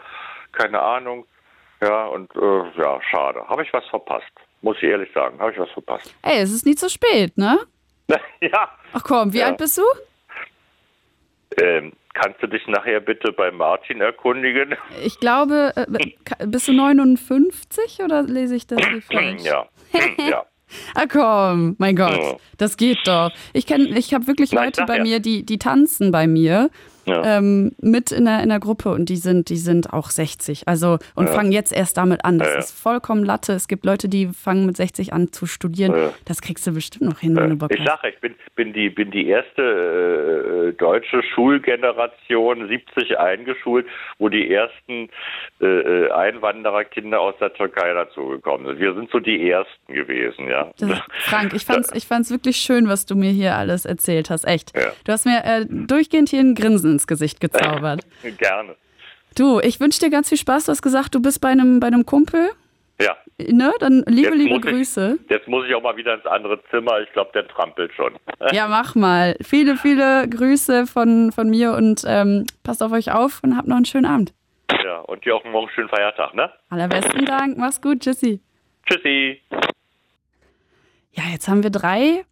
Keine 0.52 0.80
Ahnung. 0.80 1.26
Ja, 1.82 2.06
und 2.06 2.30
äh, 2.36 2.80
ja, 2.80 3.00
schade. 3.10 3.46
Habe 3.48 3.62
ich 3.62 3.72
was 3.72 3.84
verpasst? 3.88 4.30
Muss 4.62 4.76
ich 4.78 4.84
ehrlich 4.84 5.10
sagen, 5.14 5.38
habe 5.40 5.52
ich 5.52 5.58
was 5.58 5.70
verpasst. 5.70 6.14
Ey, 6.22 6.40
es 6.42 6.52
ist 6.52 6.66
nie 6.66 6.74
zu 6.74 6.88
spät, 6.90 7.36
ne? 7.38 7.58
ja. 8.40 8.68
Ach 8.92 9.02
komm, 9.04 9.32
wie 9.32 9.38
Ja. 9.38 9.46
alt 9.46 9.58
bist 9.58 9.78
du? 9.78 9.82
Ähm, 11.60 11.92
kannst 12.14 12.42
du 12.42 12.46
dich 12.46 12.66
nachher 12.68 13.00
bitte 13.00 13.32
bei 13.32 13.50
Martin 13.50 14.00
erkundigen? 14.00 14.74
Ich 15.04 15.18
glaube, 15.20 15.72
äh, 15.76 15.86
bist 16.46 16.68
du 16.68 16.72
59 16.72 18.00
oder 18.04 18.22
lese 18.22 18.54
ich 18.56 18.66
das 18.66 18.78
hier 18.86 19.02
falsch? 19.02 19.42
ja. 19.42 19.66
Hm, 19.92 20.14
ja. 20.30 20.44
Ah 20.94 21.06
komm, 21.10 21.74
mein 21.78 21.96
Gott, 21.96 22.38
das 22.56 22.76
geht 22.76 22.98
doch. 23.04 23.32
Ich 23.52 23.66
kenn, 23.66 23.92
ich 23.96 24.14
habe 24.14 24.28
wirklich 24.28 24.52
Leute 24.52 24.84
bei 24.86 25.00
mir, 25.00 25.18
die, 25.18 25.44
die 25.44 25.58
tanzen 25.58 26.12
bei 26.12 26.28
mir 26.28 26.70
Ja. 27.10 27.38
ähm, 27.38 27.72
mit 27.80 28.12
in 28.12 28.24
der, 28.24 28.42
in 28.42 28.48
der 28.48 28.60
Gruppe 28.60 28.90
und 28.90 29.08
die 29.08 29.16
sind, 29.16 29.48
die 29.48 29.56
sind 29.56 29.92
auch 29.92 30.10
60. 30.10 30.68
Also 30.68 30.98
und 31.14 31.28
fangen 31.28 31.52
jetzt 31.52 31.72
erst 31.72 31.96
damit 31.96 32.24
an. 32.24 32.38
Das 32.38 32.48
Ja, 32.48 32.54
ja. 32.54 32.58
ist 32.60 32.72
vollkommen 32.72 33.24
Latte. 33.24 33.52
Es 33.52 33.68
gibt 33.68 33.84
Leute, 33.84 34.08
die 34.08 34.28
fangen 34.28 34.66
mit 34.66 34.76
60 34.76 35.12
an 35.12 35.32
zu 35.32 35.46
studieren. 35.46 35.94
Ja. 35.94 36.12
Das 36.24 36.40
kriegst 36.40 36.66
du 36.66 36.72
bestimmt 36.72 37.10
noch 37.10 37.18
hin, 37.20 37.36
wenn 37.36 37.50
du 37.50 37.56
Bock 37.56 37.70
Ich 37.74 37.84
sage, 37.84 38.08
ich 38.08 38.20
bin, 38.20 38.34
bin, 38.56 38.72
die, 38.72 38.90
bin 38.90 39.10
die 39.10 39.28
erste 39.28 39.62
äh, 40.70 40.72
deutsche 40.72 41.22
Schulgeneration 41.34 42.68
70 42.68 43.18
eingeschult, 43.18 43.86
wo 44.18 44.28
die 44.28 44.52
ersten 44.52 45.08
äh, 45.60 45.66
äh, 45.66 46.10
Einwandererkinder 46.10 47.20
aus 47.20 47.34
der 47.40 47.52
Türkei 47.54 47.92
dazugekommen 47.92 48.66
sind. 48.66 48.80
Wir 48.80 48.94
sind 48.94 49.10
so 49.10 49.18
die 49.20 49.50
ersten 49.50 49.92
gewesen, 49.92 50.48
ja. 50.48 50.70
Das, 50.78 51.00
Frank, 51.20 51.52
ich 51.54 51.64
fand's, 51.64 51.90
ich 51.94 52.06
fand's 52.06 52.30
wirklich 52.30 52.56
schön, 52.56 52.88
was 52.88 53.06
du 53.06 53.14
mir 53.16 53.30
hier 53.30 53.56
alles 53.56 53.84
erzählt 53.84 54.30
hast. 54.30 54.46
Echt. 54.46 54.76
Ja. 54.76 54.92
Du 55.04 55.12
hast 55.12 55.26
mir 55.26 55.44
äh, 55.44 55.66
durchgehend 55.68 56.28
hier 56.28 56.40
ein 56.40 56.54
Grinsen 56.54 56.98
ins 57.00 57.06
Gesicht 57.06 57.40
gezaubert. 57.40 58.00
Gerne. 58.38 58.76
Du, 59.36 59.60
ich 59.60 59.80
wünsche 59.80 60.00
dir 60.00 60.10
ganz 60.10 60.28
viel 60.28 60.38
Spaß. 60.38 60.66
Du 60.66 60.72
hast 60.72 60.82
gesagt, 60.82 61.14
du 61.14 61.22
bist 61.22 61.40
bei 61.40 61.48
einem, 61.48 61.80
bei 61.80 61.86
einem 61.86 62.04
Kumpel. 62.04 62.50
Ja. 63.00 63.16
Ne? 63.38 63.72
Dann 63.80 64.04
liebe, 64.06 64.28
Jetzt 64.28 64.36
liebe 64.36 64.50
muss 64.56 64.64
ich- 64.64 64.70
Grüße. 64.70 65.18
Jetzt 65.30 65.48
muss 65.48 65.66
ich 65.66 65.74
auch 65.74 65.82
mal 65.82 65.96
wieder 65.96 66.14
ins 66.14 66.26
andere 66.26 66.60
Zimmer. 66.70 67.00
Ich 67.00 67.10
glaube, 67.12 67.30
der 67.32 67.48
trampelt 67.48 67.92
schon. 67.94 68.12
Ja, 68.52 68.68
mach 68.68 68.94
mal. 68.94 69.36
Viele, 69.42 69.76
viele 69.76 70.28
Grüße 70.28 70.86
von, 70.86 71.30
von 71.32 71.48
mir 71.48 71.72
und 71.72 72.02
ähm, 72.06 72.46
passt 72.64 72.82
auf 72.82 72.92
euch 72.92 73.12
auf 73.12 73.40
und 73.42 73.56
habt 73.56 73.68
noch 73.68 73.76
einen 73.76 73.84
schönen 73.84 74.06
Abend. 74.06 74.34
Ja, 74.84 74.98
und 75.00 75.24
dir 75.24 75.36
auch 75.36 75.44
morgen 75.44 75.68
schönen 75.74 75.88
Feiertag, 75.88 76.34
ne? 76.34 76.50
Allerbesten 76.70 77.24
Dank. 77.24 77.56
Mach's 77.58 77.80
gut. 77.80 78.00
Tschüssi. 78.00 78.40
Tschüssi. 78.86 79.40
Ja, 81.12 81.22
jetzt 81.32 81.48
haben 81.48 81.62
wir 81.62 81.70
drei, 81.70 82.24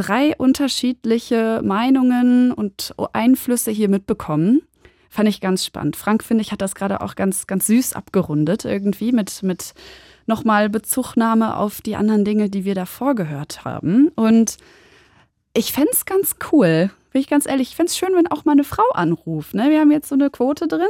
drei 0.00 0.34
unterschiedliche 0.34 1.60
Meinungen 1.62 2.52
und 2.52 2.94
Einflüsse 3.12 3.70
hier 3.70 3.90
mitbekommen. 3.90 4.62
Fand 5.10 5.28
ich 5.28 5.42
ganz 5.42 5.64
spannend. 5.66 5.96
Frank, 5.96 6.24
finde 6.24 6.40
ich, 6.40 6.52
hat 6.52 6.62
das 6.62 6.74
gerade 6.74 7.02
auch 7.02 7.16
ganz, 7.16 7.46
ganz 7.46 7.66
süß 7.66 7.92
abgerundet, 7.92 8.64
irgendwie 8.64 9.12
mit, 9.12 9.42
mit 9.42 9.74
nochmal 10.26 10.70
Bezugnahme 10.70 11.56
auf 11.56 11.82
die 11.82 11.96
anderen 11.96 12.24
Dinge, 12.24 12.48
die 12.48 12.64
wir 12.64 12.74
davor 12.74 13.14
gehört 13.14 13.64
haben. 13.66 14.08
Und 14.14 14.56
ich 15.52 15.72
fände 15.72 15.90
es 15.92 16.06
ganz 16.06 16.36
cool, 16.50 16.90
bin 17.12 17.20
ich 17.20 17.28
ganz 17.28 17.46
ehrlich, 17.46 17.70
ich 17.70 17.76
fände 17.76 17.90
es 17.90 17.98
schön, 17.98 18.14
wenn 18.14 18.28
auch 18.28 18.46
mal 18.46 18.52
eine 18.52 18.64
Frau 18.64 18.88
anruft. 18.94 19.52
Ne? 19.52 19.68
Wir 19.68 19.80
haben 19.80 19.90
jetzt 19.90 20.08
so 20.08 20.14
eine 20.14 20.30
Quote 20.30 20.66
drin. 20.66 20.88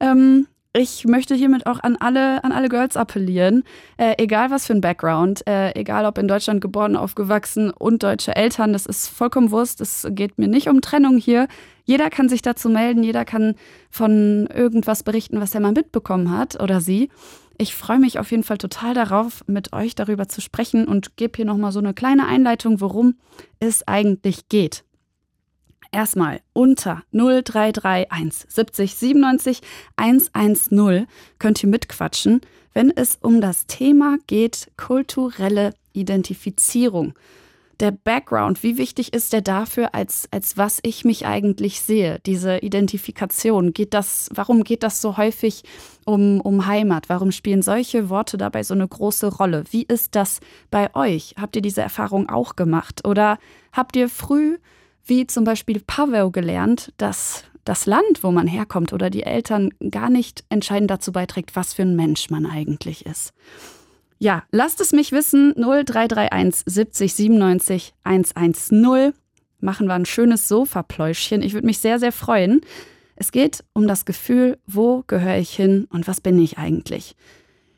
Ähm, 0.00 0.48
ich 0.74 1.06
möchte 1.06 1.34
hiermit 1.34 1.66
auch 1.66 1.80
an 1.80 1.96
alle, 1.96 2.44
an 2.44 2.52
alle 2.52 2.68
Girls 2.68 2.96
appellieren, 2.96 3.64
äh, 3.96 4.14
egal 4.18 4.50
was 4.50 4.66
für 4.66 4.74
ein 4.74 4.80
Background, 4.80 5.46
äh, 5.46 5.72
egal 5.78 6.04
ob 6.04 6.18
in 6.18 6.28
Deutschland 6.28 6.60
geboren, 6.60 6.96
aufgewachsen 6.96 7.70
und 7.70 8.02
deutsche 8.02 8.36
Eltern, 8.36 8.72
das 8.72 8.86
ist 8.86 9.08
vollkommen 9.08 9.50
Wurst, 9.50 9.80
es 9.80 10.06
geht 10.10 10.38
mir 10.38 10.48
nicht 10.48 10.68
um 10.68 10.80
Trennung 10.80 11.16
hier. 11.16 11.48
Jeder 11.84 12.10
kann 12.10 12.28
sich 12.28 12.42
dazu 12.42 12.68
melden, 12.68 13.02
jeder 13.02 13.24
kann 13.24 13.54
von 13.90 14.46
irgendwas 14.54 15.02
berichten, 15.02 15.40
was 15.40 15.54
er 15.54 15.60
mal 15.60 15.72
mitbekommen 15.72 16.36
hat 16.36 16.60
oder 16.62 16.80
sie. 16.80 17.08
Ich 17.56 17.74
freue 17.74 17.98
mich 17.98 18.18
auf 18.18 18.30
jeden 18.30 18.44
Fall 18.44 18.58
total 18.58 18.94
darauf, 18.94 19.42
mit 19.46 19.72
euch 19.72 19.94
darüber 19.94 20.28
zu 20.28 20.40
sprechen 20.40 20.86
und 20.86 21.16
gebe 21.16 21.36
hier 21.36 21.44
nochmal 21.44 21.72
so 21.72 21.80
eine 21.80 21.94
kleine 21.94 22.26
Einleitung, 22.26 22.80
worum 22.80 23.16
es 23.58 23.88
eigentlich 23.88 24.48
geht. 24.48 24.84
Erstmal 25.90 26.40
unter 26.52 27.02
0331 27.12 28.44
70 28.48 28.94
97 28.94 29.60
110 29.96 31.06
könnt 31.38 31.62
ihr 31.62 31.68
mitquatschen, 31.68 32.40
wenn 32.74 32.90
es 32.94 33.18
um 33.22 33.40
das 33.40 33.66
Thema 33.66 34.18
geht 34.26 34.70
kulturelle 34.76 35.74
Identifizierung. 35.92 37.14
Der 37.80 37.92
Background, 37.92 38.64
wie 38.64 38.76
wichtig 38.76 39.14
ist 39.14 39.32
der 39.32 39.40
dafür, 39.40 39.94
als, 39.94 40.28
als 40.32 40.56
was 40.56 40.80
ich 40.82 41.04
mich 41.04 41.26
eigentlich 41.26 41.80
sehe? 41.80 42.18
Diese 42.26 42.58
Identifikation, 42.58 43.72
geht 43.72 43.94
das, 43.94 44.30
warum 44.34 44.64
geht 44.64 44.82
das 44.82 45.00
so 45.00 45.16
häufig 45.16 45.62
um, 46.04 46.40
um 46.40 46.66
Heimat? 46.66 47.08
Warum 47.08 47.30
spielen 47.30 47.62
solche 47.62 48.10
Worte 48.10 48.36
dabei 48.36 48.64
so 48.64 48.74
eine 48.74 48.88
große 48.88 49.28
Rolle? 49.36 49.62
Wie 49.70 49.84
ist 49.84 50.16
das 50.16 50.40
bei 50.72 50.92
euch? 50.96 51.36
Habt 51.40 51.54
ihr 51.54 51.62
diese 51.62 51.80
Erfahrung 51.80 52.28
auch 52.28 52.56
gemacht? 52.56 53.06
Oder 53.06 53.38
habt 53.72 53.94
ihr 53.94 54.08
früh 54.08 54.58
wie 55.08 55.26
zum 55.26 55.44
Beispiel 55.44 55.80
Pavel 55.80 56.30
gelernt, 56.30 56.92
dass 56.96 57.44
das 57.64 57.86
Land, 57.86 58.22
wo 58.22 58.30
man 58.30 58.46
herkommt 58.46 58.92
oder 58.92 59.10
die 59.10 59.24
Eltern 59.24 59.70
gar 59.90 60.08
nicht 60.08 60.44
entscheidend 60.48 60.90
dazu 60.90 61.12
beiträgt, 61.12 61.54
was 61.54 61.74
für 61.74 61.82
ein 61.82 61.96
Mensch 61.96 62.30
man 62.30 62.46
eigentlich 62.46 63.04
ist. 63.04 63.32
Ja, 64.18 64.42
lasst 64.50 64.80
es 64.80 64.92
mich 64.92 65.12
wissen. 65.12 65.54
0331 65.56 66.62
70 66.66 67.14
97 67.14 67.94
110. 68.04 69.12
Machen 69.60 69.86
wir 69.86 69.94
ein 69.94 70.06
schönes 70.06 70.48
Sofapläuschchen. 70.48 71.42
Ich 71.42 71.52
würde 71.52 71.66
mich 71.66 71.78
sehr, 71.78 71.98
sehr 71.98 72.12
freuen. 72.12 72.62
Es 73.16 73.32
geht 73.32 73.64
um 73.72 73.86
das 73.86 74.04
Gefühl, 74.04 74.58
wo 74.66 75.02
gehöre 75.06 75.38
ich 75.38 75.50
hin 75.50 75.86
und 75.90 76.06
was 76.08 76.20
bin 76.20 76.38
ich 76.38 76.58
eigentlich? 76.58 77.16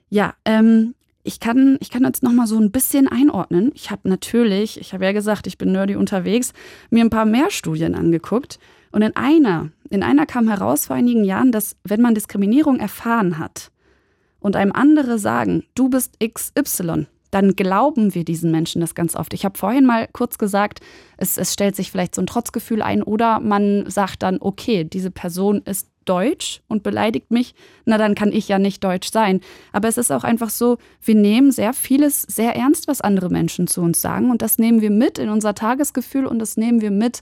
Ja, 0.09 0.35
ähm, 0.45 0.95
ich 1.23 1.41
kann, 1.41 1.77
ich 1.81 1.91
kann 1.91 2.05
jetzt 2.05 2.23
noch 2.23 2.33
mal 2.33 2.47
so 2.47 2.59
ein 2.59 2.71
bisschen 2.71 3.09
einordnen. 3.09 3.73
Ich 3.75 3.91
habe 3.91 4.09
natürlich, 4.09 4.81
ich 4.81 4.93
habe 4.95 5.05
ja 5.05 5.13
gesagt, 5.13 5.47
ich 5.47 5.59
bin 5.59 5.73
nerdy 5.73 5.97
unterwegs, 5.97 6.53
mir 6.91 7.05
ein 7.05 7.11
paar 7.11 7.27
mehr 7.27 7.51
Studien 7.51 7.95
angeguckt. 7.95 8.59
Und 8.93 9.03
in 9.03 9.15
einer, 9.15 9.71
in 9.91 10.03
einer 10.03 10.27
kam 10.27 10.49
heraus 10.49 10.87
vor 10.87 10.97
einigen 10.97 11.25
Jahren, 11.25 11.53
dass 11.53 11.77
wenn 11.85 12.01
man 12.01 12.15
Diskriminierung 12.15 12.81
erfahren 12.81 13.39
hat 13.39 13.71
und 14.41 14.57
einem 14.57 14.73
andere 14.73 15.19
sagen, 15.19 15.65
du 15.75 15.89
bist 15.91 16.19
XY, 16.21 17.07
dann 17.31 17.55
glauben 17.55 18.15
wir 18.15 18.25
diesen 18.25 18.51
Menschen 18.51 18.81
das 18.81 18.95
ganz 18.95 19.15
oft. 19.15 19.35
Ich 19.35 19.45
habe 19.45 19.59
vorhin 19.59 19.87
mal 19.87 20.09
kurz 20.13 20.39
gesagt, 20.39 20.81
es, 21.17 21.39
es 21.39 21.53
stellt 21.53 21.77
sich 21.77 21.91
vielleicht 21.91 22.15
so 22.15 22.23
ein 22.23 22.27
Trotzgefühl 22.27 22.83
ein 22.83 23.03
oder 23.03 23.39
man 23.39 23.89
sagt 23.89 24.23
dann, 24.23 24.39
okay, 24.41 24.85
diese 24.85 25.11
Person 25.11 25.63
ist 25.65 25.90
Deutsch 26.05 26.61
und 26.69 26.83
beleidigt 26.83 27.31
mich, 27.31 27.55
na 27.85 27.99
dann 27.99 28.15
kann 28.15 28.33
ich 28.33 28.49
ja 28.49 28.59
nicht 28.59 28.83
Deutsch 28.83 29.11
sein. 29.11 29.41
Aber 29.73 29.89
es 29.89 29.99
ist 29.99 30.11
auch 30.11 30.25
einfach 30.25 30.51
so, 30.51 30.79
wir 31.03 31.15
nehmen 31.15 31.53
sehr 31.53 31.73
vieles 31.73 32.23
sehr 32.23 32.57
ernst, 32.57 32.89
was 32.89 33.01
andere 33.01 33.31
Menschen 33.31 33.67
zu 33.67 33.81
uns 33.83 34.01
sagen. 34.01 34.31
Und 34.31 34.43
das 34.43 34.59
nehmen 34.59 34.81
wir 34.81 34.91
mit 34.91 35.19
in 35.19 35.29
unser 35.29 35.55
Tagesgefühl 35.55 36.27
und 36.27 36.39
das 36.39 36.57
nehmen 36.57 36.81
wir 36.81 36.91
mit 36.91 37.21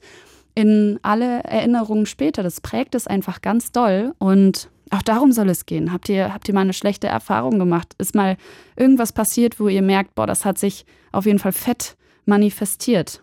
in 0.55 0.99
alle 1.03 1.45
Erinnerungen 1.45 2.07
später. 2.07 2.43
Das 2.43 2.61
prägt 2.61 2.95
es 2.95 3.07
einfach 3.07 3.43
ganz 3.43 3.72
doll. 3.72 4.14
Und 4.18 4.70
auch 4.91 5.03
darum 5.03 5.33
soll 5.33 5.49
es 5.51 5.66
gehen. 5.66 5.93
Habt 5.93 6.09
ihr, 6.09 6.33
habt 6.33 6.49
ihr 6.49 6.55
mal 6.55 6.62
eine 6.62 6.72
schlechte 6.72 7.07
Erfahrung 7.07 7.59
gemacht? 7.59 7.95
Ist 7.99 8.14
mal 8.14 8.37
irgendwas 8.76 9.12
passiert, 9.12 9.61
wo 9.61 9.68
ihr 9.68 9.83
merkt, 9.83 10.14
boah, 10.14 10.26
das 10.26 10.45
hat 10.45 10.59
sich 10.59 10.87
auf 11.12 11.26
jeden 11.26 11.39
Fall 11.39 11.53
fett 11.53 11.97
manifestiert? 12.26 13.22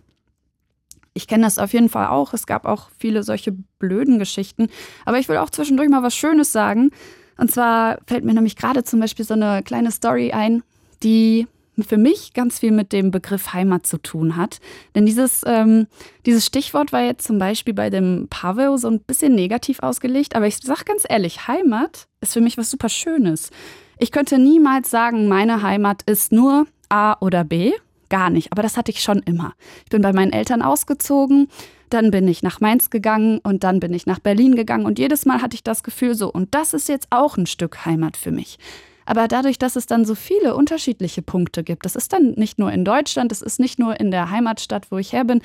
Ich 1.18 1.28
kenne 1.28 1.46
das 1.46 1.60
auf 1.60 1.72
jeden 1.74 1.90
Fall 1.90 2.08
auch. 2.08 2.34
Es 2.34 2.46
gab 2.46 2.66
auch 2.66 2.90
viele 3.00 3.24
solche 3.24 3.54
blöden 3.80 4.20
Geschichten. 4.20 4.68
Aber 5.06 5.18
ich 5.18 5.30
will 5.30 5.38
auch 5.38 5.50
zwischendurch 5.50 5.90
mal 5.90 6.04
was 6.04 6.16
Schönes 6.16 6.52
sagen. 6.52 6.92
Und 7.38 7.52
zwar 7.52 8.00
fällt 8.06 8.26
mir 8.26 8.34
nämlich 8.34 8.58
gerade 8.58 8.84
zum 8.84 9.00
Beispiel 9.00 9.26
so 9.26 9.34
eine 9.34 9.64
kleine 9.64 9.92
Story 9.92 10.34
ein, 10.34 10.62
die 11.04 11.48
für 11.88 11.98
mich 11.98 12.34
ganz 12.34 12.60
viel 12.60 12.72
mit 12.72 12.92
dem 12.94 13.12
Begriff 13.12 13.54
Heimat 13.54 13.88
zu 13.88 13.98
tun 13.98 14.36
hat. 14.36 14.60
Denn 14.94 15.06
dieses, 15.06 15.42
ähm, 15.46 15.88
dieses 16.26 16.46
Stichwort 16.46 16.94
war 16.94 17.02
jetzt 17.02 17.26
zum 17.26 17.38
Beispiel 17.38 17.74
bei 17.74 17.90
dem 17.90 18.28
Pavel 18.30 18.78
so 18.78 18.90
ein 18.90 19.00
bisschen 19.00 19.36
negativ 19.36 19.80
ausgelegt. 19.80 20.36
Aber 20.36 20.48
ich 20.48 20.58
sage 20.58 20.84
ganz 20.86 21.04
ehrlich, 21.08 21.48
Heimat 21.48 22.08
ist 22.22 22.34
für 22.34 22.42
mich 22.42 22.58
was 22.58 22.70
super 22.70 22.90
Schönes. 22.90 23.52
Ich 24.00 24.12
könnte 24.12 24.38
niemals 24.38 24.90
sagen, 24.90 25.30
meine 25.30 25.62
Heimat 25.62 26.04
ist 26.04 26.34
nur 26.34 26.68
A 26.90 27.18
oder 27.22 27.44
B, 27.46 27.72
gar 28.16 28.30
nicht. 28.30 28.54
Aber 28.54 28.62
das 28.62 28.78
hatte 28.78 28.92
ich 28.92 29.02
schon 29.02 29.20
immer. 29.24 29.56
Ich 29.84 29.90
bin 29.90 30.02
bei 30.02 30.14
meinen 30.14 30.32
Eltern 30.32 30.62
ausgezogen, 30.62 31.50
dann 31.90 32.12
bin 32.12 32.30
ich 32.30 32.44
nach 32.44 32.62
Mainz 32.62 32.90
gegangen 32.90 33.40
und 33.44 33.66
dann 33.66 33.82
bin 33.82 33.94
ich 33.94 34.06
nach 34.06 34.20
Berlin 34.20 34.56
gegangen 34.56 34.86
und 34.86 35.00
jedes 35.00 35.26
Mal 35.26 35.42
hatte 35.42 35.56
ich 35.56 35.64
das 35.64 35.84
Gefühl 35.84 36.16
so, 36.16 36.32
und 36.32 36.56
das 36.56 36.74
ist 36.74 36.88
jetzt 36.88 37.08
auch 37.10 37.36
ein 37.36 37.46
Stück 37.46 37.86
Heimat 37.86 38.16
für 38.16 38.32
mich. 38.32 38.58
Aber 39.06 39.28
dadurch, 39.28 39.60
dass 39.60 39.76
es 39.76 39.86
dann 39.86 40.06
so 40.06 40.16
viele 40.16 40.56
unterschiedliche 40.56 41.22
Punkte 41.22 41.62
gibt, 41.62 41.84
das 41.84 41.98
ist 41.98 42.14
dann 42.14 42.32
nicht 42.38 42.58
nur 42.58 42.72
in 42.72 42.86
Deutschland, 42.86 43.32
das 43.32 43.42
ist 43.42 43.60
nicht 43.60 43.80
nur 43.80 44.00
in 44.00 44.12
der 44.12 44.32
Heimatstadt, 44.32 44.92
wo 44.92 44.98
ich 44.98 45.12
her 45.12 45.26
bin, 45.26 45.42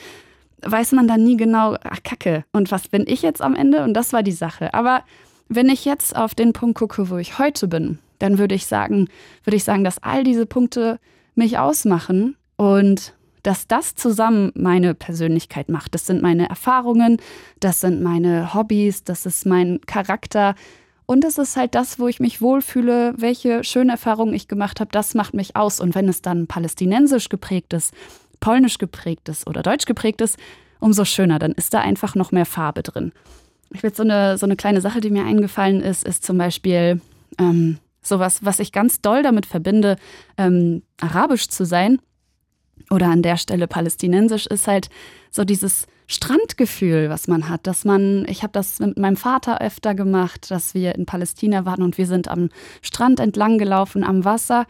weiß 0.63 0.93
man 0.93 1.09
dann 1.09 1.25
nie 1.25 1.37
genau, 1.37 1.77
ach 1.83 2.05
Kacke, 2.05 2.45
und 2.53 2.71
was 2.71 2.87
bin 2.87 3.05
ich 3.09 3.23
jetzt 3.23 3.43
am 3.43 3.57
Ende? 3.57 3.83
Und 3.83 3.95
das 3.95 4.13
war 4.13 4.23
die 4.23 4.31
Sache. 4.31 4.73
Aber 4.75 5.03
wenn 5.49 5.69
ich 5.69 5.85
jetzt 5.85 6.15
auf 6.15 6.37
den 6.37 6.53
Punkt 6.53 6.79
gucke, 6.79 7.11
wo 7.11 7.17
ich 7.17 7.41
heute 7.41 7.67
bin, 7.67 7.99
dann 8.21 8.39
würde 8.39 8.55
ich 8.55 8.67
sagen, 8.67 9.09
würde 9.43 9.57
ich 9.57 9.65
sagen, 9.65 9.83
dass 9.83 10.01
all 10.03 10.23
diese 10.23 10.47
Punkte 10.47 11.01
mich 11.35 11.59
ausmachen 11.59 12.37
und 12.61 13.15
dass 13.43 13.67
das 13.67 13.95
zusammen 13.95 14.53
meine 14.55 14.95
Persönlichkeit 14.95 15.71
macht. 15.71 15.95
Das 15.95 16.05
sind 16.05 16.21
meine 16.21 16.51
Erfahrungen, 16.51 17.17
das 17.59 17.81
sind 17.81 18.03
meine 18.03 18.53
Hobbys, 18.53 19.03
das 19.03 19.25
ist 19.25 19.47
mein 19.47 19.81
Charakter. 19.87 20.55
Und 21.07 21.25
es 21.25 21.39
ist 21.39 21.57
halt 21.57 21.75
das, 21.75 21.99
wo 21.99 22.07
ich 22.07 22.21
mich 22.21 22.43
wohlfühle, 22.43 23.15
welche 23.17 23.65
schönen 23.65 23.89
Erfahrungen 23.89 24.35
ich 24.35 24.47
gemacht 24.47 24.79
habe, 24.79 24.91
das 24.93 25.15
macht 25.15 25.33
mich 25.33 25.57
aus. 25.57 25.81
Und 25.81 25.95
wenn 25.95 26.07
es 26.07 26.21
dann 26.21 26.49
palästinensisch 26.49 27.31
geprägt 27.31 27.73
ist, 27.73 27.95
polnisch 28.41 28.77
geprägt 28.77 29.31
ist 29.31 29.47
oder 29.47 29.63
deutsch 29.63 29.87
geprägt 29.87 30.21
ist, 30.21 30.39
umso 30.81 31.07
schöner. 31.07 31.39
Dann 31.39 31.53
ist 31.53 31.73
da 31.73 31.81
einfach 31.81 32.15
noch 32.15 32.31
mehr 32.31 32.45
Farbe 32.45 32.83
drin. 32.83 33.13
Ich 33.73 33.83
will 33.83 33.95
so 33.95 34.03
eine, 34.03 34.37
so 34.37 34.45
eine 34.45 34.57
kleine 34.57 34.83
Sache, 34.83 35.01
die 35.01 35.09
mir 35.09 35.25
eingefallen 35.25 35.81
ist, 35.81 36.05
ist 36.05 36.27
zum 36.27 36.37
Beispiel 36.37 37.01
ähm, 37.39 37.79
sowas, 38.03 38.45
was 38.45 38.59
ich 38.59 38.71
ganz 38.71 39.01
doll 39.01 39.23
damit 39.23 39.47
verbinde, 39.47 39.97
ähm, 40.37 40.83
arabisch 41.01 41.49
zu 41.49 41.65
sein 41.65 42.01
oder 42.91 43.07
an 43.07 43.23
der 43.23 43.37
Stelle 43.37 43.67
palästinensisch 43.67 44.47
ist 44.47 44.67
halt 44.67 44.91
so 45.31 45.45
dieses 45.45 45.87
Strandgefühl, 46.07 47.09
was 47.09 47.29
man 47.29 47.49
hat, 47.49 47.69
dass 47.69 47.85
man, 47.85 48.27
ich 48.29 48.43
habe 48.43 48.53
das 48.53 48.81
mit 48.81 48.99
meinem 48.99 49.17
Vater 49.17 49.61
öfter 49.61 49.95
gemacht, 49.95 50.51
dass 50.51 50.75
wir 50.75 50.97
in 50.97 51.07
Palästina 51.07 51.65
waren 51.65 51.83
und 51.83 51.99
wir 51.99 52.07
sind 52.07 52.27
am 52.27 52.49
Strand 52.83 53.21
entlang 53.21 53.59
gelaufen, 53.59 54.03
am 54.03 54.25
Wasser 54.25 54.67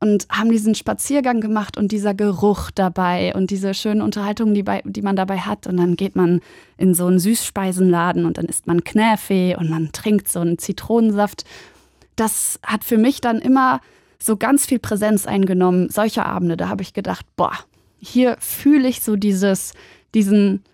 und 0.00 0.26
haben 0.28 0.50
diesen 0.50 0.74
Spaziergang 0.74 1.40
gemacht 1.40 1.78
und 1.78 1.92
dieser 1.92 2.12
Geruch 2.12 2.70
dabei 2.70 3.34
und 3.34 3.50
diese 3.50 3.72
schönen 3.72 4.02
Unterhaltungen, 4.02 4.54
die, 4.54 4.62
bei, 4.62 4.82
die 4.84 5.00
man 5.00 5.16
dabei 5.16 5.38
hat. 5.38 5.66
Und 5.66 5.78
dann 5.78 5.96
geht 5.96 6.14
man 6.14 6.40
in 6.76 6.94
so 6.94 7.06
einen 7.06 7.18
Süßspeisenladen 7.18 8.26
und 8.26 8.36
dann 8.36 8.44
isst 8.44 8.66
man 8.66 8.84
Knäfee 8.84 9.56
und 9.56 9.70
man 9.70 9.92
trinkt 9.92 10.28
so 10.28 10.40
einen 10.40 10.58
Zitronensaft. 10.58 11.44
Das 12.16 12.60
hat 12.62 12.84
für 12.84 12.98
mich 12.98 13.22
dann 13.22 13.38
immer 13.38 13.80
so 14.18 14.36
ganz 14.36 14.66
viel 14.66 14.78
Präsenz 14.78 15.26
eingenommen. 15.26 15.88
Solche 15.90 16.24
Abende, 16.24 16.56
da 16.56 16.68
habe 16.68 16.82
ich 16.82 16.92
gedacht, 16.92 17.26
boah, 17.36 17.52
hier 17.98 18.36
fühle 18.40 18.88
ich 18.88 19.02
so 19.02 19.16
dieses, 19.16 19.72
diesen 20.14 20.64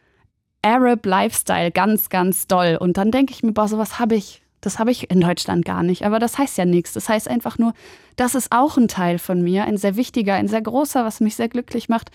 Arab 0.63 1.05
Lifestyle 1.07 1.71
ganz, 1.71 2.09
ganz 2.09 2.47
doll. 2.47 2.77
Und 2.81 2.97
dann 2.97 3.11
denke 3.11 3.33
ich 3.33 3.43
mir, 3.43 3.53
boah, 3.53 3.69
sowas 3.69 3.99
habe 3.99 4.15
ich, 4.15 4.43
das 4.61 4.79
habe 4.79 4.91
ich 4.91 5.11
in 5.11 5.21
Deutschland 5.21 5.65
gar 5.65 5.83
nicht. 5.83 6.05
Aber 6.05 6.19
das 6.19 6.39
heißt 6.39 6.57
ja 6.59 6.65
nichts. 6.65 6.93
Das 6.93 7.09
heißt 7.09 7.29
einfach 7.29 7.59
nur, 7.59 7.75
das 8.17 8.35
ist 8.35 8.53
auch 8.53 8.77
ein 8.77 8.89
Teil 8.89 9.19
von 9.19 9.43
mir, 9.43 9.65
ein 9.65 9.77
sehr 9.77 9.97
wichtiger, 9.97 10.35
ein 10.35 10.49
sehr 10.49 10.63
großer, 10.63 11.05
was 11.05 11.21
mich 11.21 11.37
sehr 11.37 11.49
glücklich 11.49 11.89
macht. 11.89 12.11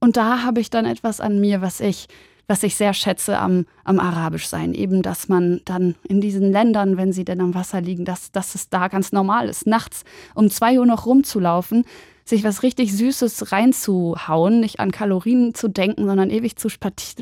Und 0.00 0.16
da 0.16 0.42
habe 0.42 0.60
ich 0.60 0.68
dann 0.68 0.84
etwas 0.84 1.20
an 1.20 1.40
mir, 1.40 1.62
was 1.62 1.80
ich 1.80 2.08
was 2.52 2.62
ich 2.62 2.76
sehr 2.76 2.92
schätze 2.92 3.38
am, 3.38 3.64
am 3.82 3.98
Arabischsein. 3.98 4.74
Eben, 4.74 5.00
dass 5.00 5.30
man 5.30 5.62
dann 5.64 5.94
in 6.06 6.20
diesen 6.20 6.52
Ländern, 6.52 6.98
wenn 6.98 7.10
sie 7.10 7.24
denn 7.24 7.40
am 7.40 7.54
Wasser 7.54 7.80
liegen, 7.80 8.04
dass, 8.04 8.30
dass 8.30 8.54
es 8.54 8.68
da 8.68 8.88
ganz 8.88 9.10
normal 9.10 9.48
ist, 9.48 9.66
nachts 9.66 10.04
um 10.34 10.50
zwei 10.50 10.78
Uhr 10.78 10.84
noch 10.84 11.06
rumzulaufen. 11.06 11.86
sich 12.24 12.44
was 12.44 12.62
richtig 12.62 12.96
Süßes 12.96 13.52
reinzuhauen, 13.52 14.60
nicht 14.60 14.80
an 14.80 14.92
Kalorien 14.92 15.54
zu 15.54 15.68
denken, 15.68 16.06
sondern 16.06 16.30
ewig 16.30 16.56
zu, 16.56 16.68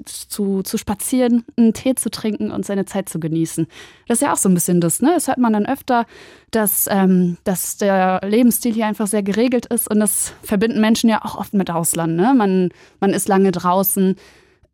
zu, 0.05 0.63
zu 0.63 0.79
spazieren, 0.79 1.45
einen 1.57 1.73
Tee 1.73 1.95
zu 1.95 2.11
trinken 2.11 2.51
und 2.51 2.67
seine 2.67 2.85
Zeit 2.85 3.09
zu 3.09 3.19
genießen. 3.19 3.67
Das 4.09 4.19
ist 4.19 4.23
ja 4.23 4.33
auch 4.33 4.37
so 4.37 4.49
ein 4.49 4.55
bisschen 4.55 4.81
das, 4.81 5.01
ne? 5.01 5.13
Das 5.15 5.29
hört 5.29 5.39
man 5.39 5.53
dann 5.53 5.67
öfter, 5.67 6.07
dass, 6.51 6.87
ähm, 6.91 7.39
dass 7.45 7.79
der 7.79 8.21
Lebensstil 8.25 8.75
hier 8.75 8.87
einfach 8.87 9.07
sehr 9.07 9.23
geregelt 9.23 9.67
ist 9.67 9.91
und 9.91 10.01
das 10.01 10.35
verbinden 10.43 10.81
Menschen 10.81 11.09
ja 11.09 11.25
auch 11.25 11.37
oft 11.37 11.55
mit 11.55 11.71
Ausland, 11.71 12.17
ne? 12.17 12.35
Man, 12.37 12.71
man 13.01 13.11
ist 13.11 13.29
lange 13.29 13.53
draußen. 13.53 14.17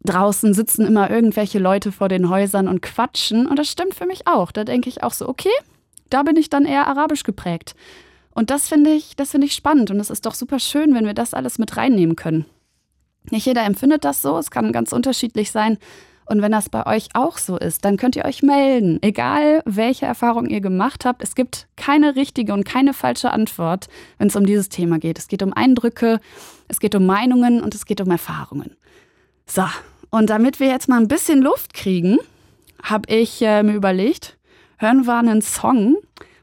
Draußen 0.07 0.55
sitzen 0.55 0.87
immer 0.87 1.11
irgendwelche 1.11 1.59
Leute 1.59 1.93
vor 1.93 2.09
den 2.09 2.31
Häusern 2.31 2.69
und 2.69 2.81
quatschen. 2.81 3.47
Und 3.47 3.59
das 3.59 3.69
stimmt 3.69 3.95
für 3.95 4.07
mich 4.07 4.27
auch. 4.27 4.53
Da 4.53 4.65
denke 4.65 4.89
ich 4.89 5.03
auch 5.03 5.13
so, 5.13 5.29
okay, 5.29 5.53
da 6.09 6.23
bin 6.23 6.37
ich 6.37 6.49
dann 6.49 6.65
eher 6.65 6.87
arabisch 6.87 7.25
geprägt. 7.25 7.75
Und 8.31 8.51
das 8.51 8.69
finde 8.69 8.91
ich, 8.91 9.17
das 9.17 9.31
finde 9.31 9.47
ich 9.47 9.55
spannend 9.55 9.91
und 9.91 9.99
es 9.99 10.11
ist 10.11 10.27
doch 10.27 10.35
super 10.35 10.59
schön, 10.59 10.95
wenn 10.95 11.07
wir 11.07 11.15
das 11.15 11.33
alles 11.33 11.59
mit 11.59 11.77
reinnehmen 11.79 12.17
können. 12.17 12.45
Nicht 13.31 13.47
jeder 13.47 13.65
empfindet 13.65 14.05
das 14.05 14.21
so, 14.23 14.37
es 14.37 14.51
kann 14.51 14.73
ganz 14.73 14.93
unterschiedlich 14.93 15.51
sein. 15.51 15.79
Und 16.29 16.43
wenn 16.43 16.53
das 16.53 16.69
bei 16.69 16.85
euch 16.87 17.09
auch 17.15 17.39
so 17.39 17.57
ist, 17.57 17.85
dann 17.85 17.97
könnt 17.97 18.17
ihr 18.17 18.25
euch 18.25 18.43
melden. 18.43 18.99
Egal, 19.01 19.63
welche 19.65 20.07
Erfahrung 20.07 20.47
ihr 20.47 20.61
gemacht 20.61 21.05
habt, 21.05 21.23
es 21.23 21.35
gibt 21.35 21.69
keine 21.77 22.17
richtige 22.17 22.53
und 22.53 22.65
keine 22.65 22.95
falsche 22.95 23.31
Antwort, 23.31 23.87
wenn 24.19 24.29
es 24.29 24.37
um 24.37 24.45
dieses 24.45 24.69
Thema 24.69 24.99
geht. 24.99 25.19
Es 25.19 25.29
geht 25.29 25.43
um 25.43 25.53
Eindrücke, 25.53 26.21
es 26.69 26.81
geht 26.81 26.95
um 26.97 27.07
Meinungen 27.07 27.63
und 27.63 27.75
es 27.75 27.87
geht 27.87 28.01
um 28.01 28.11
Erfahrungen. 28.11 28.77
So, 29.47 29.65
und 30.17 30.31
damit 30.31 30.61
wir 30.61 30.69
jetzt 30.69 30.89
mal 30.89 30.99
ein 30.99 31.09
bisschen 31.09 31.43
Luft 31.43 31.75
kriegen, 31.75 32.19
habe 32.83 33.13
ich 33.13 33.43
äh, 33.43 33.63
mir 33.63 33.75
überlegt, 33.75 34.39
hören 34.79 35.07
wir 35.07 35.19
einen 35.19 35.43
Song, 35.43 35.97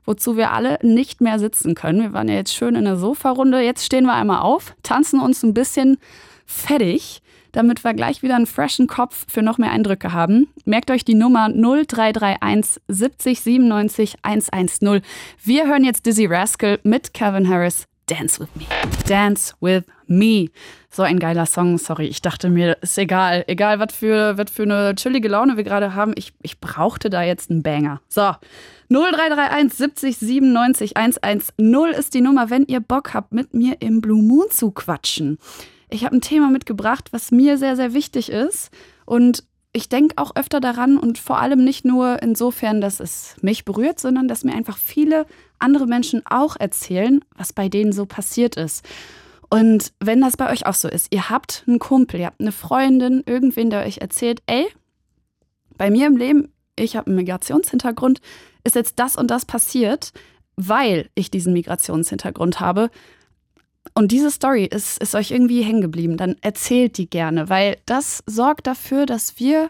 wozu 0.06 0.38
wir 0.38 0.52
alle 0.52 0.78
nicht 0.84 1.22
mehr 1.22 1.40
sitzen 1.40 1.74
können. 1.74 2.02
Wir 2.02 2.14
waren 2.14 2.28
ja 2.30 2.36
jetzt 2.36 2.54
schön 2.54 2.76
in 2.76 2.86
der 2.86 2.98
Sofa-Runde. 2.98 3.62
Jetzt 3.62 3.84
stehen 3.84 4.06
wir 4.06 4.14
einmal 4.14 4.42
auf, 4.42 4.76
tanzen 4.84 5.20
uns 5.20 5.42
ein 5.42 5.56
bisschen 5.56 5.98
fertig, 6.46 7.24
damit 7.52 7.84
wir 7.84 7.96
gleich 7.96 8.22
wieder 8.22 8.36
einen 8.36 8.46
freshen 8.46 8.86
Kopf 8.86 9.26
für 9.28 9.42
noch 9.42 9.58
mehr 9.58 9.72
Eindrücke 9.72 10.14
haben. 10.14 10.50
Merkt 10.66 10.92
euch 10.92 11.04
die 11.04 11.16
Nummer 11.16 11.50
0331 11.50 12.80
70 12.88 13.42
97 13.42 14.16
110. 14.22 15.02
Wir 15.44 15.68
hören 15.68 15.84
jetzt 15.84 16.06
Dizzy 16.06 16.28
Rascal 16.28 16.80
mit 16.84 17.16
Calvin 17.16 17.50
Harris. 17.50 17.88
Dance 18.14 18.40
with 18.40 18.50
me. 18.56 18.66
Dance 19.08 19.56
with 19.60 19.84
me. 20.06 20.50
So 20.92 21.02
ein 21.02 21.18
geiler 21.18 21.48
Song. 21.48 21.80
Sorry, 21.80 22.06
ich 22.06 22.22
dachte 22.22 22.50
mir, 22.50 22.78
ist 22.82 22.98
egal. 23.00 23.44
Egal, 23.48 23.80
was 23.80 23.96
für, 23.96 24.38
was 24.38 24.52
für 24.52 24.64
eine 24.64 24.94
chillige 24.96 25.28
Laune 25.28 25.58
wir 25.58 25.64
gerade 25.64 25.96
haben. 25.96 26.14
Ich, 26.16 26.34
ich 26.44 26.60
brauchte 26.60 27.10
da 27.10 27.24
jetzt 27.24 27.50
einen 27.50 27.64
Banger. 27.64 28.02
So. 28.08 28.34
0331 28.90 29.74
70 29.74 30.18
97 30.18 30.98
110 30.98 31.94
ist 31.98 32.14
die 32.14 32.22
Nummer, 32.22 32.52
wenn 32.52 32.66
ihr 32.66 32.82
Bock 32.82 33.16
habt, 33.16 33.34
mit 33.34 33.56
mir 33.56 33.78
im 33.80 34.02
Blue 34.02 34.22
Moon 34.22 34.46
zu 34.52 34.70
quatschen. 34.70 35.40
Ich 35.90 36.06
habe 36.06 36.16
ein 36.16 36.22
Thema 36.22 36.52
mitgebracht, 36.52 37.10
was 37.12 37.32
mir 37.32 37.58
sehr, 37.58 37.76
sehr 37.76 37.94
wichtig 37.94 38.30
ist. 38.30 38.70
Und 39.06 39.44
ich 39.72 39.90
denke 39.90 40.20
auch 40.20 40.36
öfter 40.36 40.60
daran 40.60 41.00
und 41.00 41.18
vor 41.18 41.40
allem 41.40 41.64
nicht 41.64 41.84
nur 41.84 42.22
insofern, 42.22 42.80
dass 42.80 43.00
es 43.00 43.36
mich 43.42 43.66
berührt, 43.66 44.00
sondern 44.00 44.28
dass 44.28 44.44
mir 44.44 44.54
einfach 44.54 44.78
viele 44.78 45.26
andere 45.64 45.88
Menschen 45.88 46.22
auch 46.26 46.56
erzählen, 46.58 47.22
was 47.36 47.54
bei 47.54 47.70
denen 47.70 47.94
so 47.94 48.06
passiert 48.06 48.56
ist. 48.56 48.86
Und 49.50 49.94
wenn 50.00 50.22
das 50.22 50.38
bei 50.38 50.52
euch 50.52 50.66
auch 50.66 50.74
so 50.74 50.88
ist, 50.88 51.14
ihr 51.14 51.30
habt 51.30 51.64
einen 51.68 51.80
Kumpel, 51.80 52.20
ihr 52.20 52.26
habt 52.28 52.42
eine 52.42 52.52
Freundin, 52.52 53.24
irgendwen, 53.26 53.70
der 53.70 53.86
euch 53.86 54.00
erzählt, 54.00 54.42
ey, 54.48 54.68
bei 55.78 55.90
mir 55.90 56.08
im 56.08 56.18
Leben, 56.18 56.52
ich 56.76 56.96
habe 56.96 57.08
einen 57.08 57.18
Migrationshintergrund, 57.18 58.20
ist 58.64 58.76
jetzt 58.76 58.98
das 59.00 59.16
und 59.16 59.30
das 59.30 59.46
passiert, 59.46 60.12
weil 60.56 61.10
ich 61.16 61.30
diesen 61.32 61.54
Migrationshintergrund 61.54 62.60
habe. 62.60 62.90
Und 63.94 64.12
diese 64.12 64.32
Story 64.32 64.66
ist, 64.66 65.02
ist 65.02 65.14
euch 65.14 65.32
irgendwie 65.32 65.62
hängen 65.62 65.82
geblieben, 65.82 66.18
dann 66.18 66.36
erzählt 66.42 66.98
die 66.98 67.10
gerne, 67.10 67.50
weil 67.50 67.78
das 67.86 68.24
sorgt 68.26 68.66
dafür, 68.66 69.06
dass 69.06 69.40
wir 69.40 69.70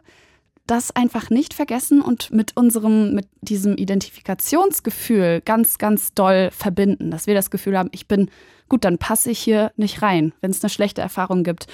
das 0.65 0.95
einfach 0.95 1.29
nicht 1.29 1.53
vergessen 1.53 2.01
und 2.01 2.31
mit 2.31 2.55
unserem, 2.55 3.13
mit 3.13 3.27
diesem 3.41 3.75
Identifikationsgefühl 3.75 5.41
ganz, 5.43 5.77
ganz 5.77 6.13
doll 6.13 6.49
verbinden, 6.51 7.11
dass 7.11 7.27
wir 7.27 7.33
das 7.33 7.51
Gefühl 7.51 7.77
haben, 7.77 7.89
ich 7.91 8.07
bin 8.07 8.29
gut, 8.69 8.85
dann 8.85 8.97
passe 8.97 9.29
ich 9.29 9.39
hier 9.39 9.71
nicht 9.75 10.01
rein, 10.01 10.33
wenn 10.41 10.51
es 10.51 10.63
eine 10.63 10.69
schlechte 10.69 11.01
Erfahrung 11.01 11.43
gibt. 11.43 11.67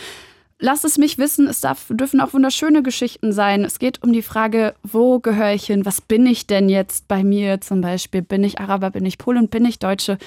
Lasst 0.61 0.83
es 0.83 0.97
mich 0.97 1.17
wissen, 1.17 1.47
es 1.47 1.61
darf, 1.61 1.85
dürfen 1.89 2.19
auch 2.19 2.33
wunderschöne 2.33 2.83
Geschichten 2.83 3.31
sein. 3.31 3.63
Es 3.63 3.79
geht 3.79 4.03
um 4.03 4.11
die 4.11 4.21
Frage, 4.21 4.75
wo 4.83 5.19
gehöre 5.19 5.53
ich 5.53 5.67
hin? 5.67 5.85
Was 5.85 6.01
bin 6.01 6.25
ich 6.25 6.47
denn 6.47 6.67
jetzt 6.67 7.07
bei 7.07 7.23
mir 7.23 7.61
zum 7.61 7.79
Beispiel? 7.79 8.21
Bin 8.21 8.43
ich 8.43 8.59
Araber, 8.59 8.91
bin 8.91 9.05
ich 9.05 9.17
Pole 9.17 9.41
bin 9.47 9.63
ich 9.63 9.79
Deutsche? 9.79 10.17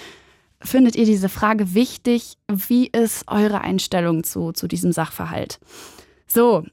Findet 0.62 0.96
ihr 0.96 1.04
diese 1.04 1.28
Frage 1.28 1.74
wichtig? 1.74 2.38
Wie 2.48 2.86
ist 2.86 3.24
eure 3.26 3.60
Einstellung 3.60 4.24
zu, 4.24 4.52
zu 4.52 4.68
diesem 4.68 4.92
Sachverhalt? 4.92 5.58
So, 6.26 6.64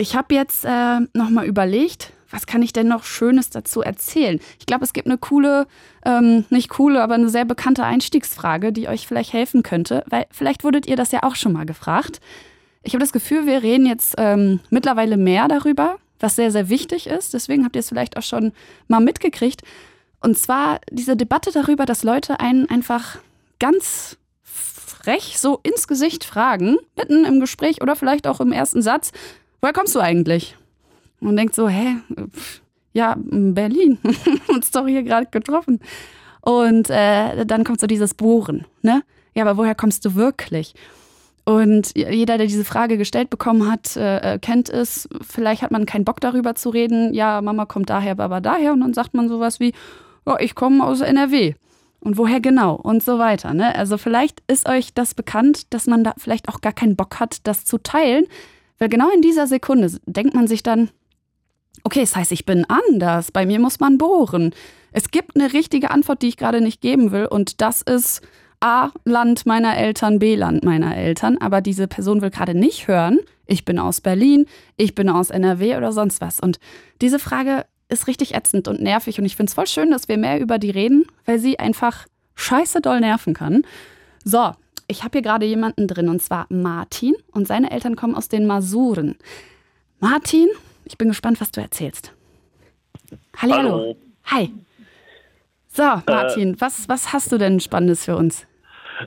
ich 0.00 0.16
habe 0.16 0.34
jetzt 0.34 0.64
äh, 0.64 1.00
nochmal 1.12 1.46
überlegt, 1.46 2.12
was 2.30 2.46
kann 2.46 2.62
ich 2.62 2.72
denn 2.72 2.88
noch 2.88 3.04
Schönes 3.04 3.50
dazu 3.50 3.82
erzählen? 3.82 4.40
Ich 4.58 4.66
glaube, 4.66 4.84
es 4.84 4.92
gibt 4.92 5.06
eine 5.06 5.18
coole, 5.18 5.66
ähm, 6.06 6.46
nicht 6.48 6.70
coole, 6.70 7.02
aber 7.02 7.14
eine 7.14 7.28
sehr 7.28 7.44
bekannte 7.44 7.84
Einstiegsfrage, 7.84 8.72
die 8.72 8.88
euch 8.88 9.06
vielleicht 9.06 9.32
helfen 9.32 9.62
könnte, 9.62 10.04
weil 10.08 10.26
vielleicht 10.30 10.64
wurdet 10.64 10.86
ihr 10.86 10.96
das 10.96 11.12
ja 11.12 11.22
auch 11.22 11.34
schon 11.34 11.52
mal 11.52 11.66
gefragt. 11.66 12.20
Ich 12.82 12.94
habe 12.94 13.02
das 13.02 13.12
Gefühl, 13.12 13.46
wir 13.46 13.62
reden 13.62 13.84
jetzt 13.84 14.14
ähm, 14.16 14.60
mittlerweile 14.70 15.18
mehr 15.18 15.48
darüber, 15.48 15.96
was 16.18 16.36
sehr, 16.36 16.50
sehr 16.50 16.70
wichtig 16.70 17.06
ist. 17.06 17.34
Deswegen 17.34 17.64
habt 17.64 17.76
ihr 17.76 17.80
es 17.80 17.88
vielleicht 17.88 18.16
auch 18.16 18.22
schon 18.22 18.52
mal 18.88 19.00
mitgekriegt. 19.00 19.62
Und 20.20 20.38
zwar 20.38 20.80
diese 20.90 21.16
Debatte 21.16 21.50
darüber, 21.52 21.84
dass 21.84 22.04
Leute 22.04 22.40
einen 22.40 22.70
einfach 22.70 23.18
ganz 23.58 24.16
frech 24.42 25.38
so 25.38 25.60
ins 25.62 25.88
Gesicht 25.88 26.24
fragen, 26.24 26.76
mitten 26.96 27.24
im 27.24 27.40
Gespräch 27.40 27.82
oder 27.82 27.96
vielleicht 27.96 28.26
auch 28.26 28.40
im 28.40 28.52
ersten 28.52 28.82
Satz, 28.82 29.12
woher 29.60 29.72
kommst 29.72 29.94
du 29.94 30.00
eigentlich? 30.00 30.56
Und 31.20 31.36
denkt 31.36 31.54
so, 31.54 31.68
hä, 31.68 31.96
ja, 32.92 33.16
Berlin, 33.18 33.98
uns 34.48 34.70
doch 34.70 34.86
hier 34.86 35.02
gerade 35.02 35.26
getroffen. 35.30 35.80
Und 36.40 36.88
äh, 36.90 37.44
dann 37.44 37.64
kommt 37.64 37.80
so 37.80 37.86
dieses 37.86 38.14
Bohren, 38.14 38.66
ne? 38.82 39.02
Ja, 39.34 39.44
aber 39.44 39.58
woher 39.58 39.74
kommst 39.74 40.04
du 40.04 40.14
wirklich? 40.14 40.74
Und 41.44 41.96
jeder, 41.96 42.38
der 42.38 42.46
diese 42.46 42.64
Frage 42.64 42.96
gestellt 42.98 43.30
bekommen 43.30 43.70
hat, 43.70 43.96
äh, 43.96 44.38
kennt 44.40 44.68
es. 44.68 45.08
Vielleicht 45.20 45.62
hat 45.62 45.70
man 45.70 45.86
keinen 45.86 46.04
Bock 46.04 46.20
darüber 46.20 46.54
zu 46.54 46.70
reden. 46.70 47.14
Ja, 47.14 47.40
Mama 47.40 47.66
kommt 47.66 47.90
daher, 47.90 48.14
Baba 48.14 48.40
daher. 48.40 48.72
Und 48.72 48.80
dann 48.80 48.94
sagt 48.94 49.14
man 49.14 49.28
sowas 49.28 49.60
wie, 49.60 49.72
oh, 50.26 50.36
ich 50.38 50.54
komme 50.54 50.84
aus 50.84 51.00
NRW. 51.00 51.54
Und 52.00 52.16
woher 52.16 52.40
genau? 52.40 52.74
Und 52.74 53.02
so 53.02 53.18
weiter. 53.18 53.52
Ne? 53.52 53.74
Also 53.74 53.98
vielleicht 53.98 54.42
ist 54.46 54.68
euch 54.68 54.94
das 54.94 55.14
bekannt, 55.14 55.72
dass 55.72 55.86
man 55.86 56.04
da 56.04 56.14
vielleicht 56.16 56.48
auch 56.48 56.60
gar 56.60 56.72
keinen 56.72 56.96
Bock 56.96 57.20
hat, 57.20 57.46
das 57.46 57.64
zu 57.64 57.78
teilen. 57.78 58.26
Weil 58.80 58.88
genau 58.88 59.10
in 59.10 59.22
dieser 59.22 59.46
Sekunde 59.46 59.92
denkt 60.06 60.34
man 60.34 60.48
sich 60.48 60.62
dann, 60.62 60.90
okay, 61.84 62.00
das 62.00 62.16
heißt, 62.16 62.32
ich 62.32 62.46
bin 62.46 62.64
anders. 62.64 63.30
Bei 63.30 63.46
mir 63.46 63.60
muss 63.60 63.78
man 63.78 63.98
bohren. 63.98 64.52
Es 64.90 65.10
gibt 65.10 65.36
eine 65.36 65.52
richtige 65.52 65.90
Antwort, 65.90 66.22
die 66.22 66.28
ich 66.28 66.36
gerade 66.36 66.60
nicht 66.60 66.80
geben 66.80 67.12
will. 67.12 67.26
Und 67.26 67.60
das 67.60 67.82
ist 67.82 68.22
A, 68.60 68.90
Land 69.04 69.46
meiner 69.46 69.76
Eltern, 69.76 70.18
B, 70.18 70.34
Land 70.34 70.64
meiner 70.64 70.96
Eltern. 70.96 71.38
Aber 71.38 71.60
diese 71.60 71.86
Person 71.88 72.22
will 72.22 72.30
gerade 72.30 72.54
nicht 72.54 72.88
hören, 72.88 73.20
ich 73.46 73.64
bin 73.64 73.78
aus 73.78 74.00
Berlin, 74.00 74.46
ich 74.76 74.94
bin 74.94 75.08
aus 75.08 75.30
NRW 75.30 75.76
oder 75.76 75.92
sonst 75.92 76.20
was. 76.20 76.40
Und 76.40 76.58
diese 77.02 77.18
Frage 77.18 77.66
ist 77.88 78.06
richtig 78.06 78.34
ätzend 78.34 78.66
und 78.66 78.80
nervig. 78.80 79.18
Und 79.18 79.26
ich 79.26 79.36
finde 79.36 79.50
es 79.50 79.54
voll 79.54 79.66
schön, 79.66 79.90
dass 79.90 80.08
wir 80.08 80.16
mehr 80.16 80.40
über 80.40 80.58
die 80.58 80.70
reden, 80.70 81.04
weil 81.26 81.38
sie 81.38 81.58
einfach 81.58 82.06
scheiße 82.34 82.80
doll 82.80 83.00
nerven 83.00 83.34
kann. 83.34 83.62
So, 84.24 84.52
ich 84.90 85.04
habe 85.04 85.12
hier 85.12 85.22
gerade 85.22 85.46
jemanden 85.46 85.86
drin 85.86 86.08
und 86.08 86.20
zwar 86.20 86.46
Martin 86.50 87.14
und 87.32 87.46
seine 87.46 87.70
Eltern 87.70 87.96
kommen 87.96 88.14
aus 88.14 88.28
den 88.28 88.46
Masuren. 88.46 89.16
Martin, 90.00 90.48
ich 90.84 90.98
bin 90.98 91.08
gespannt, 91.08 91.40
was 91.40 91.52
du 91.52 91.60
erzählst. 91.60 92.12
Hallihallo. 93.36 93.70
Hallo. 93.70 93.96
Hi. 94.26 94.50
So, 95.68 95.82
äh, 95.82 96.00
Martin, 96.06 96.54
äh, 96.54 96.60
was, 96.60 96.88
was 96.88 97.12
hast 97.12 97.30
du 97.30 97.38
denn 97.38 97.60
Spannendes 97.60 98.04
für 98.04 98.16
uns? 98.16 98.46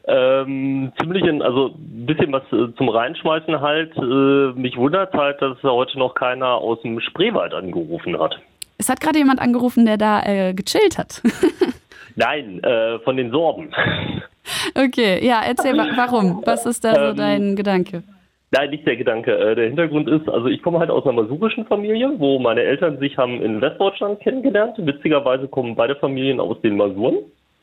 Ähm, 0.05 0.91
ziemlich, 0.99 1.23
in, 1.23 1.41
also 1.41 1.75
ein 1.75 2.05
bisschen 2.05 2.31
was 2.31 2.43
äh, 2.51 2.73
zum 2.77 2.89
Reinschmeißen 2.89 3.59
halt. 3.59 3.95
Äh, 3.97 4.59
mich 4.59 4.77
wundert 4.77 5.13
halt, 5.13 5.41
dass 5.41 5.61
heute 5.61 5.99
noch 5.99 6.15
keiner 6.15 6.47
aus 6.47 6.81
dem 6.81 6.99
Spreewald 6.99 7.53
angerufen 7.53 8.17
hat. 8.19 8.39
Es 8.77 8.89
hat 8.89 9.01
gerade 9.01 9.19
jemand 9.19 9.39
angerufen, 9.39 9.85
der 9.85 9.97
da 9.97 10.23
äh, 10.23 10.53
gechillt 10.53 10.97
hat. 10.97 11.21
Nein, 12.15 12.61
von 13.03 13.17
den 13.17 13.31
Sorben. 13.31 13.73
Okay, 14.75 15.25
ja, 15.25 15.41
erzähl, 15.45 15.77
warum? 15.77 16.41
Was 16.45 16.65
ist 16.65 16.83
da 16.83 16.95
so 16.95 17.01
ähm, 17.11 17.15
dein 17.15 17.55
Gedanke? 17.55 18.03
Nein, 18.51 18.69
nicht 18.69 18.85
der 18.85 18.97
Gedanke. 18.97 19.35
Äh, 19.35 19.55
der 19.55 19.65
Hintergrund 19.65 20.07
ist, 20.07 20.29
also 20.29 20.47
ich 20.47 20.61
komme 20.61 20.79
halt 20.79 20.91
aus 20.91 21.05
einer 21.05 21.21
masurischen 21.21 21.65
Familie, 21.65 22.13
wo 22.17 22.37
meine 22.37 22.61
Eltern 22.61 22.99
sich 22.99 23.17
haben 23.17 23.41
in 23.41 23.61
Westdeutschland 23.61 24.19
kennengelernt. 24.19 24.75
Witzigerweise 24.77 25.47
kommen 25.47 25.75
beide 25.75 25.95
Familien 25.95 26.39
aus 26.39 26.61
den 26.61 26.77
Masuren. 26.77 27.17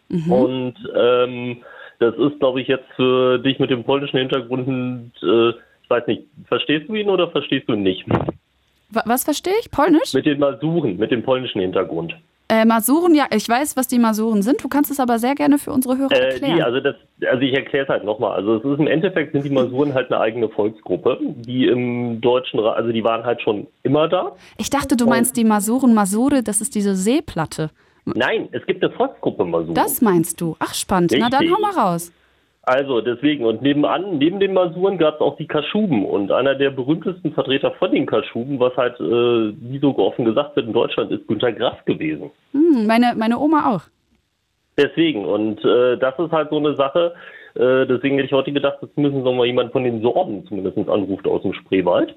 Mhm. 0.08 0.32
Und 0.32 0.74
ähm, 0.96 1.58
das 2.00 2.16
ist, 2.16 2.40
glaube 2.40 2.60
ich, 2.60 2.66
jetzt 2.66 2.88
für 2.96 3.38
dich 3.38 3.60
mit 3.60 3.70
dem 3.70 3.84
polnischen 3.84 4.18
Hintergrund, 4.18 5.12
äh, 5.22 5.50
ich 5.50 5.90
weiß 5.90 6.06
nicht, 6.08 6.24
verstehst 6.46 6.88
du 6.88 6.94
ihn 6.94 7.08
oder 7.08 7.30
verstehst 7.30 7.68
du 7.68 7.74
ihn 7.74 7.82
nicht? 7.82 8.04
Was 8.90 9.22
verstehe 9.22 9.54
ich? 9.60 9.70
Polnisch? 9.70 10.12
Mit 10.14 10.26
den 10.26 10.40
Masuren, 10.40 10.96
mit 10.96 11.12
dem 11.12 11.22
polnischen 11.22 11.60
Hintergrund. 11.60 12.16
Äh, 12.50 12.64
Masuren, 12.64 13.14
ja, 13.14 13.26
ich 13.34 13.48
weiß, 13.48 13.76
was 13.76 13.86
die 13.86 14.00
Masuren 14.00 14.42
sind. 14.42 14.62
Du 14.64 14.68
kannst 14.68 14.90
es 14.90 14.98
aber 14.98 15.20
sehr 15.20 15.36
gerne 15.36 15.56
für 15.58 15.70
unsere 15.72 15.96
Hörer 15.96 16.10
Äh, 16.12 16.32
erklären. 16.32 16.56
die, 16.56 16.62
also, 16.62 16.80
das, 16.80 16.96
also 17.30 17.40
ich 17.42 17.54
erkläre 17.54 17.84
es 17.84 17.88
halt 17.88 18.02
nochmal. 18.04 18.32
Also 18.32 18.56
es 18.56 18.64
ist 18.64 18.78
im 18.80 18.88
Endeffekt 18.88 19.32
sind 19.32 19.44
die 19.44 19.50
Masuren 19.50 19.94
halt 19.94 20.10
eine 20.10 20.20
eigene 20.20 20.48
Volksgruppe, 20.48 21.18
die 21.22 21.66
im 21.66 22.20
deutschen, 22.20 22.58
also 22.58 22.90
die 22.90 23.04
waren 23.04 23.24
halt 23.24 23.40
schon 23.40 23.68
immer 23.84 24.08
da. 24.08 24.32
ich 24.58 24.68
dachte, 24.68 24.96
du 24.96 25.06
meinst 25.06 25.36
die 25.36 25.44
Masuren. 25.44 25.94
Masure, 25.94 26.42
das 26.42 26.60
ist 26.60 26.74
diese 26.74 26.96
Seeplatte. 26.96 27.70
Nein, 28.04 28.48
es 28.52 28.64
gibt 28.66 28.82
eine 28.82 28.92
Volksgruppe 28.94 29.44
Masuren. 29.44 29.74
Das 29.74 30.00
meinst 30.02 30.40
du? 30.40 30.56
Ach, 30.58 30.74
spannend. 30.74 31.14
Na 31.16 31.28
dann 31.28 31.40
Richtig. 31.40 31.56
hau 31.56 31.60
mal 31.60 31.72
raus. 31.92 32.10
Also 32.62 33.00
deswegen, 33.00 33.46
und 33.46 33.62
nebenan, 33.62 34.18
neben 34.18 34.38
den 34.38 34.52
Masuren 34.52 34.98
gab 34.98 35.14
es 35.14 35.20
auch 35.20 35.36
die 35.36 35.46
Kaschuben. 35.46 36.04
Und 36.04 36.30
einer 36.30 36.54
der 36.54 36.70
berühmtesten 36.70 37.32
Vertreter 37.32 37.70
von 37.72 37.90
den 37.90 38.06
Kaschuben, 38.06 38.60
was 38.60 38.76
halt, 38.76 39.00
äh, 39.00 39.54
wie 39.60 39.78
so 39.78 39.96
offen 39.96 40.26
gesagt 40.26 40.56
wird, 40.56 40.66
in 40.66 40.72
Deutschland 40.72 41.10
ist 41.10 41.26
Günter 41.26 41.52
Grass 41.52 41.82
gewesen. 41.86 42.30
Hm, 42.52 42.86
meine, 42.86 43.14
meine 43.16 43.38
Oma 43.38 43.74
auch. 43.74 43.82
Deswegen, 44.76 45.24
und 45.24 45.64
äh, 45.64 45.96
das 45.96 46.18
ist 46.18 46.32
halt 46.32 46.50
so 46.50 46.58
eine 46.58 46.74
Sache, 46.76 47.14
äh, 47.54 47.86
deswegen 47.86 48.16
hätte 48.16 48.26
ich 48.26 48.32
heute 48.32 48.52
gedacht, 48.52 48.78
jetzt 48.82 48.96
müssen 48.96 49.24
wir 49.24 49.32
mal 49.32 49.46
jemand 49.46 49.72
von 49.72 49.84
den 49.84 50.02
Sorben 50.02 50.46
zumindest 50.46 50.76
anruft 50.88 51.26
aus 51.26 51.42
dem 51.42 51.54
Spreewald. 51.54 52.14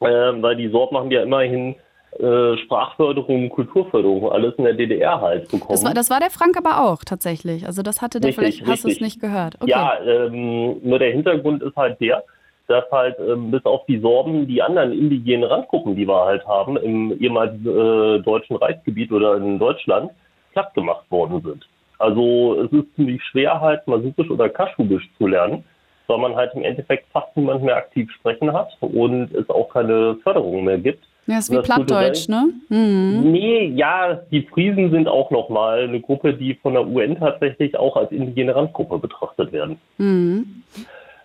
Ähm, 0.00 0.42
weil 0.42 0.56
die 0.56 0.68
Sorben 0.68 0.96
haben 0.96 1.10
ja 1.10 1.22
immerhin 1.22 1.70
äh, 1.70 1.74
Sprachförderung, 2.16 3.48
Kulturförderung, 3.50 4.32
alles 4.32 4.54
in 4.56 4.64
der 4.64 4.74
DDR 4.74 5.20
halt 5.20 5.50
bekommen. 5.50 5.70
Das 5.70 5.84
war, 5.84 5.94
das 5.94 6.10
war 6.10 6.20
der 6.20 6.30
Frank 6.30 6.56
aber 6.56 6.88
auch 6.88 7.04
tatsächlich. 7.04 7.66
Also 7.66 7.82
das 7.82 8.00
hatte 8.02 8.18
der, 8.18 8.28
Richtig, 8.28 8.62
vielleicht 8.62 8.66
hast 8.66 8.84
du 8.84 8.88
es 8.88 9.00
nicht 9.00 9.20
gehört. 9.20 9.56
Okay. 9.60 9.70
Ja, 9.70 9.92
ähm, 10.04 10.80
nur 10.82 10.98
der 10.98 11.12
Hintergrund 11.12 11.62
ist 11.62 11.76
halt 11.76 12.00
der, 12.00 12.24
dass 12.66 12.84
halt 12.90 13.16
ähm, 13.18 13.50
bis 13.50 13.64
auf 13.64 13.84
die 13.86 13.98
Sorben 13.98 14.46
die 14.46 14.62
anderen 14.62 14.92
indigenen 14.92 15.44
Randgruppen, 15.44 15.96
die 15.96 16.06
wir 16.06 16.24
halt 16.24 16.46
haben, 16.46 16.76
im 16.76 17.18
ehemaligen 17.20 17.66
äh, 17.66 18.20
deutschen 18.20 18.56
Reichsgebiet 18.56 19.12
oder 19.12 19.36
in 19.36 19.58
Deutschland, 19.58 20.10
platt 20.52 20.72
gemacht 20.74 21.04
worden 21.10 21.42
sind. 21.42 21.68
Also 21.98 22.62
es 22.62 22.72
ist 22.72 22.94
ziemlich 22.94 23.22
schwer 23.24 23.60
halt 23.60 23.86
Masukisch 23.86 24.30
oder 24.30 24.48
Kaschubisch 24.48 25.08
zu 25.18 25.26
lernen, 25.26 25.64
weil 26.06 26.18
man 26.18 26.36
halt 26.36 26.54
im 26.54 26.62
Endeffekt 26.62 27.06
fast 27.12 27.36
niemand 27.36 27.62
mehr 27.62 27.76
aktiv 27.76 28.10
sprechen 28.12 28.52
hat 28.52 28.70
und 28.80 29.34
es 29.34 29.48
auch 29.50 29.68
keine 29.70 30.16
Förderung 30.22 30.64
mehr 30.64 30.78
gibt. 30.78 31.04
Ja, 31.28 31.38
ist 31.38 31.52
wie 31.52 31.58
Plattdeutsch, 31.58 32.26
ne? 32.28 32.48
Mhm. 32.70 33.30
Nee, 33.30 33.66
ja, 33.76 34.14
die 34.30 34.42
Friesen 34.42 34.90
sind 34.90 35.06
auch 35.06 35.30
nochmal 35.30 35.80
eine 35.82 36.00
Gruppe, 36.00 36.32
die 36.32 36.54
von 36.54 36.72
der 36.72 36.86
UN 36.86 37.18
tatsächlich 37.18 37.76
auch 37.76 37.96
als 37.96 38.10
indigene 38.10 38.56
Randgruppe 38.56 38.98
betrachtet 38.98 39.52
werden. 39.52 39.78
Mhm. 39.98 40.62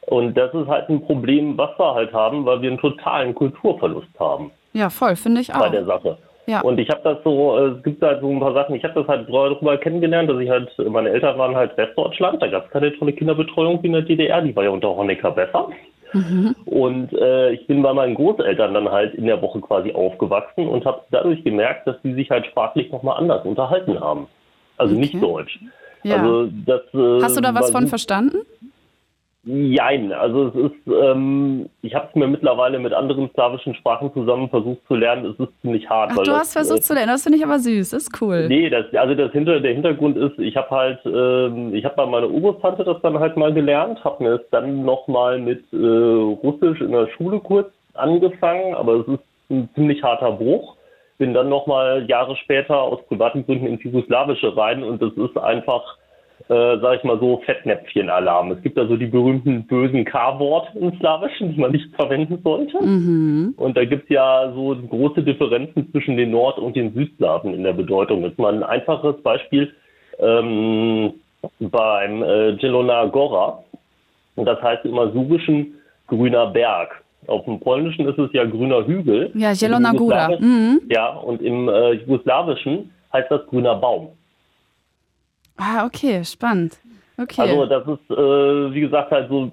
Und 0.08 0.36
das 0.36 0.54
ist 0.54 0.68
halt 0.68 0.90
ein 0.90 1.02
Problem, 1.02 1.58
was 1.58 1.70
wir 1.80 1.96
halt 1.96 2.12
haben, 2.12 2.46
weil 2.46 2.62
wir 2.62 2.70
einen 2.70 2.80
totalen 2.80 3.34
Kulturverlust 3.34 4.10
haben 4.20 4.52
Ja, 4.74 4.90
voll, 4.90 5.16
finde 5.16 5.40
ich 5.40 5.48
bei 5.48 5.68
auch. 5.68 5.72
der 5.72 5.86
Sache. 5.86 6.18
Ja. 6.48 6.60
Und 6.60 6.78
ich 6.78 6.90
habe 6.90 7.00
das 7.06 7.24
so, 7.24 7.58
äh, 7.58 7.68
es 7.68 7.84
gibt 7.84 8.02
halt 8.02 8.20
so 8.20 8.30
ein 8.30 8.42
paar 8.42 8.54
Sachen, 8.54 8.76
ich 8.76 8.84
habe 8.84 8.96
das 8.96 9.08
halt 9.08 9.30
darüber 9.30 9.78
kennengelernt, 9.78 10.30
dass 10.30 10.42
ich 10.42 10.50
halt, 10.50 10.70
meine 10.90 11.12
Eltern 11.12 11.38
waren 11.38 11.56
halt 11.56 11.78
Westdeutschland, 11.78 12.42
da 12.42 12.48
gab 12.48 12.66
es 12.66 12.72
keine 12.72 12.92
tolle 12.98 13.14
Kinderbetreuung 13.14 13.82
wie 13.82 13.88
in 13.88 13.94
der 13.94 14.02
DDR, 14.02 14.42
die 14.42 14.54
war 14.54 14.66
ja 14.66 14.70
unter 14.70 14.94
Honecker 14.94 15.32
besser. 15.32 15.70
Und 16.66 17.14
äh, 17.14 17.52
ich 17.52 17.68
bin 17.68 17.82
bei 17.82 17.94
meinen 17.94 18.16
Großeltern 18.16 18.74
dann 18.74 18.90
halt 18.90 19.16
in 19.16 19.26
der 19.26 19.42
Woche 19.42 19.60
quasi 19.62 19.92
aufgewachsen 19.94 20.68
und 20.68 20.86
habe 20.86 21.02
dadurch 21.12 21.44
gemerkt, 21.44 21.88
dass 21.88 21.96
die 22.04 22.14
sich 22.14 22.30
halt 22.30 22.46
sprachlich 22.46 22.92
nochmal 22.92 23.18
anders 23.18 23.46
unterhalten 23.46 24.00
haben. 24.00 24.28
Also 24.78 24.96
nicht 24.96 25.16
Okay. 25.16 25.26
Deutsch. 25.26 25.60
Ja. 26.04 26.18
Also 26.18 26.50
das, 26.66 26.82
äh, 26.94 27.22
Hast 27.22 27.38
du 27.38 27.42
da 27.42 27.54
was 27.56 27.72
von 27.72 27.88
verstanden? 27.88 28.40
Jein, 29.46 30.14
also 30.14 30.48
es 30.48 30.56
ist, 30.56 30.88
ähm, 30.88 31.70
ich 31.82 31.94
habe 31.94 32.08
es 32.08 32.16
mir 32.16 32.28
mittlerweile 32.28 32.80
mit 32.80 32.94
anderen 32.94 33.30
slawischen 33.34 33.76
Sprachen 33.76 34.14
zusammen 34.14 34.50
versucht 34.50 34.80
zu 34.88 34.96
lernen. 34.96 35.26
Es 35.26 35.40
ist 35.40 35.62
ziemlich 35.62 35.90
hart. 35.90 36.12
Ach, 36.14 36.18
du 36.18 36.24
das, 36.24 36.40
hast 36.40 36.54
versucht 36.54 36.80
äh, 36.80 36.82
zu 36.82 36.94
lernen. 36.94 37.10
Das 37.10 37.24
finde 37.24 37.38
ich 37.38 37.44
aber 37.44 37.60
süß. 37.60 37.90
Das 37.90 38.04
ist 38.04 38.22
cool. 38.22 38.48
Nee, 38.48 38.70
das, 38.70 38.86
also 38.94 39.16
das 39.16 39.34
hinter, 39.34 39.60
der 39.60 39.74
Hintergrund 39.74 40.16
ist, 40.16 40.40
ich 40.40 40.56
habe 40.56 40.70
halt, 40.70 41.00
ähm, 41.06 41.76
ich 41.76 41.84
habe 41.84 41.96
bei 41.96 42.06
meiner 42.06 42.30
Urgroßtante 42.30 42.86
das 42.86 43.02
dann 43.02 43.20
halt 43.20 43.36
mal 43.36 43.54
gelernt, 43.54 44.02
habe 44.06 44.24
mir 44.24 44.36
es 44.36 44.50
dann 44.52 44.86
nochmal 44.86 45.40
mit 45.40 45.62
äh, 45.74 45.76
Russisch 45.76 46.80
in 46.80 46.94
der 46.94 47.10
Schule 47.18 47.42
kurz 47.42 47.70
angefangen, 47.96 48.74
aber 48.76 49.02
es 49.02 49.08
ist 49.10 49.24
ein 49.50 49.70
ziemlich 49.76 50.02
harter 50.02 50.32
Bruch. 50.32 50.78
Bin 51.18 51.34
dann 51.34 51.50
nochmal 51.50 52.06
Jahre 52.08 52.38
später 52.38 52.82
aus 52.82 53.06
privaten 53.08 53.46
Gründen 53.46 53.68
ins 53.68 53.84
Jugoslawische 53.84 54.56
rein 54.56 54.84
und 54.84 55.02
das 55.02 55.12
ist 55.14 55.38
einfach, 55.38 55.98
äh, 56.50 56.78
sag 56.80 56.98
ich 56.98 57.04
mal 57.04 57.20
so, 57.20 57.42
Fettnäpfchen-Alarm. 57.46 58.52
Es 58.52 58.62
gibt 58.62 58.78
also 58.78 58.98
die 58.98 59.06
berühmten 59.06 59.66
bösen 59.66 60.04
K-Worte 60.06 60.78
im 60.78 60.98
Slawischen, 61.00 61.54
die 61.54 61.60
man 61.62 61.72
nicht 61.72 61.94
verwenden 61.96 62.40
sollte. 62.44 62.84
Mhm. 62.84 63.54
Und 63.58 63.78
da 63.78 63.86
gibt 63.86 64.04
es 64.04 64.10
ja 64.10 64.52
so 64.54 64.76
große 64.76 65.24
Differenzen 65.24 65.90
zwischen 65.92 66.18
den 66.18 66.32
Nord- 66.32 66.60
und 66.60 66.76
den 66.76 66.94
Südslawen 66.94 67.54
in 67.54 67.64
der 67.64 67.74
Bedeutung. 67.74 68.24
Jetzt 68.24 68.38
mal 68.40 68.54
ein 68.54 68.64
einfaches 68.64 69.22
Beispiel 69.24 69.72
ähm, 70.20 71.14
beim 71.60 72.24
äh, 72.24 72.58
Zielona 72.60 73.06
Gora. 73.06 73.64
Und 74.36 74.46
das 74.46 74.62
heißt 74.62 74.86
im 74.86 74.98
Asurischen 75.00 75.76
grüner 76.08 76.48
Berg. 76.48 77.02
Auf 77.28 77.46
dem 77.46 77.60
Polnischen 77.60 78.08
ist 78.08 78.20
es 78.20 78.34
ja 78.34 78.44
grüner 78.44 78.86
Hügel. 78.86 79.32
Ja, 79.34 79.54
Zielona 79.54 79.92
Góra. 79.92 80.30
Jugoslawisch- 80.30 80.40
Mhm. 80.42 80.82
Ja, 80.90 81.08
und 81.16 81.42
im 81.42 81.70
äh, 81.70 81.92
Jugoslawischen 81.94 82.92
heißt 83.14 83.32
das 83.32 83.46
grüner 83.48 83.76
Baum. 83.76 84.10
Ah, 85.64 85.86
okay, 85.86 86.24
spannend. 86.26 86.78
Okay. 87.18 87.42
Also 87.42 87.66
das 87.68 87.88
ist, 87.88 88.10
äh, 88.10 88.74
wie 88.74 88.82
gesagt, 88.82 89.12
halt 89.12 89.30
so, 89.30 89.50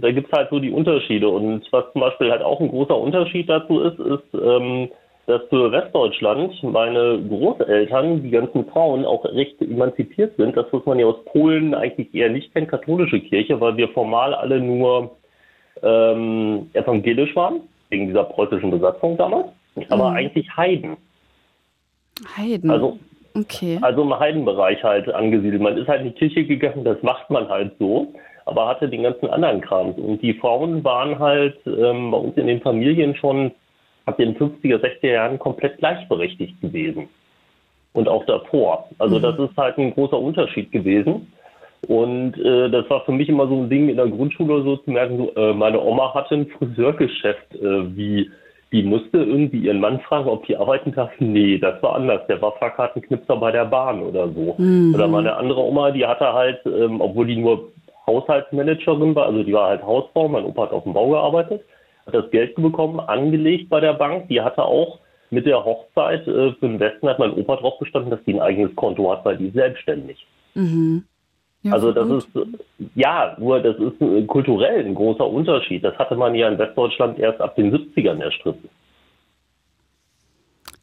da 0.00 0.10
gibt 0.10 0.32
es 0.32 0.32
halt 0.36 0.48
so 0.50 0.58
die 0.58 0.70
Unterschiede. 0.70 1.28
Und 1.28 1.62
was 1.70 1.84
zum 1.92 2.00
Beispiel 2.00 2.30
halt 2.30 2.42
auch 2.42 2.58
ein 2.60 2.68
großer 2.68 2.96
Unterschied 2.96 3.48
dazu 3.48 3.80
ist, 3.80 3.98
ist, 3.98 4.34
ähm, 4.34 4.88
dass 5.26 5.42
für 5.50 5.70
Westdeutschland 5.70 6.60
meine 6.64 7.20
Großeltern, 7.28 8.22
die 8.22 8.30
ganzen 8.30 8.64
Frauen, 8.66 9.04
auch 9.04 9.24
recht 9.24 9.60
emanzipiert 9.60 10.36
sind. 10.36 10.56
Das, 10.56 10.66
was 10.72 10.84
man 10.84 10.98
ja 10.98 11.06
aus 11.06 11.24
Polen 11.26 11.74
eigentlich 11.74 12.12
eher 12.12 12.30
nicht 12.30 12.52
kennt, 12.54 12.68
katholische 12.68 13.20
Kirche, 13.20 13.60
weil 13.60 13.76
wir 13.76 13.88
formal 13.90 14.34
alle 14.34 14.58
nur 14.60 15.16
ähm, 15.82 16.70
evangelisch 16.72 17.36
waren, 17.36 17.60
wegen 17.90 18.08
dieser 18.08 18.24
preußischen 18.24 18.70
Besatzung 18.70 19.16
damals, 19.16 19.48
aber 19.90 20.10
Mhm. 20.10 20.16
eigentlich 20.16 20.56
Heiden. 20.56 20.96
Heiden. 22.36 22.70
Also 22.70 22.98
okay. 23.34 23.78
also 23.82 24.02
im 24.02 24.18
Heidenbereich 24.18 24.82
halt 24.82 25.08
angesiedelt. 25.12 25.62
Man 25.62 25.76
ist 25.76 25.88
halt 25.88 26.02
in 26.02 26.08
die 26.08 26.18
Kirche 26.18 26.44
gegangen, 26.44 26.84
das 26.84 27.02
macht 27.02 27.30
man 27.30 27.48
halt 27.48 27.72
so, 27.78 28.12
aber 28.46 28.68
hatte 28.68 28.88
den 28.88 29.02
ganzen 29.02 29.28
anderen 29.28 29.60
Kram. 29.60 29.92
Und 29.92 30.22
die 30.22 30.34
Frauen 30.34 30.82
waren 30.84 31.18
halt 31.18 31.58
ähm, 31.66 32.10
bei 32.10 32.18
uns 32.18 32.36
in 32.36 32.46
den 32.46 32.60
Familien 32.60 33.14
schon 33.16 33.52
ab 34.06 34.16
den 34.16 34.36
50er, 34.36 34.78
60er 34.78 35.12
Jahren 35.12 35.38
komplett 35.38 35.78
gleichberechtigt 35.78 36.60
gewesen. 36.60 37.08
Und 37.92 38.08
auch 38.08 38.24
davor. 38.24 38.88
Also 38.98 39.18
das 39.18 39.38
ist 39.38 39.56
halt 39.56 39.76
ein 39.76 39.92
großer 39.92 40.18
Unterschied 40.18 40.72
gewesen. 40.72 41.30
Und 41.88 42.38
äh, 42.38 42.70
das 42.70 42.88
war 42.88 43.04
für 43.04 43.12
mich 43.12 43.28
immer 43.28 43.46
so 43.48 43.62
ein 43.62 43.68
Ding 43.68 43.88
in 43.88 43.96
der 43.96 44.06
Grundschule 44.06 44.62
so 44.62 44.76
zu 44.78 44.90
merken, 44.90 45.18
so, 45.18 45.34
äh, 45.34 45.52
meine 45.52 45.80
Oma 45.80 46.14
hatte 46.14 46.36
ein 46.36 46.46
Friseurgeschäft, 46.46 47.54
äh, 47.56 47.96
wie 47.96 48.30
die 48.72 48.82
musste 48.82 49.18
irgendwie 49.18 49.58
ihren 49.58 49.80
Mann 49.80 50.00
fragen, 50.00 50.28
ob 50.28 50.46
die 50.46 50.56
arbeiten 50.56 50.92
darf. 50.92 51.10
Nee, 51.18 51.58
das 51.58 51.82
war 51.82 51.94
anders. 51.94 52.26
Der 52.26 52.40
war 52.40 52.52
Fahrkartenknipser 52.52 53.36
bei 53.36 53.52
der 53.52 53.66
Bahn 53.66 54.02
oder 54.02 54.28
so. 54.28 54.54
Mhm. 54.56 54.94
Oder 54.94 55.08
meine 55.08 55.36
andere 55.36 55.60
Oma, 55.60 55.90
die 55.90 56.06
hatte 56.06 56.32
halt, 56.32 56.60
ähm, 56.64 57.00
obwohl 57.00 57.26
die 57.26 57.36
nur 57.36 57.70
Haushaltsmanagerin 58.06 59.14
war, 59.14 59.26
also 59.26 59.42
die 59.42 59.52
war 59.52 59.68
halt 59.68 59.82
Hausfrau, 59.82 60.26
mein 60.28 60.44
Opa 60.44 60.62
hat 60.62 60.72
auf 60.72 60.84
dem 60.84 60.94
Bau 60.94 61.10
gearbeitet, 61.10 61.62
hat 62.06 62.14
das 62.14 62.30
Geld 62.30 62.54
bekommen, 62.56 62.98
angelegt 62.98 63.68
bei 63.68 63.80
der 63.80 63.92
Bank. 63.92 64.28
Die 64.28 64.40
hatte 64.40 64.64
auch 64.64 65.00
mit 65.30 65.46
der 65.46 65.64
Hochzeit 65.64 66.26
äh, 66.26 66.52
für 66.52 66.68
den 66.68 66.80
Westen 66.80 67.08
hat 67.08 67.18
mein 67.18 67.34
Opa 67.34 67.56
drauf 67.56 67.78
bestanden, 67.78 68.10
dass 68.10 68.24
die 68.24 68.34
ein 68.34 68.40
eigenes 68.40 68.74
Konto 68.74 69.12
hat, 69.12 69.24
weil 69.24 69.36
die 69.36 69.50
selbstständig. 69.50 70.26
Mhm. 70.54 71.04
Ja, 71.64 71.72
Also 71.74 71.92
das 71.92 72.08
gut. 72.08 72.18
ist, 72.18 72.90
ja, 72.96 73.36
nur 73.38 73.60
das 73.60 73.76
ist 73.78 74.00
äh, 74.00 74.22
kulturell 74.22 74.84
ein 74.84 74.94
großer 74.94 75.26
Unterschied. 75.26 75.84
Das 75.84 75.96
hatte 75.98 76.16
man 76.16 76.34
ja 76.34 76.48
in 76.48 76.58
Westdeutschland 76.58 77.18
erst 77.18 77.40
ab 77.40 77.54
den 77.56 77.72
70ern 77.72 78.20
erstritten. 78.20 78.68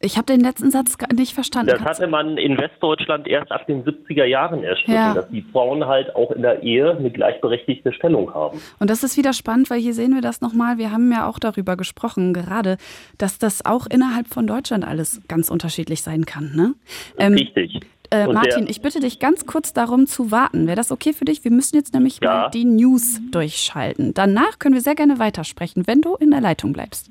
Ich 0.02 0.16
habe 0.16 0.24
den 0.24 0.40
letzten 0.40 0.70
Satz 0.70 0.96
gar 0.96 1.12
nicht 1.12 1.34
verstanden. 1.34 1.72
Das 1.72 1.82
hatte 1.82 2.06
man 2.06 2.38
in 2.38 2.56
Westdeutschland 2.56 3.28
erst 3.28 3.52
ab 3.52 3.66
den 3.66 3.84
70er 3.84 4.24
Jahren 4.24 4.64
erstritten, 4.64 4.92
Ja. 4.94 5.12
dass 5.12 5.28
die 5.28 5.42
Frauen 5.42 5.84
halt 5.84 6.16
auch 6.16 6.30
in 6.30 6.40
der 6.40 6.62
Ehe 6.62 6.96
eine 6.96 7.10
gleichberechtigte 7.10 7.92
Stellung 7.92 8.32
haben. 8.32 8.62
Und 8.78 8.88
das 8.88 9.04
ist 9.04 9.18
wieder 9.18 9.34
spannend, 9.34 9.68
weil 9.68 9.78
hier 9.78 9.92
sehen 9.92 10.14
wir 10.14 10.22
das 10.22 10.40
nochmal. 10.40 10.78
Wir 10.78 10.90
haben 10.90 11.12
ja 11.12 11.28
auch 11.28 11.38
darüber 11.38 11.76
gesprochen, 11.76 12.32
gerade, 12.32 12.78
dass 13.18 13.38
das 13.38 13.66
auch 13.66 13.86
innerhalb 13.86 14.26
von 14.28 14.46
Deutschland 14.46 14.86
alles 14.88 15.20
ganz 15.28 15.50
unterschiedlich 15.50 16.00
sein 16.00 16.24
kann. 16.24 16.52
Ne? 16.56 16.72
Ähm, 17.18 17.34
Richtig. 17.34 17.80
Äh, 18.10 18.26
Martin, 18.26 18.64
der- 18.64 18.70
ich 18.70 18.82
bitte 18.82 19.00
dich 19.00 19.18
ganz 19.18 19.46
kurz 19.46 19.72
darum 19.72 20.06
zu 20.06 20.30
warten. 20.30 20.66
Wäre 20.66 20.76
das 20.76 20.90
okay 20.92 21.12
für 21.12 21.24
dich? 21.24 21.44
Wir 21.44 21.50
müssen 21.50 21.76
jetzt 21.76 21.94
nämlich 21.94 22.18
Ja. 22.22 22.42
mal 22.42 22.48
die 22.50 22.64
News 22.64 23.20
durchschalten. 23.30 24.14
Danach 24.14 24.58
können 24.58 24.74
wir 24.74 24.82
sehr 24.82 24.94
gerne 24.94 25.18
weitersprechen, 25.18 25.86
wenn 25.86 26.00
du 26.02 26.14
in 26.16 26.30
der 26.30 26.40
Leitung 26.40 26.72
bleibst. 26.72 27.10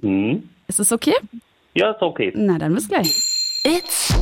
Hm? 0.00 0.48
Ist 0.68 0.80
es 0.80 0.92
okay? 0.92 1.14
Ja, 1.74 1.90
ist 1.92 2.02
okay. 2.02 2.32
Na, 2.34 2.58
dann 2.58 2.74
bis 2.74 2.88
gleich. 2.88 3.08
It's 3.64 4.12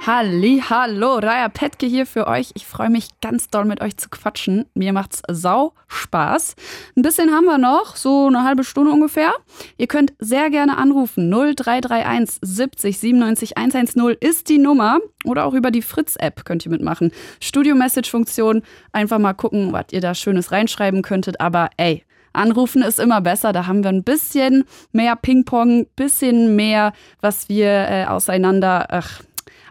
Halli, 0.06 0.62
hallo, 0.68 1.14
Raya 1.14 1.48
Petke 1.48 1.86
hier 1.86 2.04
für 2.04 2.26
euch. 2.26 2.50
Ich 2.52 2.66
freue 2.66 2.90
mich 2.90 3.08
ganz 3.22 3.48
doll 3.48 3.64
mit 3.64 3.80
euch 3.80 3.96
zu 3.96 4.10
quatschen. 4.10 4.66
Mir 4.74 4.92
macht's 4.92 5.22
sau 5.30 5.72
Spaß. 5.86 6.56
Ein 6.94 7.00
bisschen 7.00 7.30
haben 7.30 7.46
wir 7.46 7.56
noch, 7.56 7.96
so 7.96 8.26
eine 8.26 8.44
halbe 8.44 8.64
Stunde 8.64 8.90
ungefähr. 8.90 9.32
Ihr 9.78 9.86
könnt 9.86 10.12
sehr 10.18 10.50
gerne 10.50 10.76
anrufen. 10.76 11.30
0331 11.30 12.36
70 12.42 12.98
97 12.98 13.56
110 13.56 14.16
ist 14.20 14.50
die 14.50 14.58
Nummer. 14.58 14.98
Oder 15.24 15.46
auch 15.46 15.54
über 15.54 15.70
die 15.70 15.80
Fritz-App 15.80 16.44
könnt 16.44 16.66
ihr 16.66 16.70
mitmachen. 16.70 17.10
Studio-Message-Funktion. 17.40 18.60
Einfach 18.92 19.18
mal 19.18 19.32
gucken, 19.32 19.72
was 19.72 19.86
ihr 19.92 20.02
da 20.02 20.14
Schönes 20.14 20.52
reinschreiben 20.52 21.00
könntet. 21.00 21.40
Aber 21.40 21.70
ey, 21.78 22.04
Anrufen 22.34 22.82
ist 22.82 23.00
immer 23.00 23.22
besser. 23.22 23.54
Da 23.54 23.66
haben 23.66 23.82
wir 23.82 23.88
ein 23.88 24.04
bisschen 24.04 24.64
mehr 24.92 25.16
Ping-Pong, 25.16 25.86
bisschen 25.96 26.56
mehr, 26.56 26.92
was 27.22 27.48
wir 27.48 27.68
äh, 27.88 28.04
auseinander, 28.04 28.88
ach, 28.90 29.22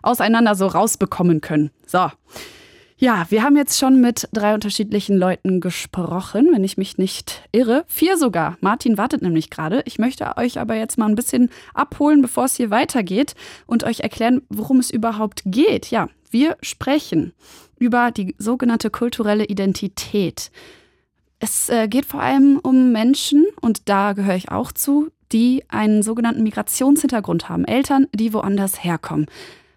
auseinander 0.02 0.56
so 0.56 0.68
rausbekommen 0.68 1.42
können. 1.42 1.72
So. 1.86 2.10
Ja, 2.98 3.26
wir 3.30 3.44
haben 3.44 3.58
jetzt 3.58 3.78
schon 3.78 4.00
mit 4.00 4.30
drei 4.32 4.54
unterschiedlichen 4.54 5.18
Leuten 5.18 5.60
gesprochen, 5.60 6.50
wenn 6.54 6.64
ich 6.64 6.78
mich 6.78 6.98
nicht 6.98 7.42
irre. 7.52 7.84
Vier 7.88 8.18
sogar. 8.18 8.58
Martin 8.62 8.98
wartet 8.98 9.22
nämlich 9.22 9.50
gerade. 9.50 9.82
Ich 9.86 10.00
möchte 10.00 10.38
euch 10.38 10.58
aber 10.58 10.76
jetzt 10.76 10.98
mal 10.98 11.10
ein 11.10 11.16
bisschen 11.16 11.50
abholen, 11.74 12.22
bevor 12.22 12.46
es 12.46 12.56
hier 12.56 12.70
weitergeht 12.70 13.36
und 13.66 13.84
euch 13.84 14.02
erklären, 14.02 14.42
worum 14.48 14.80
es 14.80 14.90
überhaupt 14.90 15.42
geht. 15.46 15.88
Ja, 15.92 16.08
wir 16.32 16.56
sprechen 16.62 17.34
über 17.78 18.12
die 18.12 18.36
sogenannte 18.38 18.90
kulturelle 18.90 19.46
Identität. 19.46 20.50
Es 21.40 21.68
äh, 21.68 21.90
geht 21.90 22.06
vor 22.06 22.22
allem 22.22 22.58
um 22.64 22.94
Menschen, 22.94 23.46
und 23.60 23.90
da 23.90 24.14
gehöre 24.14 24.38
ich 24.38 24.50
auch 24.50 24.72
zu, 24.72 25.10
die 25.34 25.66
einen 25.68 26.04
sogenannten 26.04 26.44
Migrationshintergrund 26.44 27.50
haben. 27.50 27.66
Eltern, 27.66 28.08
die 28.14 28.34
woanders 28.34 28.82
herkommen. 28.84 29.26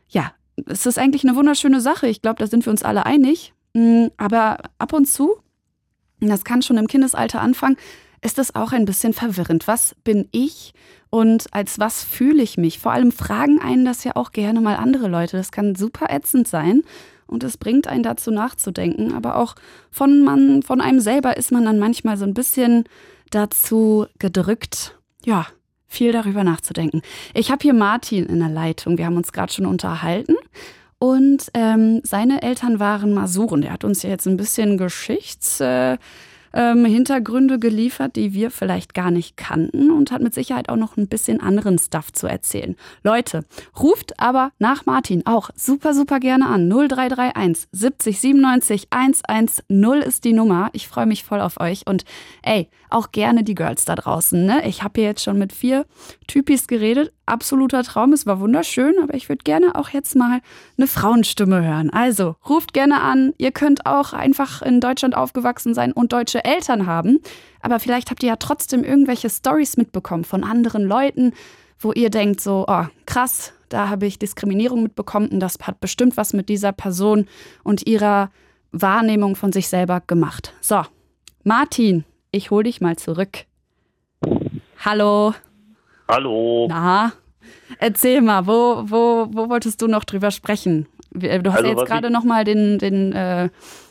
Ja, 0.09 0.33
es 0.67 0.87
ist 0.87 0.99
eigentlich 0.99 1.25
eine 1.25 1.37
wunderschöne 1.37 1.81
Sache. 1.81 2.07
Ich 2.09 2.23
glaube, 2.23 2.39
da 2.39 2.47
sind 2.47 2.65
wir 2.65 2.71
uns 2.71 2.83
alle 2.83 3.07
einig. 3.07 3.53
Mm, 3.75 4.07
aber 4.17 4.59
ab 4.79 4.93
und 4.93 5.07
zu, 5.07 5.37
das 6.21 6.45
kann 6.45 6.63
schon 6.63 6.79
im 6.79 6.87
Kindesalter 6.87 7.41
anfangen, 7.41 7.77
ist 8.23 8.39
es 8.39 8.55
auch 8.55 8.73
ein 8.73 8.87
bisschen 8.87 9.13
verwirrend. 9.13 9.69
Was 9.69 9.95
bin 10.03 10.29
ich 10.33 10.73
und 11.11 11.53
als 11.53 11.79
was 11.79 12.03
fühle 12.03 12.43
ich 12.43 12.57
mich? 12.57 12.79
Vor 12.79 12.93
allem 12.93 13.13
fragen 13.13 13.61
einen 13.61 13.85
das 13.85 14.05
ja 14.05 14.17
auch 14.17 14.33
gerne 14.33 14.61
mal 14.61 14.77
andere 14.77 15.09
Leute. 15.09 15.37
Das 15.37 15.53
kann 15.53 15.75
super 15.75 16.07
ätzend 16.11 16.49
sein 16.49 16.83
und 17.27 17.45
es 17.45 17.57
bringt 17.57 17.87
einen 17.87 18.03
dazu 18.03 18.31
nachzudenken. 18.31 19.13
Aber 19.15 19.37
auch 19.37 19.55
von, 19.91 20.23
man, 20.23 20.63
von 20.63 20.81
einem 20.81 21.01
selber 21.01 21.37
ist 21.37 21.53
man 21.53 21.65
dann 21.65 21.79
manchmal 21.79 22.17
so 22.17 22.25
ein 22.25 22.35
bisschen 22.35 22.85
dazu 23.31 24.07
gedrückt, 24.19 24.99
ja, 25.25 25.47
viel 25.87 26.13
darüber 26.13 26.45
nachzudenken. 26.45 27.03
Ich 27.35 27.51
habe 27.51 27.63
hier 27.63 27.75
Martin 27.75 28.27
in 28.27 28.41
der 28.41 28.49
Leitung. 28.49 28.99
Wir 28.99 29.07
haben 29.07 29.17
uns 29.17 29.33
gerade 29.33 29.53
schon 29.53 29.67
unterhalten. 29.67 30.37
Und 30.99 31.51
ähm, 31.55 32.01
seine 32.05 32.43
Eltern 32.43 32.81
waren 32.81 33.13
Masuren. 33.13 33.63
Der 33.63 33.73
hat 33.73 33.85
uns 33.85 34.03
ja 34.03 34.11
jetzt 34.11 34.27
ein 34.27 34.37
bisschen 34.37 34.79
Geschichts. 34.79 35.61
Äh, 35.61 35.99
ähm, 36.57 37.07
geliefert, 37.61 38.17
die 38.17 38.33
wir 38.33 38.51
vielleicht 38.51 38.95
gar 38.95 39.11
nicht 39.11 39.37
kannten 39.37 39.91
und 39.91 40.11
hat 40.11 40.23
mit 40.23 40.35
Sicherheit 40.35 40.69
auch 40.69 40.77
noch 40.77 40.97
ein 40.97 41.07
bisschen 41.07 41.41
anderen 41.41 41.79
Stuff 41.79 42.13
zu 42.13 42.27
erzählen. 42.27 42.77
Leute, 43.05 43.45
ruft 43.79 44.19
aber 44.19 44.53
nach 44.59 44.87
Martin 44.87 45.27
auch 45.27 45.51
super, 45.55 45.93
super 45.93 46.19
gerne 46.19 46.47
an. 46.47 46.69
0331 46.69 47.69
70 47.73 48.21
97 48.21 48.89
110 48.91 50.03
ist 50.03 50.25
die 50.25 50.33
Nummer. 50.33 50.71
Ich 50.73 50.89
freue 50.89 51.07
mich 51.07 51.25
voll 51.25 51.41
auf 51.41 51.61
euch 51.61 51.87
und 51.87 52.05
ey, 52.43 52.69
auch 52.91 53.13
gerne 53.13 53.45
die 53.45 53.55
Girls 53.55 53.85
da 53.85 53.95
draußen. 53.95 54.45
Ne? 54.45 54.67
Ich 54.67 54.83
habe 54.83 55.01
hier 55.01 55.11
jetzt 55.11 55.23
schon 55.23 55.39
mit 55.39 55.53
vier 55.53 55.87
Typis 56.27 56.67
geredet. 56.67 57.13
Absoluter 57.27 57.83
Traum, 57.83 58.13
es 58.13 58.27
war 58.27 58.41
wunderschön, 58.41 58.95
aber 59.03 59.15
ich 59.15 59.29
würde 59.29 59.43
gerne 59.45 59.75
auch 59.75 59.89
jetzt 59.91 60.15
mal 60.15 60.41
eine 60.77 60.87
Frauenstimme 60.87 61.63
hören. 61.65 61.91
Also 61.91 62.37
ruft 62.49 62.73
gerne 62.73 63.01
an. 63.01 63.33
Ihr 63.39 63.53
könnt 63.53 63.87
auch 63.87 64.13
einfach 64.13 64.63
in 64.63 64.81
Deutschland 64.81 65.17
aufgewachsen 65.17 65.75
sein 65.75 65.93
und 65.93 66.13
deutsche 66.13 66.45
Eltern 66.45 66.87
haben. 66.87 67.19
Aber 67.61 67.81
vielleicht 67.81 68.11
habt 68.11 68.23
ihr 68.23 68.31
ja 68.31 68.37
trotzdem 68.37 68.85
irgendwelche 68.85 69.31
Stories 69.31 69.77
mitbekommen 69.77 70.25
von 70.25 70.45
anderen 70.45 70.85
Leuten, 70.85 71.33
wo 71.79 71.93
ihr 71.93 72.11
denkt 72.11 72.41
so, 72.41 72.65
oh, 72.69 72.85
krass, 73.07 73.53
da 73.69 73.89
habe 73.89 74.07
ich 74.07 74.19
Diskriminierung 74.19 74.83
mitbekommen 74.83 75.29
und 75.29 75.41
das 75.41 75.59
hat 75.63 75.81
bestimmt 75.81 76.17
was 76.17 76.33
mit 76.33 76.49
dieser 76.49 76.73
Person 76.73 77.27
und 77.65 77.87
ihrer 77.87 78.31
Wahrnehmung 78.73 79.37
von 79.37 79.53
sich 79.53 79.69
selber 79.69 80.03
gemacht. 80.07 80.53
So, 80.61 80.83
Martin, 81.45 82.05
ich 82.37 82.51
hole 82.51 82.65
dich 82.65 82.81
mal 82.81 82.97
zurück. 82.97 83.45
Hallo. 84.85 85.35
Hallo. 86.09 86.67
Na, 86.69 87.13
erzähl 87.79 88.21
mal, 88.21 88.47
wo, 88.47 88.85
wo, 88.85 89.27
wo 89.31 89.49
wolltest 89.49 89.83
du 89.83 89.89
noch 89.89 90.05
drüber 90.05 90.31
sprechen? 90.31 90.87
Du 91.11 91.29
hast 91.29 91.57
Also, 91.57 91.69
ja 91.69 91.75
jetzt 91.75 91.87
gerade 91.87 92.11
noch 92.11 92.25
mal 92.25 92.45
den, 92.45 92.79
den 92.79 93.13
äh, 93.13 93.49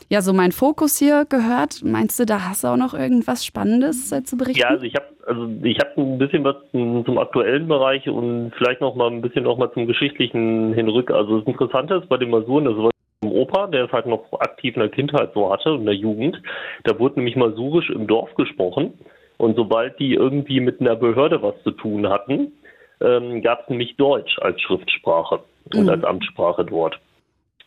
ja, 0.08 0.22
so 0.22 0.32
mein 0.32 0.52
Fokus 0.52 0.98
hier 0.98 1.24
gehört. 1.28 1.82
Meinst 1.82 2.18
du, 2.20 2.24
da 2.24 2.48
hast 2.48 2.62
du 2.62 2.68
auch 2.68 2.76
noch 2.76 2.94
irgendwas 2.94 3.44
Spannendes 3.44 4.12
äh, 4.12 4.22
zu 4.22 4.36
berichten? 4.36 4.60
Ja, 4.60 4.68
also 4.68 4.84
ich 4.84 4.94
habe 4.94 5.06
also 5.26 5.48
ich 5.64 5.78
habe 5.80 6.00
ein 6.00 6.18
bisschen 6.18 6.44
was 6.44 6.54
zum, 6.70 7.04
zum 7.04 7.18
aktuellen 7.18 7.66
Bereich 7.66 8.08
und 8.08 8.52
vielleicht 8.56 8.80
noch 8.80 8.94
mal 8.94 9.10
ein 9.10 9.22
bisschen 9.22 9.42
noch 9.42 9.58
mal 9.58 9.72
zum 9.72 9.88
geschichtlichen 9.88 10.72
hinrück. 10.72 11.10
Also 11.10 11.40
das 11.40 11.48
Interessante 11.48 11.96
ist 11.96 12.08
bei 12.08 12.16
den 12.16 12.30
Masuren, 12.30 12.66
das 12.66 12.76
war 12.76 12.90
Opa, 13.30 13.66
der 13.66 13.84
es 13.84 13.92
halt 13.92 14.06
noch 14.06 14.24
aktiv 14.40 14.74
in 14.74 14.80
der 14.80 14.90
Kindheit 14.90 15.32
so 15.34 15.52
hatte 15.52 15.72
und 15.72 15.80
in 15.80 15.86
der 15.86 15.94
Jugend. 15.94 16.40
Da 16.84 16.98
wurde 16.98 17.16
nämlich 17.16 17.36
Masurisch 17.36 17.90
im 17.90 18.06
Dorf 18.06 18.34
gesprochen 18.34 18.94
und 19.38 19.56
sobald 19.56 19.98
die 19.98 20.14
irgendwie 20.14 20.60
mit 20.60 20.80
einer 20.80 20.96
Behörde 20.96 21.42
was 21.42 21.54
zu 21.62 21.72
tun 21.72 22.08
hatten, 22.08 22.52
ähm, 23.00 23.42
gab 23.42 23.62
es 23.62 23.68
nämlich 23.68 23.96
Deutsch 23.96 24.38
als 24.40 24.60
Schriftsprache 24.62 25.40
und 25.74 25.84
Mhm. 25.84 25.88
als 25.88 26.04
Amtssprache 26.04 26.64
dort. 26.64 26.98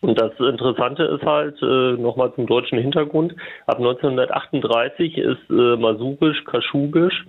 Und 0.01 0.19
das 0.19 0.31
Interessante 0.39 1.03
ist 1.03 1.23
halt, 1.23 1.61
äh, 1.61 2.01
nochmal 2.01 2.33
zum 2.33 2.47
deutschen 2.47 2.79
Hintergrund, 2.79 3.35
ab 3.67 3.79
1938 3.79 5.17
ist 5.17 5.49
äh, 5.49 5.75
Masurisch, 5.75 6.43
Kaschubisch 6.45 7.25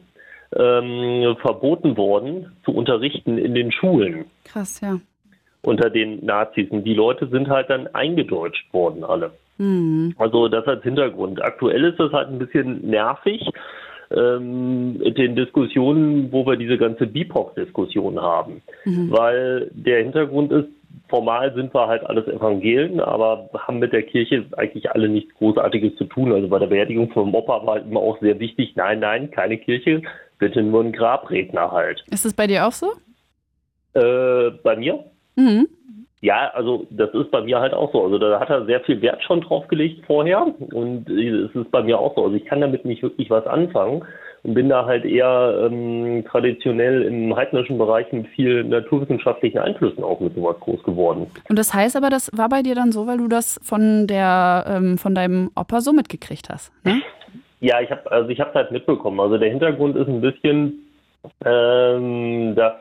ähm, 0.56 1.36
verboten 1.40 1.96
worden 1.96 2.52
zu 2.64 2.72
unterrichten 2.72 3.38
in 3.38 3.54
den 3.54 3.70
Schulen 3.72 4.24
Krass, 4.44 4.80
ja. 4.80 4.98
Unter 5.62 5.90
den 5.90 6.24
Nazis. 6.24 6.70
Und 6.70 6.84
die 6.84 6.94
Leute 6.94 7.28
sind 7.28 7.48
halt 7.48 7.70
dann 7.70 7.86
eingedeutscht 7.88 8.72
worden, 8.72 9.04
alle. 9.04 9.32
Hm. 9.58 10.14
Also 10.18 10.48
das 10.48 10.66
als 10.66 10.82
Hintergrund. 10.82 11.42
Aktuell 11.42 11.84
ist 11.84 12.00
das 12.00 12.12
halt 12.12 12.28
ein 12.28 12.38
bisschen 12.38 12.88
nervig 12.88 13.46
ähm, 14.10 14.98
mit 14.98 15.18
den 15.18 15.36
Diskussionen, 15.36 16.32
wo 16.32 16.46
wir 16.46 16.56
diese 16.56 16.78
ganze 16.78 17.06
BIPOC-Diskussion 17.06 18.20
haben. 18.20 18.62
Weil 19.10 19.70
der 19.72 20.02
Hintergrund 20.02 20.50
ist, 20.50 20.68
formal 21.08 21.52
sind 21.54 21.74
wir 21.74 21.86
halt 21.86 22.04
alles 22.04 22.26
Evangelen, 22.26 23.00
aber 23.00 23.50
haben 23.54 23.78
mit 23.78 23.92
der 23.92 24.02
Kirche 24.02 24.46
eigentlich 24.56 24.90
alle 24.90 25.08
nichts 25.08 25.34
Großartiges 25.34 25.96
zu 25.96 26.04
tun. 26.04 26.32
Also 26.32 26.48
bei 26.48 26.58
der 26.58 26.68
Beerdigung 26.68 27.10
vom 27.10 27.34
Opa 27.34 27.66
war 27.66 27.74
halt 27.74 27.86
immer 27.86 28.00
auch 28.00 28.18
sehr 28.20 28.38
wichtig, 28.40 28.74
nein, 28.76 29.00
nein, 29.00 29.30
keine 29.30 29.58
Kirche, 29.58 30.02
bitte 30.38 30.62
nur 30.62 30.82
ein 30.82 30.92
Grabredner 30.92 31.70
halt. 31.70 32.04
Ist 32.10 32.24
es 32.24 32.32
bei 32.32 32.46
dir 32.46 32.66
auch 32.66 32.72
so? 32.72 32.92
Äh, 33.94 34.50
bei 34.62 34.76
mir? 34.76 35.04
Mhm. 35.36 35.68
Ja, 36.22 36.50
also 36.52 36.86
das 36.90 37.12
ist 37.14 37.30
bei 37.30 37.40
mir 37.40 37.60
halt 37.60 37.72
auch 37.72 37.92
so. 37.92 38.04
Also 38.04 38.18
da 38.18 38.38
hat 38.38 38.50
er 38.50 38.66
sehr 38.66 38.80
viel 38.80 39.00
Wert 39.00 39.22
schon 39.22 39.40
drauf 39.40 39.66
gelegt 39.68 40.04
vorher 40.06 40.46
und 40.72 41.08
es 41.08 41.54
ist 41.54 41.70
bei 41.70 41.82
mir 41.82 41.98
auch 41.98 42.14
so. 42.14 42.24
Also 42.24 42.36
ich 42.36 42.44
kann 42.44 42.60
damit 42.60 42.84
nicht 42.84 43.02
wirklich 43.02 43.30
was 43.30 43.46
anfangen 43.46 44.04
und 44.42 44.54
bin 44.54 44.68
da 44.68 44.84
halt 44.84 45.06
eher 45.06 45.66
ähm, 45.70 46.24
traditionell 46.28 47.02
im 47.02 47.34
heidnischen 47.34 47.78
Bereich 47.78 48.12
mit 48.12 48.26
viel 48.28 48.64
naturwissenschaftlichen 48.64 49.58
Einflüssen 49.58 50.04
auch 50.04 50.20
mit 50.20 50.34
sowas 50.34 50.56
groß 50.60 50.82
geworden. 50.82 51.26
Und 51.48 51.58
das 51.58 51.72
heißt 51.72 51.96
aber, 51.96 52.10
das 52.10 52.30
war 52.34 52.50
bei 52.50 52.62
dir 52.62 52.74
dann 52.74 52.92
so, 52.92 53.06
weil 53.06 53.16
du 53.16 53.28
das 53.28 53.58
von 53.62 54.06
der 54.06 54.66
ähm, 54.68 54.98
von 54.98 55.14
deinem 55.14 55.50
Opa 55.56 55.80
so 55.80 55.92
mitgekriegt 55.92 56.50
hast. 56.50 56.70
Ne? 56.84 57.00
Ja, 57.60 57.80
ich 57.80 57.90
habe 57.90 58.10
also 58.12 58.28
ich 58.28 58.40
habe 58.40 58.52
halt 58.52 58.72
mitbekommen. 58.72 59.20
Also 59.20 59.38
der 59.38 59.50
Hintergrund 59.50 59.96
ist 59.96 60.08
ein 60.08 60.20
bisschen, 60.20 60.86
ähm, 61.46 62.54
dass 62.56 62.74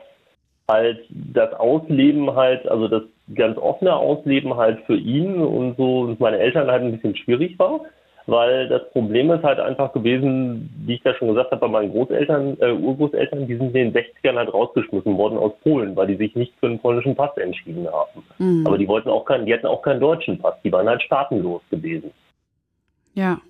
halt 0.69 0.99
das 1.09 1.53
Ausleben 1.53 2.33
halt, 2.35 2.67
also 2.67 2.87
das 2.87 3.03
ganz 3.35 3.57
offene 3.57 3.95
Ausleben 3.95 4.55
halt 4.55 4.79
für 4.85 4.95
ihn 4.95 5.35
und 5.41 5.75
so 5.77 6.01
und 6.01 6.19
meine 6.19 6.37
Eltern 6.37 6.69
halt 6.69 6.83
ein 6.83 6.91
bisschen 6.93 7.15
schwierig 7.15 7.57
war, 7.59 7.81
weil 8.27 8.69
das 8.69 8.89
Problem 8.91 9.31
ist 9.31 9.43
halt 9.43 9.59
einfach 9.59 9.91
gewesen, 9.93 10.69
wie 10.85 10.95
ich 10.95 11.03
ja 11.03 11.13
schon 11.15 11.29
gesagt 11.29 11.51
habe, 11.51 11.61
bei 11.61 11.67
meinen 11.67 11.91
Großeltern, 11.91 12.57
äh, 12.61 12.71
Urgroßeltern, 12.71 13.47
die 13.47 13.55
sind 13.55 13.75
in 13.75 13.91
den 13.91 13.93
60ern 13.93 14.35
halt 14.35 14.53
rausgeschmissen 14.53 15.17
worden 15.17 15.37
aus 15.37 15.53
Polen, 15.63 15.95
weil 15.95 16.07
die 16.07 16.15
sich 16.15 16.35
nicht 16.35 16.53
für 16.59 16.67
einen 16.67 16.79
polnischen 16.79 17.15
Pass 17.15 17.35
entschieden 17.37 17.87
haben. 17.87 18.23
Mhm. 18.37 18.65
Aber 18.65 18.77
die 18.77 18.87
wollten 18.87 19.09
auch 19.09 19.25
keinen, 19.25 19.45
die 19.45 19.53
hatten 19.53 19.67
auch 19.67 19.81
keinen 19.81 19.99
deutschen 19.99 20.37
Pass, 20.37 20.55
die 20.63 20.71
waren 20.71 20.87
halt 20.87 21.01
staatenlos 21.01 21.61
gewesen. 21.69 22.11
Ja. 23.15 23.41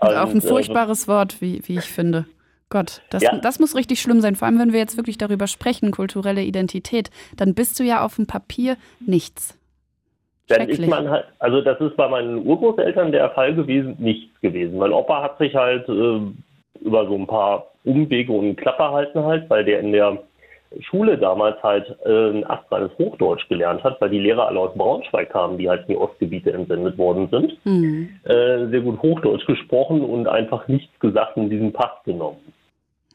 Und 0.00 0.14
auch 0.14 0.30
ein 0.30 0.38
äh, 0.38 0.40
furchtbares 0.40 1.08
Wort, 1.08 1.40
wie, 1.40 1.62
wie 1.66 1.78
ich 1.78 1.86
finde. 1.86 2.26
Gott, 2.68 3.02
das, 3.10 3.22
Ja. 3.22 3.36
das 3.38 3.58
muss 3.60 3.76
richtig 3.76 4.00
schlimm 4.00 4.20
sein. 4.20 4.34
Vor 4.34 4.46
allem, 4.46 4.58
wenn 4.58 4.72
wir 4.72 4.80
jetzt 4.80 4.96
wirklich 4.96 5.18
darüber 5.18 5.46
sprechen, 5.46 5.92
kulturelle 5.92 6.42
Identität, 6.42 7.10
dann 7.36 7.54
bist 7.54 7.78
du 7.78 7.84
ja 7.84 8.04
auf 8.04 8.16
dem 8.16 8.26
Papier 8.26 8.76
nichts. 9.00 9.56
Dann 10.48 10.68
ist 10.68 10.84
man 10.86 11.10
halt, 11.10 11.24
also 11.40 11.60
das 11.60 11.80
ist 11.80 11.96
bei 11.96 12.08
meinen 12.08 12.46
Urgroßeltern 12.46 13.10
der 13.12 13.30
Fall 13.30 13.54
gewesen, 13.54 13.96
nichts 13.98 14.40
gewesen. 14.40 14.78
Mein 14.78 14.92
Opa 14.92 15.22
hat 15.22 15.38
sich 15.38 15.54
halt 15.54 15.88
äh, 15.88 16.20
über 16.80 17.06
so 17.06 17.14
ein 17.16 17.26
paar 17.26 17.66
Umwege 17.84 18.32
und 18.32 18.56
Klappe 18.56 18.90
halten 18.90 19.24
halt, 19.24 19.48
weil 19.50 19.64
der 19.64 19.80
in 19.80 19.92
der 19.92 20.18
Schule 20.80 21.16
damals 21.18 21.60
halt 21.62 21.96
äh, 22.04 22.30
ein 22.30 22.48
astreines 22.48 22.90
Hochdeutsch 22.98 23.48
gelernt 23.48 23.82
hat, 23.82 24.00
weil 24.00 24.10
die 24.10 24.18
Lehrer 24.20 24.46
alle 24.48 24.60
aus 24.60 24.74
Braunschweig 24.76 25.30
kamen, 25.30 25.58
die 25.58 25.68
halt 25.68 25.82
in 25.82 25.94
die 25.94 25.96
Ostgebiete 25.96 26.52
entsendet 26.52 26.96
worden 26.98 27.28
sind, 27.30 27.56
Mhm. 27.64 28.08
äh, 28.24 28.66
sehr 28.68 28.80
gut 28.80 29.00
Hochdeutsch 29.02 29.46
gesprochen 29.46 30.00
und 30.02 30.28
einfach 30.28 30.66
nichts 30.68 30.96
gesagt 31.00 31.36
und 31.36 31.50
diesen 31.50 31.72
Pass 31.72 31.90
genommen. 32.04 32.38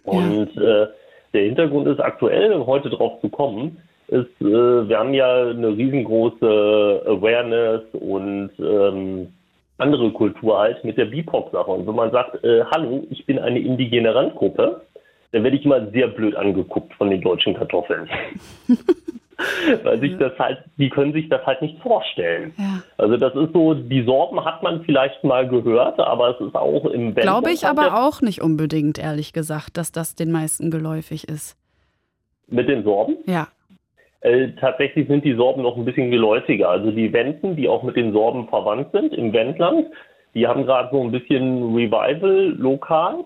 Und 0.03 0.57
äh, 0.57 0.87
der 1.33 1.43
Hintergrund 1.43 1.87
ist 1.87 1.99
aktuell, 1.99 2.53
um 2.53 2.65
heute 2.65 2.89
drauf 2.89 3.19
zu 3.21 3.29
kommen, 3.29 3.77
ist, 4.07 4.41
äh, 4.41 4.89
wir 4.89 4.97
haben 4.97 5.13
ja 5.13 5.49
eine 5.49 5.69
riesengroße 5.69 7.03
Awareness 7.05 7.81
und 7.93 8.51
ähm, 8.59 9.33
andere 9.77 10.11
Kultur 10.11 10.59
halt 10.59 10.83
mit 10.83 10.97
der 10.97 11.05
BIPOC-Sache. 11.05 11.71
Und 11.71 11.87
wenn 11.87 11.95
man 11.95 12.11
sagt, 12.11 12.43
äh, 12.43 12.63
hallo, 12.65 13.05
ich 13.09 13.25
bin 13.25 13.39
eine 13.39 13.59
indigene 13.59 14.13
Randgruppe, 14.13 14.81
dann 15.31 15.43
werde 15.43 15.55
ich 15.55 15.65
immer 15.65 15.89
sehr 15.91 16.07
blöd 16.07 16.35
angeguckt 16.35 16.93
von 16.95 17.09
den 17.09 17.21
deutschen 17.21 17.53
Kartoffeln. 17.53 18.09
Weil 19.83 19.99
sich 19.99 20.17
das 20.17 20.37
halt, 20.37 20.59
die 20.77 20.89
können 20.89 21.13
sich 21.13 21.29
das 21.29 21.45
halt 21.45 21.61
nicht 21.61 21.79
vorstellen. 21.79 22.53
Ja. 22.57 22.83
Also 22.97 23.17
das 23.17 23.33
ist 23.35 23.53
so, 23.53 23.73
die 23.73 24.03
Sorben 24.03 24.43
hat 24.43 24.63
man 24.63 24.83
vielleicht 24.83 25.23
mal 25.23 25.47
gehört, 25.47 25.99
aber 25.99 26.35
es 26.35 26.45
ist 26.45 26.55
auch 26.55 26.85
im 26.85 27.15
Wendland 27.15 27.21
Glaube 27.21 27.51
ich 27.51 27.65
aber 27.65 28.05
auch 28.05 28.21
nicht 28.21 28.41
unbedingt, 28.41 28.99
ehrlich 28.99 29.33
gesagt, 29.33 29.77
dass 29.77 29.91
das 29.91 30.15
den 30.15 30.31
meisten 30.31 30.71
geläufig 30.71 31.27
ist. 31.27 31.57
Mit 32.47 32.69
den 32.69 32.83
Sorben? 32.83 33.17
Ja. 33.25 33.47
Äh, 34.21 34.49
tatsächlich 34.59 35.07
sind 35.07 35.25
die 35.25 35.33
Sorben 35.33 35.63
noch 35.63 35.77
ein 35.77 35.85
bisschen 35.85 36.11
geläufiger. 36.11 36.69
Also 36.69 36.91
die 36.91 37.11
Wenden, 37.11 37.55
die 37.55 37.67
auch 37.67 37.81
mit 37.83 37.95
den 37.95 38.13
Sorben 38.13 38.47
verwandt 38.49 38.91
sind 38.91 39.13
im 39.13 39.33
Wendland, 39.33 39.87
die 40.33 40.47
haben 40.47 40.65
gerade 40.65 40.89
so 40.91 41.01
ein 41.01 41.11
bisschen 41.11 41.75
Revival 41.75 42.55
lokal 42.57 43.25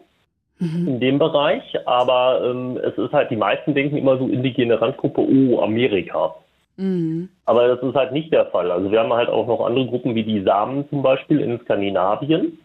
Mhm. 0.60 0.88
in 0.88 1.00
dem 1.00 1.20
Bereich. 1.20 1.64
Aber 1.86 2.42
ähm, 2.44 2.78
es 2.78 2.98
ist 2.98 3.14
halt, 3.14 3.32
die 3.32 3.36
meisten 3.36 3.74
denken 3.74 3.98
immer 3.98 4.18
so 4.18 4.28
indigene 4.28 4.80
Randgruppe, 4.80 5.22
oh, 5.22 5.62
Amerika. 5.62 6.36
Mhm. 6.78 7.30
Aber 7.46 7.68
das 7.68 7.82
ist 7.82 7.96
halt 7.96 8.12
nicht 8.12 8.32
der 8.34 8.48
Fall. 8.48 8.72
Also 8.72 8.92
wir 8.92 9.00
haben 9.00 9.14
halt 9.14 9.30
auch 9.30 9.48
noch 9.48 9.66
andere 9.66 9.88
Gruppen 9.88 10.16
wie 10.16 10.24
die 10.24 10.42
Samen 10.44 10.88
zum 10.90 11.02
Beispiel 11.02 11.40
in 11.40 11.60
Skandinavien 11.62 12.58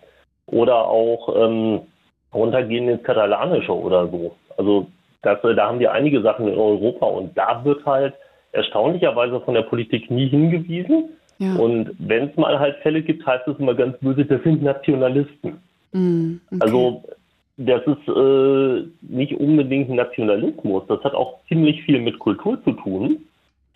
oder 0.46 0.88
auch 0.88 1.34
ähm, 1.36 1.80
runtergehen 2.34 2.88
ins 2.88 3.02
Katalanische 3.02 3.72
oder 3.72 4.08
so. 4.08 4.36
Also 4.56 4.86
das, 5.22 5.38
da 5.42 5.68
haben 5.68 5.80
wir 5.80 5.92
einige 5.92 6.22
Sachen 6.22 6.48
in 6.48 6.58
Europa 6.58 7.06
und 7.06 7.36
da 7.36 7.64
wird 7.64 7.84
halt 7.86 8.14
erstaunlicherweise 8.52 9.40
von 9.40 9.54
der 9.54 9.62
Politik 9.62 10.10
nie 10.10 10.28
hingewiesen. 10.28 11.10
Ja. 11.38 11.54
Und 11.54 11.90
wenn 11.98 12.28
es 12.28 12.36
mal 12.36 12.58
halt 12.58 12.76
Fälle 12.78 13.02
gibt, 13.02 13.26
heißt 13.26 13.46
es 13.48 13.58
immer 13.58 13.74
ganz 13.74 13.96
böse, 13.98 14.24
das 14.24 14.42
sind 14.42 14.62
Nationalisten. 14.62 15.58
Mhm. 15.92 16.40
Okay. 16.50 16.60
Also 16.60 17.02
das 17.60 17.82
ist 17.86 18.08
äh, 18.08 18.84
nicht 19.02 19.38
unbedingt 19.38 19.90
Nationalismus. 19.90 20.82
Das 20.88 21.04
hat 21.04 21.14
auch 21.14 21.40
ziemlich 21.46 21.82
viel 21.82 22.00
mit 22.00 22.18
Kultur 22.18 22.62
zu 22.64 22.72
tun. 22.72 23.26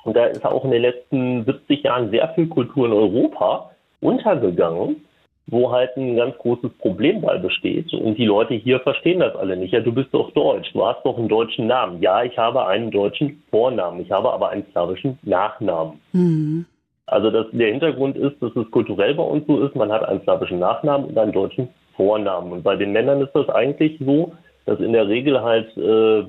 Und 0.04 0.16
da 0.16 0.24
ist 0.24 0.44
auch 0.44 0.64
in 0.64 0.70
den 0.70 0.82
letzten 0.82 1.44
70 1.44 1.82
Jahren 1.82 2.10
sehr 2.10 2.28
viel 2.30 2.46
Kultur 2.46 2.86
in 2.86 2.92
Europa 2.92 3.70
untergegangen, 4.00 5.04
wo 5.48 5.70
halt 5.70 5.94
ein 5.98 6.16
ganz 6.16 6.36
großes 6.38 6.72
Problem 6.78 7.20
bei 7.20 7.36
besteht. 7.36 7.92
Und 7.92 8.16
die 8.16 8.24
Leute 8.24 8.54
hier 8.54 8.80
verstehen 8.80 9.20
das 9.20 9.36
alle 9.36 9.56
nicht. 9.56 9.72
Ja, 9.72 9.80
du 9.80 9.92
bist 9.92 10.08
doch 10.12 10.30
deutsch, 10.32 10.72
du 10.72 10.84
hast 10.86 11.04
doch 11.04 11.18
einen 11.18 11.28
deutschen 11.28 11.66
Namen. 11.66 12.00
Ja, 12.00 12.22
ich 12.22 12.38
habe 12.38 12.66
einen 12.66 12.90
deutschen 12.90 13.42
Vornamen, 13.50 14.00
ich 14.00 14.10
habe 14.10 14.32
aber 14.32 14.48
einen 14.48 14.64
slawischen 14.72 15.18
Nachnamen. 15.22 16.00
Mhm. 16.12 16.64
Also 17.06 17.30
das, 17.30 17.46
der 17.52 17.68
Hintergrund 17.68 18.16
ist, 18.16 18.40
dass 18.40 18.56
es 18.56 18.70
kulturell 18.70 19.14
bei 19.14 19.22
uns 19.22 19.46
so 19.46 19.60
ist, 19.60 19.76
man 19.76 19.92
hat 19.92 20.08
einen 20.08 20.22
slawischen 20.22 20.58
Nachnamen 20.58 21.08
und 21.08 21.18
einen 21.18 21.32
deutschen 21.32 21.68
Vornamen. 21.96 22.52
Und 22.52 22.62
bei 22.62 22.76
den 22.76 22.92
Männern 22.92 23.20
ist 23.22 23.32
das 23.34 23.48
eigentlich 23.48 23.98
so, 24.04 24.32
dass 24.66 24.78
in 24.80 24.92
der 24.92 25.06
Regel 25.08 25.40
halt 25.42 25.76
äh, 25.76 26.20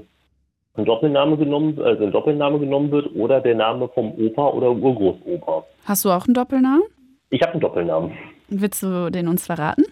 ein 0.77 0.85
Doppelname 0.85 1.37
genommen, 1.37 1.79
also 1.81 2.03
ein 2.03 2.11
Doppelname 2.11 2.59
genommen 2.59 2.91
wird 2.91 3.15
oder 3.15 3.39
der 3.41 3.55
Name 3.55 3.87
vom 3.89 4.11
Opa 4.19 4.49
oder 4.49 4.71
Urgroßopa. 4.71 5.63
Hast 5.85 6.03
du 6.05 6.09
auch 6.11 6.25
einen 6.25 6.33
Doppelnamen? 6.33 6.83
Ich 7.29 7.41
habe 7.41 7.53
einen 7.53 7.61
Doppelnamen. 7.61 8.11
Willst 8.49 8.83
du 8.83 9.09
den 9.09 9.27
uns 9.27 9.45
verraten? 9.45 9.83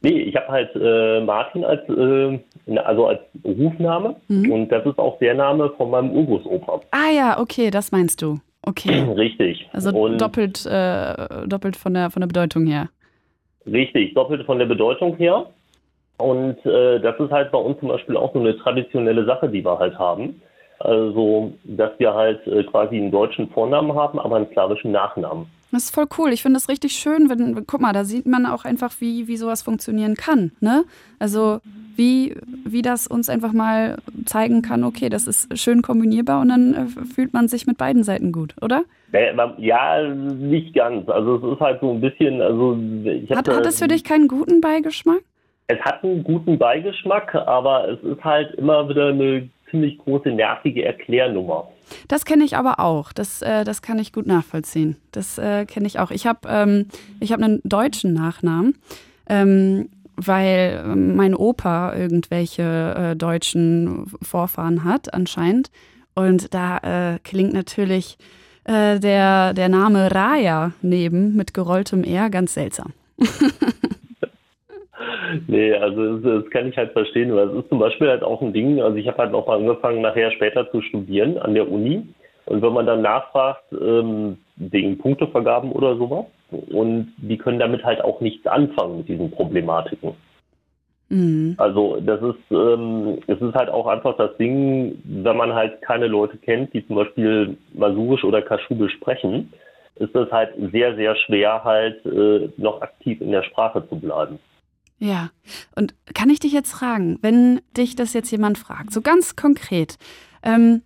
Nee, 0.00 0.10
ich 0.20 0.36
habe 0.36 0.46
halt 0.48 0.70
äh, 0.76 1.20
Martin 1.24 1.64
als 1.64 1.80
äh, 1.88 2.38
also 2.78 3.06
als 3.08 3.20
Rufname 3.44 4.14
Mhm. 4.28 4.52
und 4.52 4.68
das 4.68 4.86
ist 4.86 4.98
auch 4.98 5.18
der 5.18 5.34
Name 5.34 5.70
von 5.76 5.90
meinem 5.90 6.12
Urgroßopa. 6.12 6.82
Ah 6.92 7.10
ja, 7.12 7.40
okay, 7.40 7.70
das 7.70 7.90
meinst 7.90 8.22
du. 8.22 8.38
Okay. 8.62 9.02
Richtig. 9.16 9.68
Also 9.72 9.90
und 9.90 10.20
doppelt, 10.20 10.64
äh, 10.66 11.46
doppelt 11.48 11.74
von 11.76 11.94
der, 11.94 12.10
von 12.10 12.20
der 12.20 12.28
Bedeutung 12.28 12.66
her. 12.66 12.90
Richtig, 13.72 14.14
doppelt 14.14 14.44
von 14.46 14.58
der 14.58 14.66
Bedeutung 14.66 15.16
her. 15.16 15.46
Und 16.18 16.64
äh, 16.66 17.00
das 17.00 17.18
ist 17.20 17.30
halt 17.30 17.52
bei 17.52 17.58
uns 17.58 17.78
zum 17.78 17.88
Beispiel 17.88 18.16
auch 18.16 18.32
so 18.32 18.40
eine 18.40 18.56
traditionelle 18.58 19.24
Sache, 19.24 19.48
die 19.48 19.64
wir 19.64 19.78
halt 19.78 19.98
haben. 19.98 20.40
Also, 20.80 21.52
dass 21.64 21.90
wir 21.98 22.14
halt 22.14 22.46
äh, 22.46 22.64
quasi 22.64 22.96
einen 22.96 23.10
deutschen 23.10 23.48
Vornamen 23.50 23.94
haben, 23.94 24.18
aber 24.18 24.36
einen 24.36 24.50
slawischen 24.52 24.92
Nachnamen. 24.92 25.46
Das 25.70 25.84
ist 25.84 25.94
voll 25.94 26.06
cool. 26.18 26.32
Ich 26.32 26.42
finde 26.42 26.56
das 26.56 26.68
richtig 26.68 26.92
schön, 26.92 27.28
wenn, 27.28 27.66
guck 27.66 27.80
mal, 27.80 27.92
da 27.92 28.04
sieht 28.04 28.26
man 28.26 28.46
auch 28.46 28.64
einfach, 28.64 28.92
wie, 29.00 29.28
wie 29.28 29.36
sowas 29.36 29.62
funktionieren 29.62 30.14
kann. 30.14 30.52
Ne? 30.60 30.84
Also 31.18 31.60
wie, 31.96 32.36
wie 32.64 32.80
das 32.80 33.06
uns 33.06 33.28
einfach 33.28 33.52
mal 33.52 33.98
zeigen 34.24 34.62
kann, 34.62 34.84
okay, 34.84 35.08
das 35.08 35.26
ist 35.26 35.58
schön 35.58 35.82
kombinierbar 35.82 36.40
und 36.40 36.48
dann 36.48 36.74
äh, 36.74 37.04
fühlt 37.04 37.32
man 37.32 37.48
sich 37.48 37.66
mit 37.66 37.76
beiden 37.76 38.04
Seiten 38.04 38.32
gut, 38.32 38.54
oder? 38.62 38.84
Ja, 39.58 40.08
nicht 40.08 40.74
ganz. 40.74 41.08
Also 41.08 41.36
es 41.36 41.54
ist 41.54 41.60
halt 41.60 41.80
so 41.80 41.92
ein 41.92 42.00
bisschen, 42.00 42.40
also 42.40 42.78
ich 43.04 43.30
Hat, 43.30 43.48
hat 43.48 43.66
es 43.66 43.80
für 43.80 43.88
dich 43.88 44.04
keinen 44.04 44.28
guten 44.28 44.60
Beigeschmack? 44.60 45.22
Es 45.66 45.80
hat 45.80 46.02
einen 46.02 46.22
guten 46.24 46.56
Beigeschmack, 46.56 47.34
aber 47.34 47.88
es 47.88 48.02
ist 48.02 48.22
halt 48.24 48.54
immer 48.54 48.88
wieder 48.88 49.08
eine 49.08 49.48
ziemlich 49.70 49.98
große 49.98 50.30
nervige 50.30 50.84
Erklärnummer. 50.84 51.68
Das 52.08 52.24
kenne 52.24 52.44
ich 52.44 52.56
aber 52.56 52.80
auch. 52.80 53.12
Das, 53.12 53.42
äh, 53.42 53.64
das 53.64 53.82
kann 53.82 53.98
ich 53.98 54.12
gut 54.12 54.26
nachvollziehen. 54.26 54.96
Das 55.12 55.38
äh, 55.38 55.66
kenne 55.66 55.86
ich 55.86 55.98
auch. 55.98 56.10
Ich 56.10 56.26
habe 56.26 56.48
ähm, 56.48 56.86
hab 57.22 57.40
einen 57.40 57.60
deutschen 57.64 58.12
Nachnamen, 58.12 58.76
ähm, 59.28 59.88
weil 60.16 60.82
ähm, 60.84 61.16
mein 61.16 61.34
Opa 61.34 61.94
irgendwelche 61.94 62.62
äh, 63.12 63.16
deutschen 63.16 64.06
Vorfahren 64.22 64.84
hat, 64.84 65.14
anscheinend. 65.14 65.70
Und 66.14 66.52
da 66.52 66.78
äh, 67.14 67.18
klingt 67.22 67.52
natürlich 67.52 68.18
äh, 68.64 68.98
der, 68.98 69.54
der 69.54 69.68
Name 69.68 70.10
Raya 70.14 70.72
neben 70.82 71.36
mit 71.36 71.54
gerolltem 71.54 72.04
R 72.04 72.28
ganz 72.30 72.54
seltsam. 72.54 72.92
Nee, 75.46 75.74
also 75.74 76.18
das, 76.18 76.42
das 76.42 76.50
kann 76.50 76.68
ich 76.68 76.76
halt 76.76 76.92
verstehen, 76.92 77.34
weil 77.34 77.48
es 77.48 77.64
ist 77.64 77.68
zum 77.68 77.78
Beispiel 77.78 78.08
halt 78.08 78.22
auch 78.22 78.40
ein 78.42 78.52
Ding, 78.52 78.80
also 78.80 78.96
ich 78.96 79.06
habe 79.08 79.18
halt 79.18 79.34
auch 79.34 79.46
mal 79.46 79.58
angefangen, 79.58 80.00
nachher 80.00 80.30
später 80.32 80.70
zu 80.70 80.80
studieren 80.82 81.38
an 81.38 81.54
der 81.54 81.70
Uni. 81.70 82.06
Und 82.46 82.62
wenn 82.62 82.72
man 82.72 82.86
dann 82.86 83.02
nachfragt, 83.02 83.64
ähm, 83.72 84.38
wegen 84.56 84.96
Punktevergaben 84.96 85.70
oder 85.70 85.96
sowas, 85.96 86.24
und 86.50 87.12
die 87.18 87.36
können 87.36 87.58
damit 87.58 87.84
halt 87.84 88.02
auch 88.02 88.20
nichts 88.20 88.46
anfangen 88.46 88.98
mit 88.98 89.08
diesen 89.08 89.30
Problematiken. 89.30 90.14
Mhm. 91.10 91.54
Also 91.58 92.00
das 92.00 92.20
ist, 92.22 92.50
ähm, 92.50 93.18
es 93.26 93.40
ist 93.40 93.54
halt 93.54 93.70
auch 93.70 93.86
einfach 93.86 94.16
das 94.16 94.36
Ding, 94.36 94.98
wenn 95.04 95.36
man 95.36 95.54
halt 95.54 95.80
keine 95.82 96.06
Leute 96.06 96.36
kennt, 96.38 96.72
die 96.74 96.86
zum 96.86 96.96
Beispiel 96.96 97.56
Masurisch 97.74 98.24
oder 98.24 98.42
Kaschubisch 98.42 98.92
sprechen, 98.94 99.52
ist 99.96 100.14
das 100.14 100.30
halt 100.30 100.50
sehr, 100.72 100.94
sehr 100.96 101.16
schwer 101.16 101.64
halt 101.64 102.04
äh, 102.06 102.48
noch 102.56 102.80
aktiv 102.82 103.20
in 103.20 103.32
der 103.32 103.42
Sprache 103.42 103.86
zu 103.88 103.96
bleiben. 103.98 104.38
Ja, 104.98 105.30
und 105.76 105.94
kann 106.14 106.28
ich 106.28 106.40
dich 106.40 106.52
jetzt 106.52 106.72
fragen, 106.72 107.18
wenn 107.22 107.60
dich 107.76 107.94
das 107.94 108.12
jetzt 108.14 108.30
jemand 108.30 108.58
fragt, 108.58 108.92
so 108.92 109.00
ganz 109.00 109.36
konkret, 109.36 109.96
ähm, 110.42 110.82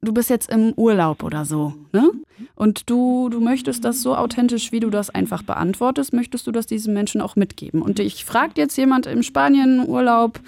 du 0.00 0.14
bist 0.14 0.30
jetzt 0.30 0.50
im 0.50 0.72
Urlaub 0.76 1.24
oder 1.24 1.44
so, 1.44 1.74
ne? 1.92 2.10
Und 2.54 2.88
du, 2.88 3.28
du 3.28 3.40
möchtest 3.40 3.84
das 3.84 4.02
so 4.02 4.14
authentisch, 4.14 4.70
wie 4.70 4.80
du 4.80 4.90
das 4.90 5.10
einfach 5.10 5.42
beantwortest, 5.42 6.12
möchtest 6.12 6.46
du 6.46 6.52
das 6.52 6.66
diesen 6.66 6.94
Menschen 6.94 7.20
auch 7.20 7.34
mitgeben. 7.34 7.82
Und 7.82 7.98
ich 7.98 8.24
fragt 8.24 8.58
jetzt 8.58 8.76
jemand 8.76 9.06
im 9.06 9.24
Spanien 9.24 9.88
Urlaub, 9.88 10.40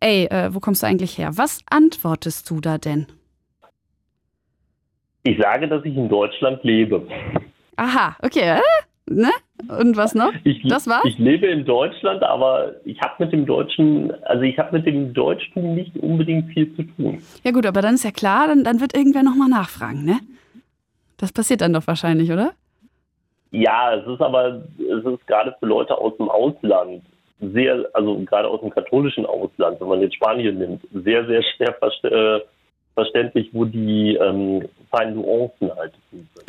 ey, 0.00 0.24
äh, 0.26 0.52
wo 0.52 0.58
kommst 0.58 0.82
du 0.82 0.88
eigentlich 0.88 1.18
her? 1.18 1.30
Was 1.34 1.60
antwortest 1.70 2.50
du 2.50 2.60
da 2.60 2.78
denn? 2.78 3.06
Ich 5.22 5.38
sage, 5.38 5.68
dass 5.68 5.84
ich 5.84 5.94
in 5.94 6.08
Deutschland 6.08 6.64
lebe. 6.64 7.06
Aha, 7.76 8.16
okay? 8.22 8.60
Ne? 9.10 9.30
Und 9.68 9.96
was 9.96 10.14
noch? 10.14 10.32
Ich, 10.44 10.62
Das 10.62 10.86
war's? 10.86 11.04
Ich 11.04 11.18
lebe 11.18 11.46
in 11.46 11.64
Deutschland, 11.64 12.22
aber 12.22 12.74
ich 12.84 13.00
habe 13.00 13.24
mit 13.24 13.32
dem 13.32 13.44
Deutschen, 13.46 14.12
also 14.24 14.42
ich 14.42 14.58
habe 14.58 14.76
mit 14.76 14.86
dem 14.86 15.12
Deutschtum 15.12 15.74
nicht 15.74 15.96
unbedingt 15.98 16.52
viel 16.52 16.74
zu 16.76 16.82
tun. 16.82 17.22
Ja 17.44 17.50
gut, 17.50 17.66
aber 17.66 17.82
dann 17.82 17.94
ist 17.94 18.04
ja 18.04 18.10
klar, 18.10 18.46
dann, 18.46 18.64
dann 18.64 18.80
wird 18.80 18.96
irgendwer 18.96 19.22
nochmal 19.22 19.48
nachfragen, 19.48 20.04
ne? 20.04 20.18
Das 21.18 21.32
passiert 21.32 21.60
dann 21.60 21.74
doch 21.74 21.86
wahrscheinlich, 21.86 22.32
oder? 22.32 22.52
Ja, 23.50 23.94
es 23.94 24.06
ist 24.06 24.20
aber, 24.20 24.62
es 24.78 25.04
ist 25.04 25.26
gerade 25.26 25.54
für 25.58 25.66
Leute 25.66 25.98
aus 25.98 26.16
dem 26.16 26.30
Ausland 26.30 27.02
sehr, 27.40 27.84
also 27.94 28.18
gerade 28.20 28.48
aus 28.48 28.60
dem 28.60 28.70
katholischen 28.70 29.26
Ausland, 29.26 29.80
wenn 29.80 29.88
man 29.88 30.00
jetzt 30.00 30.14
Spanien 30.14 30.58
nimmt, 30.58 30.82
sehr, 30.92 31.26
sehr 31.26 31.42
schwer 31.42 31.76
äh, 32.04 32.40
verständlich, 32.94 33.48
wo 33.52 33.64
die 33.64 34.16
ähm, 34.16 34.66
feinen 34.90 35.14
Nuancen 35.14 35.70
halt. 35.76 35.92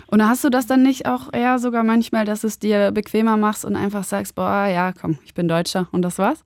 Und 0.07 0.27
hast 0.27 0.43
du 0.43 0.49
das 0.49 0.67
dann 0.67 0.83
nicht 0.83 1.05
auch 1.05 1.33
eher 1.33 1.59
sogar 1.59 1.83
manchmal, 1.83 2.25
dass 2.25 2.41
du 2.41 2.47
es 2.47 2.59
dir 2.59 2.91
bequemer 2.91 3.37
machst 3.37 3.65
und 3.65 3.75
einfach 3.75 4.03
sagst, 4.03 4.35
boah, 4.35 4.67
ja, 4.67 4.91
komm, 4.99 5.17
ich 5.25 5.33
bin 5.33 5.47
Deutscher 5.47 5.87
und 5.91 6.01
das 6.01 6.19
war's? 6.19 6.43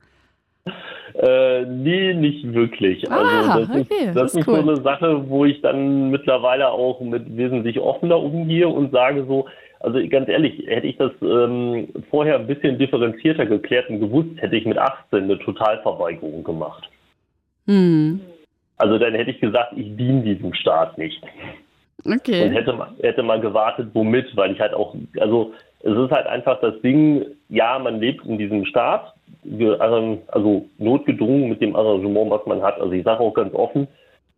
Äh, 1.14 1.66
nee, 1.66 2.14
nicht 2.14 2.54
wirklich. 2.54 3.10
Ah, 3.10 3.54
also 3.54 3.66
das 3.66 3.82
okay, 3.82 4.06
ist, 4.08 4.16
das 4.16 4.36
ist 4.36 4.48
cool. 4.48 4.56
so 4.56 4.62
eine 4.62 4.82
Sache, 4.82 5.30
wo 5.30 5.46
ich 5.46 5.62
dann 5.62 6.12
mittlerweile 6.12 6.70
auch 6.70 7.00
mit 7.00 7.38
wesentlich 7.38 7.80
offener 7.80 8.20
umgehe 8.20 8.68
und 8.68 8.92
sage 8.92 9.26
so, 9.26 9.48
also 9.80 10.00
ganz 10.10 10.28
ehrlich, 10.28 10.66
hätte 10.68 10.88
ich 10.88 10.98
das 10.98 11.12
ähm, 11.22 11.88
vorher 12.10 12.36
ein 12.38 12.48
bisschen 12.48 12.78
differenzierter 12.78 13.46
geklärt 13.46 13.90
und 13.90 14.00
gewusst, 14.00 14.30
hätte 14.38 14.56
ich 14.56 14.66
mit 14.66 14.78
18 14.78 15.24
eine 15.24 15.40
Totalverweigerung 15.40 16.44
gemacht. 16.44 16.90
Hm. 17.68 18.20
Also 18.78 18.98
dann 18.98 19.14
hätte 19.14 19.32
ich 19.32 19.40
gesagt, 19.40 19.74
ich 19.78 19.96
diene 19.96 20.22
diesem 20.22 20.54
Staat 20.54 20.98
nicht. 20.98 21.22
Und 22.04 22.18
Okay. 22.18 22.50
hätte, 22.50 22.74
ma- 22.74 22.94
hätte 23.02 23.24
mal 23.24 23.40
gewartet, 23.40 23.90
womit, 23.94 24.36
weil 24.36 24.52
ich 24.52 24.60
halt 24.60 24.74
auch, 24.74 24.96
also 25.20 25.54
es 25.82 25.96
ist 25.96 26.12
halt 26.12 26.28
einfach 26.28 26.60
das 26.60 26.80
Ding, 26.82 27.26
ja, 27.50 27.80
man 27.80 28.00
lebt 28.00 28.26
in 28.26 28.38
diesem 28.38 28.66
Staat, 28.66 29.14
also 29.80 30.18
also 30.28 30.66
notgedrungen 30.78 31.50
mit 31.50 31.62
dem 31.62 31.76
Arrangement, 31.76 32.32
was 32.32 32.46
man 32.46 32.62
hat. 32.62 32.80
Also 32.80 32.92
ich 32.92 33.04
sage 33.04 33.22
auch 33.22 33.34
ganz 33.34 33.54
offen, 33.54 33.88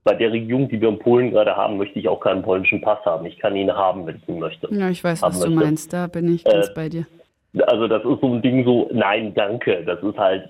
bei 0.03 0.13
der 0.13 0.31
Regierung, 0.31 0.69
die 0.69 0.79
wir 0.79 0.89
in 0.89 0.99
Polen 0.99 1.31
gerade 1.31 1.55
haben, 1.55 1.77
möchte 1.77 1.99
ich 1.99 2.07
auch 2.07 2.19
keinen 2.19 2.41
polnischen 2.43 2.79
Pass 2.81 3.03
haben. 3.05 3.25
Ich 3.25 3.37
kann 3.39 3.55
ihn 3.55 3.71
haben, 3.71 4.05
wenn 4.05 4.17
ich 4.17 4.29
ihn 4.29 4.39
möchte. 4.39 4.67
Ja, 4.73 4.89
ich 4.89 5.03
weiß, 5.03 5.21
was 5.21 5.39
du 5.41 5.49
möchte. 5.49 5.65
meinst. 5.65 5.93
Da 5.93 6.07
bin 6.07 6.33
ich 6.33 6.43
ganz 6.45 6.69
Äh, 6.69 6.73
bei 6.73 6.89
dir. 6.89 7.05
Also 7.65 7.87
das 7.87 8.03
ist 8.05 8.21
so 8.21 8.27
ein 8.33 8.41
Ding 8.41 8.63
so, 8.65 8.89
nein, 8.93 9.33
danke. 9.33 9.83
Das 9.85 10.01
ist 10.03 10.17
halt, 10.17 10.49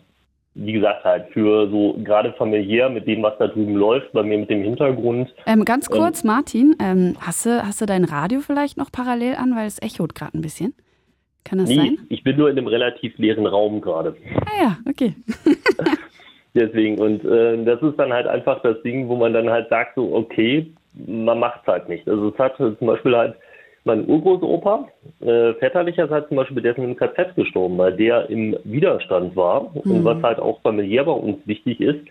wie 0.59 0.73
gesagt, 0.73 1.03
halt 1.03 1.27
für 1.33 1.69
so 1.69 1.95
gerade 2.03 2.33
familiär 2.33 2.89
mit 2.89 3.07
dem, 3.07 3.21
was 3.21 3.37
da 3.37 3.47
drüben 3.47 3.75
läuft, 3.75 4.11
bei 4.11 4.23
mir 4.23 4.39
mit 4.39 4.49
dem 4.49 4.63
Hintergrund. 4.63 5.33
Ähm, 5.45 5.63
ganz 5.65 5.87
kurz, 5.87 6.23
Martin, 6.23 6.75
ähm, 6.81 7.15
hast, 7.19 7.45
du, 7.45 7.63
hast 7.63 7.79
du 7.79 7.85
dein 7.85 8.03
Radio 8.03 8.39
vielleicht 8.39 8.75
noch 8.75 8.91
parallel 8.91 9.35
an, 9.35 9.55
weil 9.55 9.67
es 9.67 9.79
echot 9.81 10.15
gerade 10.15 10.35
ein 10.35 10.41
bisschen? 10.41 10.73
Kann 11.43 11.59
das 11.59 11.69
Nee, 11.69 11.75
sein? 11.75 11.97
ich 12.09 12.23
bin 12.23 12.37
nur 12.37 12.49
in 12.49 12.57
einem 12.57 12.67
relativ 12.67 13.17
leeren 13.19 13.45
Raum 13.45 13.81
gerade. 13.81 14.15
Ah 14.45 14.63
ja, 14.63 14.77
okay. 14.89 15.13
Deswegen, 16.55 16.99
und 16.99 17.23
äh, 17.23 17.63
das 17.63 17.81
ist 17.83 17.97
dann 17.97 18.11
halt 18.11 18.25
einfach 18.25 18.61
das 18.63 18.81
Ding, 18.81 19.07
wo 19.07 19.15
man 19.15 19.33
dann 19.33 19.49
halt 19.49 19.69
sagt, 19.69 19.93
so, 19.95 20.11
okay, 20.15 20.71
man 21.05 21.39
macht 21.39 21.61
es 21.61 21.67
halt 21.67 21.87
nicht. 21.87 22.07
Also 22.09 22.29
es 22.29 22.39
hat 22.39 22.57
zum 22.57 22.75
Beispiel 22.81 23.15
halt 23.15 23.35
mein 23.87 24.07
Urgroßopa, 24.07 24.87
äh, 25.21 25.53
väterlicherseits 25.53 26.27
zum 26.27 26.37
Beispiel, 26.37 26.61
der 26.61 26.73
ist 26.73 26.77
einem 26.77 26.95
KZ 26.95 27.35
gestorben, 27.35 27.77
weil 27.79 27.93
der 27.93 28.29
im 28.29 28.55
Widerstand 28.63 29.35
war. 29.35 29.75
Und 29.75 30.05
was 30.05 30.21
halt 30.21 30.39
auch 30.39 30.61
familiär 30.61 31.05
bei 31.05 31.11
uns 31.11 31.39
wichtig 31.47 31.81
ist, 31.81 32.01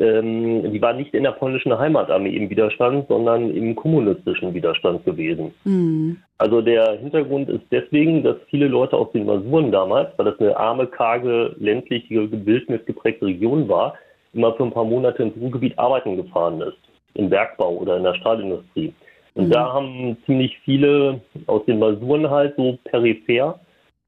ähm, 0.00 0.72
die 0.72 0.82
war 0.82 0.92
nicht 0.92 1.14
in 1.14 1.22
der 1.22 1.30
polnischen 1.30 1.76
Heimatarmee 1.78 2.36
im 2.36 2.50
Widerstand, 2.50 3.06
sondern 3.08 3.50
im 3.50 3.76
kommunistischen 3.76 4.52
Widerstand 4.52 5.04
gewesen. 5.04 5.54
Hm. 5.62 6.16
Also 6.38 6.60
der 6.60 6.98
Hintergrund 6.98 7.48
ist 7.48 7.62
deswegen, 7.70 8.24
dass 8.24 8.36
viele 8.50 8.66
Leute 8.66 8.96
aus 8.96 9.12
den 9.12 9.24
Masuren 9.24 9.70
damals, 9.70 10.10
weil 10.16 10.26
das 10.26 10.40
eine 10.40 10.56
arme, 10.56 10.88
karge, 10.88 11.54
ländliche, 11.58 12.28
wildnisgeprägte 12.30 13.26
Region 13.26 13.68
war, 13.68 13.94
immer 14.32 14.52
für 14.54 14.64
ein 14.64 14.72
paar 14.72 14.84
Monate 14.84 15.22
ins 15.22 15.36
Ruhrgebiet 15.36 15.78
arbeiten 15.78 16.16
gefahren 16.16 16.60
ist. 16.60 16.76
Im 17.14 17.30
Bergbau 17.30 17.76
oder 17.76 17.96
in 17.96 18.02
der 18.02 18.14
Stahlindustrie. 18.14 18.92
Und 19.34 19.50
da 19.50 19.72
haben 19.72 20.16
ziemlich 20.26 20.56
viele 20.64 21.20
aus 21.46 21.64
den 21.66 21.80
Masuren 21.80 22.30
halt 22.30 22.54
so 22.56 22.78
peripher 22.84 23.58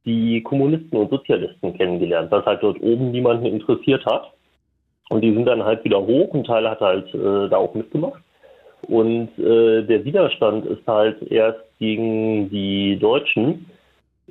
die 0.05 0.41
Kommunisten 0.43 0.97
und 0.97 1.11
Sozialisten 1.11 1.77
kennengelernt, 1.77 2.31
was 2.31 2.47
halt 2.47 2.63
dort 2.63 2.81
oben 2.81 3.11
niemanden 3.11 3.47
interessiert 3.47 4.07
hat. 4.07 4.33
Und 5.09 5.23
die 5.23 5.33
sind 5.33 5.47
dann 5.47 5.65
halt 5.65 5.85
wieder 5.85 6.01
hoch, 6.01 6.33
ein 6.33 6.45
Teil 6.45 6.69
hat 6.69 6.81
halt 6.81 7.13
äh, 7.13 7.49
da 7.49 7.57
auch 7.57 7.75
mitgemacht. 7.75 8.23
Und 8.83 9.37
äh, 9.39 9.83
der 9.83 10.05
Widerstand 10.05 10.65
ist 10.67 10.87
halt 10.87 11.21
erst 11.31 11.61
gegen 11.79 12.49
die 12.51 12.97
Deutschen 12.99 13.67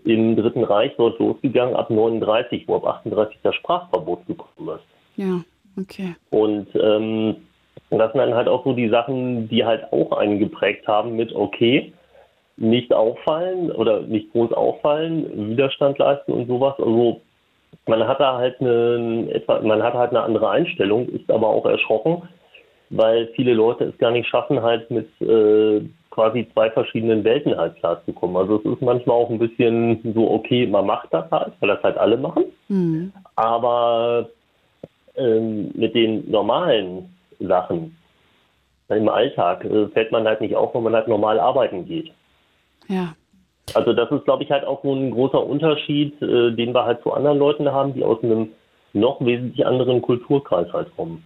im 0.06 0.36
Dritten 0.36 0.64
Reich 0.64 0.94
dort 0.98 1.20
losgegangen 1.20 1.76
ab 1.76 1.90
39, 1.90 2.68
wo 2.68 2.76
ab 2.76 2.86
38 2.86 3.38
das 3.44 3.56
Sprachverbot 3.56 4.26
gekommen 4.28 4.78
ist. 4.78 4.86
Ja, 5.18 5.42
okay. 5.78 6.16
Und 6.30 6.68
ähm, 6.76 7.36
das 7.90 8.12
sind 8.12 8.20
dann 8.20 8.34
halt 8.34 8.48
auch 8.48 8.64
so 8.64 8.74
die 8.74 8.90
Sachen, 8.90 9.48
die 9.48 9.64
halt 9.64 9.92
auch 9.92 10.12
einen 10.18 10.40
geprägt 10.40 10.88
haben 10.88 11.16
mit, 11.16 11.34
okay, 11.36 11.94
nicht 12.58 12.94
auffallen 12.94 13.72
oder 13.72 14.02
nicht 14.02 14.32
groß 14.32 14.54
auffallen, 14.54 15.50
Widerstand 15.52 15.98
leisten 16.00 16.32
und 16.32 16.48
sowas. 16.48 16.76
Also 16.78 17.22
man 17.86 18.08
hat 18.08 18.20
da 18.20 18.38
halt 18.38 18.60
eine, 18.62 19.42
man 19.64 19.84
hat 19.84 19.94
halt 19.94 20.12
eine 20.12 20.22
andere 20.22 20.50
Einstellung, 20.50 21.08
ist 21.10 21.30
aber 21.30 21.48
auch 21.48 21.66
erschrocken, 21.66 22.24
weil 22.90 23.28
viele 23.36 23.54
Leute 23.54 23.86
es 23.86 23.98
gar 23.98 24.12
nicht 24.12 24.28
schaffen, 24.28 24.62
halt 24.62 24.90
mit 24.90 25.10
äh, 25.22 25.82
quasi 26.12 26.48
zwei 26.54 26.72
verschiedenen 26.72 27.24
Welten 27.24 27.58
halt 27.58 27.76
klarzukommen. 27.76 28.38
Also 28.38 28.58
es 28.60 28.66
ist 28.66 28.82
manchmal 28.82 29.18
auch 29.18 29.30
ein 29.30 29.40
bisschen 29.40 30.14
so, 30.16 30.32
okay, 30.32 30.66
man 30.66 30.86
macht 30.86 31.14
das 31.14 31.30
halt, 31.30 31.54
weil 31.60 31.70
das 31.70 31.84
halt 31.84 31.98
alle 31.98 32.18
machen. 32.18 32.46
Hm. 32.68 33.12
Aber 33.36 34.30
ähm, 35.18 35.72
mit 35.76 35.94
den 35.94 36.30
normalen 36.32 37.15
Sachen 37.40 37.96
im 38.90 39.10
Alltag 39.10 39.66
äh, 39.66 39.88
fällt 39.90 40.12
man 40.12 40.26
halt 40.26 40.42
nicht 40.42 40.56
auf, 40.56 40.74
wenn 40.76 40.84
man 40.84 40.94
halt 40.94 41.08
normal 41.08 41.40
arbeiten 41.40 41.86
geht. 41.86 42.12
Ja. 42.88 43.16
Also 43.74 43.94
das 43.94 44.12
ist, 44.12 44.26
glaube 44.26 44.44
ich, 44.44 44.52
halt 44.52 44.64
auch 44.64 44.84
so 44.84 44.94
ein 44.94 45.12
großer 45.12 45.44
Unterschied, 45.44 46.22
äh, 46.22 46.52
den 46.52 46.74
wir 46.74 46.86
halt 46.86 47.02
zu 47.02 47.12
anderen 47.12 47.40
Leuten 47.40 47.72
haben, 47.72 47.94
die 47.94 48.04
aus 48.04 48.24
einem 48.24 48.50
noch 48.94 49.20
wesentlich 49.22 49.66
anderen 49.66 50.02
Kulturkreis 50.02 50.72
halt 50.72 50.96
kommen. 50.96 51.24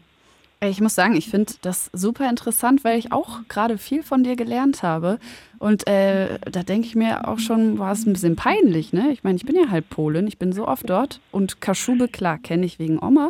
Ich 0.61 0.81
muss 0.81 0.95
sagen, 0.95 1.15
ich 1.15 1.29
finde 1.29 1.53
das 1.61 1.89
super 1.93 2.29
interessant, 2.29 2.83
weil 2.83 2.99
ich 2.99 3.13
auch 3.13 3.39
gerade 3.47 3.77
viel 3.77 4.03
von 4.03 4.23
dir 4.23 4.35
gelernt 4.35 4.83
habe. 4.83 5.17
Und 5.57 5.87
äh, 5.87 6.37
da 6.51 6.63
denke 6.63 6.85
ich 6.85 6.95
mir 6.95 7.29
auch 7.29 7.39
schon, 7.39 7.79
war 7.79 7.93
es 7.93 8.05
ein 8.05 8.11
bisschen 8.11 8.35
peinlich, 8.35 8.91
ne? 8.91 9.11
Ich 9.13 9.23
meine, 9.23 9.37
ich 9.37 9.45
bin 9.45 9.55
ja 9.55 9.69
halb 9.69 9.89
Polin, 9.89 10.27
ich 10.27 10.37
bin 10.37 10.51
so 10.51 10.67
oft 10.67 10.89
dort 10.89 11.21
und 11.31 11.61
Kaschube, 11.61 12.09
klar, 12.09 12.37
kenne 12.39 12.65
ich 12.65 12.77
wegen 12.77 13.01
Oma. 13.01 13.29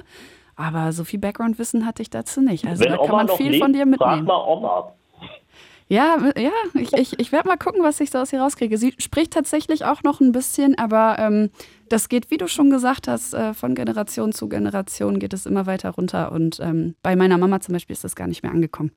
Aber 0.60 0.92
so 0.92 1.06
viel 1.06 1.20
Background-Wissen 1.20 1.86
hatte 1.86 2.02
ich 2.02 2.10
dazu 2.10 2.42
nicht. 2.42 2.66
Also 2.68 2.84
Wenn 2.84 2.92
da 2.92 2.98
kann 2.98 3.06
Oma 3.06 3.16
man 3.18 3.26
noch 3.28 3.38
viel 3.38 3.52
lebt, 3.52 3.64
von 3.64 3.72
dir 3.72 3.84
frag 3.84 3.90
mitnehmen. 3.90 4.26
mal 4.26 4.44
Oma. 4.46 4.94
Ja, 5.88 6.18
ja, 6.38 6.52
ich, 6.76 6.94
ich, 6.94 7.18
ich 7.20 7.32
werde 7.32 7.48
mal 7.48 7.58
gucken, 7.58 7.82
was 7.82 8.00
ich 8.00 8.12
so 8.12 8.20
aus 8.20 8.32
ihr 8.34 8.42
rauskriege. 8.42 8.78
Sie 8.78 8.94
spricht 9.00 9.32
tatsächlich 9.34 9.86
auch 9.86 10.04
noch 10.04 10.20
ein 10.20 10.32
bisschen, 10.34 10.78
aber 10.78 11.16
ähm, 11.18 11.50
das 11.88 12.10
geht, 12.10 12.30
wie 12.30 12.38
du 12.38 12.48
schon 12.48 12.70
gesagt 12.70 13.08
hast, 13.08 13.34
äh, 13.34 13.54
von 13.54 13.74
Generation 13.74 14.34
zu 14.34 14.50
Generation 14.50 15.18
geht 15.18 15.34
es 15.34 15.46
immer 15.48 15.66
weiter 15.66 15.92
runter. 15.92 16.32
Und 16.34 16.60
ähm, 16.60 16.96
bei 17.02 17.16
meiner 17.16 17.38
Mama 17.40 17.62
zum 17.62 17.74
Beispiel 17.74 17.94
ist 17.94 18.04
das 18.04 18.16
gar 18.16 18.28
nicht 18.28 18.44
mehr 18.44 18.52
angekommen. 18.52 18.92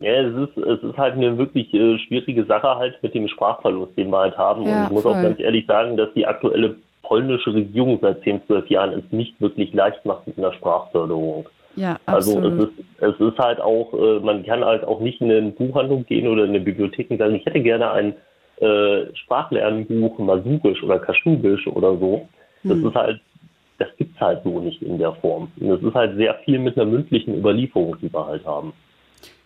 Ja, 0.00 0.12
es 0.12 0.50
ist, 0.50 0.56
es 0.58 0.82
ist 0.84 0.96
halt 0.98 1.14
eine 1.14 1.36
wirklich 1.38 1.72
äh, 1.74 1.98
schwierige 1.98 2.44
Sache 2.44 2.68
halt 2.76 3.02
mit 3.02 3.14
dem 3.14 3.26
Sprachverlust, 3.26 3.96
den 3.96 4.10
wir 4.10 4.18
halt 4.18 4.36
haben. 4.38 4.62
Ja, 4.64 4.82
Und 4.82 4.84
ich 4.84 4.90
muss 4.90 5.06
auch 5.06 5.14
voll. 5.14 5.22
ganz 5.22 5.40
ehrlich 5.40 5.66
sagen, 5.66 5.96
dass 5.96 6.12
die 6.14 6.26
aktuelle 6.26 6.76
polnische 7.08 7.54
Regierung 7.54 7.98
seit 8.02 8.22
10, 8.22 8.42
12 8.46 8.68
Jahren 8.68 8.92
es 8.92 9.10
nicht 9.10 9.40
wirklich 9.40 9.72
leicht 9.72 10.04
macht 10.04 10.26
mit 10.26 10.38
einer 10.38 10.52
Sprachförderung. 10.52 11.48
Ja, 11.76 11.96
Also 12.06 12.38
absolut. 12.38 12.60
es 12.60 12.68
ist, 12.68 13.18
es 13.20 13.32
ist 13.32 13.38
halt 13.38 13.60
auch, 13.60 13.94
äh, 13.94 14.20
man 14.20 14.44
kann 14.44 14.64
halt 14.64 14.84
auch 14.84 15.00
nicht 15.00 15.20
in 15.20 15.30
eine 15.30 15.50
Buchhandlung 15.50 16.04
gehen 16.06 16.26
oder 16.26 16.44
in 16.44 16.50
eine 16.50 16.60
Bibliothek 16.60 17.10
und 17.10 17.18
sagen, 17.18 17.36
ich 17.36 17.46
hätte 17.46 17.60
gerne 17.60 17.90
ein 17.92 18.14
äh, 18.60 19.14
Sprachlernbuch 19.14 20.18
Masurisch 20.18 20.82
oder 20.82 20.98
Kaschubisch 20.98 21.66
oder 21.68 21.96
so. 21.96 22.28
Das 22.64 22.78
ist 22.78 22.94
halt, 22.94 23.20
das 23.78 23.88
gibt's 23.96 24.20
halt 24.20 24.42
so 24.42 24.58
nicht 24.58 24.82
in 24.82 24.98
der 24.98 25.12
Form. 25.12 25.50
Und 25.60 25.70
es 25.70 25.82
ist 25.82 25.94
halt 25.94 26.16
sehr 26.16 26.34
viel 26.44 26.58
mit 26.58 26.76
einer 26.76 26.90
mündlichen 26.90 27.38
Überlieferung, 27.38 27.96
die 28.02 28.12
wir 28.12 28.26
halt 28.26 28.44
haben. 28.44 28.72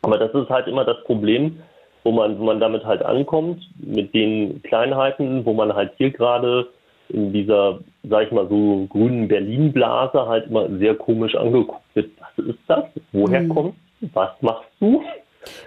Aber 0.01 0.19
das 0.19 0.33
ist 0.35 0.49
halt 0.49 0.67
immer 0.67 0.85
das 0.85 1.03
Problem, 1.05 1.59
wo 2.03 2.11
man, 2.13 2.39
wo 2.39 2.45
man 2.45 2.59
damit 2.59 2.85
halt 2.85 3.05
ankommt, 3.05 3.63
mit 3.79 4.15
den 4.15 4.63
Kleinheiten, 4.63 5.45
wo 5.45 5.53
man 5.53 5.75
halt 5.75 5.93
hier 5.99 6.11
gerade 6.11 6.69
in 7.13 7.33
dieser, 7.33 7.79
sag 8.09 8.27
ich 8.27 8.33
mal, 8.33 8.49
so 8.49 8.87
grünen 8.89 9.29
Berlin-Blase 9.29 10.27
halt 10.27 10.47
immer 10.49 10.69
sehr 10.79 10.95
komisch 10.95 11.35
angeguckt 11.35 11.83
wird. 11.95 12.11
Was 12.37 12.47
ist 12.47 12.59
das? 12.67 12.85
Woher 13.13 13.47
kommst 13.49 13.77
du? 14.01 14.09
Was 14.15 14.31
machst 14.41 14.69
du? 14.81 15.03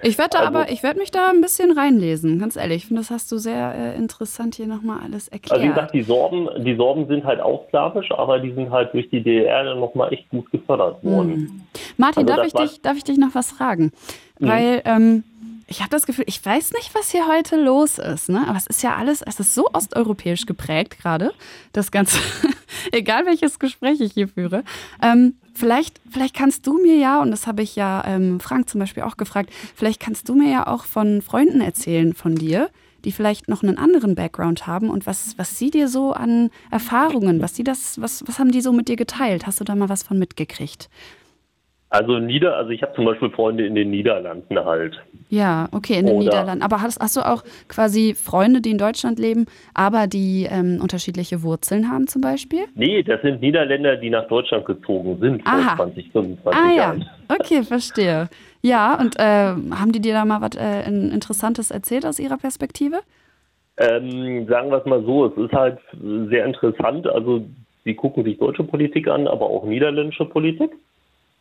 Ich 0.01 0.17
werde 0.17 0.31
da 0.31 0.39
also- 0.39 0.59
aber, 0.59 0.71
ich 0.71 0.83
werde 0.83 0.99
mich 0.99 1.11
da 1.11 1.29
ein 1.31 1.41
bisschen 1.41 1.71
reinlesen, 1.77 2.39
ganz 2.39 2.55
ehrlich. 2.55 2.77
Ich 2.77 2.85
finde, 2.85 3.01
das 3.01 3.11
hast 3.11 3.29
du 3.31 3.37
sehr 3.37 3.75
äh, 3.75 3.97
interessant 3.97 4.55
hier 4.55 4.67
nochmal 4.67 4.99
alles 5.03 5.27
erklärt. 5.27 5.51
Also 5.53 5.63
wie 5.65 5.69
gesagt, 5.69 5.93
die 5.93 6.01
Sorben, 6.03 6.47
die 6.63 6.75
Sorben 6.75 7.07
sind 7.07 7.25
halt 7.25 7.41
auch 7.41 7.67
slawisch, 7.69 8.09
aber 8.11 8.39
die 8.39 8.53
sind 8.53 8.71
halt 8.71 8.93
durch 8.93 9.09
die 9.09 9.21
DDR 9.21 9.65
dann 9.65 9.79
nochmal 9.79 10.13
echt 10.13 10.29
gut 10.29 10.49
gefördert 10.51 11.03
worden. 11.03 11.67
Martin, 11.97 12.23
Also 12.29 12.35
darf, 12.35 12.47
ich 12.47 12.53
dich, 12.53 12.81
darf 12.81 12.95
ich 12.97 13.03
dich 13.03 13.17
noch 13.17 13.35
was 13.35 13.51
fragen? 13.51 13.91
Mhm. 14.39 14.47
Weil 14.47 14.81
ähm, 14.85 15.23
ich 15.67 15.79
habe 15.79 15.89
das 15.89 16.05
Gefühl, 16.05 16.25
ich 16.27 16.43
weiß 16.45 16.73
nicht, 16.73 16.93
was 16.93 17.11
hier 17.11 17.27
heute 17.27 17.55
los 17.57 17.97
ist, 17.97 18.29
ne? 18.29 18.47
aber 18.47 18.57
es 18.57 18.67
ist 18.67 18.83
ja 18.83 18.95
alles, 18.95 19.21
es 19.21 19.39
ist 19.39 19.55
so 19.55 19.67
osteuropäisch 19.73 20.45
geprägt 20.45 20.99
gerade, 20.99 21.33
das 21.73 21.91
Ganze, 21.91 22.19
egal 22.91 23.25
welches 23.25 23.57
Gespräch 23.57 23.99
ich 23.99 24.13
hier 24.13 24.27
führe. 24.27 24.63
Ähm, 25.01 25.35
vielleicht, 25.53 25.99
vielleicht 26.09 26.35
kannst 26.35 26.67
du 26.67 26.79
mir 26.79 26.95
ja, 26.97 27.21
und 27.21 27.31
das 27.31 27.47
habe 27.47 27.63
ich 27.63 27.75
ja 27.75 28.03
ähm, 28.05 28.39
Frank 28.39 28.69
zum 28.69 28.79
Beispiel 28.79 29.03
auch 29.03 29.17
gefragt, 29.17 29.49
vielleicht 29.75 29.99
kannst 29.99 30.29
du 30.29 30.35
mir 30.35 30.51
ja 30.51 30.67
auch 30.67 30.85
von 30.85 31.21
Freunden 31.21 31.61
erzählen 31.61 32.13
von 32.13 32.35
dir, 32.35 32.69
die 33.03 33.11
vielleicht 33.11 33.47
noch 33.47 33.63
einen 33.63 33.77
anderen 33.77 34.15
Background 34.15 34.67
haben 34.67 34.89
und 34.89 35.05
was, 35.05 35.37
was 35.37 35.57
sie 35.57 35.71
dir 35.71 35.87
so 35.87 36.13
an 36.13 36.49
Erfahrungen, 36.71 37.41
was 37.41 37.55
sie 37.55 37.63
das, 37.63 37.99
was, 38.01 38.23
was 38.27 38.39
haben 38.39 38.51
die 38.51 38.61
so 38.61 38.71
mit 38.71 38.87
dir 38.87 38.95
geteilt? 38.95 39.47
Hast 39.47 39.59
du 39.59 39.63
da 39.63 39.75
mal 39.75 39.89
was 39.89 40.03
von 40.03 40.19
mitgekriegt? 40.19 40.89
Also 41.95 42.19
Nieder, 42.19 42.57
also 42.57 42.71
ich 42.71 42.81
habe 42.81 42.93
zum 42.93 43.05
Beispiel 43.05 43.29
Freunde 43.29 43.65
in 43.65 43.73
den 43.73 43.89
Niederlanden 43.89 44.59
halt. 44.59 45.01
Ja, 45.29 45.69
okay, 45.71 45.97
in 45.99 46.05
den 46.07 46.15
Oder- 46.15 46.23
Niederlanden. 46.25 46.61
Aber 46.61 46.81
hast, 46.81 46.99
hast 46.99 47.15
du 47.15 47.21
auch 47.21 47.41
quasi 47.69 48.13
Freunde, 48.15 48.59
die 48.59 48.71
in 48.71 48.77
Deutschland 48.77 49.17
leben, 49.17 49.45
aber 49.73 50.05
die 50.07 50.45
ähm, 50.51 50.79
unterschiedliche 50.81 51.41
Wurzeln 51.41 51.89
haben 51.89 52.07
zum 52.07 52.21
Beispiel? 52.21 52.65
Nee, 52.75 53.01
das 53.01 53.21
sind 53.21 53.39
Niederländer, 53.41 53.95
die 53.95 54.09
nach 54.09 54.27
Deutschland 54.27 54.65
gezogen 54.65 55.17
sind 55.21 55.41
vor 55.43 55.53
Aha. 55.53 55.75
20, 55.77 56.11
25 56.11 56.61
Ah 56.61 56.69
ja, 56.69 56.75
Jahren. 56.75 57.05
okay, 57.29 57.63
verstehe. 57.63 58.27
Ja, 58.61 58.99
und 58.99 59.17
äh, 59.17 59.23
haben 59.23 59.91
die 59.93 60.01
dir 60.01 60.13
da 60.15 60.25
mal 60.25 60.41
was 60.41 60.55
äh, 60.59 60.85
in- 60.89 61.11
Interessantes 61.11 61.71
erzählt 61.71 62.05
aus 62.05 62.19
ihrer 62.19 62.37
Perspektive? 62.37 62.97
Ähm, 63.77 64.47
sagen 64.49 64.69
wir 64.69 64.79
es 64.79 64.85
mal 64.85 65.01
so, 65.05 65.27
es 65.27 65.37
ist 65.37 65.53
halt 65.53 65.79
sehr 66.29 66.45
interessant. 66.45 67.07
Also 67.07 67.45
sie 67.85 67.93
gucken 67.95 68.25
sich 68.25 68.37
deutsche 68.37 68.63
Politik 68.65 69.07
an, 69.07 69.27
aber 69.27 69.45
auch 69.45 69.63
niederländische 69.65 70.25
Politik. 70.25 70.71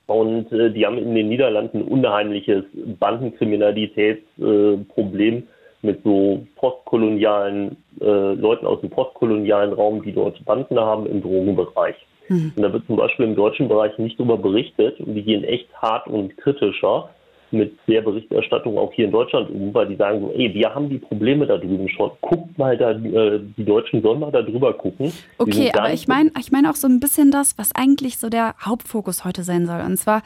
Und 0.06 0.52
äh, 0.52 0.70
die 0.70 0.84
haben 0.84 0.98
in 0.98 1.14
den 1.14 1.28
Niederlanden 1.28 1.78
ein 1.78 1.88
unheimliches 1.88 2.64
Bandenkriminalitätsproblem 2.98 5.36
äh, 5.36 5.42
mit 5.82 6.02
so 6.02 6.44
postkolonialen 6.56 7.76
äh, 8.00 8.34
Leuten 8.34 8.66
aus 8.66 8.80
dem 8.80 8.90
postkolonialen 8.90 9.72
Raum, 9.72 10.02
die 10.02 10.12
dort 10.12 10.44
Banden 10.44 10.78
haben 10.78 11.06
im 11.06 11.22
Drogenbereich. 11.22 11.96
Und 12.28 12.62
da 12.62 12.72
wird 12.72 12.86
zum 12.86 12.96
Beispiel 12.96 13.26
im 13.26 13.36
deutschen 13.36 13.68
Bereich 13.68 13.96
nicht 13.98 14.18
darüber 14.18 14.38
berichtet 14.38 14.98
und 14.98 15.14
die 15.14 15.22
gehen 15.22 15.44
echt 15.44 15.70
hart 15.74 16.06
und 16.06 16.34
kritischer 16.38 17.10
mit 17.54 17.78
der 17.86 18.02
Berichterstattung 18.02 18.78
auch 18.78 18.92
hier 18.92 19.06
in 19.06 19.12
Deutschland 19.12 19.50
um, 19.50 19.72
weil 19.72 19.88
die 19.88 19.96
sagen 19.96 20.20
so, 20.20 20.32
ey, 20.32 20.52
wir 20.52 20.74
haben 20.74 20.88
die 20.88 20.98
Probleme 20.98 21.46
da 21.46 21.56
drüben 21.56 21.88
schon. 21.88 22.10
Guckt 22.20 22.58
mal 22.58 22.76
da, 22.76 22.92
äh, 22.92 23.40
die 23.56 23.64
Deutschen 23.64 24.02
sollen 24.02 24.20
mal 24.20 24.30
da 24.30 24.42
drüber 24.42 24.72
gucken. 24.74 25.12
Okay, 25.38 25.70
aber 25.74 25.92
ich 25.92 26.08
meine 26.08 26.30
ich 26.38 26.52
mein 26.52 26.66
auch 26.66 26.76
so 26.76 26.86
ein 26.86 27.00
bisschen 27.00 27.30
das, 27.30 27.56
was 27.58 27.74
eigentlich 27.74 28.18
so 28.18 28.28
der 28.28 28.54
Hauptfokus 28.60 29.24
heute 29.24 29.42
sein 29.42 29.66
soll. 29.66 29.80
Und 29.80 29.96
zwar 29.96 30.22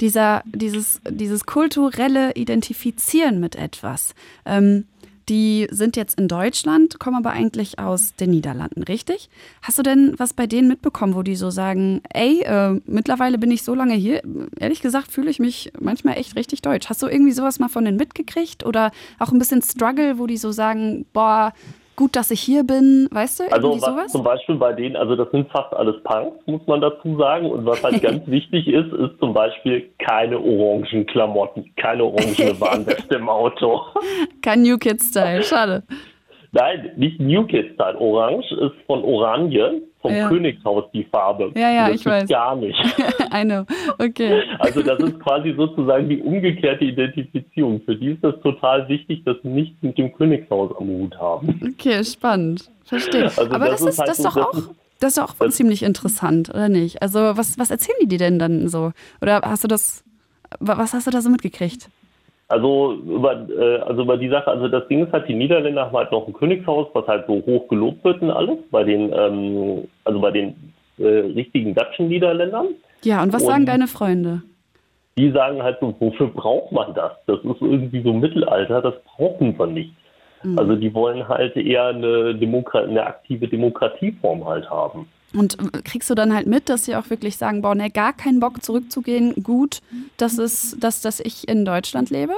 dieser, 0.00 0.42
dieses, 0.46 1.00
dieses 1.08 1.46
kulturelle 1.46 2.32
Identifizieren 2.34 3.40
mit 3.40 3.56
etwas. 3.56 4.14
Ähm, 4.44 4.84
die 5.28 5.68
sind 5.70 5.96
jetzt 5.96 6.18
in 6.18 6.28
Deutschland, 6.28 6.98
kommen 6.98 7.16
aber 7.16 7.30
eigentlich 7.30 7.78
aus 7.78 8.14
den 8.14 8.30
Niederlanden, 8.30 8.82
richtig? 8.82 9.30
Hast 9.62 9.78
du 9.78 9.82
denn 9.82 10.14
was 10.18 10.32
bei 10.32 10.46
denen 10.46 10.68
mitbekommen, 10.68 11.14
wo 11.14 11.22
die 11.22 11.36
so 11.36 11.50
sagen, 11.50 12.02
ey, 12.12 12.42
äh, 12.42 12.80
mittlerweile 12.86 13.38
bin 13.38 13.50
ich 13.50 13.62
so 13.62 13.74
lange 13.74 13.94
hier, 13.94 14.22
ehrlich 14.58 14.80
gesagt 14.80 15.12
fühle 15.12 15.30
ich 15.30 15.38
mich 15.38 15.72
manchmal 15.80 16.18
echt 16.18 16.36
richtig 16.36 16.62
deutsch. 16.62 16.88
Hast 16.88 17.02
du 17.02 17.06
irgendwie 17.06 17.32
sowas 17.32 17.58
mal 17.58 17.68
von 17.68 17.84
denen 17.84 17.96
mitgekriegt? 17.96 18.64
Oder 18.64 18.92
auch 19.18 19.32
ein 19.32 19.38
bisschen 19.38 19.62
Struggle, 19.62 20.18
wo 20.18 20.26
die 20.26 20.36
so 20.36 20.52
sagen, 20.52 21.06
boah, 21.12 21.52
gut, 21.96 22.16
dass 22.16 22.30
ich 22.30 22.40
hier 22.40 22.64
bin, 22.64 23.08
weißt 23.10 23.40
du, 23.40 23.44
Also 23.52 23.68
irgendwie 23.68 23.82
was 23.82 23.90
sowas? 23.90 24.12
zum 24.12 24.22
Beispiel 24.22 24.54
bei 24.56 24.72
denen, 24.72 24.96
also 24.96 25.16
das 25.16 25.30
sind 25.30 25.50
fast 25.50 25.72
alles 25.74 25.96
Punks, 26.04 26.36
muss 26.46 26.66
man 26.66 26.80
dazu 26.80 27.16
sagen. 27.18 27.50
Und 27.50 27.64
was 27.66 27.82
halt 27.82 28.02
ganz 28.02 28.26
wichtig 28.26 28.66
ist, 28.68 28.92
ist 28.92 29.18
zum 29.20 29.32
Beispiel 29.34 29.90
keine 29.98 30.38
orangen 30.38 31.06
Klamotten, 31.06 31.70
keine 31.76 32.04
orangene 32.04 32.58
Warnweste 32.60 33.14
im 33.16 33.28
Auto. 33.28 33.80
Kein 34.42 34.62
New 34.62 34.78
Kid 34.78 35.00
Style, 35.02 35.42
schade. 35.42 35.82
Nein, 36.54 36.90
nicht 36.96 37.18
New 37.18 37.44
Kid 37.46 37.72
Style. 37.74 37.96
Orange 37.98 38.44
ist 38.52 38.74
von 38.86 39.02
Oranje, 39.02 39.80
vom 40.02 40.14
Ja. 40.14 40.28
Königshaus 40.28 40.84
die 40.92 41.04
Farbe. 41.04 41.50
Ja, 41.54 41.70
ja, 41.72 41.86
das 41.88 41.96
ich 42.00 42.04
weiß. 42.06 42.28
gar 42.28 42.54
nicht. 42.56 42.78
I 43.34 43.42
know. 43.44 43.64
Okay. 43.98 44.42
Also 44.58 44.82
das 44.82 44.98
ist 45.00 45.18
quasi 45.20 45.54
sozusagen 45.56 46.08
die 46.10 46.20
umgekehrte 46.20 46.84
Identifizierung. 46.84 47.80
Für 47.86 47.96
die 47.96 48.08
ist 48.12 48.22
das 48.22 48.34
total 48.42 48.86
wichtig, 48.88 49.24
dass 49.24 49.36
sie 49.42 49.48
nichts 49.48 49.76
mit 49.82 49.96
dem 49.96 50.12
Königshaus 50.12 50.76
am 50.78 50.88
Hut 50.88 51.16
haben. 51.18 51.58
Okay, 51.78 52.04
spannend. 52.04 52.70
Verstehe. 52.84 53.24
Also 53.24 53.42
Aber 53.50 53.66
das 53.70 53.80
das, 53.80 53.94
ist 53.94 53.98
halt 54.00 54.08
das 54.10 54.18
doch 54.18 54.34
das 54.34 54.44
auch. 54.44 54.74
Das 55.00 55.16
ist 55.16 55.18
doch 55.18 55.40
auch 55.40 55.48
ziemlich 55.48 55.82
interessant, 55.82 56.50
oder 56.50 56.68
nicht? 56.68 57.00
Also, 57.02 57.18
was, 57.18 57.58
was 57.58 57.70
erzählen 57.70 57.96
die 58.02 58.08
dir 58.08 58.18
denn 58.18 58.38
dann 58.38 58.68
so? 58.68 58.92
Oder 59.22 59.40
hast 59.42 59.64
du 59.64 59.68
das, 59.68 60.04
wa- 60.60 60.76
was 60.78 60.92
hast 60.92 61.06
du 61.06 61.10
da 61.10 61.20
so 61.22 61.30
mitgekriegt? 61.30 61.88
Also 62.48 62.94
über, 63.06 63.48
äh, 63.48 63.78
also 63.78 64.02
über 64.02 64.18
die 64.18 64.28
Sache, 64.28 64.50
also 64.50 64.68
das 64.68 64.86
Ding 64.88 65.06
ist 65.06 65.12
halt, 65.12 65.26
die 65.28 65.34
Niederländer 65.34 65.86
haben 65.86 65.96
halt 65.96 66.12
noch 66.12 66.26
ein 66.26 66.34
Königshaus, 66.34 66.88
was 66.92 67.06
halt 67.06 67.26
so 67.26 67.42
hoch 67.46 67.66
gelobt 67.68 68.04
wird 68.04 68.20
und 68.20 68.30
alles, 68.30 68.58
bei 68.70 68.84
den, 68.84 69.10
ähm, 69.14 69.88
also 70.04 70.20
bei 70.20 70.30
den 70.30 70.54
äh, 70.98 71.06
richtigen 71.06 71.74
deutschen 71.74 72.08
Niederländern. 72.08 72.68
Ja, 73.04 73.22
und 73.22 73.32
was 73.32 73.42
Und- 73.42 73.48
sagen 73.48 73.66
deine 73.66 73.86
Freunde? 73.86 74.42
Die 75.18 75.30
sagen 75.30 75.62
halt 75.62 75.78
so, 75.80 75.94
wofür 75.98 76.28
braucht 76.28 76.72
man 76.72 76.94
das? 76.94 77.12
Das 77.26 77.38
ist 77.38 77.60
irgendwie 77.60 78.02
so 78.02 78.12
Mittelalter, 78.14 78.80
das 78.80 78.94
brauchen 79.04 79.58
wir 79.58 79.66
nicht. 79.66 79.92
Mhm. 80.42 80.58
Also 80.58 80.76
die 80.76 80.92
wollen 80.94 81.26
halt 81.28 81.56
eher 81.56 81.86
eine, 81.86 82.34
Demokra 82.34 82.80
eine 82.82 83.06
aktive 83.06 83.46
Demokratieform 83.46 84.44
halt 84.46 84.68
haben. 84.70 85.06
Und 85.34 85.58
äh, 85.58 85.82
kriegst 85.82 86.10
du 86.10 86.14
dann 86.14 86.34
halt 86.34 86.46
mit, 86.46 86.68
dass 86.68 86.84
sie 86.84 86.96
auch 86.96 87.10
wirklich 87.10 87.36
sagen, 87.36 87.62
boah, 87.62 87.74
ne, 87.74 87.90
gar 87.90 88.12
keinen 88.12 88.40
Bock 88.40 88.62
zurückzugehen, 88.62 89.42
gut, 89.42 89.80
dass, 90.16 90.38
es, 90.38 90.76
dass, 90.78 91.00
dass 91.00 91.20
ich 91.20 91.48
in 91.48 91.64
Deutschland 91.64 92.10
lebe? 92.10 92.34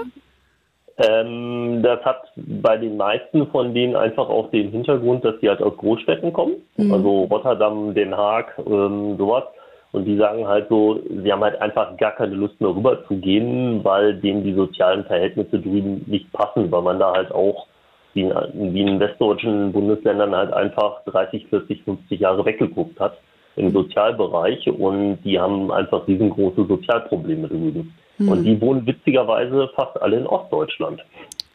Ähm, 0.96 1.82
das 1.82 2.04
hat 2.04 2.22
bei 2.36 2.76
den 2.76 2.96
meisten 2.96 3.48
von 3.48 3.74
denen 3.74 3.96
einfach 3.96 4.28
auch 4.28 4.50
den 4.50 4.70
Hintergrund, 4.70 5.24
dass 5.24 5.40
sie 5.40 5.48
halt 5.48 5.60
aus 5.60 5.76
Großstädten 5.76 6.32
kommen, 6.32 6.54
also 6.78 7.24
Rotterdam, 7.24 7.94
Den 7.94 8.16
Haag, 8.16 8.54
ähm, 8.58 9.16
sowas. 9.18 9.44
Und 9.90 10.06
die 10.06 10.16
sagen 10.16 10.46
halt 10.46 10.68
so, 10.68 11.00
sie 11.08 11.32
haben 11.32 11.42
halt 11.42 11.60
einfach 11.60 11.96
gar 11.98 12.12
keine 12.12 12.34
Lust 12.34 12.60
mehr 12.60 12.74
rüber 12.74 13.06
zu 13.06 13.14
gehen, 13.16 13.84
weil 13.84 14.14
denen 14.14 14.42
die 14.42 14.54
sozialen 14.54 15.04
Verhältnisse 15.04 15.60
drüben 15.60 16.04
nicht 16.06 16.32
passen, 16.32 16.70
weil 16.72 16.82
man 16.82 16.98
da 16.98 17.12
halt 17.12 17.30
auch 17.30 17.66
wie 18.14 18.22
in, 18.22 18.32
wie 18.74 18.80
in 18.80 19.00
westdeutschen 19.00 19.72
Bundesländern 19.72 20.34
halt 20.34 20.52
einfach 20.52 21.04
30, 21.06 21.46
40, 21.48 21.82
50 21.84 22.20
Jahre 22.20 22.44
weggeguckt 22.44 22.98
hat 22.98 23.18
im 23.56 23.72
Sozialbereich 23.72 24.68
und 24.68 25.18
die 25.24 25.38
haben 25.38 25.70
einfach 25.70 26.06
riesengroße 26.08 26.66
Sozialprobleme 26.66 27.48
drüben. 27.48 27.94
Und 28.18 28.44
die 28.44 28.60
wohnen 28.60 28.86
witzigerweise 28.86 29.68
fast 29.74 30.00
alle 30.00 30.18
in 30.18 30.26
Ostdeutschland, 30.26 31.00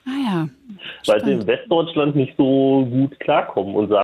Ah 0.06 0.10
ja. 0.26 0.50
weil 1.08 1.24
sie 1.24 1.32
in 1.32 1.48
Westdeutschland 1.48 2.16
nicht 2.16 2.36
so 2.38 2.86
gut 2.90 3.18
klarkommen 3.20 3.76
und 3.76 3.90
sagen, 3.90 4.04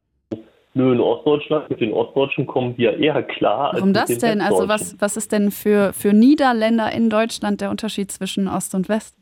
nö, 0.74 0.94
in 0.94 1.00
Ostdeutschland, 1.00 1.70
mit 1.70 1.82
den 1.82 1.92
Ostdeutschen 1.92 2.46
kommen 2.46 2.78
wir 2.78 2.98
eher 2.98 3.24
klar. 3.24 3.72
Warum 3.74 3.92
das 3.92 4.18
denn? 4.18 4.42
Also 4.42 4.68
was, 4.68 4.96
was 5.00 5.18
ist 5.18 5.32
denn 5.32 5.52
für, 5.52 5.92
für 5.94 6.14
Niederländer 6.14 6.92
in 6.92 7.10
Deutschland 7.10 7.62
der 7.62 7.72
Unterschied 7.72 8.12
zwischen 8.12 8.48
Ost 8.48 8.76
und 8.76 8.88
West? 8.88 9.18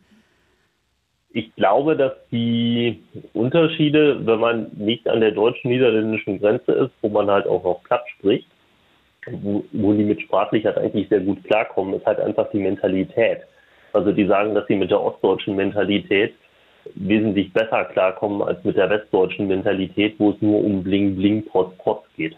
Ich 1.36 1.54
glaube, 1.56 1.98
dass 1.98 2.14
die 2.32 3.04
Unterschiede, 3.34 4.24
wenn 4.26 4.40
man 4.40 4.68
nicht 4.76 5.08
an 5.10 5.20
der 5.20 5.32
deutsch-niederländischen 5.32 6.40
Grenze 6.40 6.72
ist, 6.74 6.92
wo 7.02 7.10
man 7.10 7.30
halt 7.30 7.48
auch 7.48 7.64
noch 7.64 7.84
platt 7.84 8.04
spricht, 8.18 8.48
wo, 9.32 9.64
wo 9.72 9.94
die 9.94 10.04
mit 10.04 10.22
sprachlich 10.22 10.66
halt 10.66 10.78
eigentlich 10.78 11.10
sehr 11.10 11.22
gut 11.22 11.44
klarkommen, 11.46 11.96
ist 11.96 12.06
halt 12.06 12.20
einfach 12.20 12.52
die 12.52 12.60
Mentalität. 12.60 13.40
Also 13.94 14.12
die 14.12 14.28
sagen, 14.28 14.54
dass 14.54 14.68
sie 14.68 14.76
mit 14.76 14.92
der 14.92 15.02
ostdeutschen 15.02 15.56
Mentalität 15.56 16.36
wesentlich 16.96 17.52
besser 17.52 17.86
klarkommen 17.86 18.44
als 18.44 18.64
mit 18.64 18.78
der 18.78 18.92
westdeutschen 18.92 19.48
Mentalität, 19.48 20.16
wo 20.20 20.32
es 20.32 20.42
nur 20.42 20.64
um 20.64 20.84
Bling, 20.84 21.16
Bling, 21.16 21.46
Post, 21.46 21.76
Post 21.80 22.04
geht. 22.16 22.36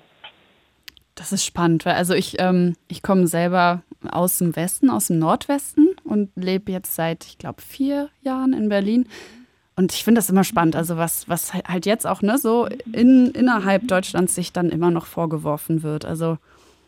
Das 1.15 1.31
ist 1.31 1.45
spannend, 1.45 1.85
weil 1.85 1.95
also 1.95 2.13
ich, 2.13 2.35
ähm, 2.39 2.75
ich 2.89 3.01
komme 3.01 3.27
selber 3.27 3.83
aus 4.11 4.37
dem 4.37 4.55
Westen, 4.55 4.89
aus 4.89 5.07
dem 5.07 5.19
Nordwesten 5.19 5.89
und 6.03 6.29
lebe 6.35 6.71
jetzt 6.71 6.93
seit, 6.93 7.25
ich 7.25 7.37
glaube, 7.37 7.61
vier 7.61 8.09
Jahren 8.21 8.53
in 8.53 8.69
Berlin. 8.69 9.07
Und 9.77 9.93
ich 9.93 10.03
finde 10.03 10.19
das 10.19 10.29
immer 10.29 10.43
spannend, 10.43 10.75
also 10.75 10.97
was, 10.97 11.27
was 11.27 11.53
halt 11.53 11.85
jetzt 11.85 12.05
auch 12.07 12.21
ne, 12.21 12.37
so 12.37 12.67
in, 12.91 13.31
innerhalb 13.31 13.87
Deutschlands 13.87 14.35
sich 14.35 14.53
dann 14.53 14.69
immer 14.69 14.91
noch 14.91 15.05
vorgeworfen 15.05 15.83
wird. 15.83 16.05
Also 16.05 16.37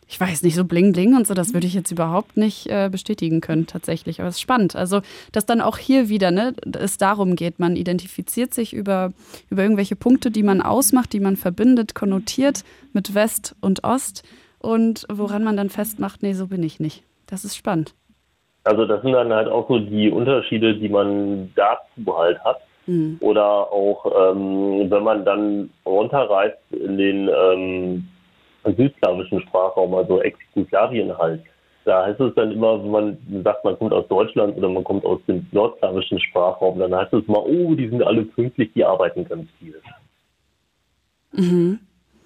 ich 0.08 0.20
weiß 0.20 0.44
nicht, 0.44 0.56
so 0.56 0.64
bling 0.64 0.94
bling 0.94 1.16
und 1.16 1.28
so, 1.28 1.34
das 1.34 1.54
würde 1.54 1.68
ich 1.68 1.74
jetzt 1.74 1.92
überhaupt 1.92 2.38
nicht 2.38 2.68
äh, 2.68 2.90
bestätigen 2.90 3.42
können 3.42 3.68
tatsächlich. 3.68 4.20
Aber 4.20 4.30
es 4.30 4.36
ist 4.36 4.42
spannend. 4.42 4.76
Also, 4.76 5.02
dass 5.34 5.46
dann 5.46 5.60
auch 5.60 5.78
hier 5.78 6.08
wieder, 6.08 6.32
ne, 6.32 6.54
es 6.80 6.98
darum 6.98 7.36
geht, 7.36 7.60
man 7.60 7.76
identifiziert 7.76 8.54
sich 8.54 8.74
über, 8.74 9.12
über 9.50 9.64
irgendwelche 9.64 9.96
Punkte, 9.96 10.32
die 10.32 10.44
man 10.44 10.62
ausmacht, 10.62 11.12
die 11.12 11.20
man 11.20 11.36
verbindet, 11.36 11.94
konnotiert 11.94 12.64
mit 12.94 13.16
West 13.16 13.56
und 13.60 13.84
Ost 13.84 14.24
und 14.60 15.06
woran 15.12 15.44
man 15.44 15.58
dann 15.58 15.70
festmacht, 15.70 16.24
nee, 16.24 16.34
so 16.34 16.48
bin 16.48 16.64
ich 16.64 16.80
nicht. 16.80 17.04
Das 17.28 17.44
ist 17.44 17.58
spannend. 17.58 17.94
Also 18.64 18.86
das 18.86 19.02
sind 19.02 19.14
dann 19.14 19.32
halt 19.32 19.48
auch 19.48 19.68
so 19.68 19.80
die 19.80 20.10
Unterschiede, 20.10 20.76
die 20.76 20.90
man 20.90 21.52
dazu 21.56 22.18
halt 22.18 22.40
hat. 22.44 22.58
Mhm. 22.86 23.18
Oder 23.20 23.46
auch, 23.46 24.06
ähm, 24.06 24.90
wenn 24.90 25.04
man 25.04 25.26
dann 25.26 25.70
runterreist 25.86 26.58
in 26.72 26.98
den 26.98 27.30
ähm, 27.30 28.08
südslawischen 28.76 29.42
Sprachraum, 29.42 29.94
also 29.94 30.22
Ex-Jugoslawien 30.22 31.18
halt. 31.18 31.42
Da 31.86 32.06
heißt 32.06 32.20
es 32.20 32.36
dann 32.36 32.52
immer, 32.52 32.84
wenn 32.84 32.92
man 32.92 33.18
sagt, 33.44 33.64
man 33.64 33.78
kommt 33.78 33.94
aus 33.94 34.08
Deutschland 34.10 34.58
oder 34.58 34.68
man 34.68 34.84
kommt 34.84 35.06
aus 35.06 35.22
dem 35.28 35.46
nordslawischen 35.54 36.20
Sprachraum, 36.20 36.80
dann 36.80 36.94
heißt 36.94 37.14
es 37.14 37.26
mal, 37.28 37.42
oh, 37.46 37.76
die 37.76 37.88
sind 37.88 38.04
alle 38.04 38.24
pünktlich, 38.24 38.72
die 38.74 38.84
arbeiten 38.84 39.24
ganz 39.24 39.48
viel. 39.60 39.76
Mhm. 41.32 41.80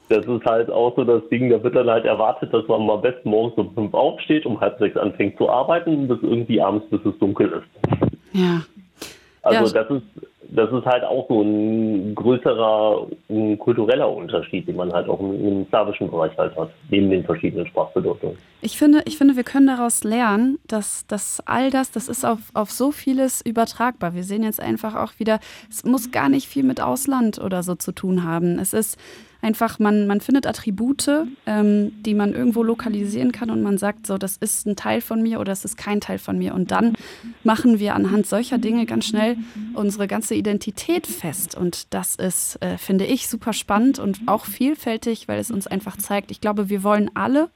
Das 0.09 0.25
ist 0.25 0.45
halt 0.45 0.69
auch 0.69 0.95
so 0.95 1.03
das 1.03 1.21
Ding, 1.29 1.49
da 1.49 1.63
wird 1.63 1.75
dann 1.75 1.89
halt 1.89 2.05
erwartet, 2.05 2.53
dass 2.53 2.67
man 2.67 2.85
mal 2.85 2.95
am 2.95 3.01
besten 3.01 3.29
morgens 3.29 3.55
um 3.57 3.73
fünf 3.73 3.93
aufsteht, 3.93 4.45
um 4.45 4.59
halb 4.59 4.77
sechs 4.79 4.97
anfängt 4.97 5.37
zu 5.37 5.49
arbeiten, 5.49 6.07
bis 6.07 6.17
irgendwie 6.21 6.59
abends, 6.59 6.89
bis 6.89 6.99
es 7.05 7.17
dunkel 7.19 7.51
ist. 7.51 8.01
Ja. 8.33 8.61
Also 9.43 9.75
Ja. 9.75 9.83
das 9.83 9.91
ist 9.97 10.03
das 10.53 10.69
ist 10.71 10.85
halt 10.85 11.03
auch 11.03 11.27
so 11.29 11.41
ein 11.41 12.13
größerer 12.13 13.07
ein 13.29 13.57
kultureller 13.57 14.11
Unterschied, 14.11 14.67
den 14.67 14.75
man 14.75 14.91
halt 14.91 15.07
auch 15.07 15.19
im, 15.19 15.33
im 15.47 15.67
slawischen 15.69 16.11
Bereich 16.11 16.37
halt 16.37 16.55
hat, 16.57 16.69
neben 16.89 17.09
den 17.09 17.23
verschiedenen 17.23 17.65
Sprachbedeutungen. 17.67 18.37
Ich 18.61 18.77
finde, 18.77 19.01
ich 19.05 19.17
finde, 19.17 19.37
wir 19.37 19.43
können 19.43 19.67
daraus 19.67 20.03
lernen, 20.03 20.59
dass, 20.67 21.07
dass 21.07 21.41
all 21.45 21.69
das, 21.71 21.91
das 21.91 22.09
ist 22.09 22.25
auf, 22.25 22.39
auf 22.53 22.69
so 22.69 22.91
vieles 22.91 23.41
übertragbar. 23.41 24.13
Wir 24.13 24.23
sehen 24.23 24.43
jetzt 24.43 24.59
einfach 24.61 24.95
auch 24.95 25.13
wieder, 25.19 25.39
es 25.69 25.85
muss 25.85 26.11
gar 26.11 26.27
nicht 26.27 26.47
viel 26.47 26.63
mit 26.63 26.81
Ausland 26.81 27.39
oder 27.39 27.63
so 27.63 27.75
zu 27.75 27.93
tun 27.93 28.25
haben. 28.25 28.59
Es 28.59 28.73
ist 28.73 28.97
einfach, 29.41 29.79
man, 29.79 30.07
man 30.07 30.21
findet 30.21 30.47
Attribute, 30.47 31.09
ähm, 31.45 31.91
die 32.03 32.13
man 32.13 32.33
irgendwo 32.33 32.63
lokalisieren 32.63 33.31
kann 33.31 33.49
und 33.49 33.61
man 33.61 33.77
sagt 33.77 34.07
so, 34.07 34.17
das 34.17 34.37
ist 34.37 34.67
ein 34.67 34.75
Teil 34.75 35.01
von 35.01 35.21
mir 35.21 35.39
oder 35.39 35.51
das 35.51 35.65
ist 35.65 35.77
kein 35.77 36.01
Teil 36.01 36.19
von 36.19 36.37
mir. 36.37 36.53
Und 36.53 36.71
dann 36.71 36.95
machen 37.43 37.79
wir 37.79 37.95
anhand 37.95 38.27
solcher 38.27 38.57
Dinge 38.57 38.85
ganz 38.85 39.05
schnell 39.05 39.37
unsere 39.73 40.07
ganze 40.07 40.35
Identität 40.35 41.07
fest. 41.07 41.55
Und 41.55 41.93
das 41.93 42.15
ist, 42.15 42.61
äh, 42.61 42.77
finde 42.77 43.05
ich, 43.05 43.27
super 43.27 43.53
spannend 43.53 43.99
und 43.99 44.21
auch 44.27 44.45
vielfältig, 44.45 45.27
weil 45.27 45.39
es 45.39 45.51
uns 45.51 45.67
einfach 45.67 45.97
zeigt, 45.97 46.31
ich 46.31 46.41
glaube, 46.41 46.69
wir 46.69 46.83
wollen 46.83 47.09
alle 47.15 47.49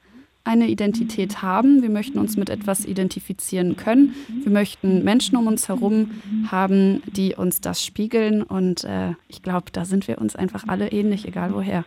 eine 0.46 0.68
Identität 0.68 1.42
haben. 1.42 1.82
Wir 1.82 1.90
möchten 1.90 2.18
uns 2.18 2.36
mit 2.36 2.50
etwas 2.50 2.84
identifizieren 2.84 3.76
können. 3.76 4.14
Wir 4.42 4.52
möchten 4.52 5.04
Menschen 5.04 5.36
um 5.36 5.46
uns 5.46 5.68
herum 5.68 6.12
haben, 6.50 7.02
die 7.06 7.34
uns 7.34 7.60
das 7.60 7.84
spiegeln. 7.84 8.42
Und 8.42 8.84
äh, 8.84 9.12
ich 9.28 9.42
glaube, 9.42 9.66
da 9.72 9.84
sind 9.84 10.08
wir 10.08 10.18
uns 10.18 10.36
einfach 10.36 10.64
alle 10.68 10.92
ähnlich, 10.92 11.26
egal 11.26 11.52
woher. 11.52 11.84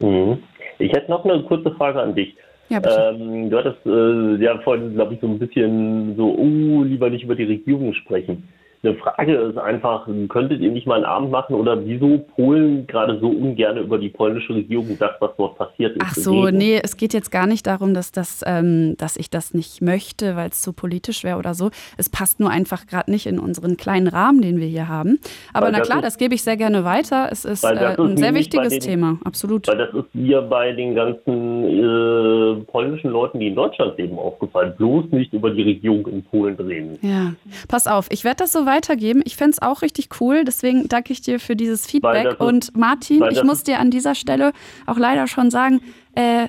Mhm. 0.00 0.38
Ich 0.78 0.92
hätte 0.92 1.10
noch 1.10 1.24
eine 1.24 1.42
kurze 1.42 1.72
Frage 1.72 2.00
an 2.00 2.14
dich. 2.14 2.34
Ja, 2.70 2.80
ähm, 3.10 3.48
du 3.48 3.58
hattest 3.58 3.84
äh, 3.86 4.42
ja 4.42 4.58
vorhin, 4.58 4.94
glaube 4.94 5.14
ich, 5.14 5.20
so 5.20 5.26
ein 5.26 5.38
bisschen 5.38 6.16
so, 6.16 6.34
oh, 6.36 6.82
lieber 6.82 7.08
nicht 7.08 7.24
über 7.24 7.34
die 7.34 7.44
Regierung 7.44 7.94
sprechen. 7.94 8.48
Eine 8.82 8.94
Frage 8.94 9.34
ist 9.34 9.58
einfach, 9.58 10.06
könntet 10.28 10.60
ihr 10.60 10.70
nicht 10.70 10.86
mal 10.86 10.96
einen 10.96 11.04
Abend 11.04 11.30
machen 11.32 11.54
oder 11.54 11.84
wieso 11.84 12.18
Polen 12.18 12.86
gerade 12.86 13.18
so 13.18 13.28
ungern 13.28 13.76
über 13.76 13.98
die 13.98 14.08
polnische 14.08 14.54
Regierung 14.54 14.86
sagt, 14.96 15.20
was 15.20 15.32
dort 15.36 15.58
passiert 15.58 15.96
ist? 15.96 16.04
Ach 16.04 16.14
so, 16.14 16.42
reden? 16.42 16.58
nee, 16.58 16.80
es 16.82 16.96
geht 16.96 17.12
jetzt 17.12 17.32
gar 17.32 17.48
nicht 17.48 17.66
darum, 17.66 17.92
dass, 17.92 18.12
das, 18.12 18.44
ähm, 18.46 18.96
dass 18.96 19.16
ich 19.16 19.30
das 19.30 19.52
nicht 19.52 19.82
möchte, 19.82 20.36
weil 20.36 20.50
es 20.50 20.62
zu 20.62 20.72
politisch 20.72 21.24
wäre 21.24 21.38
oder 21.38 21.54
so. 21.54 21.70
Es 21.96 22.08
passt 22.08 22.38
nur 22.38 22.50
einfach 22.50 22.86
gerade 22.86 23.10
nicht 23.10 23.26
in 23.26 23.40
unseren 23.40 23.76
kleinen 23.76 24.06
Rahmen, 24.06 24.42
den 24.42 24.60
wir 24.60 24.68
hier 24.68 24.86
haben. 24.86 25.18
Aber 25.52 25.66
weil 25.66 25.72
na 25.72 25.80
klar, 25.80 25.98
ist, 25.98 26.04
das 26.04 26.18
gebe 26.18 26.36
ich 26.36 26.42
sehr 26.42 26.56
gerne 26.56 26.84
weiter. 26.84 27.28
Es 27.32 27.44
ist, 27.44 27.64
äh, 27.64 27.96
ein 27.98 28.16
sehr 28.16 28.34
wichtiges 28.34 28.70
den, 28.70 28.80
Thema, 28.80 29.18
absolut. 29.24 29.66
Weil 29.66 29.78
das 29.78 29.92
ist 29.92 30.14
mir 30.14 30.40
bei 30.42 30.70
den 30.72 30.94
ganzen 30.94 31.64
äh, 31.64 32.64
polnischen 32.64 33.10
Leuten, 33.10 33.40
die 33.40 33.48
in 33.48 33.56
Deutschland 33.56 33.98
leben, 33.98 34.18
aufgefallen. 34.20 34.74
Bloß 34.76 35.06
nicht 35.10 35.32
über 35.32 35.50
die 35.50 35.62
Regierung 35.62 36.06
in 36.06 36.22
Polen 36.22 36.54
reden. 36.54 36.96
Ja, 37.02 37.32
pass 37.66 37.88
auf, 37.88 38.06
ich 38.10 38.22
werde 38.22 38.36
das 38.44 38.52
so 38.52 38.67
weitergeben. 38.68 39.22
Ich 39.24 39.34
fände 39.34 39.52
es 39.52 39.62
auch 39.62 39.82
richtig 39.82 40.08
cool. 40.20 40.44
Deswegen 40.44 40.86
danke 40.86 41.12
ich 41.12 41.20
dir 41.20 41.40
für 41.40 41.56
dieses 41.56 41.86
Feedback. 41.86 42.38
Und 42.38 42.76
Martin, 42.76 43.24
ich 43.30 43.42
muss 43.42 43.64
dir 43.64 43.80
an 43.80 43.90
dieser 43.90 44.14
Stelle 44.14 44.52
auch 44.86 44.98
leider 44.98 45.26
schon 45.26 45.50
sagen, 45.50 45.80
äh, 46.14 46.46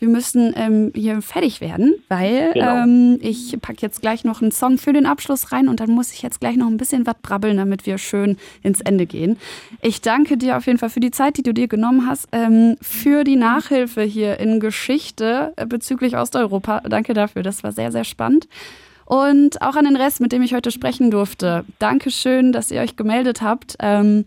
wir 0.00 0.08
müssen 0.08 0.54
ähm, 0.56 0.92
hier 0.94 1.20
fertig 1.20 1.60
werden, 1.60 1.94
weil 2.08 2.52
genau. 2.54 2.84
ähm, 2.84 3.18
ich 3.20 3.56
packe 3.60 3.82
jetzt 3.82 4.00
gleich 4.00 4.24
noch 4.24 4.40
einen 4.40 4.50
Song 4.50 4.78
für 4.78 4.92
den 4.94 5.04
Abschluss 5.04 5.52
rein 5.52 5.68
und 5.68 5.80
dann 5.80 5.90
muss 5.90 6.12
ich 6.12 6.22
jetzt 6.22 6.40
gleich 6.40 6.56
noch 6.56 6.66
ein 6.66 6.78
bisschen 6.78 7.06
was 7.06 7.16
brabbeln, 7.22 7.58
damit 7.58 7.84
wir 7.84 7.98
schön 7.98 8.38
ins 8.62 8.80
Ende 8.80 9.04
gehen. 9.04 9.36
Ich 9.82 10.00
danke 10.00 10.38
dir 10.38 10.56
auf 10.56 10.66
jeden 10.66 10.78
Fall 10.78 10.88
für 10.88 11.00
die 11.00 11.10
Zeit, 11.10 11.36
die 11.36 11.42
du 11.42 11.52
dir 11.52 11.68
genommen 11.68 12.06
hast, 12.08 12.28
ähm, 12.32 12.76
für 12.80 13.24
die 13.24 13.36
Nachhilfe 13.36 14.02
hier 14.02 14.40
in 14.40 14.58
Geschichte 14.58 15.52
äh, 15.56 15.66
bezüglich 15.66 16.16
Osteuropa. 16.16 16.80
Danke 16.80 17.12
dafür, 17.12 17.42
das 17.42 17.62
war 17.62 17.72
sehr, 17.72 17.92
sehr 17.92 18.04
spannend. 18.04 18.48
Und 19.10 19.60
auch 19.60 19.74
an 19.74 19.86
den 19.86 19.96
Rest, 19.96 20.20
mit 20.20 20.30
dem 20.30 20.40
ich 20.40 20.54
heute 20.54 20.70
sprechen 20.70 21.10
durfte. 21.10 21.64
Dankeschön, 21.80 22.52
dass 22.52 22.70
ihr 22.70 22.80
euch 22.80 22.94
gemeldet 22.94 23.42
habt. 23.42 23.74
Ähm, 23.80 24.24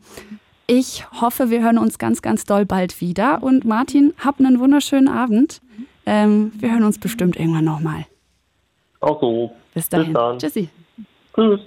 ich 0.67 1.09
hoffe, 1.21 1.49
wir 1.49 1.63
hören 1.63 1.77
uns 1.77 1.99
ganz, 1.99 2.21
ganz 2.21 2.43
doll 2.43 2.65
bald 2.65 2.99
wieder. 2.99 3.41
Und 3.41 3.63
Martin, 3.63 4.13
hab 4.17 4.39
einen 4.39 4.59
wunderschönen 4.59 5.07
Abend. 5.07 5.61
Ähm, 6.05 6.51
wir 6.57 6.73
hören 6.73 6.83
uns 6.83 6.99
bestimmt 6.99 7.37
irgendwann 7.37 7.63
nochmal. 7.63 8.05
Auch 8.99 9.21
so. 9.21 9.53
Bis 9.73 9.87
dahin. 9.87 10.07
Bis 10.07 10.13
dann. 10.15 10.39
Tschüssi. 10.39 10.69
Tschüss. 11.33 11.61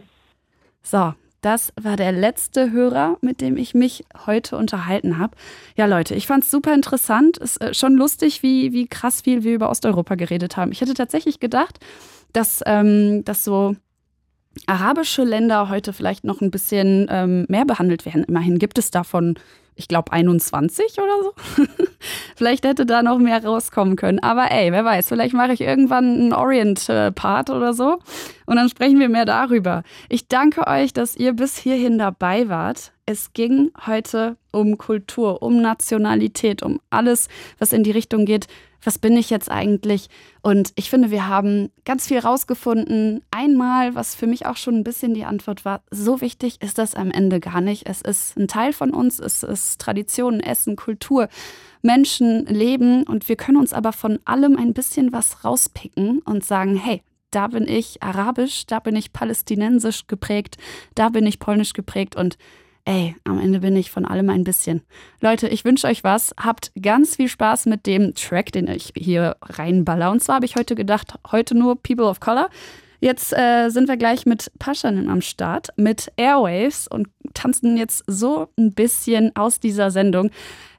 So, 0.83 1.15
das 1.41 1.73
war 1.81 1.97
der 1.97 2.13
letzte 2.13 2.71
Hörer, 2.71 3.17
mit 3.23 3.41
dem 3.41 3.57
ich 3.57 3.73
mich 3.73 4.05
heute 4.27 4.59
unterhalten 4.59 5.17
habe. 5.17 5.35
Ja, 5.75 5.87
Leute, 5.87 6.15
ich 6.15 6.27
fand 6.27 6.45
es 6.45 6.51
super 6.51 6.75
interessant. 6.75 7.39
Es 7.39 7.57
Ist 7.57 7.63
äh, 7.63 7.73
schon 7.73 7.95
lustig, 7.95 8.43
wie, 8.43 8.75
wie 8.75 8.87
krass 8.89 9.23
viel 9.23 9.43
wir 9.43 9.55
über 9.55 9.71
Osteuropa 9.71 10.17
geredet 10.17 10.59
haben. 10.59 10.71
Ich 10.71 10.83
hätte 10.83 10.93
tatsächlich 10.93 11.41
gedacht, 11.41 11.79
dass, 12.37 12.63
ähm, 12.67 13.25
dass 13.25 13.45
so 13.45 13.75
arabische 14.67 15.25
Länder 15.25 15.69
heute 15.69 15.93
vielleicht 15.93 16.25
noch 16.25 16.41
ein 16.41 16.51
bisschen 16.51 17.07
ähm, 17.11 17.47
mehr 17.49 17.65
behandelt 17.65 18.05
werden. 18.05 18.25
Immerhin 18.25 18.59
gibt 18.59 18.79
es 18.79 18.91
davon, 18.91 19.39
ich 19.75 19.89
glaube, 19.89 20.13
21 20.13 20.99
oder 20.99 21.23
so. 21.23 21.65
vielleicht 22.37 22.65
hätte 22.65 22.87
da 22.87 23.03
noch 23.03 23.19
mehr 23.19 23.45
rauskommen 23.45 23.97
können. 23.97 24.19
Aber 24.21 24.51
ey, 24.51 24.73
wer 24.73 24.85
weiß, 24.85 25.09
vielleicht 25.09 25.35
mache 25.35 25.53
ich 25.53 25.61
irgendwann 25.61 26.05
einen 26.05 26.33
Orient-Part 26.33 27.51
oder 27.51 27.75
so. 27.75 27.99
Und 28.47 28.57
dann 28.57 28.69
sprechen 28.69 28.99
wir 28.99 29.09
mehr 29.09 29.27
darüber. 29.27 29.83
Ich 30.09 30.29
danke 30.29 30.67
euch, 30.67 30.93
dass 30.93 31.17
ihr 31.17 31.35
bis 31.35 31.57
hierhin 31.57 31.99
dabei 31.99 32.49
wart. 32.49 32.93
Es 33.05 33.33
ging 33.35 33.71
heute 33.87 34.37
um 34.53 34.79
Kultur, 34.79 35.43
um 35.43 35.61
Nationalität, 35.61 36.63
um 36.63 36.81
alles, 36.91 37.29
was 37.59 37.73
in 37.73 37.83
die 37.83 37.93
Richtung 37.93 38.25
geht, 38.25 38.47
was 38.87 38.99
bin 38.99 39.17
ich 39.17 39.31
jetzt 39.31 39.51
eigentlich? 39.51 40.09
Und 40.43 40.73
ich 40.77 40.91
finde, 40.91 41.11
wir 41.11 41.27
haben 41.27 41.71
ganz 41.85 42.07
viel 42.07 42.21
rausgefunden. 42.21 43.21
Einmal, 43.33 43.97
was 43.97 44.15
für 44.15 44.29
mich 44.29 44.47
auch 44.47 44.57
schon 44.57 44.77
ein 44.77 44.85
bisschen 44.85 45.13
die 45.13 45.25
Antwort 45.25 45.65
war, 45.65 45.83
so 45.91 46.21
wichtig 46.21 46.63
ist 46.63 46.79
das 46.79 46.95
am 46.95 47.11
Ende 47.11 47.41
gar 47.41 47.61
nicht. 47.61 47.89
Es 47.89 48.01
ist 48.01 48.37
ein 48.37 48.47
Teil 48.47 48.73
von 48.73 48.93
uns, 48.93 49.19
es 49.19 49.43
ist 49.43 49.81
Tradition, 49.81 50.39
Essen, 50.39 50.77
Kultur, 50.77 51.29
Menschen, 51.83 52.47
Leben 52.47 53.03
und 53.03 53.29
wir 53.29 53.37
können 53.37 53.59
uns 53.59 53.73
aber 53.73 53.93
von 53.93 54.21
allem 54.25 54.57
ein 54.57 54.73
bisschen 54.73 55.13
was 55.13 55.45
rauspicken 55.45 56.21
und 56.21 56.45
sagen, 56.45 56.77
hey, 56.77 57.03
da 57.33 57.49
bin 57.49 57.67
ich 57.67 58.03
arabisch, 58.05 58.67
da 58.67 58.79
bin 58.79 58.95
ich 58.95 59.13
palästinensisch 59.13 60.07
geprägt, 60.07 60.59
da 60.95 61.09
bin 61.09 61.27
ich 61.27 61.41
polnisch 61.41 61.73
geprägt 61.73 62.15
und 62.15 62.39
ey, 62.87 63.17
am 63.25 63.39
Ende 63.39 63.61
bin 63.61 63.77
ich 63.77 63.91
von 63.91 64.07
allem 64.07 64.31
ein 64.31 64.45
bisschen. 64.45 64.83
Leute, 65.21 65.49
ich 65.49 65.65
wünsche 65.65 65.89
euch 65.89 66.05
was. 66.05 66.35
Habt 66.41 66.73
ganz 66.81 67.17
viel 67.17 67.29
Spaß 67.29 67.67
mit 67.67 67.85
dem 67.87 68.15
Track, 68.15 68.53
den 68.53 68.69
ich 68.69 68.93
hier 68.97 69.37
reinballer. 69.43 70.11
Und 70.11 70.23
zwar 70.23 70.37
habe 70.37 70.47
ich 70.47 70.57
heute 70.57 70.75
gedacht, 70.75 71.15
heute 71.31 71.55
nur 71.55 71.77
People 71.83 72.07
of 72.07 72.21
Color. 72.21 72.49
Jetzt 73.01 73.37
äh, 73.37 73.69
sind 73.69 73.89
wir 73.89 73.97
gleich 73.97 74.25
mit 74.25 74.51
Paschanim 74.59 75.11
am 75.11 75.21
Start, 75.21 75.69
mit 75.77 76.11
Airwaves 76.17 76.89
und 76.89 77.09
tanzen 77.35 77.77
jetzt 77.77 78.05
so 78.07 78.49
ein 78.57 78.73
bisschen 78.73 79.35
aus 79.37 79.61
dieser 79.61 79.91
Sendung. 79.91 80.31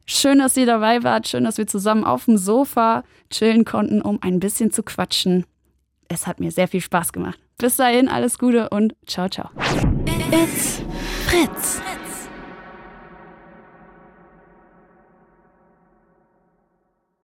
Schön, 0.05 0.39
dass 0.39 0.57
ihr 0.57 0.65
dabei 0.65 1.03
wart. 1.03 1.27
Schön, 1.27 1.43
dass 1.43 1.57
wir 1.57 1.67
zusammen 1.67 2.05
auf 2.05 2.25
dem 2.25 2.37
Sofa 2.37 3.03
chillen 3.29 3.65
konnten, 3.65 4.01
um 4.01 4.17
ein 4.21 4.39
bisschen 4.39 4.71
zu 4.71 4.81
quatschen. 4.81 5.45
Es 6.07 6.25
hat 6.25 6.39
mir 6.39 6.51
sehr 6.51 6.69
viel 6.69 6.81
Spaß 6.81 7.11
gemacht. 7.11 7.37
Bis 7.57 7.75
dahin, 7.75 8.07
alles 8.07 8.39
Gute 8.39 8.69
und 8.69 8.95
ciao, 9.05 9.27
ciao. 9.27 9.49
It's 10.29 10.81
Fritz. 11.29 12.06